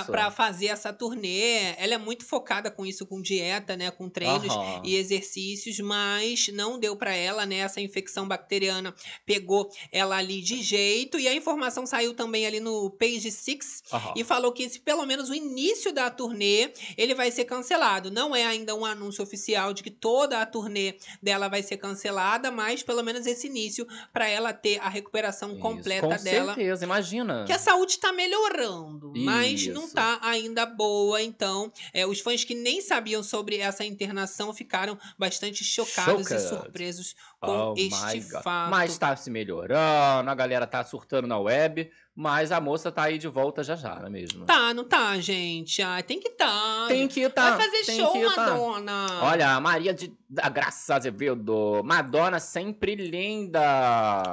pra 0.06 0.30
fazer 0.30 0.66
essa 0.66 0.92
turnê. 0.92 1.74
Ela 1.76 1.94
é 1.94 1.98
muito 1.98 2.24
focada 2.24 2.70
com 2.70 2.84
isso, 2.86 3.06
com 3.06 3.20
dieta, 3.20 3.76
né? 3.76 3.90
Com 3.90 4.08
treinos 4.08 4.52
Aham. 4.54 4.82
e 4.84 4.96
exercícios, 4.96 5.78
mas 5.80 6.48
não 6.48 6.78
deu 6.78 6.96
pra 6.96 7.14
ela, 7.14 7.44
né? 7.46 7.58
Essa 7.58 7.80
infecção 7.80 8.26
bacteriana 8.26 8.94
pegou 9.26 9.68
ela 9.92 10.16
ali 10.16 10.40
de 10.40 10.62
jeito. 10.62 11.18
E 11.18 11.26
a 11.28 11.34
informação 11.34 11.86
saiu 11.86 12.14
também 12.14 12.46
ali 12.46 12.60
no 12.60 12.90
Page 12.90 13.30
Six 13.30 13.82
Aham. 13.92 14.14
e 14.16 14.24
falou 14.24 14.52
que 14.52 14.62
esse, 14.64 14.80
pelo 14.80 15.04
menos 15.06 15.28
o 15.30 15.34
início 15.34 15.92
da 15.92 16.10
turnê 16.10 16.72
ele 16.96 17.14
vai 17.14 17.30
ser 17.30 17.44
cancelado. 17.44 18.10
Não 18.10 18.34
é 18.34 18.44
ainda 18.44 18.74
um 18.74 18.84
anúncio 18.84 19.22
oficial 19.22 19.72
de 19.72 19.82
que 19.82 19.90
toda 19.90 20.40
a 20.40 20.46
turnê 20.46 20.96
dela 21.22 21.48
vai 21.48 21.62
ser 21.62 21.76
cancelada, 21.76 22.50
mas 22.50 22.82
pelo 22.82 23.02
menos 23.02 23.26
esse 23.26 23.46
início 23.46 23.86
pra 24.12 24.28
ela 24.28 24.52
ter 24.52 24.78
a 24.80 24.88
recuperação 24.88 25.50
Isso, 25.52 25.60
completa 25.60 26.16
Com 26.18 26.24
dela. 26.24 26.54
certeza, 26.54 26.84
imagina. 26.84 27.29
Que 27.46 27.52
a 27.52 27.58
saúde 27.58 27.98
tá 27.98 28.12
melhorando, 28.12 29.12
mas 29.16 29.66
não 29.66 29.84
Isso. 29.84 29.94
tá 29.94 30.18
ainda 30.22 30.66
boa. 30.66 31.22
Então, 31.22 31.72
é, 31.92 32.06
os 32.06 32.20
fãs 32.20 32.44
que 32.44 32.54
nem 32.54 32.80
sabiam 32.80 33.22
sobre 33.22 33.58
essa 33.58 33.84
internação 33.84 34.52
ficaram 34.52 34.98
bastante 35.18 35.64
chocados 35.64 36.28
Chocado. 36.28 36.44
e 36.44 36.48
surpresos 36.48 37.14
com 37.40 37.50
Oh 37.50 37.74
este 37.76 38.20
fato. 38.22 38.70
Mas 38.70 38.98
tá 38.98 39.14
se 39.16 39.30
melhorando, 39.30 40.30
a 40.30 40.34
galera 40.34 40.66
tá 40.66 40.84
surtando 40.84 41.26
na 41.26 41.38
web, 41.38 41.90
mas 42.14 42.52
a 42.52 42.60
moça 42.60 42.90
tá 42.92 43.04
aí 43.04 43.16
de 43.18 43.28
volta 43.28 43.62
já 43.62 43.74
já, 43.76 43.94
não 43.96 44.06
é 44.06 44.10
mesmo? 44.10 44.44
Tá, 44.44 44.74
não 44.74 44.84
tá, 44.84 45.18
gente? 45.18 45.80
Ai, 45.82 46.02
tem 46.02 46.20
que 46.20 46.30
tá. 46.30 46.84
Tem 46.88 47.08
que 47.08 47.28
tá. 47.30 47.56
Vai 47.56 47.70
fazer 47.70 47.92
show, 47.96 48.12
tá. 48.34 48.36
Madonna. 48.46 49.06
Olha, 49.22 49.50
a 49.54 49.60
Maria 49.60 49.94
de, 49.94 50.12
da 50.28 50.48
Graça 50.48 50.96
Azevedo. 50.96 51.80
Madonna 51.84 52.38
sempre 52.38 52.94
linda. 52.94 53.60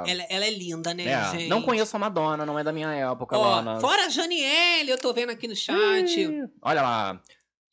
Ela, 0.06 0.22
ela 0.28 0.44
é 0.44 0.50
linda, 0.50 0.92
né, 0.94 1.04
É, 1.04 1.30
gente? 1.30 1.48
Não 1.48 1.62
conheço 1.62 1.96
a 1.96 1.98
Madonna, 1.98 2.44
não 2.44 2.58
é 2.58 2.64
da 2.64 2.72
minha 2.72 2.92
época, 2.92 3.36
Ó, 3.36 3.56
Lana. 3.56 3.80
fora 3.80 4.06
a 4.06 4.08
Janiele, 4.08 4.90
eu 4.90 4.98
tô 4.98 5.12
vendo 5.12 5.30
aqui 5.30 5.48
no 5.48 5.56
chat. 5.56 6.20
Ih, 6.20 6.44
Olha 6.62 6.82
lá. 6.82 7.20
Ah, 7.20 7.20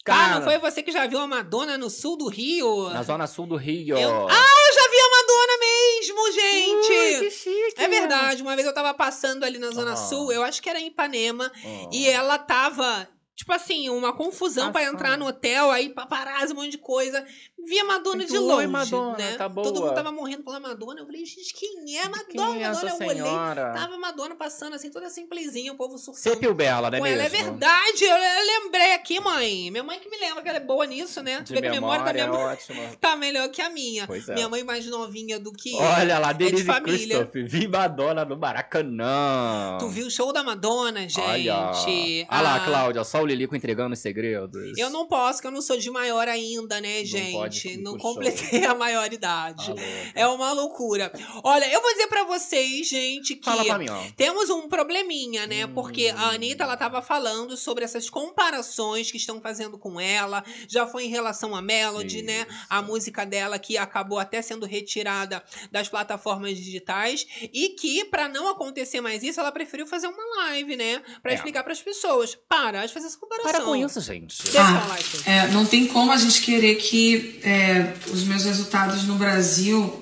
Cara, 0.06 0.36
não 0.36 0.43
foi 0.43 0.60
você 0.60 0.84
que 0.84 0.91
já 0.91 1.08
viu 1.08 1.18
a 1.20 1.26
Madonna 1.26 1.80
no 1.80 1.89
sul 1.89 2.16
do 2.16 2.28
Rio? 2.30 2.89
na 2.91 3.01
zona 3.01 3.26
sul 3.26 3.47
do 3.47 3.56
Rio. 3.56 3.97
Eu- 3.97 4.28
Ah, 4.30 4.45
eu 4.70 4.74
já 4.76 4.89
vi 4.91 4.95
a 5.26 5.36
Madonna 5.36 5.57
mesmo, 5.59 6.32
gente! 6.32 6.91
Ui, 6.91 7.19
que 7.19 7.32
chique. 7.32 7.73
É 7.82 7.88
verdade, 7.88 8.41
uma 8.41 8.55
vez 8.55 8.67
eu 8.67 8.73
tava 8.73 8.93
passando 8.93 9.43
ali 9.43 9.57
na 9.57 9.71
Zona 9.71 9.93
Ah. 9.93 9.95
Sul, 9.95 10.32
eu 10.32 10.43
acho 10.43 10.61
que 10.61 10.69
era 10.69 10.80
em 10.80 10.88
Ipanema, 10.88 11.51
Ah. 11.55 11.89
e 11.91 12.07
ela 12.07 12.38
tava, 12.38 13.07
tipo 13.36 13.51
assim, 13.53 13.89
uma 13.89 14.13
confusão 14.13 14.71
pra 14.71 14.81
Passando. 14.81 14.95
entrar 14.95 15.17
no 15.17 15.25
hotel, 15.27 15.69
aí 15.71 15.89
paparazzi, 15.89 16.53
um 16.53 16.55
monte 16.57 16.71
de 16.71 16.77
coisa. 16.77 17.25
Vi 17.67 17.79
a 17.79 17.83
Madonna 17.83 18.23
de 18.25 18.31
Oi, 18.38 18.39
longe, 18.43 18.67
Madonna, 18.67 19.17
né? 19.17 19.36
tá 19.38 19.49
Todo 19.49 19.73
boa. 19.73 19.86
mundo 19.88 19.95
tava 19.95 20.11
morrendo 20.11 20.43
pela 20.43 20.59
Madonna. 20.59 21.01
Eu 21.01 21.05
falei, 21.07 21.25
gente, 21.25 21.51
quem 21.53 21.97
é 21.97 22.03
Madonna? 22.07 22.25
Quem 22.53 22.63
é 22.63 22.67
Madonna, 22.69 22.89
eu 22.91 23.07
olhei, 23.07 23.23
tava 23.55 23.95
a 23.95 23.97
Madonna 23.97 24.36
passando 24.36 24.75
assim, 24.75 24.91
toda 24.91 25.09
simplesinha, 25.09 25.73
o 25.73 25.75
povo 25.75 25.97
surtando. 25.97 26.21
Sepio 26.21 26.53
Bela, 26.53 26.91
né 26.91 27.01
mesmo? 27.01 27.07
ela, 27.15 27.23
é 27.23 27.29
verdade, 27.29 28.03
eu, 28.03 28.15
eu 28.15 28.45
lembrei 28.63 28.93
aqui, 28.93 29.19
mãe. 29.19 29.71
Minha 29.71 29.83
mãe 29.83 29.99
que 29.99 30.07
me 30.09 30.17
lembra 30.17 30.43
que 30.43 30.49
ela 30.49 30.57
é 30.59 30.61
boa 30.61 30.86
nisso, 30.86 31.23
né? 31.23 31.41
De 31.41 31.53
Vê 31.53 31.61
que 31.61 31.67
a 31.67 31.71
memória 31.71 32.05
da 32.05 32.13
minha 32.13 32.27
mãe 32.27 32.38
ótima. 32.43 32.83
tá 33.01 33.15
melhor 33.15 33.49
que 33.49 33.61
a 33.63 33.69
minha. 33.69 34.05
Pois 34.05 34.29
é. 34.29 34.36
Minha 34.36 34.47
mãe 34.47 34.63
mais 34.63 34.86
novinha 34.86 35.39
do 35.39 35.51
que 35.51 35.73
eu. 35.73 35.79
Olha 35.81 36.19
lá, 36.19 36.29
É 36.29 36.33
de 36.33 36.45
Denise 36.45 36.65
família. 36.65 37.25
Christoph, 37.25 37.51
Viva 37.51 37.79
Madonna 37.79 38.23
no 38.23 38.38
Maracanã. 38.38 39.77
Tu 39.79 39.88
viu 39.89 40.07
o 40.07 40.11
show 40.11 40.31
da 40.31 40.43
Madonna, 40.43 41.01
gente? 41.01 41.19
Olha, 41.19 41.71
Olha 41.71 42.41
lá, 42.41 42.55
Ah, 42.55 42.59
Cláudia, 42.65 43.03
só 43.03 43.21
o 43.26 43.28
Lilico 43.28 43.55
entregando 43.55 43.93
os 43.93 43.99
segredos. 43.99 44.78
Eu 44.78 44.89
não 44.89 45.07
posso, 45.07 45.41
que 45.41 45.47
eu 45.47 45.51
não 45.51 45.61
sou 45.61 45.78
de 45.78 45.89
maior 45.91 46.28
ainda, 46.28 46.80
né, 46.82 47.03
Não 47.03 47.32
pode 47.32 47.59
gente? 47.59 47.73
ir 47.73 47.78
Não 47.78 47.97
completei 47.97 48.65
a 48.65 48.73
maioridade. 48.76 49.71
Alô. 49.71 49.80
É 50.13 50.28
uma 50.28 50.51
loucura. 50.53 51.11
Olha, 51.43 51.71
eu 51.71 51.82
vou 51.82 51.91
dizer 51.91 52.07
pra 52.07 52.23
vocês, 52.23 52.88
gente, 52.88 53.36
que 53.36 53.45
Fala 53.45 53.65
pra 53.65 53.78
mim, 53.80 53.88
temos 54.15 54.49
um 54.49 54.67
probleminha, 54.69 55.45
né? 55.47 55.67
Porque 55.67 56.07
a 56.15 56.28
Hum. 56.30 56.36
Anitta, 56.36 56.63
ela 56.63 56.78
tava 56.78 57.01
falando 57.01 57.55
sobre 57.57 57.84
essas 57.84 58.09
comparações 58.09 59.09
que 59.11 59.17
estão 59.17 59.41
fazendo 59.41 59.78
com 59.78 59.99
ela. 59.99 60.43
Já 60.67 60.86
foi 60.88 61.05
em 61.05 61.09
relação 61.09 61.55
à 61.55 61.61
Melody, 61.61 62.21
né? 62.21 62.45
Isso. 62.49 62.65
A 62.69 62.82
música 62.82 63.26
dela 63.26 63.57
que 63.59 63.78
acabou 63.78 64.19
até 64.19 64.41
sendo 64.41 64.65
retirada 64.65 65.43
das 65.71 65.89
plataformas 65.89 66.57
digitais. 66.57 67.26
E 67.53 67.69
que, 67.69 68.05
pra 68.05 68.28
não 68.28 68.47
acontecer 68.47 69.01
mais 69.01 69.23
isso, 69.23 69.39
ela 69.39 69.51
preferiu 69.51 69.88
fazer 69.88 70.07
uma 70.07 70.43
live, 70.45 70.76
né? 70.76 71.01
Pra 71.21 71.32
É. 71.32 71.36
explicar 71.36 71.63
pras 71.63 71.82
pessoas. 71.82 72.36
Para 72.47 72.86
de 72.86 72.93
fazer 72.93 73.07
essa 73.16 73.20
comparação. 73.20 73.51
Para 73.51 73.61
com 73.61 73.76
isso, 73.76 74.01
gente. 74.01 74.43
Ah. 74.57 74.97
É, 75.26 75.47
não 75.49 75.66
tem 75.66 75.88
como 75.88 76.11
a 76.11 76.18
gente 76.18 76.41
querer 76.41 76.76
que 76.76 77.39
é, 77.43 77.93
os 78.11 78.24
meus 78.24 78.43
resultados 78.43 79.03
no 79.03 79.16
Brasil 79.16 80.01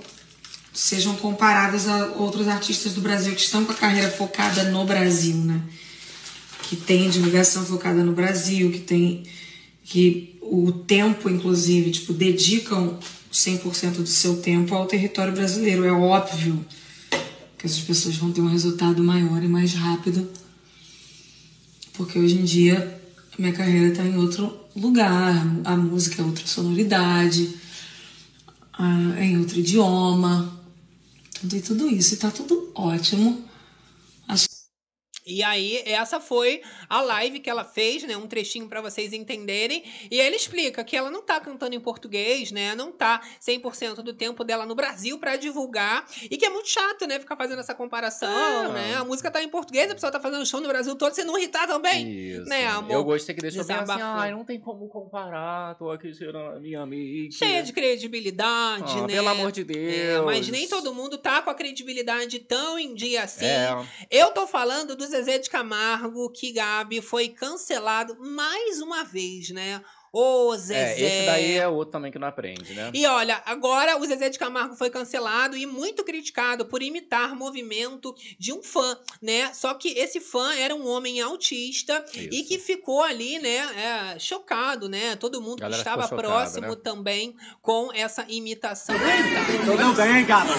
sejam 0.74 1.16
comparados 1.16 1.88
a 1.88 2.08
outros 2.18 2.48
artistas 2.48 2.94
do 2.94 3.02
Brasil 3.02 3.36
que 3.36 3.42
estão 3.42 3.64
com 3.64 3.72
a 3.72 3.76
carreira 3.76 4.10
focada 4.10 4.64
no 4.72 4.86
Brasil, 4.86 5.36
né? 5.36 5.62
Que 6.64 6.76
tem 6.76 7.10
divulgação 7.10 7.64
focada 7.64 8.04
no 8.04 8.14
Brasil, 8.14 8.72
que 8.72 8.80
tem 8.80 9.24
que 9.84 10.40
o 10.42 10.72
tempo, 10.72 11.30
inclusive, 11.30 11.92
tipo, 11.92 12.14
dedicam 12.14 12.98
100% 13.32 13.98
do 13.98 14.08
seu 14.08 14.38
tempo 14.38 14.74
ao 14.74 14.88
território 14.88 15.34
brasileiro. 15.34 15.86
É 15.86 15.92
óbvio 15.92 16.66
que 17.58 17.66
essas 17.66 17.80
pessoas 17.80 18.16
vão 18.16 18.32
ter 18.32 18.42
um 18.42 18.48
resultado 18.48 19.04
maior 19.04 19.44
e 19.44 19.48
mais 19.48 19.74
rápido, 19.74 20.28
porque 21.94 22.18
hoje 22.18 22.36
em 22.36 22.44
dia 22.44 23.03
a 23.38 23.42
minha 23.42 23.54
carreira 23.54 23.88
está 23.88 24.04
em 24.04 24.18
outro 24.18 24.56
lugar, 24.76 25.46
a 25.64 25.76
música 25.76 26.22
é 26.22 26.26
outra 26.26 26.46
sonoridade, 26.46 27.56
é 29.18 29.26
em 29.26 29.38
outro 29.38 29.60
idioma, 29.60 30.54
tudo 31.40 31.56
e 31.56 31.62
tudo 31.62 31.90
isso, 31.90 32.14
e 32.14 32.18
tá 32.18 32.30
tudo 32.32 32.72
ótimo. 32.76 33.44
E 35.26 35.42
aí, 35.44 35.82
essa 35.86 36.20
foi 36.20 36.62
a 36.90 37.02
live 37.02 37.40
que 37.40 37.50
ela 37.50 37.64
fez, 37.64 38.04
né? 38.04 38.18
Um 38.18 38.28
trechinho 38.28 38.68
para 38.68 38.82
vocês 38.82 39.14
entenderem. 39.14 39.84
E 40.12 40.20
ele 40.20 40.36
explica 40.36 40.84
que 40.84 40.96
ela 40.96 41.10
não 41.10 41.22
tá 41.22 41.40
cantando 41.40 41.76
em 41.76 41.80
português, 41.80 42.52
né? 42.52 42.76
Não 42.76 42.92
tá 42.92 43.22
100% 43.42 43.96
do 44.02 44.14
tempo 44.14 44.44
dela 44.44 44.66
no 44.66 44.76
Brasil 44.76 45.18
para 45.18 45.36
divulgar. 45.36 46.06
E 46.30 46.38
que 46.38 46.46
é 46.46 46.50
muito 46.50 46.70
chato, 46.70 47.08
né? 47.08 47.20
Ficar 47.20 47.36
fazendo 47.36 47.60
essa 47.60 47.74
comparação, 47.74 48.66
É. 48.66 48.70
né? 48.74 48.96
A 48.96 49.04
música 49.04 49.32
tá 49.32 49.42
em 49.42 49.50
português, 49.50 49.90
a 49.90 49.94
pessoa 49.94 50.12
tá 50.12 50.20
fazendo 50.20 50.46
show 50.46 50.60
no 50.60 50.68
Brasil 50.68 50.96
todo, 50.96 51.14
você 51.14 51.24
não 51.24 51.38
irritar 51.38 51.68
também. 51.68 52.10
Isso. 52.10 52.46
Né, 52.46 52.68
amor? 52.68 52.92
Eu 52.92 53.04
gostei 53.04 53.34
que 53.34 53.42
deixou 53.42 53.64
bem 53.66 53.78
assim, 53.78 54.02
ai, 54.02 54.32
não 54.32 54.44
tem 54.44 54.60
como 54.60 54.88
comparar, 54.90 55.76
tô 55.76 55.90
aqui 55.92 56.12
a 56.56 56.60
minha 56.60 56.82
amiga. 56.82 57.32
Cheia 57.32 57.64
de 57.64 57.72
credibilidade, 57.72 58.98
Ah, 58.98 59.02
né? 59.08 59.14
Pelo 59.14 59.30
amor 59.30 59.52
de 59.52 59.64
Deus. 59.64 59.94
É, 59.94 60.22
mas 60.22 60.48
nem 60.50 60.68
todo 60.68 60.94
mundo 60.94 61.18
tá 61.18 61.42
com 61.42 61.50
a 61.50 61.54
credibilidade 61.56 62.40
tão 62.40 62.78
em 62.78 62.94
dia 62.94 63.24
assim. 63.24 63.46
É, 63.46 63.74
Eu 64.10 64.32
tô 64.32 64.46
falando 64.48 64.96
do 64.96 65.08
Zezé 65.14 65.38
de 65.38 65.48
Camargo, 65.48 66.28
que 66.32 66.52
Gabi 66.52 67.00
foi 67.00 67.30
cancelado 67.30 68.18
mais 68.20 68.82
uma 68.82 69.04
vez, 69.04 69.52
né? 69.52 69.80
Ô, 70.12 70.56
Zezé. 70.56 70.76
é, 70.76 71.02
esse 71.02 71.26
daí 71.26 71.58
é 71.58 71.68
outro 71.68 71.94
também 71.94 72.12
que 72.12 72.20
não 72.20 72.28
aprende, 72.28 72.72
né? 72.76 72.92
E 72.94 73.04
olha, 73.08 73.42
agora 73.48 73.98
o 73.98 74.06
Zezé 74.06 74.30
de 74.30 74.38
Camargo 74.38 74.76
foi 74.76 74.92
cancelado 74.92 75.58
e 75.58 75.66
muito 75.66 76.04
criticado 76.04 76.68
por 76.68 76.84
imitar 76.84 77.36
movimento 77.36 78.14
de 78.38 78.54
um 78.54 78.62
fã, 78.62 78.96
né? 79.20 79.52
Só 79.54 79.74
que 79.74 79.90
esse 79.90 80.20
fã 80.20 80.54
era 80.54 80.76
um 80.76 80.88
homem 80.88 81.20
autista 81.20 82.06
e 82.14 82.42
Isso. 82.42 82.48
que 82.48 82.60
ficou 82.60 83.02
ali, 83.02 83.40
né, 83.40 84.14
é, 84.16 84.20
chocado, 84.20 84.88
né? 84.88 85.16
Todo 85.16 85.42
mundo 85.42 85.64
que 85.64 85.76
estava 85.76 86.04
chocada, 86.04 86.22
próximo 86.22 86.68
né? 86.68 86.76
também 86.76 87.36
com 87.60 87.92
essa 87.92 88.24
imitação. 88.30 88.96
Não 89.80 89.96
ganhei, 89.96 90.26
cara. 90.26 90.54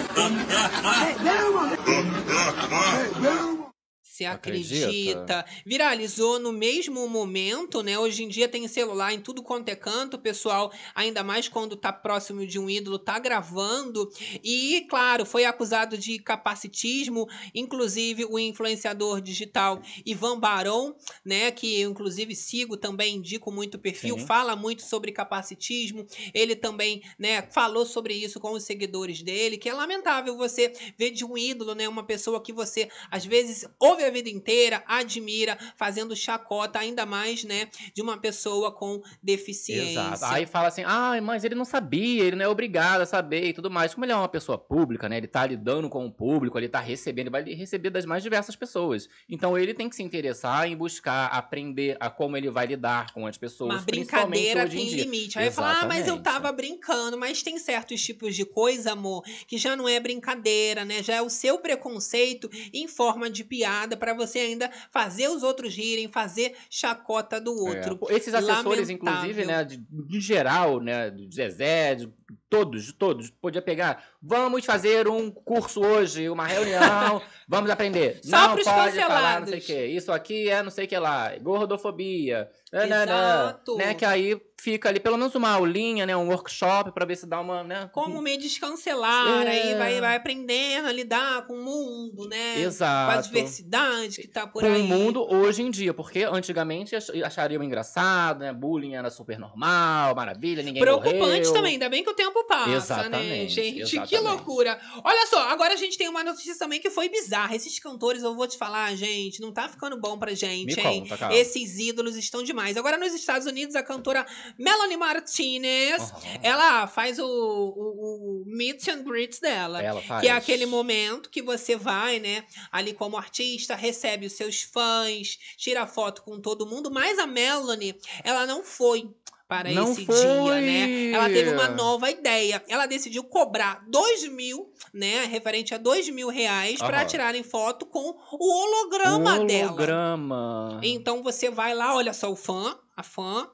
Se 4.15 4.25
Acredita? 4.25 4.87
acredita. 4.87 5.45
Viralizou 5.67 6.39
no 6.39 6.53
mesmo 6.53 7.09
momento, 7.09 7.83
né? 7.83 7.99
Hoje 7.99 8.23
em 8.23 8.29
dia 8.29 8.49
tem 8.49 8.69
celular 8.69 9.13
em 9.13 9.19
tudo 9.19 9.43
quanto 9.43 9.71
é 9.71 9.75
canto, 9.75 10.15
o 10.15 10.21
pessoal, 10.21 10.73
ainda 10.95 11.25
mais 11.25 11.49
quando 11.49 11.75
tá 11.75 11.93
próximo 11.93 12.47
de 12.47 12.57
um 12.57 12.71
ídolo, 12.71 12.97
tá 12.97 13.19
gravando. 13.19 14.09
E, 14.41 14.87
claro, 14.89 15.27
foi 15.27 15.45
acusado 15.45 15.99
de 15.99 16.21
capacitismo, 16.21 17.29
inclusive 17.53 18.25
o 18.25 18.39
influenciador 18.39 19.21
digital 19.21 19.83
Ivan 20.07 20.39
Barão, 20.39 20.95
né? 21.25 21.51
Que 21.51 21.81
eu, 21.81 21.91
inclusive, 21.91 22.37
sigo 22.37 22.77
também, 22.77 23.17
indico 23.17 23.51
muito 23.51 23.75
o 23.75 23.81
perfil, 23.81 24.17
Sim. 24.17 24.27
fala 24.27 24.55
muito 24.55 24.83
sobre 24.83 25.11
capacitismo. 25.11 26.07
Ele 26.33 26.55
também, 26.55 27.03
né, 27.19 27.43
falou 27.51 27.85
sobre 27.85 28.15
isso 28.15 28.39
com 28.39 28.53
os 28.53 28.63
seguidores 28.63 29.23
dele, 29.23 29.59
que 29.59 29.69
é 29.69 29.75
lamentável 29.75 30.37
você 30.37 30.73
ver 30.97 31.11
de 31.11 31.25
um 31.25 31.37
ídolo, 31.37 31.75
né, 31.75 31.89
uma 31.89 32.05
pessoa 32.05 32.41
que 32.41 32.53
você 32.53 32.89
às 33.11 33.27
vezes 33.27 33.67
ouve 33.81 34.04
a 34.05 34.11
vida 34.11 34.29
inteira, 34.29 34.83
admira, 34.87 35.59
fazendo 35.77 36.15
chacota 36.15 36.79
ainda 36.79 37.05
mais, 37.07 37.45
né, 37.45 37.69
de 37.95 38.03
uma 38.03 38.19
pessoa 38.19 38.73
com 38.73 39.03
deficiência. 39.23 40.01
Exato. 40.01 40.25
Aí 40.27 40.47
fala 40.47 40.69
assim, 40.69 40.83
ai, 40.85 41.21
mas 41.21 41.45
ele 41.45 41.55
não 41.55 41.65
sabia, 41.65 42.25
ele 42.25 42.37
não 42.37 42.45
é 42.45 42.49
obrigado 42.49 43.01
a 43.01 43.07
saber 43.07 43.47
e 43.47 43.53
tudo 43.53 43.71
mais. 43.71 43.95
Como 43.95 44.05
ele 44.05 44.13
é 44.13 44.17
uma 44.17 44.29
pessoa 44.29 44.59
pública, 44.59 45.09
né? 45.09 45.17
Ele 45.17 45.27
tá 45.27 45.47
lidando 45.47 45.89
com 45.89 46.07
o 46.07 46.11
público, 46.11 46.59
ele 46.59 46.69
tá 46.69 46.81
recebendo, 46.81 47.27
ele 47.27 47.31
vai 47.31 47.43
receber 47.55 47.91
das 47.91 48.05
mais 48.05 48.23
diversas 48.23 48.57
pessoas. 48.57 49.09
Então 49.29 49.57
ele 49.59 49.75
tem 49.75 49.89
que 49.89 49.97
se 49.97 50.03
interessar 50.03 50.69
em 50.69 50.77
buscar 50.77 51.27
aprender 51.27 51.97
a 52.01 52.11
como 52.11 52.37
ele 52.37 52.51
vai 52.51 52.67
lidar 52.67 53.13
com 53.13 53.27
as 53.27 53.37
pessoas. 53.37 53.75
Uma 53.75 53.83
brincadeira 53.83 54.69
tem 54.69 54.91
limite. 54.91 55.39
Aí 55.39 55.51
fala, 55.51 55.81
ah, 55.81 55.87
mas 55.87 56.07
eu 56.07 56.21
tava 56.23 56.51
brincando. 56.53 57.19
Mas 57.19 57.43
tem 57.43 57.59
certos 57.59 58.03
tipos 58.03 58.35
de 58.35 58.45
coisa, 58.45 58.93
amor, 58.93 59.25
que 59.47 59.59
já 59.59 59.77
não 59.77 59.89
é 59.89 59.99
brincadeira, 60.01 60.85
né? 60.85 61.03
Já 61.03 61.15
é 61.15 61.23
o 61.23 61.31
seu 61.31 61.59
preconceito 61.59 62.51
em 62.73 62.87
forma 62.87 63.31
de 63.31 63.45
piada 63.45 63.94
pra 63.97 64.15
você 64.15 64.39
ainda 64.41 64.71
fazer 64.91 65.29
os 65.29 65.43
outros 65.43 65.75
rirem, 65.75 66.09
fazer 66.09 66.55
chacota 66.71 67.41
do 67.41 67.53
outro. 67.53 67.99
É, 68.09 68.15
Esses 68.17 68.35
assessores, 68.35 68.89
Lamentável. 68.89 69.31
inclusive, 69.31 69.45
né, 69.45 69.65
de, 69.65 69.77
de 69.79 70.21
geral, 70.21 70.81
né, 70.81 71.11
do 71.11 71.31
Zezé, 71.33 71.95
de 71.95 72.13
todos, 72.55 72.93
todos, 72.93 73.31
podia 73.31 73.61
pegar, 73.63 74.05
vamos 74.23 74.65
fazer 74.65 75.09
um 75.09 75.31
curso 75.31 75.81
hoje, 75.85 76.29
uma 76.29 76.47
reunião, 76.47 77.21
vamos 77.49 77.69
aprender. 77.71 78.21
Só 78.23 78.49
não 78.49 78.57
pode 78.57 78.65
falar 79.01 79.41
não 79.41 79.47
sei 79.49 79.59
o 79.59 79.63
quê, 79.63 79.87
isso 79.87 80.13
aqui 80.13 80.49
é 80.49 80.63
não 80.63 80.71
sei 80.71 80.85
o 80.85 80.89
que 80.89 80.97
lá, 80.99 81.33
gordofobia, 81.41 82.49
nananã, 82.73 83.47
Exato. 83.49 83.77
né, 83.77 83.95
que 83.95 84.05
aí 84.05 84.41
fica 84.61 84.89
ali 84.89 84.99
pelo 85.01 85.19
menos 85.19 85.35
uma 85.35 85.51
aulinha, 85.51 86.07
né, 86.07 86.17
um 86.17 86.29
workshop 86.29 86.93
pra 86.93 87.05
ver 87.05 87.17
se 87.17 87.27
dá 87.27 87.41
uma, 87.41 87.63
né. 87.65 87.91
Como 87.93 88.23
me 88.23 88.37
descancelar, 88.39 89.47
É. 89.47 89.49
aí 89.51 89.75
vai, 89.75 90.01
vai 90.01 90.17
aprendendo 90.17 90.87
a 90.89 90.93
lidar 90.93 91.47
com 91.47 91.55
o 91.55 91.63
mundo, 91.63 92.27
né? 92.29 92.55
Com 92.55 92.61
a 92.61 92.63
Exato. 92.63 93.23
diversidade 93.29 94.21
que 94.23 94.29
tá 94.29 94.47
por 94.47 94.63
com 94.63 94.69
aí. 94.69 94.81
o 94.81 94.85
mundo 94.85 95.23
hoje 95.31 95.63
em 95.63 95.71
dia, 95.71 95.93
porque 95.93 96.23
antigamente 96.25 96.97
ach- 96.97 97.11
achariam 97.25 97.63
engraçado, 97.63 98.39
né? 98.41 98.53
Bullying 98.53 98.95
era 98.95 99.11
super 99.11 99.39
normal, 99.39 100.15
maravilha, 100.15 100.63
ninguém 100.63 100.83
Preocupante 100.83 101.19
morreu. 101.19 101.53
também, 101.53 101.73
ainda 101.75 101.89
bem 101.89 102.03
que 102.03 102.11
o 102.11 102.15
tempo 102.15 102.44
passa, 102.47 102.71
né, 102.71 102.77
Exatamente, 102.77 103.55
gente? 103.55 103.75
Que 103.75 103.81
exatamente. 103.83 104.21
loucura. 104.21 104.81
Olha 105.03 105.27
só, 105.27 105.49
agora 105.49 105.75
a 105.75 105.77
gente 105.77 105.97
tem 105.97 106.09
uma 106.09 106.23
notícia 106.25 106.57
também 106.59 106.81
que 106.81 106.91
foi 106.91 107.09
bizarra. 107.09 107.55
Esses 107.55 107.79
cantores, 107.79 108.23
eu 108.23 108.35
vou 108.35 108.47
te 108.47 108.57
falar, 108.57 108.95
gente, 108.95 109.41
não 109.41 109.53
tá 109.53 109.69
ficando 109.69 109.99
bom 109.99 110.19
pra 110.19 110.35
gente, 110.35 110.77
Me 110.77 110.83
hein? 110.83 111.01
conta, 111.01 111.17
cara. 111.17 111.35
Esses 111.35 111.79
ídolos 111.79 112.17
estão 112.17 112.43
demais. 112.43 112.77
Agora, 112.77 112.97
nos 112.97 113.13
Estados 113.13 113.47
Unidos, 113.47 113.75
a 113.75 113.83
cantora 113.83 114.27
Melanie 114.59 114.97
Martinez, 114.97 116.01
Aham. 116.03 116.21
ela 116.43 116.87
faz 116.87 117.19
o, 117.19 117.25
o, 117.27 118.43
o 118.43 118.45
meet 118.47 118.89
and 118.89 119.03
greet 119.03 119.41
dela. 119.41 119.83
Ela 119.83 120.01
faz. 120.01 120.21
Que 120.23 120.29
é 120.29 120.33
aquele 120.33 120.67
momento 120.67 121.31
que 121.31 121.43
você 121.43 121.77
vai, 121.77 122.19
né, 122.19 122.45
ali 122.71 122.93
como 122.93 123.17
artista, 123.17 123.75
recebe 123.75 124.27
os 124.27 124.33
seus 124.33 124.63
fãs, 124.63 125.39
tira 125.57 125.87
foto 125.87 126.23
com 126.23 126.41
todo 126.41 126.67
mundo, 126.67 126.91
mas 126.91 127.19
a 127.19 127.27
Melanie, 127.27 127.99
ela 128.23 128.47
não 128.47 128.63
foi 128.63 129.09
para 129.47 129.71
Não 129.71 129.93
esse 129.93 130.07
foi! 130.07 130.17
dia, 130.17 130.61
né? 130.61 131.11
Ela 131.13 131.29
teve 131.29 131.51
uma 131.51 131.69
nova 131.69 132.11
ideia. 132.11 132.63
Ela 132.69 132.87
decidiu 132.87 133.25
cobrar 133.25 133.85
dois 133.89 134.27
mil, 134.29 134.73
né, 134.93 135.25
referente 135.27 135.75
a 135.75 135.79
dois 135.79 136.09
mil 136.09 136.29
reais, 136.29 136.79
para 136.79 137.05
tirarem 137.05 137.43
foto 137.43 137.85
com 137.87 138.17
o 138.33 138.53
holograma 138.63 139.45
dela. 139.45 139.69
Holograma. 139.73 140.81
Então 140.83 141.23
você 141.23 141.51
vai 141.51 141.75
lá, 141.75 141.95
olha 141.95 142.13
só 142.13 142.31
o 142.31 142.37
fã, 142.37 142.79
a 142.97 143.03
fã, 143.03 143.49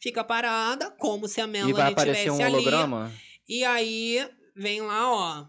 fica 0.00 0.22
parada, 0.22 0.90
como 0.98 1.26
se 1.26 1.40
a 1.40 1.44
E 1.44 1.46
Melanie 1.46 1.72
vai 1.74 1.92
aparecer 1.92 2.24
tivesse 2.24 2.42
um 2.42 2.44
ali. 2.44 2.54
holograma? 2.56 3.12
E 3.48 3.64
aí 3.64 4.28
vem 4.54 4.82
lá, 4.82 5.10
ó. 5.12 5.46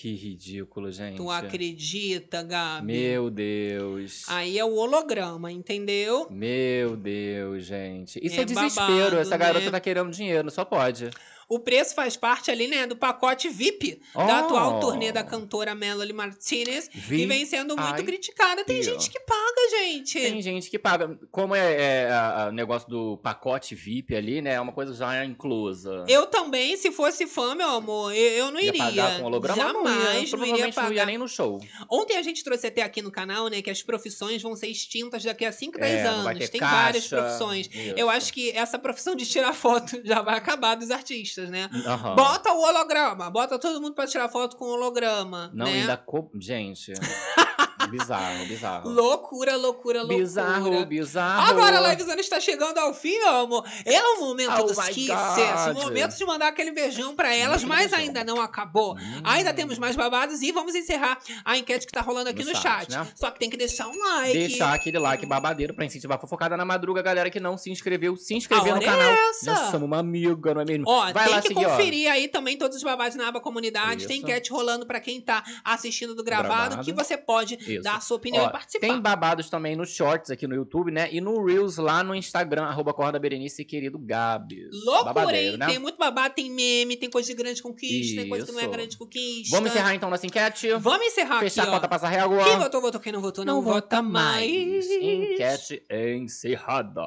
Que 0.00 0.14
ridículo, 0.14 0.92
gente. 0.92 1.16
Tu 1.16 1.28
acredita, 1.28 2.40
Gabi? 2.44 2.86
Meu 2.86 3.28
Deus. 3.28 4.22
Aí 4.28 4.56
é 4.56 4.64
o 4.64 4.76
holograma, 4.76 5.50
entendeu? 5.50 6.28
Meu 6.30 6.96
Deus, 6.96 7.64
gente. 7.64 8.20
Isso 8.22 8.36
É 8.38 8.42
é, 8.42 8.44
desespero. 8.44 8.92
babado, 8.92 9.16
Essa 9.16 9.36
garota 9.36 9.64
né? 9.64 9.70
tá 9.72 9.80
querendo 9.80 10.12
dinheiro, 10.12 10.52
só 10.52 10.64
pode. 10.64 11.10
O 11.48 11.58
preço 11.58 11.94
faz 11.94 12.16
parte 12.16 12.50
ali, 12.50 12.66
né, 12.66 12.86
do 12.86 12.94
pacote 12.96 13.48
VIP 13.48 14.00
Oh. 14.14 14.26
da 14.26 14.40
atual 14.40 14.80
turnê 14.80 15.10
da 15.12 15.22
cantora 15.24 15.74
Melanie 15.74 16.12
Martinez, 16.12 16.88
que 16.88 17.26
vem 17.26 17.46
sendo 17.46 17.76
muito 17.76 18.04
criticada. 18.04 18.64
Tem 18.64 18.82
gente 18.82 19.08
que 19.10 19.18
paga, 19.20 19.70
gente. 19.70 20.20
Tem 20.20 20.42
gente 20.42 20.68
que 20.70 20.78
paga. 20.78 21.18
Como 21.30 21.54
é, 21.54 21.74
é 22.08 22.08
o 22.48 22.52
negócio 22.52 22.88
do 22.88 23.16
pacote 23.18 23.74
VIP 23.74 24.14
ali, 24.14 24.42
né? 24.42 24.54
É 24.54 24.60
uma 24.60 24.72
coisa 24.72 24.92
já 24.94 25.24
inclusa. 25.24 26.04
Eu 26.08 26.26
também, 26.26 26.76
se 26.76 26.90
fosse 26.90 27.26
fã, 27.26 27.54
meu 27.54 27.68
amor, 27.70 28.12
eu, 28.14 28.32
eu 28.46 28.50
não 28.50 28.60
Ia 28.60 28.66
iria. 28.68 28.84
pagar 28.84 29.18
com 29.18 29.24
holograma? 29.26 29.62
Jamais, 29.62 30.32
não, 30.32 30.38
ia, 30.40 30.46
não 30.46 30.46
iria 30.46 30.58
não 30.58 30.66
ia 30.68 30.72
pagar. 30.72 31.06
nem 31.06 31.16
no 31.18 31.28
show. 31.28 31.60
Ontem 31.90 32.16
a 32.16 32.22
gente 32.22 32.42
trouxe 32.44 32.66
até 32.66 32.82
aqui 32.82 33.00
no 33.00 33.10
canal, 33.10 33.48
né, 33.48 33.62
que 33.62 33.70
as 33.70 33.82
profissões 33.82 34.42
vão 34.42 34.54
ser 34.56 34.66
extintas 34.68 35.22
daqui 35.24 35.44
a 35.44 35.52
5, 35.52 35.78
10 35.78 35.92
É, 36.00 36.06
anos. 36.06 36.48
Tem 36.50 36.60
caixa, 36.60 36.76
várias 36.76 37.06
profissões. 37.08 37.70
Eu 37.96 38.06
isso. 38.06 38.10
acho 38.10 38.32
que 38.32 38.50
essa 38.50 38.78
profissão 38.78 39.14
de 39.14 39.24
tirar 39.26 39.52
foto 39.54 40.00
já 40.04 40.20
vai 40.20 40.36
acabar 40.36 40.74
dos 40.74 40.90
artistas, 40.90 41.37
né? 41.46 41.68
Aham. 41.86 42.14
Bota 42.16 42.52
o 42.52 42.60
holograma, 42.60 43.30
bota 43.30 43.58
todo 43.58 43.80
mundo 43.80 43.94
pra 43.94 44.06
tirar 44.06 44.28
foto 44.28 44.56
com 44.56 44.64
o 44.66 44.72
holograma, 44.72 45.50
Não, 45.54 45.66
né? 45.66 45.80
ainda. 45.80 45.96
co- 45.96 46.30
Gente. 46.38 46.92
Bizarro, 47.86 48.44
bizarro. 48.46 48.88
Loucura, 48.90 49.56
loucura, 49.56 50.00
loucura. 50.00 50.18
Bizarro, 50.20 50.86
bizarro. 50.86 51.50
Agora 51.50 51.78
a 51.78 51.88
livezona 51.90 52.20
está 52.20 52.40
chegando 52.40 52.76
ao 52.78 52.92
fim, 52.92 53.16
meu 53.18 53.28
amor. 53.36 53.64
É 53.84 54.02
o 54.02 54.20
momento 54.20 54.52
Oh 54.58 54.64
dos 54.64 54.78
kisses, 54.88 55.10
o 55.10 55.74
God. 55.74 55.84
momento 55.84 56.16
de 56.16 56.24
mandar 56.24 56.48
aquele 56.48 56.70
beijão 56.72 57.14
pra 57.14 57.34
elas, 57.34 57.62
mas 57.64 57.90
beijão. 57.90 57.98
ainda 57.98 58.24
não 58.24 58.40
acabou. 58.40 58.94
Hum. 58.96 59.20
Ainda 59.24 59.52
temos 59.54 59.78
mais 59.78 59.94
babados 59.96 60.42
e 60.42 60.50
vamos 60.52 60.74
encerrar 60.74 61.18
a 61.44 61.56
enquete 61.56 61.86
que 61.86 61.92
tá 61.92 62.00
rolando 62.00 62.28
aqui 62.30 62.42
no, 62.44 62.50
No 62.52 62.56
chat. 62.56 62.90
chat, 62.90 62.90
né? 62.90 63.06
Só 63.14 63.30
que 63.30 63.38
tem 63.38 63.48
que 63.48 63.56
deixar 63.56 63.86
um 63.88 63.96
like. 63.98 64.32
Deixar 64.36 64.74
aquele 64.74 64.98
like 64.98 65.24
babadeiro 65.24 65.72
pra 65.74 65.84
incentivar 65.84 66.18
a 66.18 66.20
fofocada 66.20 66.56
na 66.56 66.64
madruga, 66.64 67.00
galera 67.00 67.30
que 67.30 67.40
não 67.40 67.56
se 67.56 67.70
inscreveu, 67.70 68.16
se 68.16 68.34
inscrever 68.34 68.74
no 68.74 68.82
é 68.82 68.84
canal. 68.84 69.10
essa. 69.30 69.52
Nós 69.52 69.70
somos 69.70 69.86
uma 69.86 69.98
amiga, 69.98 70.52
não 70.54 70.60
é 70.60 70.64
mesmo? 70.64 70.84
Ó, 70.86 71.12
Vai 71.12 71.24
tem 71.24 71.34
lá 71.34 71.42
que 71.42 71.48
seguir, 71.48 71.66
ó. 71.66 71.70
conferir 71.70 72.10
aí 72.10 72.28
também 72.28 72.56
todos 72.58 72.76
os 72.76 72.82
babados 72.82 73.16
na 73.16 73.28
aba 73.28 73.40
comunidade. 73.40 74.06
Tem 74.06 74.16
Isso. 74.18 74.26
enquete 74.26 74.50
rolando 74.50 74.84
pra 74.86 75.00
quem 75.00 75.20
tá 75.20 75.42
assistindo 75.64 76.14
do 76.14 76.24
gravado, 76.24 76.48
Gravado. 76.76 76.84
que 76.84 76.92
você 76.92 77.16
pode 77.16 77.56
Isso. 77.74 77.82
dar 77.82 77.96
a 77.96 78.00
sua 78.00 78.16
opinião 78.16 78.44
Ó, 78.44 78.48
e 78.48 78.52
participar. 78.52 78.86
Tem 78.86 79.00
babados 79.00 79.48
também 79.50 79.76
nos 79.76 79.90
shorts 79.94 80.30
aqui 80.30 80.46
no 80.46 80.54
YouTube, 80.54 80.90
né? 80.90 81.08
E 81.12 81.20
no 81.20 81.44
Reels 81.44 81.76
lá 81.78 82.02
no 82.02 82.14
Instagram, 82.14 82.64
arroba 82.64 82.92
Corda 82.92 83.18
Berenice, 83.18 83.64
querido 83.64 83.98
Gabs. 83.98 84.68
Loucura, 84.84 85.36
hein? 85.40 85.56
né? 85.56 85.66
Tem 85.66 85.78
muito 85.78 85.96
babado, 85.98 86.34
tem 86.34 86.50
meme, 86.50 86.96
tem 86.96 87.10
coisa 87.10 87.28
de 87.28 87.34
grande 87.34 87.62
conquista, 87.62 88.20
tem 88.20 88.28
coisa 88.28 88.46
que 88.46 88.52
não 88.52 88.60
é 88.60 88.62
Isso. 88.64 88.72
grande 88.72 88.96
conquista. 88.96 89.56
Vamos 89.56 89.70
encerrar 89.70 89.94
então 89.94 90.10
nossa 90.10 90.26
enquete? 90.26 90.72
Vamos 90.74 91.06
encerrar 91.06 91.40
Fechar 91.40 91.62
aqui, 91.62 91.70
a 91.70 91.74
conta 91.74 91.88
passar 91.88 92.08
régua. 92.08 92.44
Quem 92.44 92.58
votou, 92.58 92.80
votou. 92.80 93.00
Quem 93.00 93.12
não 93.12 93.20
votou, 93.20 93.44
não, 93.44 93.62
vota 93.62 94.00
mais. 94.02 94.86
Enquete 94.90 95.82
encerrada. 95.90 97.00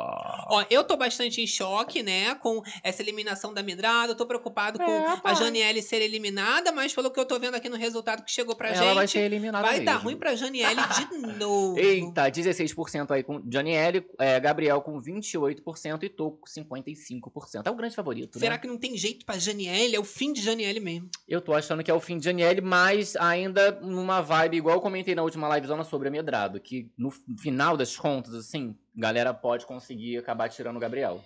Ó, 0.49 0.63
eu 0.69 0.83
tô 0.83 0.95
bastante 0.97 1.41
em 1.41 1.47
choque, 1.47 2.03
né, 2.03 2.35
com 2.35 2.61
essa 2.83 3.01
eliminação 3.01 3.53
da 3.53 3.63
Medrada. 3.63 4.11
Eu 4.11 4.15
tô 4.15 4.25
preocupado 4.25 4.79
com 4.79 4.91
É, 4.91 5.07
a 5.07 5.17
pai. 5.17 5.35
Janiele 5.35 5.81
ser 5.81 6.01
eliminada, 6.01 6.71
mas 6.71 6.93
pelo 6.93 7.09
que 7.09 7.19
eu 7.19 7.25
tô 7.25 7.39
vendo 7.39 7.55
aqui 7.55 7.69
no 7.69 7.75
resultado 7.77 8.23
que 8.23 8.31
chegou 8.31 8.55
pra 8.55 8.69
Ela 8.69 8.77
gente, 8.83 8.95
vai 8.95 9.07
ser 9.07 9.19
eliminada 9.19 9.65
vai 9.67 9.79
dar 9.81 9.93
mesmo. 9.93 10.05
ruim 10.09 10.17
pra 10.17 10.35
Janiele 10.35 10.50
de 10.51 11.37
novo. 11.37 11.77
Eita, 11.77 12.29
16% 12.29 13.11
aí 13.11 13.23
com 13.23 13.41
Janiele, 13.49 14.05
é, 14.19 14.39
Gabriel 14.39 14.81
com 14.81 15.01
28% 15.01 16.03
e 16.03 16.09
Tô 16.09 16.31
com 16.31 16.45
55%. 16.45 17.65
É 17.65 17.69
o 17.69 17.75
grande 17.75 17.95
favorito, 17.95 18.39
Será 18.39 18.55
né? 18.55 18.57
que 18.57 18.67
não 18.67 18.77
tem 18.77 18.97
jeito 18.97 19.25
pra 19.25 19.37
Janiele? 19.37 19.95
É 19.95 19.99
o 19.99 20.03
fim 20.03 20.33
de 20.33 20.41
Janiele 20.41 20.79
mesmo. 20.79 21.09
Eu 21.27 21.41
tô 21.41 21.53
achando 21.53 21.83
que 21.83 21.89
é 21.89 21.93
o 21.93 21.99
fim 21.99 22.17
de 22.17 22.25
Janiele, 22.25 22.61
mas 22.61 23.15
ainda 23.15 23.71
numa 23.81 24.21
vibe 24.21 24.57
igual 24.57 24.75
eu 24.75 24.81
comentei 24.81 25.15
na 25.15 25.23
última 25.23 25.53
livezona 25.55 25.83
sobre 25.83 26.07
a 26.07 26.11
Medrado, 26.11 26.59
que 26.59 26.91
no 26.97 27.11
final 27.11 27.77
das 27.77 27.95
contas, 27.95 28.33
assim, 28.33 28.75
galera 28.95 29.33
pode 29.33 29.65
conseguir 29.65 30.17
acabar 30.17 30.49
tirando 30.49 30.77
o 30.77 30.79
Gabriel. 30.79 31.23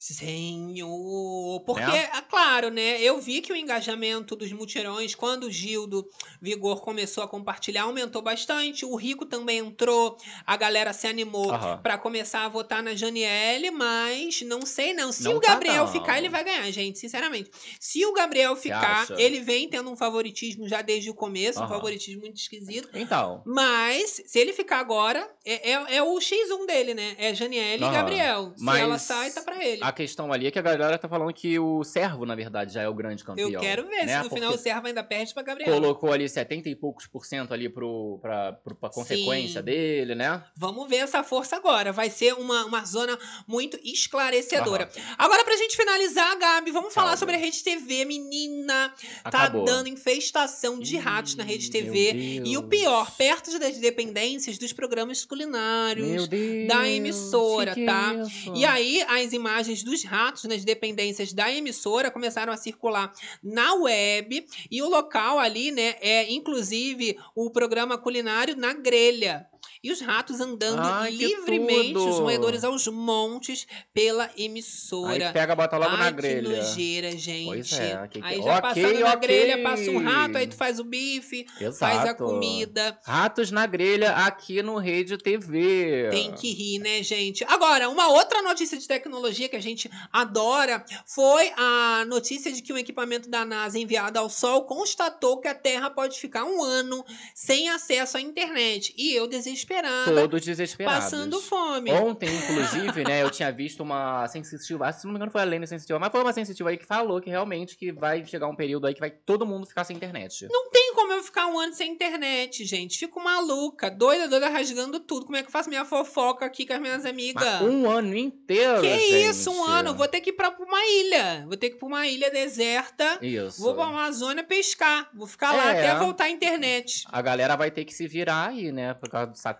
Senhor, 0.00 1.60
porque, 1.66 1.82
Né? 1.82 2.10
é 2.14 2.20
claro, 2.22 2.70
né? 2.70 2.98
Eu 3.02 3.20
vi 3.20 3.42
que 3.42 3.52
o 3.52 3.56
engajamento 3.56 4.34
dos 4.34 4.50
mutirões, 4.50 5.14
quando 5.14 5.44
o 5.44 5.50
Gil 5.50 5.86
do 5.86 6.08
Vigor 6.40 6.80
começou 6.80 7.22
a 7.22 7.28
compartilhar, 7.28 7.82
aumentou 7.82 8.22
bastante. 8.22 8.84
O 8.86 8.96
Rico 8.96 9.26
também 9.26 9.58
entrou, 9.58 10.16
a 10.46 10.56
galera 10.56 10.94
se 10.94 11.06
animou 11.06 11.52
Aham. 11.52 11.78
pra 11.82 11.98
começar 11.98 12.46
a 12.46 12.48
votar 12.48 12.82
na 12.82 12.94
Janiele, 12.94 13.70
mas 13.70 14.40
não 14.40 14.64
sei 14.64 14.94
não. 14.94 15.12
Se 15.12 15.22
Não 15.22 15.36
o 15.36 15.40
tá, 15.40 15.48
Gabriel 15.48 15.84
não. 15.84 15.92
ficar, 15.92 16.16
ele 16.16 16.30
vai 16.30 16.44
ganhar, 16.44 16.70
gente, 16.70 16.98
sinceramente. 16.98 17.50
Se 17.78 18.04
o 18.06 18.12
Gabriel 18.14 18.56
ficar, 18.56 19.06
ele 19.18 19.40
vem 19.40 19.68
tendo 19.68 19.90
um 19.90 19.96
favoritismo 19.96 20.66
já 20.66 20.80
desde 20.80 21.10
o 21.10 21.14
começo, 21.14 21.62
um 21.62 21.68
favoritismo 21.68 22.22
muito 22.22 22.36
esquisito. 22.38 22.88
Então, 22.94 23.42
Mas, 23.44 24.22
se 24.26 24.38
ele 24.38 24.54
ficar 24.54 24.78
agora, 24.80 25.30
é, 25.44 25.72
é, 25.72 25.96
é 25.96 26.02
o 26.02 26.14
X1 26.18 26.66
dele, 26.66 26.94
né? 26.94 27.14
É 27.18 27.34
Janiele 27.34 27.84
e. 27.84 27.90
Gabriel. 27.90 28.54
Se 28.56 28.64
Mas 28.64 28.80
ela 28.80 28.98
sai, 28.98 29.30
tá 29.30 29.42
pra 29.42 29.62
ele. 29.62 29.80
a 29.82 29.89
questão 29.92 30.32
ali 30.32 30.46
é 30.46 30.50
que 30.50 30.58
a 30.58 30.62
galera 30.62 30.98
tá 30.98 31.08
falando 31.08 31.32
que 31.32 31.58
o 31.58 31.82
Servo, 31.84 32.24
na 32.26 32.34
verdade, 32.34 32.74
já 32.74 32.82
é 32.82 32.88
o 32.88 32.94
grande 32.94 33.24
campeão. 33.24 33.50
Eu 33.50 33.60
quero 33.60 33.86
ver 33.86 34.06
né? 34.06 34.18
se 34.18 34.24
no 34.24 34.30
final 34.30 34.50
o 34.50 34.52
Porque 34.52 34.68
Serva 34.68 34.88
ainda 34.88 35.02
perde 35.02 35.32
pra 35.34 35.42
Gabriel. 35.42 35.72
colocou 35.72 36.12
ali 36.12 36.28
70 36.28 36.68
e 36.68 36.74
poucos 36.74 37.06
por 37.06 37.24
cento 37.24 37.52
ali 37.52 37.68
pro, 37.68 38.18
pra, 38.20 38.52
pro, 38.52 38.74
pra 38.74 38.88
consequência 38.90 39.60
Sim. 39.60 39.64
dele, 39.64 40.14
né? 40.14 40.42
Vamos 40.56 40.88
ver 40.88 40.96
essa 40.96 41.22
força 41.22 41.56
agora. 41.56 41.92
Vai 41.92 42.10
ser 42.10 42.34
uma, 42.34 42.64
uma 42.64 42.84
zona 42.84 43.18
muito 43.46 43.78
esclarecedora. 43.82 44.88
Agora, 45.18 45.44
pra 45.44 45.56
gente 45.56 45.76
finalizar, 45.76 46.38
Gabi, 46.38 46.70
vamos 46.70 46.92
falar 46.94 47.16
sobre 47.16 47.34
a 47.34 47.38
Rede 47.38 47.62
TV. 47.62 48.04
Menina, 48.04 48.92
Acabou. 49.24 49.64
tá 49.64 49.72
dando 49.72 49.88
infestação 49.88 50.78
de 50.78 50.96
Ih, 50.96 50.98
ratos 50.98 51.34
na 51.34 51.44
Rede 51.44 51.70
TV. 51.70 52.42
E 52.44 52.56
o 52.56 52.62
pior, 52.62 53.10
perto 53.16 53.58
das 53.58 53.78
dependências 53.78 54.58
dos 54.58 54.72
programas 54.72 55.24
culinários. 55.24 56.06
Meu 56.06 56.26
Deus, 56.26 56.68
da 56.68 56.88
emissora, 56.88 57.74
tá? 57.74 58.14
é 58.14 58.22
isso? 58.22 58.52
E 58.54 58.64
aí, 58.64 59.02
as 59.08 59.32
imagens 59.32 59.79
dos 59.82 60.04
ratos 60.04 60.44
nas 60.44 60.64
dependências 60.64 61.32
da 61.32 61.50
emissora 61.52 62.10
começaram 62.10 62.52
a 62.52 62.56
circular 62.56 63.12
na 63.42 63.74
web. 63.74 64.46
E 64.70 64.82
o 64.82 64.88
local 64.88 65.38
ali, 65.38 65.70
né, 65.70 65.96
é 66.00 66.30
inclusive 66.30 67.18
o 67.34 67.50
programa 67.50 67.98
culinário 67.98 68.56
na 68.56 68.72
grelha. 68.72 69.46
E 69.82 69.90
os 69.90 70.00
ratos 70.00 70.40
andando 70.40 70.80
Ai, 70.82 71.10
livremente, 71.10 71.96
os 71.98 72.18
roedores 72.18 72.64
aos 72.64 72.86
montes, 72.88 73.66
pela 73.94 74.24
Aí 74.24 74.44
emissora. 74.44 75.32
pega, 75.32 75.54
bota 75.56 75.76
logo 75.78 75.92
Ai, 75.92 75.98
na 75.98 76.10
grelha. 76.10 76.56
nojeira, 76.58 77.16
gente. 77.16 77.46
Pois 77.46 77.72
é, 77.72 78.08
que 78.08 78.20
Aí 78.22 78.42
já 78.42 78.58
Ok, 78.58 78.60
passando 78.60 79.00
na 79.00 79.14
ok. 79.14 79.20
grelha, 79.28 79.62
passa 79.62 79.90
um 79.90 79.98
rato, 80.02 80.36
aí 80.36 80.46
tu 80.46 80.54
faz 80.54 80.78
o 80.78 80.84
bife, 80.84 81.46
Exato. 81.60 81.78
faz 81.78 82.08
a 82.08 82.14
comida. 82.14 82.98
Ratos 83.04 83.50
na 83.50 83.66
grelha 83.66 84.12
aqui 84.12 84.62
no 84.62 84.76
Rede 84.76 85.16
TV. 85.16 86.08
Tem 86.10 86.32
que 86.32 86.52
rir, 86.52 86.78
né, 86.78 87.02
gente? 87.02 87.42
Agora, 87.44 87.88
uma 87.88 88.08
outra 88.08 88.42
notícia 88.42 88.76
de 88.76 88.86
tecnologia 88.86 89.48
que 89.48 89.56
a 89.56 89.62
gente 89.62 89.90
adora 90.12 90.84
foi 91.06 91.50
a 91.56 92.04
notícia 92.06 92.52
de 92.52 92.60
que 92.62 92.72
um 92.72 92.78
equipamento 92.78 93.28
da 93.30 93.44
NASA 93.44 93.78
enviado 93.78 94.18
ao 94.18 94.28
Sol 94.28 94.64
constatou 94.64 95.40
que 95.40 95.48
a 95.48 95.54
Terra 95.54 95.88
pode 95.90 96.18
ficar 96.18 96.44
um 96.44 96.62
ano 96.62 97.04
sem 97.34 97.68
acesso 97.70 98.16
à 98.16 98.20
internet. 98.20 98.92
E 98.96 99.14
eu 99.14 99.26
desesperada, 99.74 100.14
Todos 100.20 100.42
desesperados. 100.44 101.04
passando 101.04 101.40
fome. 101.40 101.92
Ontem, 101.92 102.28
inclusive, 102.28 103.04
né, 103.04 103.22
eu 103.22 103.30
tinha 103.30 103.50
visto 103.52 103.80
uma 103.82 104.26
sensitiva, 104.28 104.92
se 104.92 105.04
não 105.04 105.12
me 105.12 105.18
engano 105.18 105.30
foi 105.30 105.40
a 105.40 105.44
Lene 105.44 105.66
sensitiva, 105.66 105.98
mas 105.98 106.10
foi 106.10 106.20
uma 106.20 106.32
sensitiva 106.32 106.70
aí 106.70 106.76
que 106.76 106.84
falou 106.84 107.20
que 107.20 107.30
realmente 107.30 107.76
que 107.76 107.92
vai 107.92 108.24
chegar 108.26 108.48
um 108.48 108.56
período 108.56 108.86
aí 108.86 108.94
que 108.94 109.00
vai 109.00 109.10
todo 109.10 109.46
mundo 109.46 109.66
ficar 109.66 109.84
sem 109.84 109.96
internet. 109.96 110.46
Não 110.50 110.70
tem 110.70 110.92
como 110.94 111.12
eu 111.12 111.22
ficar 111.22 111.46
um 111.46 111.58
ano 111.58 111.72
sem 111.72 111.92
internet, 111.92 112.64
gente. 112.64 112.98
Fico 112.98 113.22
maluca, 113.22 113.90
doida, 113.90 114.28
doida, 114.28 114.48
rasgando 114.48 114.98
tudo. 115.00 115.26
Como 115.26 115.36
é 115.36 115.42
que 115.42 115.48
eu 115.48 115.52
faço 115.52 115.68
minha 115.68 115.84
fofoca 115.84 116.44
aqui 116.44 116.66
com 116.66 116.72
as 116.74 116.80
minhas 116.80 117.04
amigas? 117.06 117.42
Mas 117.44 117.62
um 117.62 117.88
ano 117.88 118.16
inteiro, 118.16 118.80
Que 118.82 118.98
gente. 118.98 119.30
isso, 119.30 119.50
um 119.50 119.64
ano? 119.64 119.94
Vou 119.94 120.08
ter 120.08 120.20
que 120.20 120.30
ir 120.30 120.32
pra 120.32 120.50
uma 120.58 120.84
ilha. 120.86 121.44
Vou 121.46 121.56
ter 121.56 121.70
que 121.70 121.76
ir 121.76 121.78
pra 121.78 121.86
uma 121.88 122.06
ilha 122.06 122.30
deserta. 122.30 123.18
Isso. 123.22 123.62
Vou 123.62 123.74
pra 123.74 123.84
Amazônia 123.84 124.42
pescar. 124.44 125.08
Vou 125.14 125.26
ficar 125.26 125.52
lá 125.52 125.72
É. 125.74 125.90
até 125.90 125.98
voltar 125.98 126.24
a 126.24 126.30
internet. 126.30 127.04
A 127.10 127.22
galera 127.22 127.56
vai 127.56 127.70
ter 127.70 127.84
que 127.84 127.94
se 127.94 128.06
virar 128.06 128.48
aí, 128.48 128.72
né? 128.72 128.94
Por 128.94 129.08
causa 129.08 129.26
do 129.28 129.38
satélite, 129.38 129.59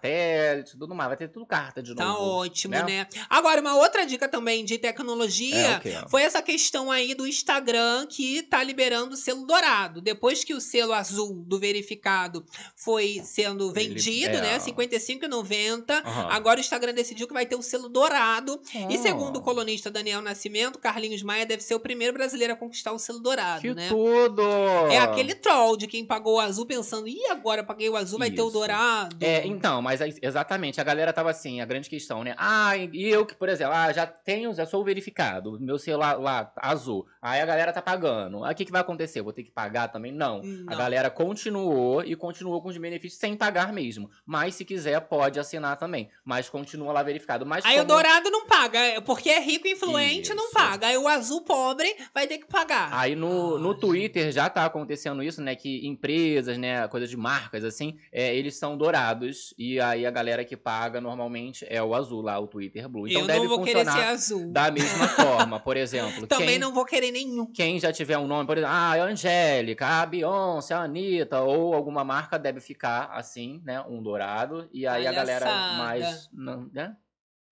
tudo 0.79 0.95
mais. 0.95 1.09
Vai 1.09 1.17
ter 1.17 1.29
tudo 1.29 1.47
carta 1.47 1.83
de 1.83 1.95
Tá 1.95 2.05
novo. 2.05 2.23
ótimo, 2.41 2.73
né? 2.75 2.83
né? 2.83 3.07
Agora, 3.29 3.61
uma 3.61 3.77
outra 3.77 4.05
dica 4.07 4.29
também 4.29 4.65
de 4.65 4.79
tecnologia 4.79 5.55
É, 5.57 5.77
o 5.77 5.81
quê? 5.81 5.95
foi 6.09 6.23
essa 6.23 6.41
questão 6.43 6.91
aí 6.91 7.15
do 7.15 7.27
Instagram 7.27 8.07
que 8.07 8.43
tá 8.43 8.63
liberando 8.63 9.15
o 9.15 9.17
selo 9.17 9.47
dourado. 9.47 10.01
Depois 10.01 10.45
que 10.45 10.55
o 10.55 10.61
selo 10.61 10.93
azul 10.93 11.35
do 11.47 11.59
verificado 11.59 12.45
foi 12.77 13.21
sendo 13.25 13.73
Ele- 13.77 13.89
vendido, 13.95 14.37
é. 14.37 14.41
né? 14.41 14.53
R$ 14.55 14.61
55,90. 14.61 16.03
Aham. 16.05 16.29
Agora 16.31 16.59
o 16.59 16.61
Instagram 16.61 16.95
decidiu 16.95 17.27
que 17.27 17.33
vai 17.35 17.47
ter 17.47 17.57
o 17.57 17.63
selo 17.63 17.89
dourado. 17.89 18.61
E 18.75 18.97
Oh. 18.97 19.03
segundo 19.03 19.37
o 19.39 19.43
colunista 19.43 19.91
Daniel 19.91 20.21
Nascimento, 20.23 20.79
Carlinhos 20.79 21.23
Maia 21.23 21.47
deve 21.47 21.63
ser 21.63 21.75
o 21.75 21.81
primeiro 21.81 22.13
brasileiro 22.15 22.53
a 22.53 22.57
conquistar 22.57 22.93
o 22.93 22.99
selo 22.99 23.19
dourado, 23.21 23.61
Que 23.63 23.75
né? 23.75 23.89
tudo! 23.89 24.43
É 24.91 24.99
aquele 24.99 25.35
troll 25.35 25.77
de 25.77 25.87
quem 25.87 26.05
pagou 26.05 26.37
o 26.37 26.41
azul 26.41 26.67
pensando, 26.67 27.09
ih, 27.09 27.27
agora 27.31 27.63
eu 27.63 27.67
paguei 27.67 27.89
o 27.89 27.97
azul, 27.97 28.19
vai 28.19 28.31
ter 28.31 28.43
o 28.43 28.45
Isso. 28.45 28.53
dourado. 28.53 29.17
É, 29.21 29.47
então, 29.47 29.81
mas 29.83 29.90
aí, 30.03 30.15
exatamente, 30.21 30.79
a 30.79 30.85
galera 30.85 31.11
tava 31.11 31.31
assim, 31.31 31.63
a 31.63 31.65
grande 31.65 31.89
questão, 31.89 32.23
né? 32.23 32.35
Ah, 32.37 32.77
e 32.77 33.09
eu 33.09 33.25
que, 33.25 33.35
por 33.35 33.49
exemplo, 33.49 33.73
ah, 33.75 33.91
já 33.93 34.07
tenho, 34.07 34.55
já 34.55 34.67
sou 34.67 34.85
verificado, 34.85 35.59
meu 35.59 35.79
celular 35.79 36.21
lá, 36.21 36.53
azul. 36.59 37.07
Aí 37.23 37.41
a 37.41 37.47
galera 37.47 37.73
tá 37.73 37.81
pagando. 37.81 38.45
Aí 38.45 38.53
o 38.53 38.57
que, 38.57 38.67
que 38.67 38.73
vai 38.73 38.83
acontecer? 38.83 39.23
Vou 39.23 39.33
ter 39.33 39.43
que 39.43 39.51
pagar 39.51 39.89
também? 39.89 40.13
Não. 40.13 40.41
A 40.41 40.43
Não. 40.73 40.77
galera 40.79 41.09
continuou 41.11 42.05
e 42.05 42.15
continuou 42.15 42.61
com 42.61 42.69
os 42.69 42.77
benefícios 42.77 43.19
sem 43.19 43.35
pagar 43.37 43.73
mesmo. 43.73 44.11
Mas 44.27 44.55
se 44.55 44.65
quiser, 44.65 45.01
pode 45.01 45.41
assinar 45.41 45.77
também. 45.79 46.11
Mas 46.25 46.49
continua 46.51 46.93
lá 46.93 47.03
verificado. 47.03 47.47
Mas 47.47 47.65
Aí 47.65 47.75
o 47.77 47.79
como- 47.79 47.89
dourado 47.89 48.31
não 48.31 48.47
paga, 48.47 48.79
é- 48.79 49.01
porque 49.01 49.31
é 49.31 49.41
rico 49.41 49.67
e 49.67 49.73
influente, 49.73 50.35
não 50.35 50.45
Isso. 50.45 50.53
paga. 50.55 50.89
Aí 50.89 50.99
o 50.99 51.09
azul 51.09 51.41
pobre 51.43 51.95
vai 52.15 52.27
ter 52.27 52.39
que 52.39 52.47
pagar. 52.47 52.91
Aí 52.93 53.15
no, 53.17 53.59
no 53.59 53.71
Ai, 53.73 53.79
Twitter 53.79 54.31
já 54.33 54.51
tá 54.51 54.65
acontecendo 54.67 55.23
isso, 55.23 55.41
né? 55.41 55.55
Que 55.57 55.87
empresas, 55.87 56.59
né? 56.59 56.87
Coisas 56.89 57.09
de 57.09 57.17
marcas, 57.17 57.65
assim, 57.65 57.99
é, 58.13 58.35
eles 58.35 58.57
são 58.59 58.77
dourados. 58.77 59.55
E 59.59 59.80
aí 59.81 60.07
a 60.07 60.11
galera 60.11 60.45
que 60.45 60.57
paga 60.57 61.01
normalmente 61.01 61.67
é 61.69 61.83
o 61.83 61.95
azul 61.95 62.23
lá, 62.23 62.39
o 62.39 62.47
Twitter 62.47 62.89
Blue. 62.89 63.09
Então 63.09 63.23
eu 63.23 63.27
deve 63.27 63.39
não 63.41 63.49
vou 63.49 63.63
querer 63.63 63.85
funcionar 63.85 63.99
ser 63.99 64.13
azul. 64.13 64.53
da 64.53 64.71
mesma 64.71 65.09
forma, 65.09 65.61
por 65.61 65.77
exemplo. 65.77 66.27
Também 66.27 66.49
quem, 66.49 66.59
não 66.59 66.73
vou 66.73 66.85
querer 66.85 67.11
nenhum. 67.11 67.47
quem 67.47 67.79
já 67.79 67.93
tiver 67.93 68.19
um 68.19 68.27
nome, 68.27 68.47
por 68.47 68.57
exemplo, 68.57 68.75
ah, 68.75 68.93
a 68.93 69.03
Angélica, 69.05 69.87
a 69.87 70.07
Beyoncé, 70.07 70.75
a 70.75 70.83
Anitta, 70.83 71.41
ou 71.41 71.75
alguma 71.75 72.05
marca 72.05 72.39
deve 72.39 72.61
ficar 72.61 73.11
assim, 73.13 73.61
né? 73.65 73.81
Um 73.89 74.03
dourado. 74.03 74.69
E 74.73 74.87
aí 74.87 75.07
a 75.07 75.13
galera 75.13 75.47
Palhaçada. 75.47 75.79
mais. 75.79 76.31
Não, 76.33 76.71
né? 76.73 76.97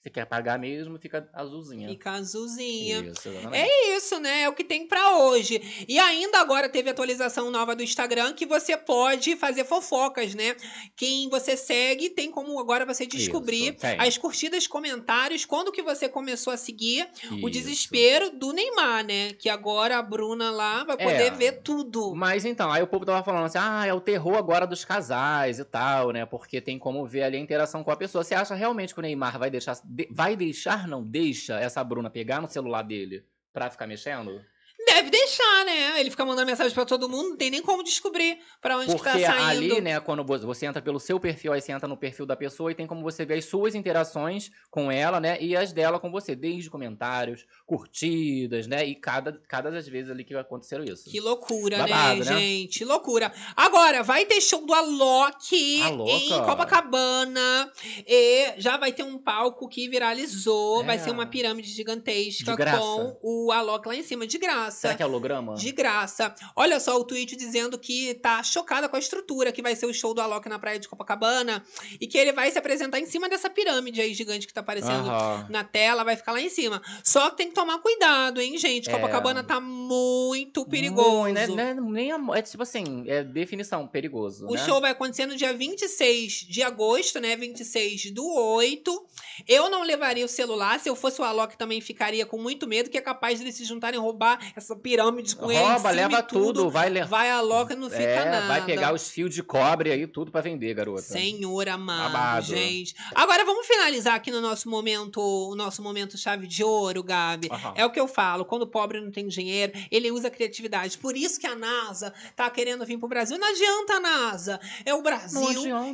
Você 0.08 0.10
quer 0.10 0.24
pagar 0.24 0.58
mesmo, 0.58 0.98
fica 0.98 1.28
azulzinha. 1.34 1.86
Fica 1.88 2.12
azulzinha. 2.12 3.00
Isso. 3.12 3.28
É 3.52 3.96
isso, 3.96 4.18
né? 4.18 4.42
É 4.42 4.48
o 4.48 4.54
que 4.54 4.64
tem 4.64 4.86
pra 4.86 5.18
hoje. 5.18 5.60
E 5.86 5.98
ainda 5.98 6.38
agora 6.40 6.66
teve 6.68 6.88
atualização 6.88 7.50
nova 7.50 7.76
do 7.76 7.82
Instagram 7.82 8.32
que 8.32 8.46
você 8.46 8.74
pode 8.76 9.36
fazer 9.36 9.64
fofocas, 9.64 10.34
né? 10.34 10.56
Quem 10.96 11.28
você 11.28 11.56
segue 11.58 12.08
tem 12.08 12.30
como 12.30 12.58
agora 12.58 12.86
você 12.86 13.04
descobrir 13.06 13.74
Isso, 13.76 13.86
as 13.98 14.16
curtidas, 14.16 14.66
comentários, 14.66 15.44
quando 15.44 15.70
que 15.70 15.82
você 15.82 16.08
começou 16.08 16.52
a 16.52 16.56
seguir 16.56 17.06
o 17.30 17.34
Isso. 17.40 17.50
desespero 17.50 18.30
do 18.30 18.52
Neymar, 18.52 19.04
né? 19.04 19.34
Que 19.34 19.50
agora 19.50 19.98
a 19.98 20.02
Bruna 20.02 20.50
lá 20.50 20.84
vai 20.84 20.96
poder 20.96 21.18
É. 21.18 21.30
ver 21.30 21.60
tudo. 21.62 22.14
Mas 22.14 22.46
então, 22.46 22.72
aí 22.72 22.82
o 22.82 22.86
povo 22.86 23.04
tava 23.04 23.22
falando 23.22 23.44
assim, 23.44 23.58
ah, 23.60 23.84
é 23.86 23.92
o 23.92 24.00
terror 24.00 24.36
agora 24.36 24.66
dos 24.66 24.84
casais 24.86 25.58
e 25.58 25.64
tal, 25.64 26.12
né? 26.12 26.24
Porque 26.24 26.62
tem 26.62 26.78
como 26.78 27.04
ver 27.06 27.24
ali 27.24 27.36
a 27.36 27.40
interação 27.40 27.84
com 27.84 27.90
a 27.90 27.96
pessoa. 27.96 28.24
Você 28.24 28.34
acha 28.34 28.54
realmente 28.54 28.94
que 28.94 29.00
o 29.00 29.02
Neymar 29.02 29.38
vai 29.38 29.50
deixar. 29.50 29.78
De- 29.98 30.08
vai 30.12 30.36
deixar, 30.36 30.86
não 30.86 31.02
deixa 31.02 31.58
essa 31.58 31.82
Bruna 31.82 32.08
pegar 32.08 32.40
no 32.40 32.48
celular 32.48 32.82
dele 32.82 33.24
pra 33.52 33.68
ficar 33.68 33.86
mexendo? 33.86 34.40
Deve 34.86 35.10
deixar, 35.10 35.64
né? 35.66 35.98
Ele 36.00 36.08
fica 36.08 36.24
mandando 36.24 36.46
mensagem 36.46 36.72
pra 36.72 36.84
todo 36.84 37.08
mundo, 37.08 37.30
não 37.30 37.36
tem 37.36 37.50
nem 37.50 37.60
como 37.60 37.82
descobrir 37.82 38.38
pra 38.62 38.76
onde 38.78 38.94
que 38.94 39.02
tá 39.02 39.10
Porque 39.10 39.26
saindo. 39.26 39.42
ali, 39.74 39.80
né, 39.80 39.98
quando 39.98 40.24
vo- 40.24 40.38
você 40.38 40.66
entra 40.66 40.80
pelo 40.80 41.00
seu 41.00 41.18
perfil, 41.18 41.52
aí 41.52 41.60
você 41.60 41.72
entra 41.72 41.88
no 41.88 41.96
perfil 41.96 42.24
da 42.24 42.36
pessoa 42.36 42.70
e 42.70 42.74
tem 42.76 42.86
como 42.86 43.02
você 43.02 43.26
ver 43.26 43.34
as 43.38 43.44
suas 43.44 43.74
interações 43.74 44.50
com 44.70 44.90
ela, 44.90 45.18
né? 45.20 45.36
E 45.42 45.56
as 45.56 45.72
dela 45.72 45.98
com 45.98 46.10
você, 46.12 46.36
desde 46.36 46.70
comentários, 46.70 47.44
curtidas, 47.68 48.66
né? 48.66 48.86
E 48.86 48.94
cada, 48.94 49.38
cada 49.46 49.70
das 49.70 49.86
vezes 49.86 50.10
ali 50.10 50.24
que 50.24 50.34
aconteceram 50.34 50.82
isso. 50.84 51.04
Que 51.10 51.20
loucura, 51.20 51.76
Babado, 51.78 52.24
né, 52.24 52.30
né? 52.30 52.40
gente? 52.40 52.82
Loucura. 52.82 53.30
Agora, 53.54 54.02
vai 54.02 54.24
ter 54.24 54.40
show 54.40 54.64
do 54.64 54.72
Alok 54.72 55.54
em. 55.54 56.28
Copacabana. 56.46 57.70
E 58.06 58.54
já 58.56 58.78
vai 58.78 58.90
ter 58.92 59.02
um 59.02 59.18
palco 59.18 59.68
que 59.68 59.86
viralizou. 59.86 60.82
Vai 60.82 60.96
É. 60.96 60.98
ser 60.98 61.10
uma 61.10 61.26
pirâmide 61.26 61.68
gigantesca 61.70 62.56
com 62.56 63.18
o 63.22 63.52
Alok 63.52 63.86
lá 63.86 63.94
em 63.94 64.02
cima, 64.02 64.26
de 64.26 64.38
graça. 64.38 64.78
Será 64.80 64.94
que 64.94 65.02
é 65.02 65.06
holograma? 65.06 65.54
De 65.54 65.70
graça. 65.70 66.34
Olha 66.56 66.80
só 66.80 66.96
o 66.96 67.04
tweet 67.04 67.36
dizendo 67.36 67.78
que 67.78 68.14
tá 68.14 68.42
chocada 68.42 68.88
com 68.88 68.96
a 68.96 68.98
estrutura 68.98 69.52
que 69.52 69.60
vai 69.60 69.76
ser 69.76 69.84
o 69.84 69.92
show 69.92 70.14
do 70.14 70.22
Alok 70.22 70.48
na 70.48 70.58
praia 70.58 70.78
de 70.78 70.88
Copacabana. 70.88 71.62
E 72.00 72.06
que 72.06 72.16
ele 72.16 72.32
vai 72.32 72.50
se 72.50 72.58
apresentar 72.58 72.98
em 72.98 73.04
cima 73.06 73.28
dessa 73.28 73.50
pirâmide 73.50 74.00
aí 74.00 74.14
gigante 74.14 74.46
que 74.46 74.54
tá 74.54 74.60
aparecendo 74.62 75.10
Aham. 75.10 75.46
na 75.50 75.62
tela, 75.64 76.02
vai 76.02 76.16
ficar 76.16 76.32
lá 76.32 76.40
em 76.40 76.48
cima. 76.48 76.80
Só 77.04 77.28
que 77.30 77.36
tem 77.36 77.48
que 77.48 77.57
tomar 77.58 77.78
cuidado, 77.80 78.40
hein, 78.40 78.56
gente? 78.56 78.88
É. 78.88 78.92
Copacabana 78.92 79.42
tá 79.42 79.60
muito 79.60 80.64
perigoso. 80.64 81.32
Né? 81.32 81.46
Né? 81.48 81.74
Nem 81.74 82.12
a- 82.12 82.20
é 82.34 82.42
tipo 82.42 82.62
assim, 82.62 83.04
é 83.08 83.24
definição, 83.24 83.84
perigoso. 83.86 84.46
O 84.46 84.54
né? 84.54 84.64
show 84.64 84.80
vai 84.80 84.92
acontecer 84.92 85.26
no 85.26 85.34
dia 85.34 85.52
26 85.52 86.46
de 86.48 86.62
agosto, 86.62 87.18
né? 87.20 87.34
26 87.36 88.12
do 88.12 88.24
8. 88.24 89.06
Eu 89.48 89.68
não 89.68 89.82
levaria 89.82 90.24
o 90.24 90.28
celular. 90.28 90.78
Se 90.78 90.88
eu 90.88 90.94
fosse 90.94 91.20
o 91.20 91.24
Alok, 91.24 91.56
também 91.58 91.80
ficaria 91.80 92.24
com 92.24 92.38
muito 92.38 92.66
medo, 92.66 92.88
que 92.90 92.96
é 92.96 93.00
capaz 93.00 93.38
de 93.38 93.44
eles 93.44 93.56
se 93.56 93.64
juntarem 93.64 93.98
e 93.98 94.02
roubar 94.02 94.38
essa 94.54 94.76
pirâmide 94.76 95.34
com 95.34 95.50
ele. 95.50 95.60
Rouba, 95.60 95.90
leva 95.90 96.18
e 96.20 96.22
tudo, 96.22 96.70
vai 96.70 96.88
levar. 96.88 97.08
Vai 97.08 97.30
Alok 97.30 97.74
não 97.74 97.90
fica 97.90 98.02
é, 98.02 98.24
nada. 98.30 98.46
vai 98.46 98.64
pegar 98.64 98.94
os 98.94 99.10
fios 99.10 99.34
de 99.34 99.42
cobre 99.42 99.90
aí, 99.90 100.06
tudo 100.06 100.30
pra 100.30 100.40
vender, 100.40 100.74
garota. 100.74 101.02
Senhor 101.02 101.68
amado, 101.68 102.12
Babado. 102.12 102.46
gente. 102.46 102.94
Agora 103.14 103.44
vamos 103.44 103.66
finalizar 103.66 104.14
aqui 104.14 104.30
no 104.30 104.40
nosso 104.40 104.68
momento, 104.70 105.20
o 105.20 105.56
nosso 105.56 105.82
momento 105.82 106.16
chave 106.16 106.46
de 106.46 106.62
ouro, 106.62 107.02
Gabi. 107.02 107.47
Aham. 107.50 107.72
É 107.76 107.84
o 107.86 107.90
que 107.90 107.98
eu 108.00 108.06
falo, 108.08 108.44
quando 108.44 108.62
o 108.62 108.66
pobre 108.66 109.00
não 109.00 109.10
tem 109.10 109.26
dinheiro, 109.28 109.72
ele 109.90 110.10
usa 110.10 110.28
a 110.28 110.30
criatividade. 110.30 110.96
Por 110.98 111.16
isso 111.16 111.38
que 111.40 111.46
a 111.46 111.54
NASA 111.54 112.12
tá 112.36 112.48
querendo 112.50 112.84
vir 112.86 112.98
pro 112.98 113.08
Brasil. 113.08 113.38
Não 113.38 113.48
adianta 113.48 113.94
a 113.94 114.00
NASA. 114.00 114.60
É 114.84 114.94
o 114.94 115.02
Brasil 115.02 115.40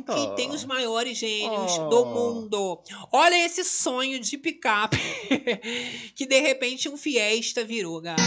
que 0.05 0.35
tem 0.35 0.51
os 0.51 0.63
maiores 0.65 1.17
gênios 1.17 1.77
Oh. 1.77 1.89
do 1.89 2.05
mundo. 2.05 2.79
Olha 3.11 3.35
esse 3.45 3.63
sonho 3.63 4.19
de 4.19 4.37
picape 4.37 4.97
que 6.15 6.25
de 6.25 6.39
repente 6.39 6.89
um 6.89 6.97
Fiesta 6.97 7.63
virou, 7.63 7.99
Gabi. 8.01 8.21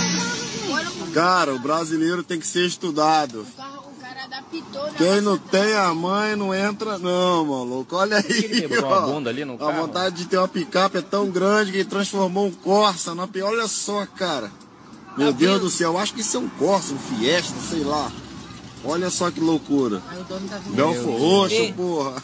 Cara, 1.14 1.55
o 1.55 1.59
brasileiro 1.59 2.22
tem 2.22 2.39
que 2.39 2.47
ser 2.47 2.66
estudado. 2.66 3.47
Adaptou, 4.31 4.85
né? 4.85 4.95
Quem 4.99 5.20
não 5.20 5.39
tem 5.39 5.72
a 5.74 5.93
mãe 5.95 6.37
não 6.37 6.55
entra, 6.55 6.99
não, 6.99 7.45
maluco. 7.47 7.97
Olha 7.97 8.18
aí. 8.18 8.68
ó. 8.85 9.07
bunda 9.07 9.31
ali 9.31 9.45
no 9.45 9.55
A 9.55 9.59
carro? 9.59 9.87
vontade 9.87 10.16
de 10.16 10.26
ter 10.26 10.37
uma 10.39 10.47
picape 10.49 10.99
é 10.99 11.03
tão 11.03 11.31
grande 11.31 11.72
que 11.72 11.79
ele 11.79 11.89
transformou 11.89 12.47
um 12.47 12.53
Corsa 12.53 13.14
na 13.14 13.26
pi- 13.26 13.43
Olha 13.43 13.66
só, 13.66 14.05
cara. 14.07 14.51
Meu 15.16 15.33
Deus 15.33 15.53
vendo? 15.55 15.62
do 15.64 15.70
céu, 15.70 15.93
eu 15.93 15.99
acho 15.99 16.14
que 16.14 16.20
isso 16.20 16.37
é 16.37 16.41
um 16.41 16.49
Corsa, 16.49 16.93
um 16.95 16.99
Fiesta, 16.99 17.59
sei 17.70 17.83
lá. 17.83 18.11
Olha 18.85 19.11
só 19.11 19.31
que 19.31 19.41
loucura. 19.41 20.01
Aí 20.09 20.20
o 20.20 20.24
dono 20.24 20.49
tá. 20.49 20.59
Belfo 20.66 21.03
Deus. 21.05 21.20
Roxo, 21.20 21.72
porra. 21.74 22.22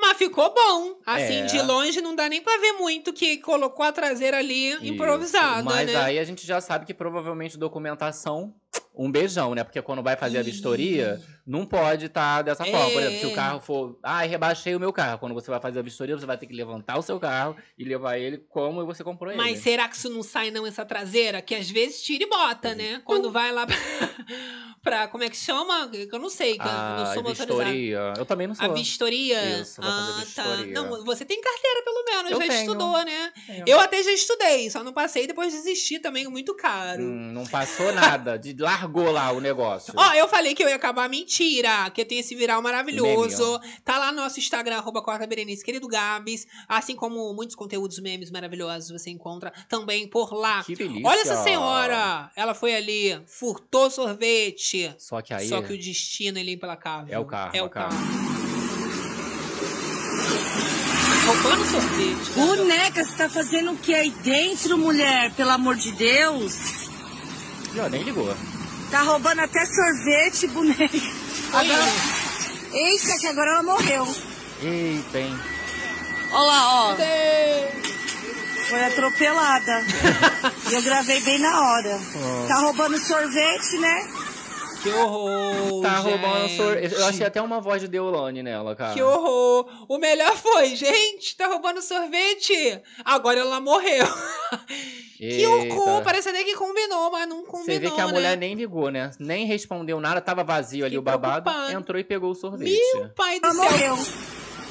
Mas 0.00 0.16
ficou 0.18 0.52
bom. 0.54 0.94
Assim, 1.06 1.38
É. 1.40 1.46
de 1.46 1.60
longe 1.62 2.00
não 2.00 2.14
dá 2.14 2.28
nem 2.28 2.40
pra 2.42 2.56
ver 2.58 2.72
muito 2.74 3.12
que 3.12 3.38
colocou 3.38 3.84
a 3.84 3.90
traseira 3.92 4.38
ali 4.38 4.72
Isso. 4.74 4.84
improvisada, 4.84 5.62
Mas 5.64 5.86
né? 5.86 5.96
aí 5.96 6.18
a 6.18 6.24
gente 6.24 6.46
já 6.46 6.60
sabe 6.60 6.84
que 6.86 6.92
provavelmente 6.94 7.56
documentação, 7.58 8.52
um 8.94 9.10
beijão, 9.12 9.54
né? 9.54 9.62
Porque 9.62 9.80
quando 9.80 10.02
vai 10.02 10.16
fazer 10.16 10.38
a 10.38 10.42
vistoria, 10.42 11.20
não 11.46 11.64
pode 11.64 12.06
estar 12.06 12.42
dessa 12.42 12.66
É. 12.66 12.70
forma. 12.72 12.90
Por 12.90 13.00
exemplo, 13.02 13.20
se 13.20 13.26
o 13.26 13.32
carro 13.34 13.60
for. 13.60 13.98
Ah, 14.02 14.22
rebaixei 14.22 14.74
o 14.74 14.80
meu 14.80 14.92
carro. 14.92 15.18
Quando 15.20 15.34
você 15.34 15.48
vai 15.50 15.60
fazer 15.60 15.78
a 15.78 15.82
vistoria, 15.82 16.18
você 16.18 16.26
vai 16.26 16.36
ter 16.36 16.46
que 16.46 16.52
levantar 16.52 16.98
o 16.98 17.02
seu 17.02 17.18
carro 17.20 17.56
e 17.78 17.84
levar 17.84 18.18
ele 18.18 18.38
como 18.48 18.84
você 18.84 19.04
comprou 19.04 19.30
ele. 19.30 19.40
Mas 19.40 19.60
será 19.60 19.88
que 19.88 19.96
isso 19.96 20.10
não 20.10 20.22
sai 20.24 20.50
não 20.50 20.66
essa 20.66 20.84
traseira? 20.84 21.40
Que 21.40 21.54
às 21.54 21.70
vezes 21.70 22.02
tira 22.02 22.24
e 22.24 22.28
bota, 22.28 22.74
né? 22.74 23.00
Quando 23.04 23.30
vai 23.30 23.52
lá 23.52 23.66
pra, 23.66 23.76
pra- 24.82 25.08
como 25.08 25.22
é 25.24 25.28
que 25.28 25.36
chama? 25.36 25.88
Eu 25.92 26.18
não 26.18 26.28
sei, 26.28 26.54
que 26.56 26.62
eu 26.62 26.66
não 26.66 27.02
a 27.04 27.14
sou 27.14 27.22
vistoria. 27.22 28.12
Eu 28.16 28.26
também 28.26 28.46
não 28.48 28.54
sou. 28.56 28.64
A 28.64 28.74
vistoria? 28.74 29.60
Isso, 29.60 29.76
fazer 29.80 29.90
ah, 29.90 30.16
vistoria. 30.24 30.74
tá. 30.74 30.82
Não, 30.82 31.04
você 31.04 31.24
tem 31.24 31.40
carteira 31.40 31.82
pelo 31.84 32.04
menos, 32.04 32.30
Eu 32.32 32.40
já 32.40 32.48
tenho. 32.48 32.60
estudou, 32.60 33.04
né? 33.04 33.32
Tenho. 33.46 33.64
Eu 33.66 33.78
até 33.80 34.02
já 34.02 34.10
estudei, 34.12 34.68
só 34.70 34.82
não 34.82 34.92
passei 34.92 35.24
e 35.24 35.26
depois 35.28 35.52
desisti 35.52 36.00
também, 36.00 36.26
muito 36.26 36.54
caro. 36.56 37.00
Hum, 37.02 37.30
não 37.32 37.46
passou 37.46 37.92
nada. 37.92 38.36
De, 38.38 38.52
largou 38.58 39.10
lá 39.10 39.30
o 39.32 39.40
negócio. 39.40 39.92
Ó, 39.96 40.12
eu 40.14 40.28
falei 40.28 40.54
que 40.54 40.62
eu 40.62 40.68
ia 40.68 40.76
acabar 40.76 41.08
mentira, 41.08 41.90
que 41.90 42.04
tem 42.04 42.18
esse 42.18 42.34
viral 42.34 42.60
maravilhoso. 42.60 43.58
Meme, 43.60 43.74
tá 43.84 43.98
lá 43.98 44.10
no 44.12 44.20
nosso 44.22 44.38
Instagram, 44.38 44.76
arroba 44.78 45.00
Corta 45.02 45.26
Berenice, 45.26 45.64
querido 45.64 45.86
Gabs. 45.88 46.46
Assim 46.68 46.94
como 46.96 47.32
muitos 47.34 47.54
conteúdos 47.56 47.98
memes 48.00 48.30
maravilhosos 48.30 48.90
você 48.90 49.10
encontra 49.10 49.52
também 49.68 50.08
por 50.08 50.32
lá. 50.34 50.62
Que 50.64 50.74
delícia. 50.74 51.06
Olha 51.08 51.20
essa 51.20 51.42
senhora! 51.42 52.30
Ela 52.36 52.54
foi 52.54 52.74
ali, 52.74 53.20
furtou 53.26 53.90
sorvete. 53.90 54.94
Só 54.98 55.20
que 55.22 55.32
aí. 55.32 55.48
Só 55.48 55.62
que 55.62 55.72
o 55.72 55.78
destino 55.78 56.38
ele 56.38 56.50
é 56.50 56.54
implacável. 56.54 57.14
É 57.14 57.18
o 57.18 57.24
karma, 57.24 57.52
É 57.56 57.62
o 57.62 57.68
cara. 57.68 57.88
karma. 57.88 58.38
Roubando 61.26 61.64
sorvete. 61.66 62.30
Boneca, 62.34 63.04
você 63.04 63.16
tá 63.16 63.28
fazendo 63.28 63.72
o 63.72 63.76
que 63.76 63.94
aí 63.94 64.10
dentro, 64.10 64.78
mulher? 64.78 65.30
Pelo 65.34 65.50
amor 65.50 65.76
de 65.76 65.92
Deus. 65.92 66.87
Ó, 67.76 67.88
nem 67.88 68.02
ligou. 68.02 68.34
Tá 68.90 69.02
roubando 69.02 69.40
até 69.40 69.64
sorvete, 69.66 70.46
boneca. 70.46 70.98
Agora... 71.52 71.84
Eita, 72.72 73.18
que 73.18 73.26
agora 73.26 73.50
ela 73.52 73.62
morreu. 73.62 74.06
Eita, 74.62 75.18
hein? 75.18 75.38
Olha 76.32 76.42
lá, 76.42 76.90
ó. 76.90 76.96
Foi 78.68 78.84
atropelada. 78.84 79.84
e 80.70 80.74
eu 80.74 80.82
gravei 80.82 81.20
bem 81.20 81.38
na 81.38 81.60
hora. 81.60 81.98
Tá 82.46 82.56
roubando 82.60 82.98
sorvete, 82.98 83.78
né? 83.78 84.08
Que 84.82 84.90
horror. 84.90 85.82
Tá 85.82 85.96
roubando 85.98 86.48
gente. 86.48 86.56
sorvete. 86.56 86.94
Eu 86.94 87.06
achei 87.06 87.26
até 87.26 87.42
uma 87.42 87.60
voz 87.60 87.80
de 87.82 87.88
Deolane 87.88 88.42
nela, 88.42 88.76
cara. 88.76 88.94
Que 88.94 89.02
horror! 89.02 89.66
O 89.88 89.98
melhor 89.98 90.36
foi, 90.36 90.76
gente, 90.76 91.36
tá 91.36 91.46
roubando 91.48 91.82
sorvete. 91.82 92.80
Agora 93.04 93.40
ela 93.40 93.60
morreu. 93.60 94.06
Que 95.18 95.24
Eita. 95.42 95.74
horror! 95.74 96.02
Parece 96.04 96.28
até 96.28 96.44
que 96.44 96.54
combinou, 96.54 97.10
mas 97.10 97.28
não 97.28 97.42
combinou, 97.42 97.64
Você 97.64 97.80
vê 97.80 97.90
que 97.90 98.00
a 98.00 98.06
né? 98.06 98.12
mulher 98.12 98.36
nem 98.36 98.54
ligou, 98.54 98.88
né? 98.88 99.10
Nem 99.18 99.46
respondeu 99.46 99.98
nada, 100.00 100.20
tava 100.20 100.44
vazio 100.44 100.84
ali 100.84 100.94
Fiquei 100.94 100.98
o 100.98 101.02
babado. 101.02 101.42
preocupada. 101.42 101.72
Entrou 101.72 101.98
e 102.00 102.04
pegou 102.04 102.30
o 102.30 102.34
sorvete. 102.36 102.78
Meu 102.94 103.08
pai 103.16 103.40
do 103.40 103.46
Ela 103.48 103.54
céu. 103.54 103.64
morreu. 103.96 104.06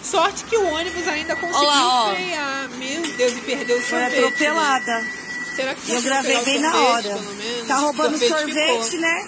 Sorte 0.01 0.45
que 0.45 0.55
o 0.55 0.73
ônibus 0.73 1.05
ainda 1.05 1.35
conseguiu 1.35 1.67
Olha 1.67 1.67
lá, 1.67 2.05
ó. 2.11 2.15
frear. 2.15 2.69
Meu 2.77 3.01
Deus, 3.17 3.33
e 3.33 3.41
perdeu 3.41 3.77
o 3.77 3.81
Foi 3.81 3.99
sorvete. 3.99 4.23
atropelada. 4.23 5.01
né? 5.01 5.13
Será 5.57 5.75
que 5.75 5.91
Eu 5.91 6.01
gravei 6.01 6.41
bem 6.45 6.59
na 6.59 6.71
sorvete, 6.71 7.07
hora. 7.09 7.19
pelo 7.19 7.33
menos? 7.35 7.67
Tá 7.67 7.75
roubando 7.79 8.17
Sorvete 8.17 8.29
sorvete, 8.53 8.97
né? 8.99 9.27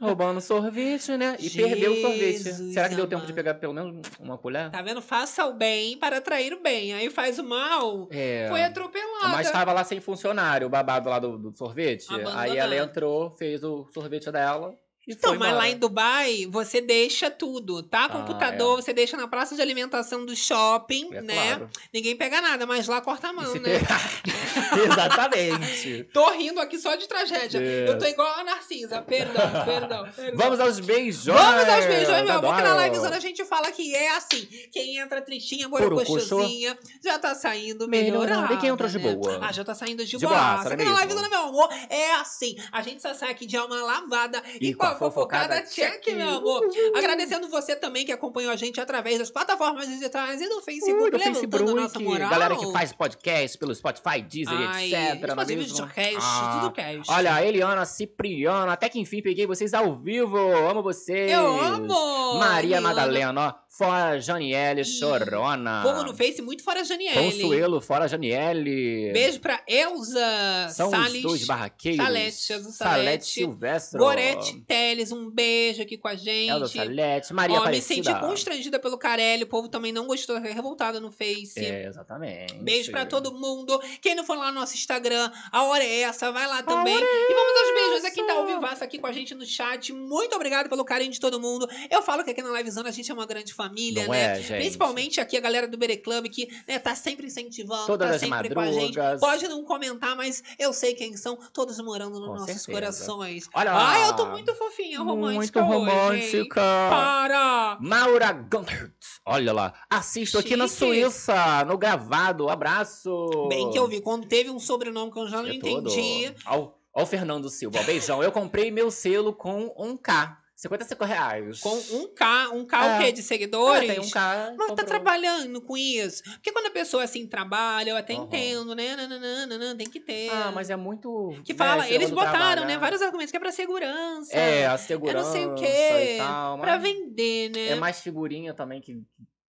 Roubando 0.00 0.40
sorvete, 0.40 1.16
né? 1.16 1.36
E 1.40 1.48
perdeu 1.48 1.92
o 1.92 2.00
sorvete. 2.00 2.42
Jesus 2.42 2.74
Será 2.74 2.88
que 2.88 2.94
deu 2.94 3.06
tempo 3.06 3.24
de 3.24 3.32
pegar 3.32 3.54
pelo 3.54 3.72
menos 3.72 4.06
uma 4.20 4.36
colher? 4.36 4.70
Tá 4.70 4.82
vendo? 4.82 5.00
Faça 5.00 5.46
o 5.46 5.54
bem 5.54 5.96
para 5.96 6.18
atrair 6.18 6.52
o 6.52 6.62
bem. 6.62 6.92
Aí 6.92 7.08
faz 7.08 7.38
o 7.38 7.44
mal. 7.44 8.08
É. 8.10 8.46
Foi 8.48 8.62
atropelada. 8.62 9.28
Mas 9.28 9.50
tava 9.50 9.72
lá 9.72 9.84
sem 9.84 10.00
funcionário, 10.00 10.66
o 10.66 10.70
babado 10.70 11.08
lá 11.08 11.18
do, 11.18 11.38
do 11.38 11.56
sorvete. 11.56 12.06
Abandonado. 12.10 12.38
Aí 12.38 12.56
ela 12.58 12.76
entrou, 12.76 13.30
fez 13.30 13.64
o 13.64 13.86
sorvete 13.92 14.30
dela 14.30 14.76
E 15.06 15.14
foi 15.14 15.38
mas 15.38 15.54
lá 15.54 15.68
em 15.68 15.78
Dubai, 15.78 16.46
você 16.50 16.80
deixa 16.80 17.30
tudo, 17.30 17.80
tá? 17.82 18.08
Computador, 18.08 18.82
você 18.82 18.92
deixa 18.92 19.16
na 19.16 19.28
praça 19.28 19.54
de 19.54 19.62
alimentação 19.62 20.26
do 20.26 20.34
shopping, 20.34 21.08
É 21.14 21.22
né? 21.22 21.34
claro. 21.56 21.70
Ninguém 21.94 22.16
pega 22.16 22.40
nada, 22.40 22.66
mas 22.66 22.88
lá 22.88 23.00
corta 23.00 23.28
a 23.28 23.32
mão, 23.32 23.54
né? 23.54 23.78
Exatamente. 24.84 26.04
Tô 26.12 26.30
rindo 26.30 26.60
aqui 26.60 26.78
só 26.78 26.94
de 26.96 27.06
tragédia. 27.06 27.58
É. 27.60 27.88
Eu 27.88 27.98
tô 27.98 28.04
igual 28.06 28.28
a 28.40 28.44
Narcisa. 28.44 29.00
Perdão, 29.02 29.34
perdão, 29.64 30.08
perdão. 30.14 30.36
Vamos 30.36 30.60
aos 30.60 30.80
beijos. 30.80 31.24
Vamos 31.26 31.68
aos 31.68 31.86
beijões, 31.86 32.24
meu 32.24 32.38
amor, 32.38 32.56
que 32.56 32.62
na 32.62 32.84
livezona 32.84 33.16
a 33.16 33.20
gente 33.20 33.44
fala 33.44 33.70
que 33.72 33.94
é 33.94 34.10
assim. 34.16 34.46
Quem 34.72 34.98
entra 34.98 35.20
tristinha, 35.22 35.68
Purucuxô. 35.68 36.14
borocochosinha, 36.14 36.78
já 37.02 37.18
tá 37.18 37.34
saindo 37.34 37.88
Melhorando. 37.88 38.52
E 38.54 38.56
quem 38.58 38.70
entrou 38.70 38.88
de 38.88 38.98
boa? 38.98 39.38
Ah, 39.42 39.52
já 39.52 39.64
tá 39.64 39.74
saindo 39.74 40.04
de, 40.04 40.16
De 40.16 40.26
boa. 40.26 40.36
boaça, 40.36 40.62
Só 40.64 40.68
não 40.70 40.76
que 40.76 40.82
é 40.82 40.86
na 40.86 41.00
livezona, 41.02 41.28
meu 41.28 41.40
amor, 41.40 41.68
é 41.88 42.14
assim. 42.14 42.56
A 42.72 42.82
gente 42.82 43.02
só 43.02 43.14
sai 43.14 43.30
aqui 43.30 43.46
de 43.46 43.56
alma 43.56 43.76
lavada 43.82 44.42
e, 44.60 44.68
E 44.70 44.74
com 44.74 44.84
a 44.86 44.95
fofocada 44.96 45.62
check, 45.62 46.06
meu 46.14 46.28
amor. 46.28 46.62
Agradecendo 46.94 47.48
você 47.48 47.76
também 47.76 48.04
que 48.04 48.12
acompanhou 48.12 48.50
a 48.52 48.56
gente 48.56 48.80
através 48.80 49.18
das 49.18 49.30
plataformas 49.30 49.86
digitais 49.88 50.40
e 50.40 50.48
do 50.48 50.60
Facebook, 50.62 51.02
Ui, 51.04 51.10
do 51.10 51.16
levantando 51.18 51.34
Facebook, 51.50 51.74
nossa 51.74 51.98
moral. 52.00 52.30
galera 52.30 52.56
que 52.56 52.72
faz 52.72 52.92
podcast 52.92 53.58
pelo 53.58 53.74
Spotify, 53.74 54.22
Deezer, 54.22 54.54
Ai, 54.54 54.86
etc. 54.86 54.94
é 54.96 55.12
inclusive 55.32 55.56
mesmo? 55.60 55.74
videocast, 55.74 56.16
Ah, 56.20 56.58
tudo 56.60 56.72
cast. 56.72 57.10
Olha, 57.12 57.44
Eliana 57.44 57.84
Cipriano, 57.84 58.70
até 58.70 58.88
que 58.88 58.98
enfim 58.98 59.22
peguei 59.22 59.46
vocês 59.46 59.72
ao 59.74 59.96
vivo. 59.96 60.36
Amo 60.38 60.82
vocês. 60.82 61.30
Eu 61.30 61.46
amo! 61.60 62.38
Maria 62.38 62.76
Eliana. 62.76 62.88
Madalena, 62.88 63.40
ó. 63.62 63.66
Fora 63.76 64.18
Janiele, 64.18 64.82
chorona. 64.84 65.82
Povo 65.82 66.02
no 66.04 66.14
Face 66.14 66.40
muito 66.40 66.64
fora 66.64 66.82
Janiele. 66.82 67.14
Consuelo, 67.42 67.78
fora 67.82 68.08
Janiele. 68.08 69.10
Beijo 69.12 69.38
pra 69.38 69.60
Elza 69.68 70.68
São 70.70 70.90
Salles. 70.90 71.16
os 71.16 71.22
dois 71.22 71.44
barraqueiros. 71.46 72.02
Salete, 72.02 72.40
Salete 72.42 72.72
Salete. 72.72 73.24
Silvestre. 73.26 73.98
Gorete 73.98 74.54
Teles, 74.86 75.10
um 75.10 75.28
beijo 75.28 75.82
aqui 75.82 75.96
com 75.98 76.06
a 76.06 76.14
gente. 76.14 76.50
Elza 76.50 76.68
Salete. 76.68 77.32
Maria 77.32 77.60
Ó, 77.60 77.66
me 77.68 77.80
senti 77.82 78.12
constrangida 78.20 78.78
pelo 78.78 78.96
Carelli. 78.96 79.42
O 79.42 79.46
povo 79.48 79.68
também 79.68 79.90
não 79.90 80.06
gostou, 80.06 80.40
tá 80.40 80.48
revoltada 80.48 81.00
no 81.00 81.10
Face. 81.10 81.58
É, 81.58 81.86
exatamente. 81.86 82.54
Beijo 82.54 82.90
pra 82.92 83.04
todo 83.04 83.32
mundo. 83.34 83.80
Quem 84.00 84.14
não 84.14 84.22
for 84.24 84.36
lá 84.38 84.52
no 84.52 84.60
nosso 84.60 84.74
Instagram, 84.74 85.30
a 85.50 85.64
hora 85.64 85.82
é 85.82 86.02
essa, 86.02 86.30
vai 86.30 86.46
lá 86.46 86.62
também. 86.62 86.94
E 86.96 87.34
vamos 87.34 87.60
aos 87.60 87.74
beijos 87.74 88.04
a 88.04 88.10
quem 88.12 88.26
tá 88.26 88.34
ao 88.34 88.46
vivaço 88.46 88.84
aqui 88.84 88.98
com 88.98 89.06
a 89.06 89.12
gente 89.12 89.34
no 89.34 89.44
chat. 89.44 89.92
Muito 89.92 90.36
obrigado 90.36 90.68
pelo 90.68 90.84
carinho 90.84 91.10
de 91.10 91.18
todo 91.18 91.40
mundo. 91.40 91.68
Eu 91.90 92.02
falo 92.02 92.22
que 92.22 92.30
aqui 92.30 92.42
na 92.42 92.50
Livezona 92.52 92.88
a 92.88 92.92
gente 92.92 93.10
é 93.10 93.14
uma 93.14 93.26
grande 93.26 93.52
família, 93.52 94.04
Não 94.04 94.12
né? 94.12 94.38
é, 94.38 94.42
gente? 94.42 94.58
Principalmente 94.60 95.20
aqui 95.20 95.36
a 95.36 95.40
galera 95.40 95.66
do 95.66 95.76
Bere 95.76 95.96
Club, 95.96 96.28
que 96.28 96.48
né, 96.68 96.78
tá 96.78 96.94
sempre 96.94 97.26
incentivando, 97.26 97.86
Todas 97.86 98.08
tá 98.08 98.14
as 98.14 98.20
sempre 98.20 98.54
com 98.54 98.60
a 98.60 98.66
gente. 98.70 98.96
madrugas. 98.96 99.20
Pode 99.20 99.48
não 99.48 99.64
comentar, 99.64 100.14
mas 100.16 100.42
eu 100.58 100.72
sei 100.72 100.94
quem 100.94 101.16
são, 101.16 101.36
todos 101.52 101.78
morando 101.80 102.20
nos 102.20 102.28
Com 102.28 102.34
nossos 102.34 102.46
certeza. 102.46 102.72
corações. 102.72 103.48
Olha 103.52 103.72
lá. 103.72 103.88
Ai, 103.88 104.08
eu 104.08 104.14
tô 104.16 104.26
muito 104.26 104.54
fofinha, 104.54 104.75
romântica 104.96 105.62
Muito 105.62 105.82
hoje, 105.82 105.90
romântica. 105.90 106.60
Para! 106.60 107.78
Maura 107.80 108.32
Guntert. 108.32 108.92
Olha 109.24 109.52
lá. 109.52 109.74
Assisto 109.90 110.38
aqui 110.38 110.56
na 110.56 110.66
Chique. 110.68 110.78
Suíça, 110.78 111.64
no 111.64 111.76
gravado. 111.76 112.48
Abraço. 112.48 113.48
Bem 113.48 113.70
que 113.70 113.78
eu 113.78 113.88
vi, 113.88 114.00
quando 114.00 114.26
teve 114.26 114.50
um 114.50 114.58
sobrenome 114.58 115.12
que 115.12 115.18
eu 115.18 115.28
já 115.28 115.42
não 115.42 115.48
É 115.48 115.54
entendi. 115.54 116.32
Ó 116.46 117.02
o 117.02 117.04
Fernando 117.04 117.50
Silva. 117.50 117.82
Beijão. 117.82 118.22
Eu 118.22 118.32
comprei 118.32 118.70
meu 118.70 118.90
selo 118.90 119.34
com 119.34 119.68
1K. 119.78 120.36
55 120.56 121.04
reais. 121.04 121.60
Com 121.60 121.76
um 121.76 122.08
K, 122.14 122.48
um 122.54 122.64
K 122.64 122.80
o 122.86 122.90
É. 122.92 122.98
quê? 123.04 123.12
De 123.12 123.22
seguidores? 123.22 123.90
É, 123.90 123.92
tem 123.94 124.02
um 124.02 124.08
K. 124.10 124.54
Mas 124.56 124.68
tá 124.68 124.76
comprou. 124.76 124.86
trabalhando 124.86 125.60
com 125.60 125.76
isso? 125.76 126.22
Porque 126.24 126.50
quando 126.50 126.66
a 126.66 126.70
pessoa 126.70 127.04
assim 127.04 127.26
trabalha, 127.26 127.90
eu 127.90 127.96
até 127.96 128.14
Aham. 128.14 128.24
entendo, 128.24 128.74
né? 128.74 128.96
Nananana, 128.96 129.76
tem 129.76 129.88
que 129.90 130.00
ter. 130.00 130.30
Ah, 130.30 130.50
mas 130.54 130.70
é 130.70 130.76
muito. 130.76 131.34
Que 131.44 131.52
né, 131.52 131.58
fala, 131.58 131.88
eles 131.90 132.10
botaram, 132.10 132.30
trabalhar. 132.38 132.66
né? 132.66 132.78
Vários 132.78 133.02
argumentos 133.02 133.30
que 133.30 133.36
é 133.36 133.40
pra 133.40 133.52
segurança. 133.52 134.34
É, 134.34 134.66
a 134.66 134.72
é 134.72 134.78
segurança 134.78 135.26
não 135.26 135.32
sei 135.32 135.44
o 135.46 135.54
quê. 135.54 136.16
tal. 136.18 136.58
Pra 136.58 136.78
vender, 136.78 137.50
né? 137.50 137.68
É 137.68 137.74
mais 137.74 138.00
figurinha 138.00 138.54
também 138.54 138.80
que 138.80 138.98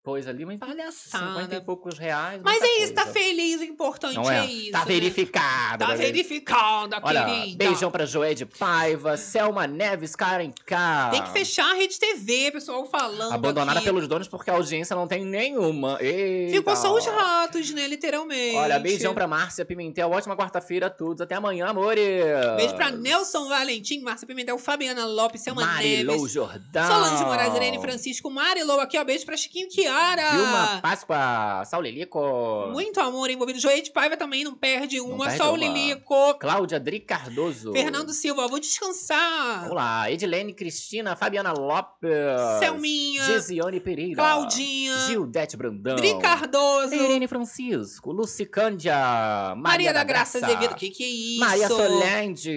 coisa 0.07 0.31
ali, 0.31 0.45
mas 0.47 0.61
50 0.61 0.73
e 0.73 0.77
Palhaçada. 0.77 1.61
poucos 1.63 1.99
reais. 1.99 2.41
Mas 2.45 2.63
é 2.63 2.85
isso, 2.85 2.95
tá 2.95 3.03
coisa. 3.07 3.19
feliz, 3.19 3.61
o 3.61 3.65
importante 3.65 4.15
Não 4.15 4.31
é? 4.31 4.45
é? 4.45 4.47
isso. 4.47 4.71
Tá 4.71 4.85
verificado. 4.85 5.79
Tá 5.85 5.89
né? 5.89 5.97
verificada, 5.97 7.01
Olha, 7.03 7.25
querida. 7.25 7.65
beijão 7.65 7.91
pra 7.91 8.07
Joé 8.07 8.33
de 8.33 8.47
Paiva, 8.47 9.17
Selma 9.17 9.67
Neves, 9.67 10.15
Karen 10.15 10.53
K. 10.65 11.09
Tem 11.11 11.23
que 11.25 11.31
fechar 11.33 11.73
a 11.73 11.75
rede 11.75 11.99
TV, 11.99 12.53
pessoal 12.53 12.87
falando. 12.87 13.33
Abandonada 13.33 13.81
aqui. 13.81 13.89
pelos 13.89 14.07
donos 14.07 14.29
porque 14.29 14.49
a 14.49 14.55
audiência 14.55 14.95
não 14.95 15.09
tem 15.09 15.25
nenhuma. 15.25 15.99
Eita. 16.01 16.53
Ficou 16.57 16.77
só 16.77 16.95
os 16.95 17.05
ratos, 17.05 17.73
né? 17.73 17.89
Literalmente. 17.89 18.55
Olha, 18.57 18.79
beijão 18.79 19.13
pra 19.13 19.27
Márcia 19.27 19.65
Pimentel. 19.65 20.09
Ótima 20.13 20.37
quarta-feira 20.37 20.87
a 20.87 20.91
todos. 20.91 21.21
Até 21.21 21.35
amanhã, 21.35 21.67
amores. 21.67 22.07
Beijo 22.57 22.77
pra 22.77 22.93
Nelson 22.93 23.49
Valentim, 23.49 24.03
Márcia 24.03 24.25
Pimentel, 24.29 24.57
Fabiana 24.57 25.05
Lopes, 25.05 25.41
Selma 25.41 25.67
Marilou 25.67 26.15
Neves. 26.17 26.33
Jordão. 26.33 26.87
Solange 26.87 27.25
Moraes, 27.25 27.55
Irene 27.57 27.81
Francisco, 27.81 28.31
Marilou 28.31 28.79
aqui, 28.79 28.97
ó. 28.97 29.03
Beijo 29.03 29.25
pra 29.27 29.37
Chiquinho 29.37 29.69
Chiara. 29.97 30.31
Vilma 30.33 30.81
Páscoa, 30.83 31.65
Saulelico. 31.65 32.69
Muito 32.73 33.01
amor 33.01 33.31
envolvido. 33.31 33.59
Joey 33.59 33.83
de 33.83 33.91
Paiva 33.91 34.17
também 34.17 34.45
não 34.45 34.55
perde 34.55 35.01
uma. 35.01 35.25
perde 35.25 35.39
Só 35.39 35.51
o 35.51 35.55
uma. 35.55 35.59
Lilico. 35.59 36.35
Cláudia 36.39 36.79
Dri 36.79 37.01
Cardoso. 37.01 37.73
Fernando 37.73 38.13
Silva, 38.13 38.47
vou 38.47 38.61
descansar. 38.61 39.61
Vamos 39.63 39.77
lá. 39.77 40.11
Edilene 40.11 40.53
Cristina, 40.53 41.17
Fabiana 41.17 41.53
Lopes. 41.53 42.11
Selminha. 42.59 43.25
Gesiane 43.25 43.81
Pereira. 43.81 44.17
Claudinha. 44.17 44.97
Gildete 45.07 45.57
Brandão. 45.57 45.97
Dri 45.97 46.19
Cardoso. 46.19 46.95
Irene 46.95 47.27
Francisco. 47.27 48.13
Lucicândia. 48.13 48.95
Maria, 49.57 49.57
Maria 49.57 49.93
da 49.93 50.05
Graça 50.05 50.39
Azevedo. 50.39 50.75
Que 50.75 50.91
que 50.91 51.05
é 51.05 51.09
isso? 51.09 51.41
Maria 51.41 51.69
Solange. 51.69 52.51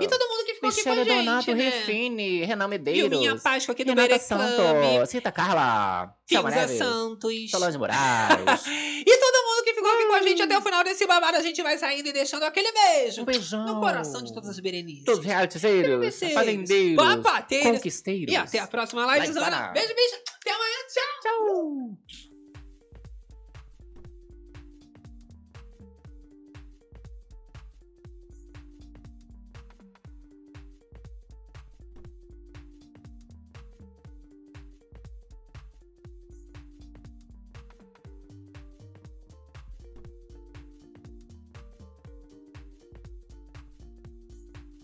E 0.00 0.06
todo 0.08 0.28
mundo 0.28 0.44
que 0.44 0.54
ficou 0.54 0.68
aqui 0.68 0.78
Michele 0.78 0.96
com 0.96 1.12
a 1.12 1.14
gente, 1.14 1.24
Donato, 1.24 1.54
né? 1.54 1.64
Refine, 1.64 2.44
Renan 2.44 2.66
E 2.66 2.68
Medeiros. 2.68 3.18
Minha 3.18 3.36
Páscoa 3.38 3.72
aqui 3.72 3.84
do 3.84 3.90
Renata. 3.90 4.18
Santos, 4.18 5.12
Rita 5.12 5.32
Carla, 5.32 6.14
Neves, 6.30 6.73
Santos. 6.78 7.50
Solange 7.50 7.78
Moraes. 7.78 8.64
E 9.06 9.18
todo 9.18 9.46
mundo 9.46 9.64
que 9.64 9.74
ficou 9.74 9.90
aqui 9.90 10.06
com 10.06 10.14
a 10.14 10.22
gente 10.22 10.42
até 10.42 10.58
o 10.58 10.62
final 10.62 10.82
desse 10.82 11.06
babado, 11.06 11.36
a 11.36 11.42
gente 11.42 11.62
vai 11.62 11.76
saindo 11.76 12.08
e 12.08 12.12
deixando 12.12 12.44
aquele 12.44 12.72
beijo. 12.72 13.20
um 13.20 13.24
beijão. 13.24 13.66
No 13.66 13.80
coração 13.80 14.22
de 14.22 14.32
todas 14.32 14.48
as 14.48 14.58
berenices. 14.58 15.04
Todos 15.04 15.20
os 15.20 15.26
realitizeiros, 15.26 16.18
fazendeiros, 16.32 16.96
papateiros. 16.96 17.68
conquisteiros. 17.68 18.32
E 18.32 18.36
até 18.36 18.58
a 18.60 18.66
próxima 18.66 19.04
live. 19.06 19.34
Para. 19.34 19.68
Beijo, 19.72 19.94
beijo. 19.94 20.14
Até 20.40 20.50
amanhã. 20.52 20.76
Tchau. 20.88 21.20
Tchau. 21.22 22.33